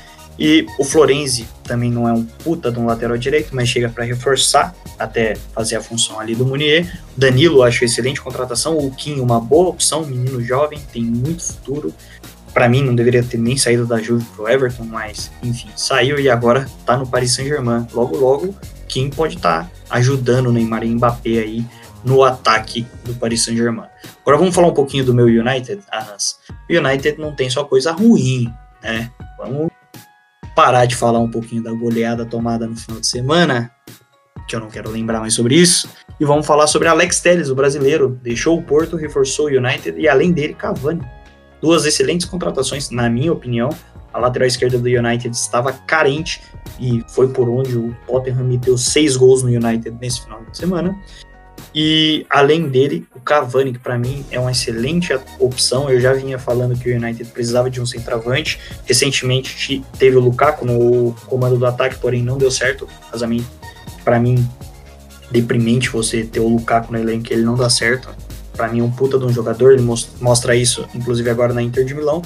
e 0.43 0.65
o 0.79 0.83
Florenzi 0.83 1.47
também 1.63 1.91
não 1.91 2.09
é 2.09 2.11
um 2.11 2.23
puta 2.25 2.71
de 2.71 2.79
um 2.79 2.87
lateral 2.87 3.15
direito, 3.15 3.55
mas 3.55 3.69
chega 3.69 3.87
para 3.89 4.03
reforçar, 4.03 4.73
até 4.97 5.35
fazer 5.53 5.75
a 5.75 5.81
função 5.81 6.19
ali 6.19 6.33
do 6.33 6.43
Munier. 6.43 6.99
Danilo 7.15 7.61
acho 7.61 7.85
excelente 7.85 8.19
contratação, 8.19 8.75
o 8.75 8.89
Kim 8.89 9.19
uma 9.19 9.39
boa 9.39 9.69
opção, 9.69 10.03
menino 10.03 10.41
jovem, 10.41 10.81
tem 10.91 11.03
muito 11.03 11.43
futuro. 11.43 11.93
Para 12.55 12.67
mim 12.67 12.83
não 12.83 12.95
deveria 12.95 13.21
ter 13.21 13.37
nem 13.37 13.55
saído 13.55 13.85
da 13.85 14.01
Juve 14.01 14.25
pro 14.35 14.49
Everton, 14.49 14.83
mas 14.85 15.31
enfim, 15.43 15.69
saiu 15.75 16.19
e 16.19 16.27
agora 16.27 16.67
tá 16.87 16.97
no 16.97 17.05
Paris 17.05 17.33
Saint-Germain. 17.33 17.85
Logo 17.93 18.17
logo, 18.17 18.55
Kim 18.87 19.11
pode 19.11 19.35
estar 19.35 19.65
tá 19.65 19.71
ajudando 19.91 20.47
o 20.47 20.51
Neymar 20.51 20.83
e 20.83 20.89
Mbappé 20.89 21.37
aí 21.37 21.63
no 22.03 22.23
ataque 22.23 22.87
do 23.03 23.13
Paris 23.13 23.43
Saint-Germain. 23.43 23.89
Agora 24.21 24.39
vamos 24.39 24.55
falar 24.55 24.69
um 24.69 24.73
pouquinho 24.73 25.05
do 25.05 25.13
meu 25.13 25.27
United, 25.27 25.83
Hans. 25.93 26.39
O 26.67 26.73
United 26.75 27.19
não 27.19 27.35
tem 27.35 27.47
só 27.47 27.63
coisa 27.63 27.91
ruim, 27.91 28.51
né? 28.81 29.11
Vamos 29.37 29.70
parar 30.55 30.85
de 30.85 30.95
falar 30.95 31.19
um 31.19 31.29
pouquinho 31.29 31.63
da 31.63 31.71
goleada 31.71 32.25
tomada 32.25 32.67
no 32.67 32.75
final 32.75 32.99
de 32.99 33.07
semana, 33.07 33.71
que 34.47 34.55
eu 34.55 34.59
não 34.59 34.69
quero 34.69 34.89
lembrar 34.89 35.19
mais 35.19 35.33
sobre 35.33 35.55
isso, 35.55 35.89
e 36.19 36.25
vamos 36.25 36.45
falar 36.45 36.67
sobre 36.67 36.87
Alex 36.87 37.19
Telles, 37.19 37.49
o 37.49 37.55
brasileiro. 37.55 38.19
Deixou 38.21 38.57
o 38.57 38.61
Porto, 38.61 38.95
reforçou 38.95 39.47
o 39.47 39.49
United 39.49 39.99
e 39.99 40.07
além 40.07 40.31
dele, 40.31 40.53
Cavani. 40.53 41.01
Duas 41.61 41.85
excelentes 41.85 42.25
contratações, 42.25 42.89
na 42.89 43.09
minha 43.09 43.31
opinião. 43.31 43.69
A 44.13 44.19
lateral 44.19 44.47
esquerda 44.47 44.77
do 44.77 44.87
United 44.87 45.35
estava 45.35 45.71
carente 45.71 46.41
e 46.79 47.03
foi 47.07 47.29
por 47.29 47.47
onde 47.47 47.77
o 47.77 47.95
Tottenham 48.05 48.43
meteu 48.43 48.77
seis 48.77 49.15
gols 49.15 49.41
no 49.41 49.49
United 49.49 49.97
nesse 50.01 50.21
final 50.21 50.43
de 50.43 50.57
semana. 50.57 50.99
E 51.73 52.25
além 52.29 52.67
dele, 52.67 53.07
o 53.15 53.19
Cavani, 53.19 53.71
que 53.73 53.79
para 53.79 53.97
mim 53.97 54.25
é 54.29 54.39
uma 54.39 54.51
excelente 54.51 55.17
opção. 55.39 55.89
Eu 55.89 56.01
já 56.01 56.13
vinha 56.13 56.37
falando 56.37 56.77
que 56.77 56.91
o 56.91 56.95
United 56.95 57.29
precisava 57.31 57.69
de 57.69 57.79
um 57.79 57.85
centroavante. 57.85 58.59
Recentemente 58.85 59.83
teve 59.97 60.17
o 60.17 60.19
Lukaku 60.19 60.65
no 60.65 61.13
comando 61.27 61.57
do 61.57 61.65
ataque, 61.65 61.95
porém 61.97 62.21
não 62.21 62.37
deu 62.37 62.51
certo. 62.51 62.87
Casamento, 63.09 63.47
para 64.03 64.19
mim, 64.19 64.45
deprimente 65.31 65.89
você 65.89 66.23
ter 66.23 66.41
o 66.41 66.47
Lukaku 66.49 66.91
no 66.91 66.99
elenco, 66.99 67.31
ele 67.31 67.43
não 67.43 67.55
dá 67.55 67.69
certo. 67.69 68.09
Para 68.51 68.67
mim 68.67 68.81
é 68.81 68.83
um 68.83 68.91
puta 68.91 69.17
de 69.17 69.23
um 69.23 69.31
jogador, 69.31 69.71
ele 69.71 69.81
mostra 70.19 70.55
isso, 70.55 70.85
inclusive 70.93 71.29
agora 71.29 71.53
na 71.53 71.63
Inter 71.63 71.85
de 71.85 71.93
Milão. 71.93 72.21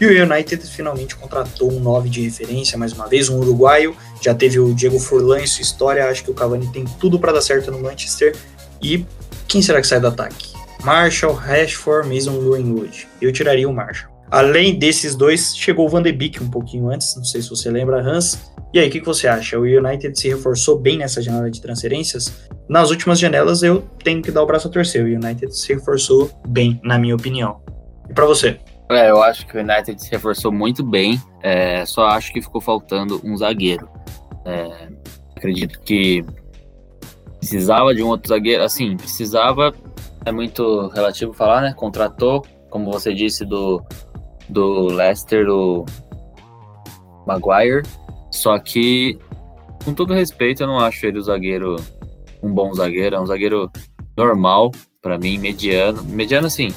E 0.00 0.06
o 0.06 0.22
United 0.24 0.66
finalmente 0.66 1.14
contratou 1.16 1.70
um 1.70 1.80
9 1.80 2.08
de 2.08 2.22
referência, 2.22 2.78
mais 2.78 2.92
uma 2.92 3.06
vez, 3.06 3.28
um 3.28 3.38
uruguaio. 3.38 3.94
Já 4.22 4.34
teve 4.34 4.58
o 4.58 4.74
Diego 4.74 4.98
Furlan 4.98 5.40
em 5.40 5.46
sua 5.46 5.62
história. 5.62 6.08
Acho 6.08 6.24
que 6.24 6.30
o 6.30 6.34
Cavani 6.34 6.66
tem 6.72 6.84
tudo 6.98 7.18
para 7.18 7.32
dar 7.32 7.42
certo 7.42 7.70
no 7.70 7.78
Manchester. 7.78 8.34
E 8.82 9.04
quem 9.48 9.62
será 9.62 9.80
que 9.80 9.86
sai 9.86 10.00
do 10.00 10.08
ataque? 10.08 10.54
Marshall, 10.84 11.34
Rashford, 11.34 12.08
Mason 12.08 12.38
Greenwood. 12.38 13.08
Eu 13.20 13.32
tiraria 13.32 13.68
o 13.68 13.72
Marshall. 13.72 14.14
Além 14.30 14.78
desses 14.78 15.14
dois, 15.14 15.56
chegou 15.56 15.86
o 15.86 15.88
Van 15.88 16.02
de 16.02 16.12
Beek 16.12 16.42
um 16.42 16.50
pouquinho 16.50 16.90
antes, 16.90 17.16
não 17.16 17.24
sei 17.24 17.40
se 17.40 17.48
você 17.48 17.70
lembra, 17.70 18.00
Hans. 18.00 18.52
E 18.74 18.78
aí, 18.78 18.88
o 18.88 18.90
que, 18.90 19.00
que 19.00 19.06
você 19.06 19.28
acha? 19.28 19.58
O 19.58 19.62
United 19.62 20.18
se 20.18 20.28
reforçou 20.28 20.78
bem 20.78 20.98
nessa 20.98 21.22
janela 21.22 21.50
de 21.50 21.60
transferências? 21.60 22.48
Nas 22.68 22.90
últimas 22.90 23.18
janelas, 23.18 23.62
eu 23.62 23.82
tenho 24.02 24.20
que 24.20 24.30
dar 24.30 24.42
o 24.42 24.46
braço 24.46 24.66
a 24.66 24.70
torcer. 24.70 25.04
O 25.04 25.06
United 25.06 25.56
se 25.56 25.72
reforçou 25.72 26.30
bem, 26.48 26.80
na 26.82 26.98
minha 26.98 27.14
opinião. 27.14 27.60
E 28.10 28.12
para 28.12 28.26
você? 28.26 28.58
É, 28.90 29.10
eu 29.10 29.22
acho 29.22 29.46
que 29.46 29.56
o 29.56 29.60
United 29.60 30.00
se 30.02 30.10
reforçou 30.10 30.52
muito 30.52 30.84
bem, 30.84 31.20
é, 31.42 31.84
só 31.86 32.06
acho 32.06 32.32
que 32.32 32.42
ficou 32.42 32.60
faltando 32.60 33.20
um 33.24 33.36
zagueiro. 33.36 33.88
É, 34.44 34.88
acredito 35.36 35.80
que 35.80 36.24
precisava 37.38 37.94
de 37.94 38.02
um 38.02 38.08
outro 38.08 38.28
zagueiro, 38.28 38.62
assim, 38.62 38.96
precisava, 38.96 39.74
é 40.24 40.32
muito 40.32 40.88
relativo 40.88 41.32
falar, 41.32 41.62
né? 41.62 41.72
Contratou, 41.74 42.44
como 42.70 42.90
você 42.90 43.14
disse, 43.14 43.44
do, 43.44 43.82
do 44.48 44.86
Leicester, 44.86 45.46
do 45.46 45.84
Maguire, 47.26 47.82
só 48.30 48.58
que, 48.58 49.18
com 49.84 49.94
todo 49.94 50.14
respeito, 50.14 50.62
eu 50.62 50.66
não 50.66 50.78
acho 50.78 51.04
ele 51.06 51.18
o 51.18 51.22
zagueiro, 51.22 51.76
um 52.42 52.52
bom 52.52 52.72
zagueiro, 52.74 53.16
é 53.16 53.20
um 53.20 53.26
zagueiro 53.26 53.70
normal, 54.16 54.72
para 55.00 55.18
mim, 55.18 55.38
mediano, 55.38 56.02
mediano 56.04 56.46
assim, 56.46 56.72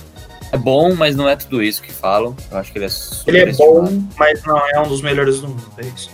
é 0.51 0.57
bom, 0.57 0.95
mas 0.95 1.15
não 1.15 1.29
é 1.29 1.35
tudo 1.35 1.61
isso 1.61 1.81
que 1.81 1.91
falam, 1.91 2.35
eu 2.51 2.57
acho 2.57 2.71
que 2.71 2.79
ele 2.79 2.85
é 2.85 2.89
Ele 3.27 3.37
é 3.37 3.53
bom, 3.53 3.85
mas 4.17 4.43
não 4.43 4.57
é 4.57 4.79
um 4.79 4.87
dos 4.87 5.01
melhores 5.01 5.41
do 5.41 5.47
mundo, 5.47 5.71
é 5.77 5.85
isso. 5.85 6.09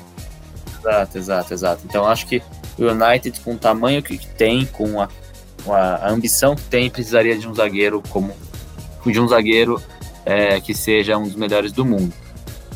Exato, 0.80 1.18
exato, 1.18 1.54
exato. 1.54 1.82
Então 1.86 2.06
acho 2.06 2.28
que 2.28 2.44
o 2.78 2.84
United, 2.84 3.40
com 3.42 3.54
o 3.54 3.58
tamanho 3.58 4.02
que 4.02 4.18
tem, 4.18 4.66
com 4.66 5.02
a, 5.02 5.08
a, 5.68 6.10
ambição 6.10 6.56
que 6.56 6.64
tem, 6.64 6.90
precisaria 6.90 7.38
de 7.38 7.48
um 7.48 7.54
zagueiro 7.54 8.02
como 8.10 8.34
de 9.06 9.20
um 9.20 9.28
zagueiro 9.28 9.82
é, 10.26 10.60
que 10.60 10.74
seja 10.74 11.18
um 11.18 11.24
dos 11.24 11.36
melhores 11.36 11.72
do 11.72 11.86
mundo. 11.86 12.12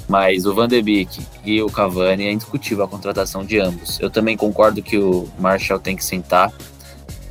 Mas 0.07 0.45
o 0.45 0.53
Van 0.53 0.67
de 0.67 0.81
Beek 0.81 1.21
e 1.43 1.61
o 1.61 1.69
Cavani 1.69 2.25
é 2.25 2.31
indiscutível 2.31 2.83
a 2.83 2.87
contratação 2.87 3.43
de 3.43 3.59
ambos. 3.59 3.99
Eu 3.99 4.09
também 4.09 4.35
concordo 4.35 4.81
que 4.81 4.97
o 4.97 5.27
Marshall 5.39 5.79
tem 5.79 5.95
que 5.95 6.03
sentar 6.03 6.51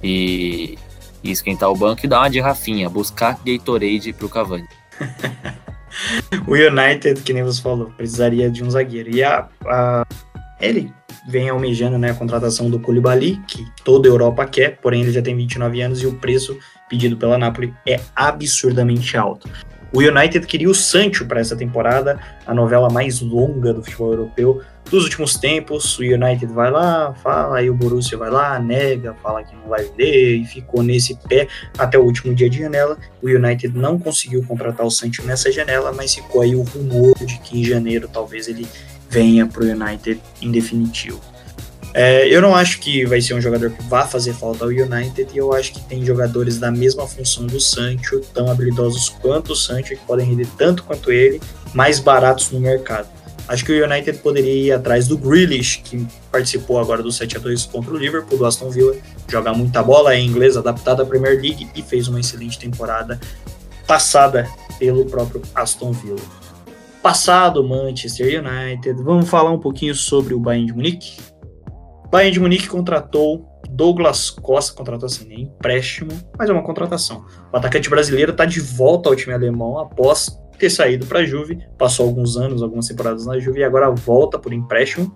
e, 0.03 0.79
e 1.23 1.31
esquentar 1.31 1.71
o 1.71 1.77
banco 1.77 2.05
e 2.05 2.09
dar 2.09 2.21
uma 2.21 2.31
de 2.31 2.41
Rafinha, 2.41 2.89
buscar 2.89 3.39
Gatorade 3.45 4.13
para 4.13 4.27
o 4.27 4.29
Cavani. 4.29 4.69
o 6.47 6.55
United, 6.55 7.23
que 7.23 7.33
nem 7.33 7.43
você 7.43 7.61
falou, 7.61 7.87
precisaria 7.97 8.51
de 8.51 8.63
um 8.63 8.71
zagueiro. 8.71 9.11
E 9.15 9.25
a, 9.25 9.49
a 9.67 10.07
ele 10.61 10.93
vem 11.27 11.49
almejando 11.49 11.99
né, 11.99 12.11
a 12.11 12.15
contratação 12.15 12.71
do 12.71 12.79
Koulibaly, 12.79 13.41
que 13.47 13.67
toda 13.85 14.09
a 14.09 14.13
Europa 14.13 14.47
quer, 14.47 14.79
porém 14.79 15.03
ele 15.03 15.13
já 15.13 15.23
tem 15.23 15.37
29 15.37 15.81
anos 15.81 16.03
e 16.03 16.07
o 16.07 16.15
preço 16.15 16.59
pedido 16.89 17.17
pela 17.17 17.39
Napoli 17.39 17.75
é 17.87 18.01
absurdamente 18.15 19.17
alto. 19.17 19.49
O 19.93 20.01
United 20.01 20.47
queria 20.47 20.69
o 20.69 20.75
Sancho 20.75 21.25
para 21.25 21.41
essa 21.41 21.57
temporada, 21.57 22.21
a 22.47 22.53
novela 22.53 22.91
mais 22.91 23.23
longa 23.23 23.73
do 23.73 23.83
futebol 23.83 24.13
europeu 24.13 24.63
dos 24.91 25.05
últimos 25.05 25.37
tempos. 25.37 25.99
O 25.99 26.03
United 26.03 26.47
vai 26.53 26.71
lá, 26.71 27.15
fala, 27.15 27.57
aí 27.57 27.71
o 27.71 27.75
Borussia 27.75 28.19
vai 28.19 28.31
lá, 28.31 28.59
nega, 28.59 29.15
fala 29.23 29.43
que 29.43 29.57
não 29.57 29.69
vai 29.69 29.85
vender 29.85 30.37
e 30.37 30.45
ficou 30.45 30.83
nesse 30.83 31.17
pé 31.27 31.49
até 31.79 31.99
o 31.99 32.03
último 32.03 32.35
dia 32.35 32.51
de 32.51 32.59
janela. 32.59 32.99
O 33.23 33.29
United 33.29 33.77
não 33.77 33.99
conseguiu 33.99 34.45
contratar 34.45 34.85
o 34.85 34.91
Sancho 34.91 35.23
nessa 35.25 35.51
janela, 35.51 35.91
mas 35.91 36.15
ficou 36.15 36.43
aí 36.43 36.55
o 36.55 36.63
rumor 36.63 37.15
de 37.19 37.39
que 37.39 37.59
em 37.59 37.65
janeiro 37.65 38.11
talvez 38.13 38.47
ele 38.47 38.67
venha 39.09 39.47
para 39.47 39.65
o 39.65 39.67
United 39.67 40.21
em 40.41 40.51
definitivo. 40.51 41.21
É, 41.95 42.29
eu 42.29 42.43
não 42.43 42.55
acho 42.55 42.81
que 42.81 43.05
vai 43.07 43.21
ser 43.21 43.35
um 43.35 43.41
jogador 43.41 43.71
que 43.71 43.83
vá 43.85 44.07
fazer 44.07 44.35
falta 44.35 44.65
ao 44.65 44.71
United 44.71 45.29
e 45.33 45.39
eu 45.39 45.53
acho 45.53 45.73
que 45.73 45.81
tem 45.81 46.05
jogadores 46.05 46.59
da 46.59 46.71
mesma 46.71 47.07
função 47.07 47.47
do 47.47 47.59
Sancho, 47.59 48.21
tão 48.35 48.51
habilidosos 48.51 49.09
quanto 49.09 49.53
o 49.53 49.57
Sancho, 49.57 49.89
que 49.89 50.07
podem 50.07 50.27
render 50.27 50.47
tanto 50.57 50.85
quanto 50.85 51.11
ele, 51.11 51.41
mais 51.73 51.99
baratos 51.99 52.51
no 52.51 52.61
mercado. 52.61 53.09
Acho 53.49 53.65
que 53.65 53.73
o 53.73 53.85
United 53.85 54.19
poderia 54.19 54.53
ir 54.53 54.73
atrás 54.73 55.09
do 55.09 55.17
Grealish, 55.17 55.81
que 55.83 56.07
participou 56.31 56.79
agora 56.79 57.03
do 57.03 57.11
7 57.11 57.39
a 57.39 57.41
2 57.41 57.65
contra 57.65 57.95
o 57.95 57.97
Liverpool, 57.97 58.37
do 58.37 58.45
Aston 58.45 58.69
Villa, 58.69 58.95
joga 59.27 59.55
muita 59.55 59.83
bola, 59.83 60.13
é 60.13 60.21
inglês, 60.21 60.57
adaptado 60.57 61.01
à 61.01 61.07
Premier 61.07 61.41
League 61.41 61.67
e 61.75 61.83
fez 61.83 62.09
uma 62.09 62.21
excelente 62.21 62.59
temporada 62.59 63.19
passada 63.87 64.47
pelo 64.79 65.07
próprio 65.07 65.41
Aston 65.55 65.93
Villa 65.93 66.21
passado 67.09 67.67
Manchester 67.67 68.45
United, 68.45 69.03
vamos 69.03 69.31
falar 69.31 69.51
um 69.51 69.59
pouquinho 69.59 69.95
sobre 69.95 70.35
o 70.35 70.39
Bayern 70.39 70.67
de 70.67 70.75
Munique. 70.75 71.17
Bayern 72.11 72.35
de 72.35 72.39
Munique 72.39 72.69
contratou 72.69 73.49
Douglas 73.71 74.29
Costa, 74.29 74.77
contratou 74.77 75.07
assim, 75.07 75.27
nem 75.27 75.45
empréstimo, 75.45 76.11
mas 76.39 76.51
é 76.51 76.53
uma 76.53 76.63
contratação. 76.63 77.25
O 77.51 77.57
atacante 77.57 77.89
brasileiro 77.89 78.33
está 78.33 78.45
de 78.45 78.61
volta 78.61 79.09
ao 79.09 79.17
time 79.17 79.33
alemão 79.33 79.79
após 79.79 80.39
ter 80.59 80.69
saído 80.69 81.07
para 81.07 81.21
a 81.21 81.25
Juve, 81.25 81.59
passou 81.79 82.05
alguns 82.05 82.37
anos, 82.37 82.63
algumas 82.63 82.87
temporadas 82.87 83.25
na 83.25 83.39
Juve 83.39 83.61
e 83.61 83.65
agora 83.65 83.91
volta 83.91 84.39
por 84.39 84.53
empréstimo. 84.53 85.11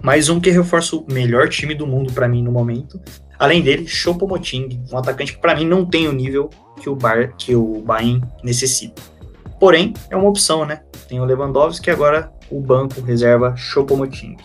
Mais 0.00 0.28
um 0.28 0.38
que 0.38 0.50
reforça 0.50 0.94
o 0.94 1.04
melhor 1.10 1.48
time 1.48 1.74
do 1.74 1.88
mundo 1.88 2.12
para 2.12 2.28
mim 2.28 2.40
no 2.40 2.52
momento. 2.52 3.00
Além 3.36 3.62
dele, 3.62 3.84
Choupo-Moting, 3.88 4.84
um 4.92 4.96
atacante 4.96 5.32
que 5.32 5.40
para 5.40 5.56
mim 5.56 5.66
não 5.66 5.84
tem 5.84 6.06
o 6.06 6.12
nível 6.12 6.48
que 6.80 6.88
o, 6.88 6.94
Bar, 6.94 7.34
que 7.36 7.56
o 7.56 7.80
Bayern 7.80 8.22
necessita. 8.44 9.15
Porém, 9.58 9.94
é 10.10 10.16
uma 10.16 10.28
opção, 10.28 10.66
né? 10.66 10.82
Tem 11.08 11.20
o 11.20 11.24
Lewandowski 11.24 11.88
e 11.88 11.92
agora 11.92 12.30
o 12.50 12.60
banco 12.60 13.00
reserva 13.00 13.54
Choupo-Moting. 13.56 14.36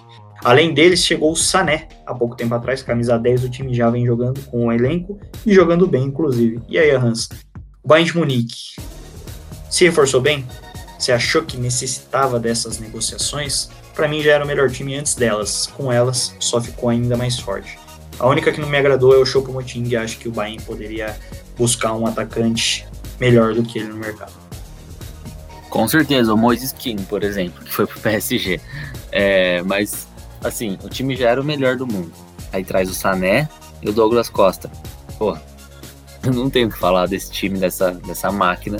Além 0.44 0.74
deles, 0.74 1.04
chegou 1.04 1.32
o 1.32 1.36
Sané, 1.36 1.88
há 2.06 2.16
pouco 2.16 2.36
tempo 2.36 2.56
atrás, 2.56 2.82
camisa 2.82 3.18
10 3.18 3.42
do 3.42 3.50
time 3.50 3.74
já 3.74 3.90
vem 3.90 4.06
jogando 4.06 4.42
com 4.46 4.68
o 4.68 4.72
elenco 4.72 5.20
e 5.46 5.54
jogando 5.54 5.86
bem, 5.86 6.06
inclusive. 6.06 6.60
E 6.68 6.80
aí, 6.80 6.90
Hans? 6.92 7.30
O 7.84 7.88
Bayern 7.88 8.12
de 8.12 8.18
Munique 8.18 8.76
se 9.70 9.86
reforçou 9.86 10.20
bem? 10.20 10.46
Você 10.98 11.12
achou 11.12 11.44
que 11.44 11.58
necessitava 11.58 12.40
dessas 12.40 12.80
negociações? 12.80 13.70
Para 13.94 14.08
mim 14.08 14.22
já 14.22 14.34
era 14.34 14.44
o 14.44 14.48
melhor 14.48 14.70
time 14.70 14.96
antes 14.96 15.14
delas. 15.14 15.68
Com 15.68 15.92
elas, 15.92 16.36
só 16.40 16.60
ficou 16.60 16.90
ainda 16.90 17.16
mais 17.16 17.40
forte. 17.40 17.78
A 18.20 18.28
única 18.28 18.52
que 18.52 18.62
não 18.62 18.70
me 18.70 18.78
agradou 18.78 19.14
é 19.14 19.18
o 19.18 19.26
Choupo-Moting 19.26 19.84
e 19.88 19.96
acho 19.96 20.18
que 20.18 20.28
o 20.28 20.32
Bayern 20.32 20.64
poderia 20.64 21.16
buscar 21.58 21.94
um 21.94 22.06
atacante 22.06 22.88
melhor 23.20 23.54
do 23.54 23.64
que 23.64 23.80
ele 23.80 23.90
no 23.90 23.96
mercado. 23.96 24.41
Com 25.72 25.88
certeza, 25.88 26.34
o 26.34 26.38
Moises 26.38 26.74
King, 26.74 27.02
por 27.04 27.24
exemplo, 27.24 27.64
que 27.64 27.72
foi 27.72 27.88
pro 27.88 27.98
PSG. 28.02 28.60
É, 29.10 29.64
mas, 29.64 30.06
assim, 30.44 30.78
o 30.84 30.90
time 30.90 31.16
já 31.16 31.30
era 31.30 31.40
o 31.40 31.46
melhor 31.46 31.78
do 31.78 31.88
mundo. 31.88 32.12
Aí 32.52 32.62
traz 32.62 32.90
o 32.90 32.94
Sané 32.94 33.50
e 33.82 33.90
o 33.90 33.94
Douglas 33.94 34.30
Costa. 34.30 34.70
Pô, 35.18 35.36
não 36.26 36.50
tenho 36.50 36.68
o 36.68 36.72
que 36.72 36.78
falar 36.78 37.08
desse 37.08 37.32
time, 37.32 37.58
dessa, 37.58 37.92
dessa 37.92 38.30
máquina. 38.30 38.80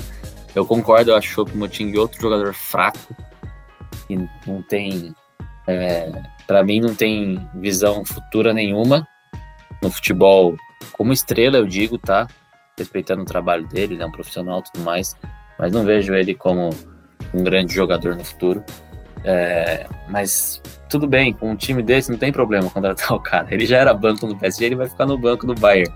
Eu 0.54 0.66
concordo, 0.66 1.12
eu 1.12 1.16
acho 1.16 1.42
o 1.42 1.56
Moting 1.56 1.96
outro 1.96 2.20
jogador 2.20 2.52
fraco, 2.52 3.16
que 4.06 4.28
não 4.46 4.60
tem. 4.60 5.14
É, 5.66 6.12
para 6.46 6.62
mim, 6.62 6.78
não 6.78 6.94
tem 6.94 7.40
visão 7.54 8.04
futura 8.04 8.52
nenhuma 8.52 9.08
no 9.80 9.90
futebol 9.90 10.54
como 10.92 11.10
estrela, 11.10 11.56
eu 11.56 11.66
digo, 11.66 11.96
tá? 11.96 12.26
Respeitando 12.76 13.22
o 13.22 13.26
trabalho 13.26 13.66
dele, 13.66 13.94
ele 13.94 14.02
é 14.02 14.06
um 14.06 14.12
profissional 14.12 14.60
e 14.60 14.70
tudo 14.70 14.84
mais 14.84 15.16
mas 15.58 15.72
não 15.72 15.84
vejo 15.84 16.14
ele 16.14 16.34
como 16.34 16.70
um 17.32 17.42
grande 17.42 17.74
jogador 17.74 18.16
no 18.16 18.24
futuro. 18.24 18.64
É, 19.24 19.86
mas 20.08 20.60
tudo 20.88 21.06
bem, 21.06 21.32
com 21.32 21.50
um 21.50 21.56
time 21.56 21.82
desse 21.82 22.10
não 22.10 22.18
tem 22.18 22.32
problema 22.32 22.68
contratar 22.68 23.12
o 23.16 23.20
cara. 23.20 23.48
Ele 23.50 23.66
já 23.66 23.78
era 23.78 23.94
banco 23.94 24.26
no 24.26 24.36
PSG, 24.36 24.64
ele 24.66 24.76
vai 24.76 24.88
ficar 24.88 25.06
no 25.06 25.16
banco 25.16 25.46
do 25.46 25.54
Bayern. 25.54 25.92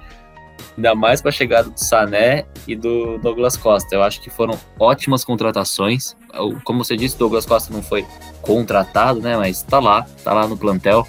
Ainda 0.76 0.94
mais 0.94 1.20
com 1.20 1.28
a 1.28 1.32
chegada 1.32 1.68
do 1.68 1.78
Sané 1.78 2.44
e 2.66 2.74
do 2.74 3.18
Douglas 3.18 3.56
Costa. 3.56 3.94
Eu 3.94 4.02
acho 4.02 4.20
que 4.20 4.30
foram 4.30 4.58
ótimas 4.78 5.24
contratações. 5.24 6.16
Como 6.64 6.84
você 6.84 6.96
disse, 6.96 7.18
Douglas 7.18 7.46
Costa 7.46 7.72
não 7.72 7.82
foi 7.82 8.06
contratado, 8.42 9.20
né? 9.20 9.36
Mas 9.36 9.62
tá 9.62 9.78
lá, 9.78 10.06
tá 10.22 10.32
lá 10.32 10.46
no 10.46 10.56
plantel. 10.56 11.06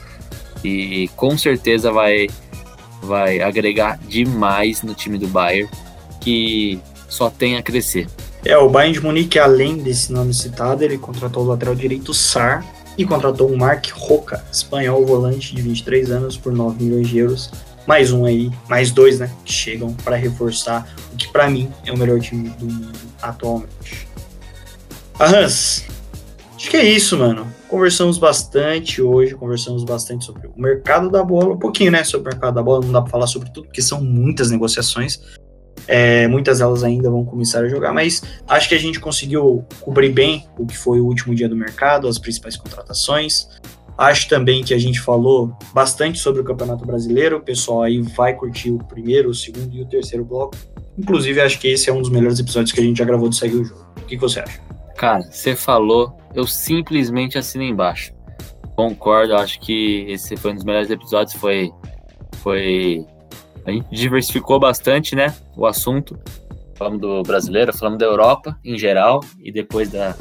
E 0.63 1.09
com 1.15 1.37
certeza 1.37 1.91
vai, 1.91 2.27
vai 3.01 3.41
agregar 3.41 3.97
demais 3.99 4.81
no 4.83 4.93
time 4.93 5.17
do 5.17 5.27
Bayern, 5.27 5.69
que 6.19 6.79
só 7.07 7.29
tem 7.29 7.57
a 7.57 7.63
crescer. 7.63 8.07
É, 8.47 8.57
o 8.57 8.69
Bayern 8.69 8.93
de 8.93 9.03
Munique, 9.03 9.37
além 9.37 9.75
desse 9.77 10.09
nome 10.09 10.33
citado, 10.33 10.81
ele 10.81 10.97
contratou 10.97 11.43
o 11.43 11.47
lateral 11.47 11.75
direito 11.75 12.13
Sar 12.13 12.65
e 12.97 13.03
contratou 13.03 13.49
o 13.49 13.57
Mark 13.57 13.85
Roca, 13.91 14.41
espanhol 14.49 15.05
volante 15.05 15.53
de 15.53 15.61
23 15.61 16.11
anos, 16.11 16.37
por 16.37 16.53
9 16.53 16.81
milhões 16.81 17.09
de 17.09 17.17
euros. 17.17 17.51
Mais 17.85 18.13
um 18.13 18.23
aí, 18.23 18.49
mais 18.69 18.89
dois, 18.89 19.19
né, 19.19 19.29
que 19.43 19.51
chegam 19.51 19.93
para 19.95 20.15
reforçar 20.15 20.87
o 21.11 21.17
que 21.17 21.27
para 21.27 21.49
mim 21.49 21.69
é 21.85 21.91
o 21.91 21.97
melhor 21.97 22.21
time 22.21 22.47
do 22.51 22.67
mundo 22.67 22.97
atualmente. 23.21 24.07
Hans, 25.19 25.83
acho 26.55 26.69
que 26.69 26.77
é 26.77 26.85
isso, 26.85 27.17
mano. 27.17 27.45
Conversamos 27.67 28.17
bastante 28.17 29.01
hoje, 29.01 29.35
conversamos 29.35 29.83
bastante 29.83 30.23
sobre 30.23 30.47
o 30.47 30.53
mercado 30.55 31.09
da 31.09 31.21
bola, 31.21 31.53
um 31.53 31.59
pouquinho, 31.59 31.91
né, 31.91 32.01
sobre 32.05 32.29
o 32.29 32.31
mercado 32.31 32.55
da 32.55 32.63
bola, 32.63 32.85
não 32.85 32.93
dá 32.93 33.01
para 33.01 33.11
falar 33.11 33.27
sobre 33.27 33.49
tudo, 33.49 33.65
porque 33.65 33.81
são 33.81 34.01
muitas 34.01 34.49
negociações. 34.49 35.19
É, 35.87 36.27
muitas 36.27 36.59
delas 36.59 36.83
ainda 36.83 37.09
vão 37.09 37.23
começar 37.23 37.61
a 37.61 37.67
jogar, 37.67 37.93
mas 37.93 38.21
acho 38.47 38.67
que 38.67 38.75
a 38.75 38.79
gente 38.79 38.99
conseguiu 38.99 39.65
cobrir 39.81 40.09
bem 40.09 40.45
o 40.57 40.65
que 40.65 40.77
foi 40.77 40.99
o 40.99 41.05
último 41.05 41.33
dia 41.33 41.47
do 41.47 41.55
mercado, 41.55 42.07
as 42.07 42.19
principais 42.19 42.57
contratações. 42.57 43.47
Acho 43.97 44.29
também 44.29 44.63
que 44.63 44.73
a 44.73 44.77
gente 44.77 44.99
falou 44.99 45.57
bastante 45.73 46.19
sobre 46.19 46.41
o 46.41 46.43
Campeonato 46.43 46.85
Brasileiro. 46.85 47.37
O 47.37 47.41
pessoal 47.41 47.81
aí 47.81 47.99
vai 47.99 48.35
curtir 48.35 48.69
o 48.69 48.77
primeiro, 48.77 49.29
o 49.29 49.33
segundo 49.33 49.75
e 49.75 49.81
o 49.81 49.85
terceiro 49.85 50.23
bloco. 50.23 50.55
Inclusive, 50.97 51.41
acho 51.41 51.59
que 51.59 51.67
esse 51.67 51.89
é 51.89 51.93
um 51.93 52.01
dos 52.01 52.09
melhores 52.09 52.39
episódios 52.39 52.71
que 52.71 52.79
a 52.79 52.83
gente 52.83 52.97
já 52.97 53.05
gravou 53.05 53.27
do 53.27 53.33
Segue 53.33 53.55
o 53.55 53.63
Jogo. 53.63 53.87
O 53.97 54.01
que, 54.01 54.15
que 54.15 54.21
você 54.21 54.39
acha? 54.39 54.59
Cara, 54.95 55.23
você 55.23 55.55
falou, 55.55 56.15
eu 56.35 56.45
simplesmente 56.45 57.37
assino 57.39 57.63
embaixo. 57.63 58.13
Concordo, 58.75 59.35
acho 59.35 59.59
que 59.59 60.05
esse 60.07 60.37
foi 60.37 60.51
um 60.51 60.55
dos 60.55 60.63
melhores 60.63 60.91
episódios. 60.91 61.33
Foi. 61.33 61.71
Foi 62.43 63.03
a 63.67 63.71
gente 63.71 63.87
diversificou 63.91 64.59
bastante, 64.59 65.13
né, 65.13 65.35
o 65.55 65.65
assunto. 65.65 66.17
Falamos 66.75 67.01
do 67.01 67.21
brasileiro, 67.23 67.75
falamos 67.75 67.99
da 67.99 68.05
Europa 68.05 68.57
em 68.63 68.77
geral 68.77 69.21
e 69.43 69.51
depois 69.51 69.89
da, 69.89 70.15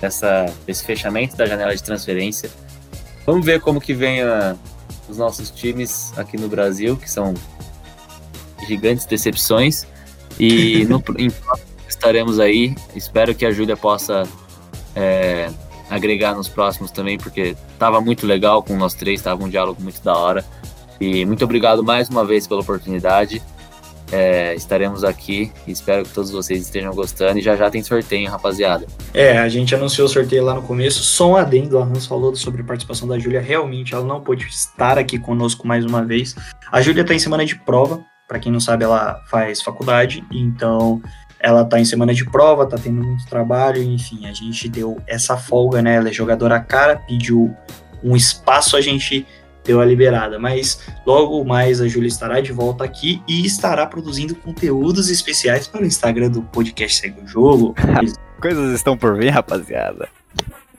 dessa, 0.00 0.46
desse 0.66 0.84
fechamento 0.84 1.36
da 1.36 1.44
janela 1.44 1.76
de 1.76 1.82
transferência. 1.82 2.50
Vamos 3.26 3.44
ver 3.44 3.60
como 3.60 3.80
que 3.80 3.92
vem 3.92 4.22
a, 4.22 4.56
os 5.08 5.18
nossos 5.18 5.50
times 5.50 6.16
aqui 6.16 6.38
no 6.38 6.48
Brasil, 6.48 6.96
que 6.96 7.10
são 7.10 7.34
gigantes 8.66 9.04
decepções. 9.04 9.86
E 10.38 10.86
no, 10.88 11.02
em, 11.18 11.30
estaremos 11.86 12.40
aí. 12.40 12.74
Espero 12.94 13.34
que 13.34 13.44
a 13.44 13.50
Júlia 13.50 13.76
possa 13.76 14.22
é, 14.94 15.50
agregar 15.90 16.34
nos 16.34 16.48
próximos 16.48 16.90
também, 16.90 17.18
porque 17.18 17.56
estava 17.72 18.00
muito 18.00 18.26
legal 18.26 18.62
com 18.62 18.74
nós 18.76 18.94
três, 18.94 19.20
estava 19.20 19.44
um 19.44 19.48
diálogo 19.50 19.82
muito 19.82 20.02
da 20.02 20.16
hora. 20.16 20.44
E 21.00 21.24
muito 21.24 21.44
obrigado 21.44 21.82
mais 21.82 22.08
uma 22.08 22.24
vez 22.24 22.46
pela 22.46 22.60
oportunidade. 22.60 23.42
É, 24.12 24.54
estaremos 24.54 25.02
aqui 25.02 25.50
espero 25.66 26.04
que 26.04 26.12
todos 26.12 26.30
vocês 26.30 26.62
estejam 26.62 26.94
gostando. 26.94 27.38
E 27.38 27.42
já 27.42 27.56
já 27.56 27.68
tem 27.70 27.82
sorteio, 27.82 28.30
rapaziada. 28.30 28.86
É, 29.12 29.38
a 29.38 29.48
gente 29.48 29.74
anunciou 29.74 30.06
o 30.06 30.08
sorteio 30.08 30.44
lá 30.44 30.54
no 30.54 30.62
começo. 30.62 31.02
Só 31.02 31.30
um 31.30 31.36
adendo, 31.36 31.78
a 31.78 31.82
Hans 31.82 32.06
falou 32.06 32.34
sobre 32.36 32.62
a 32.62 32.64
participação 32.64 33.08
da 33.08 33.18
Júlia. 33.18 33.40
Realmente, 33.40 33.94
ela 33.94 34.04
não 34.04 34.20
pôde 34.20 34.46
estar 34.46 34.98
aqui 34.98 35.18
conosco 35.18 35.66
mais 35.66 35.84
uma 35.84 36.04
vez. 36.04 36.34
A 36.70 36.80
Júlia 36.80 37.02
está 37.02 37.14
em 37.14 37.18
semana 37.18 37.44
de 37.44 37.56
prova. 37.56 38.04
Para 38.28 38.38
quem 38.38 38.50
não 38.50 38.60
sabe, 38.60 38.84
ela 38.84 39.20
faz 39.28 39.62
faculdade. 39.62 40.24
Então, 40.32 41.00
ela 41.38 41.62
está 41.62 41.78
em 41.78 41.84
semana 41.84 42.12
de 42.12 42.24
prova, 42.24 42.64
está 42.64 42.76
tendo 42.76 43.02
muito 43.02 43.26
trabalho. 43.26 43.82
Enfim, 43.82 44.26
a 44.26 44.32
gente 44.32 44.68
deu 44.68 44.98
essa 45.06 45.36
folga, 45.36 45.82
né? 45.82 45.96
Ela 45.96 46.08
é 46.08 46.12
jogadora 46.12 46.58
cara, 46.60 46.96
pediu 46.96 47.54
um 48.02 48.16
espaço, 48.16 48.76
a 48.76 48.80
gente 48.80 49.26
deu 49.66 49.80
a 49.80 49.84
liberada. 49.84 50.38
Mas 50.38 50.80
logo 51.04 51.44
mais 51.44 51.80
a 51.80 51.88
Júlia 51.88 52.08
estará 52.08 52.40
de 52.40 52.52
volta 52.52 52.84
aqui 52.84 53.22
e 53.28 53.44
estará 53.44 53.86
produzindo 53.86 54.34
conteúdos 54.34 55.10
especiais 55.10 55.66
para 55.66 55.82
o 55.82 55.86
Instagram 55.86 56.30
do 56.30 56.42
podcast 56.42 57.00
Segue 57.00 57.20
o 57.22 57.26
Jogo. 57.26 57.74
Coisas 58.40 58.74
estão 58.74 58.96
por 58.96 59.16
vir, 59.16 59.30
rapaziada. 59.30 60.08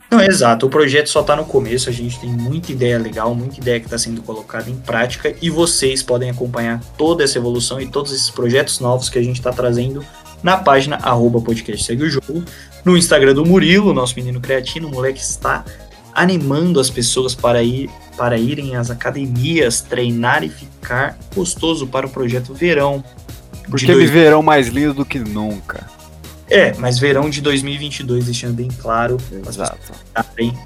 Não, 0.09 0.21
exato. 0.21 0.67
O 0.67 0.69
projeto 0.69 1.09
só 1.09 1.21
está 1.21 1.35
no 1.35 1.43
começo. 1.43 1.89
A 1.89 1.91
gente 1.91 2.19
tem 2.19 2.29
muita 2.29 2.71
ideia 2.71 2.97
legal, 2.97 3.35
muita 3.35 3.59
ideia 3.59 3.79
que 3.79 3.87
está 3.87 3.97
sendo 3.97 4.21
colocada 4.21 4.69
em 4.69 4.75
prática 4.75 5.35
e 5.41 5.49
vocês 5.49 6.01
podem 6.01 6.29
acompanhar 6.29 6.81
toda 6.97 7.23
essa 7.23 7.37
evolução 7.37 7.81
e 7.81 7.87
todos 7.87 8.13
esses 8.13 8.29
projetos 8.29 8.79
novos 8.79 9.09
que 9.09 9.19
a 9.19 9.23
gente 9.23 9.37
está 9.37 9.51
trazendo 9.51 10.05
na 10.43 10.57
página 10.57 10.97
arroba 10.97 11.41
podcast 11.41 11.83
segue 11.83 12.03
o 12.03 12.09
jogo, 12.09 12.43
no 12.85 12.95
Instagram 12.95 13.33
do 13.33 13.45
Murilo, 13.45 13.93
nosso 13.93 14.15
menino 14.15 14.39
criativo, 14.39 14.87
o 14.87 14.91
moleque 14.91 15.19
está 15.19 15.65
animando 16.17 16.79
as 16.79 16.89
pessoas 16.89 17.35
para 17.35 17.61
ir 17.61 17.91
para 18.17 18.39
irem 18.39 18.75
às 18.75 18.89
academias, 18.89 19.81
treinar 19.81 20.43
e 20.43 20.49
ficar 20.49 21.15
gostoso 21.35 21.85
para 21.85 22.07
o 22.07 22.09
projeto 22.09 22.55
Verão. 22.55 23.03
Porque 23.69 23.85
dois... 23.85 24.09
verão 24.09 24.41
mais 24.41 24.67
lindo 24.69 24.95
do 24.95 25.05
que 25.05 25.19
nunca. 25.19 25.85
É, 26.49 26.73
mas 26.79 26.97
verão 26.97 27.29
de 27.29 27.39
2022, 27.41 28.25
deixando 28.25 28.55
bem 28.55 28.69
claro 28.79 29.17
Exato. 29.47 29.91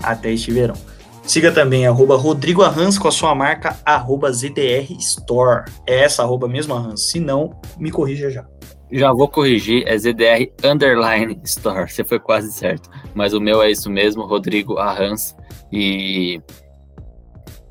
até 0.02 0.32
este 0.32 0.52
verão. 0.52 0.76
Siga 1.24 1.52
também 1.52 1.86
arroba 1.86 2.16
Rodrigo 2.16 2.62
Arrans 2.62 2.98
com 2.98 3.08
a 3.08 3.12
sua 3.12 3.36
marca 3.36 3.78
arroba 3.84 4.32
ZDR 4.32 4.90
Store. 5.00 5.66
É 5.86 6.04
essa 6.04 6.24
arroba 6.24 6.48
mesmo, 6.48 6.74
Arrans? 6.74 7.10
Se 7.10 7.20
não, 7.20 7.60
me 7.78 7.92
corrija 7.92 8.30
já. 8.30 8.46
Já 8.92 9.12
vou 9.12 9.28
corrigir, 9.28 9.84
é 9.88 9.98
ZDR 9.98 10.52
Underline 10.64 11.40
Store. 11.46 11.90
Você 11.90 12.04
foi 12.04 12.20
quase 12.20 12.52
certo. 12.52 12.90
Mas 13.14 13.34
o 13.34 13.42
meu 13.42 13.62
é 13.62 13.72
isso 13.72 13.90
mesmo, 13.90 14.26
Rodrigo 14.26 14.78
Arrans. 14.78 15.36
E 15.72 16.42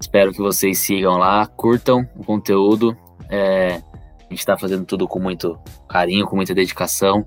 espero 0.01 0.33
que 0.33 0.39
vocês 0.39 0.79
sigam 0.79 1.19
lá, 1.19 1.47
curtam 1.47 2.09
o 2.17 2.25
conteúdo. 2.25 2.97
É, 3.29 3.75
a 3.75 4.31
gente 4.31 4.39
está 4.39 4.57
fazendo 4.57 4.85
tudo 4.85 5.07
com 5.07 5.19
muito 5.19 5.59
carinho, 5.89 6.27
com 6.27 6.37
muita 6.37 6.55
dedicação. 6.55 7.27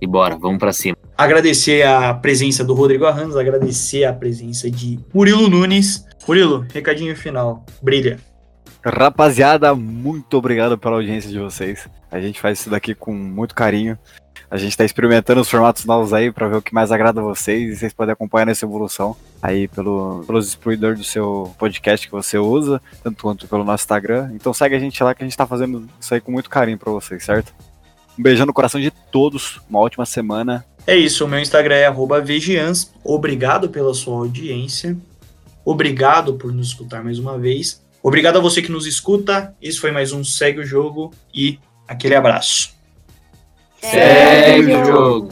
E 0.00 0.06
bora, 0.06 0.36
vamos 0.36 0.58
para 0.58 0.72
cima. 0.72 0.96
Agradecer 1.16 1.86
a 1.86 2.14
presença 2.14 2.64
do 2.64 2.74
Rodrigo 2.74 3.04
Arranz, 3.04 3.36
agradecer 3.36 4.04
a 4.04 4.12
presença 4.12 4.70
de 4.70 4.98
Murilo 5.12 5.48
Nunes. 5.48 6.04
Murilo, 6.26 6.66
recadinho 6.72 7.16
final. 7.16 7.64
Brilha. 7.82 8.18
Rapaziada, 8.84 9.74
muito 9.74 10.36
obrigado 10.36 10.78
pela 10.78 10.96
audiência 10.96 11.30
de 11.30 11.38
vocês. 11.38 11.88
A 12.10 12.20
gente 12.20 12.40
faz 12.40 12.60
isso 12.60 12.70
daqui 12.70 12.94
com 12.94 13.12
muito 13.12 13.54
carinho. 13.54 13.98
A 14.50 14.56
gente 14.56 14.70
está 14.70 14.84
experimentando 14.84 15.42
os 15.42 15.50
formatos 15.50 15.84
novos 15.84 16.14
aí 16.14 16.32
para 16.32 16.48
ver 16.48 16.56
o 16.56 16.62
que 16.62 16.72
mais 16.72 16.90
agrada 16.90 17.20
a 17.20 17.24
vocês 17.24 17.70
e 17.70 17.76
vocês 17.76 17.92
podem 17.92 18.14
acompanhar 18.14 18.46
nessa 18.46 18.64
evolução 18.64 19.14
aí 19.42 19.68
pelo, 19.68 20.24
pelos 20.26 20.46
distribuidores 20.46 20.98
do 20.98 21.04
seu 21.04 21.54
podcast 21.58 22.06
que 22.06 22.12
você 22.12 22.38
usa, 22.38 22.80
tanto 23.02 23.22
quanto 23.22 23.46
pelo 23.46 23.62
nosso 23.62 23.82
Instagram. 23.82 24.30
Então 24.34 24.54
segue 24.54 24.74
a 24.74 24.78
gente 24.78 25.02
lá 25.02 25.14
que 25.14 25.22
a 25.22 25.26
gente 25.26 25.32
está 25.32 25.46
fazendo 25.46 25.86
isso 26.00 26.14
aí 26.14 26.20
com 26.20 26.32
muito 26.32 26.48
carinho 26.48 26.78
para 26.78 26.90
vocês, 26.90 27.22
certo? 27.22 27.54
Um 28.18 28.22
beijão 28.22 28.46
no 28.46 28.54
coração 28.54 28.80
de 28.80 28.90
todos, 28.90 29.60
uma 29.68 29.80
ótima 29.80 30.06
semana. 30.06 30.64
É 30.86 30.96
isso, 30.96 31.26
o 31.26 31.28
meu 31.28 31.40
Instagram 31.40 31.74
é 31.74 32.20
Vigians. 32.22 32.90
Obrigado 33.04 33.68
pela 33.68 33.92
sua 33.92 34.16
audiência. 34.16 34.96
Obrigado 35.62 36.34
por 36.34 36.50
nos 36.54 36.68
escutar 36.68 37.04
mais 37.04 37.18
uma 37.18 37.38
vez. 37.38 37.82
Obrigado 38.02 38.38
a 38.38 38.40
você 38.40 38.62
que 38.62 38.72
nos 38.72 38.86
escuta. 38.86 39.54
Esse 39.60 39.78
foi 39.78 39.90
mais 39.90 40.10
um 40.12 40.24
Segue 40.24 40.60
o 40.60 40.64
Jogo 40.64 41.12
e 41.34 41.58
aquele 41.86 42.14
abraço. 42.14 42.77
Segue 43.80 44.74
o 44.74 44.84
jogo. 44.84 45.28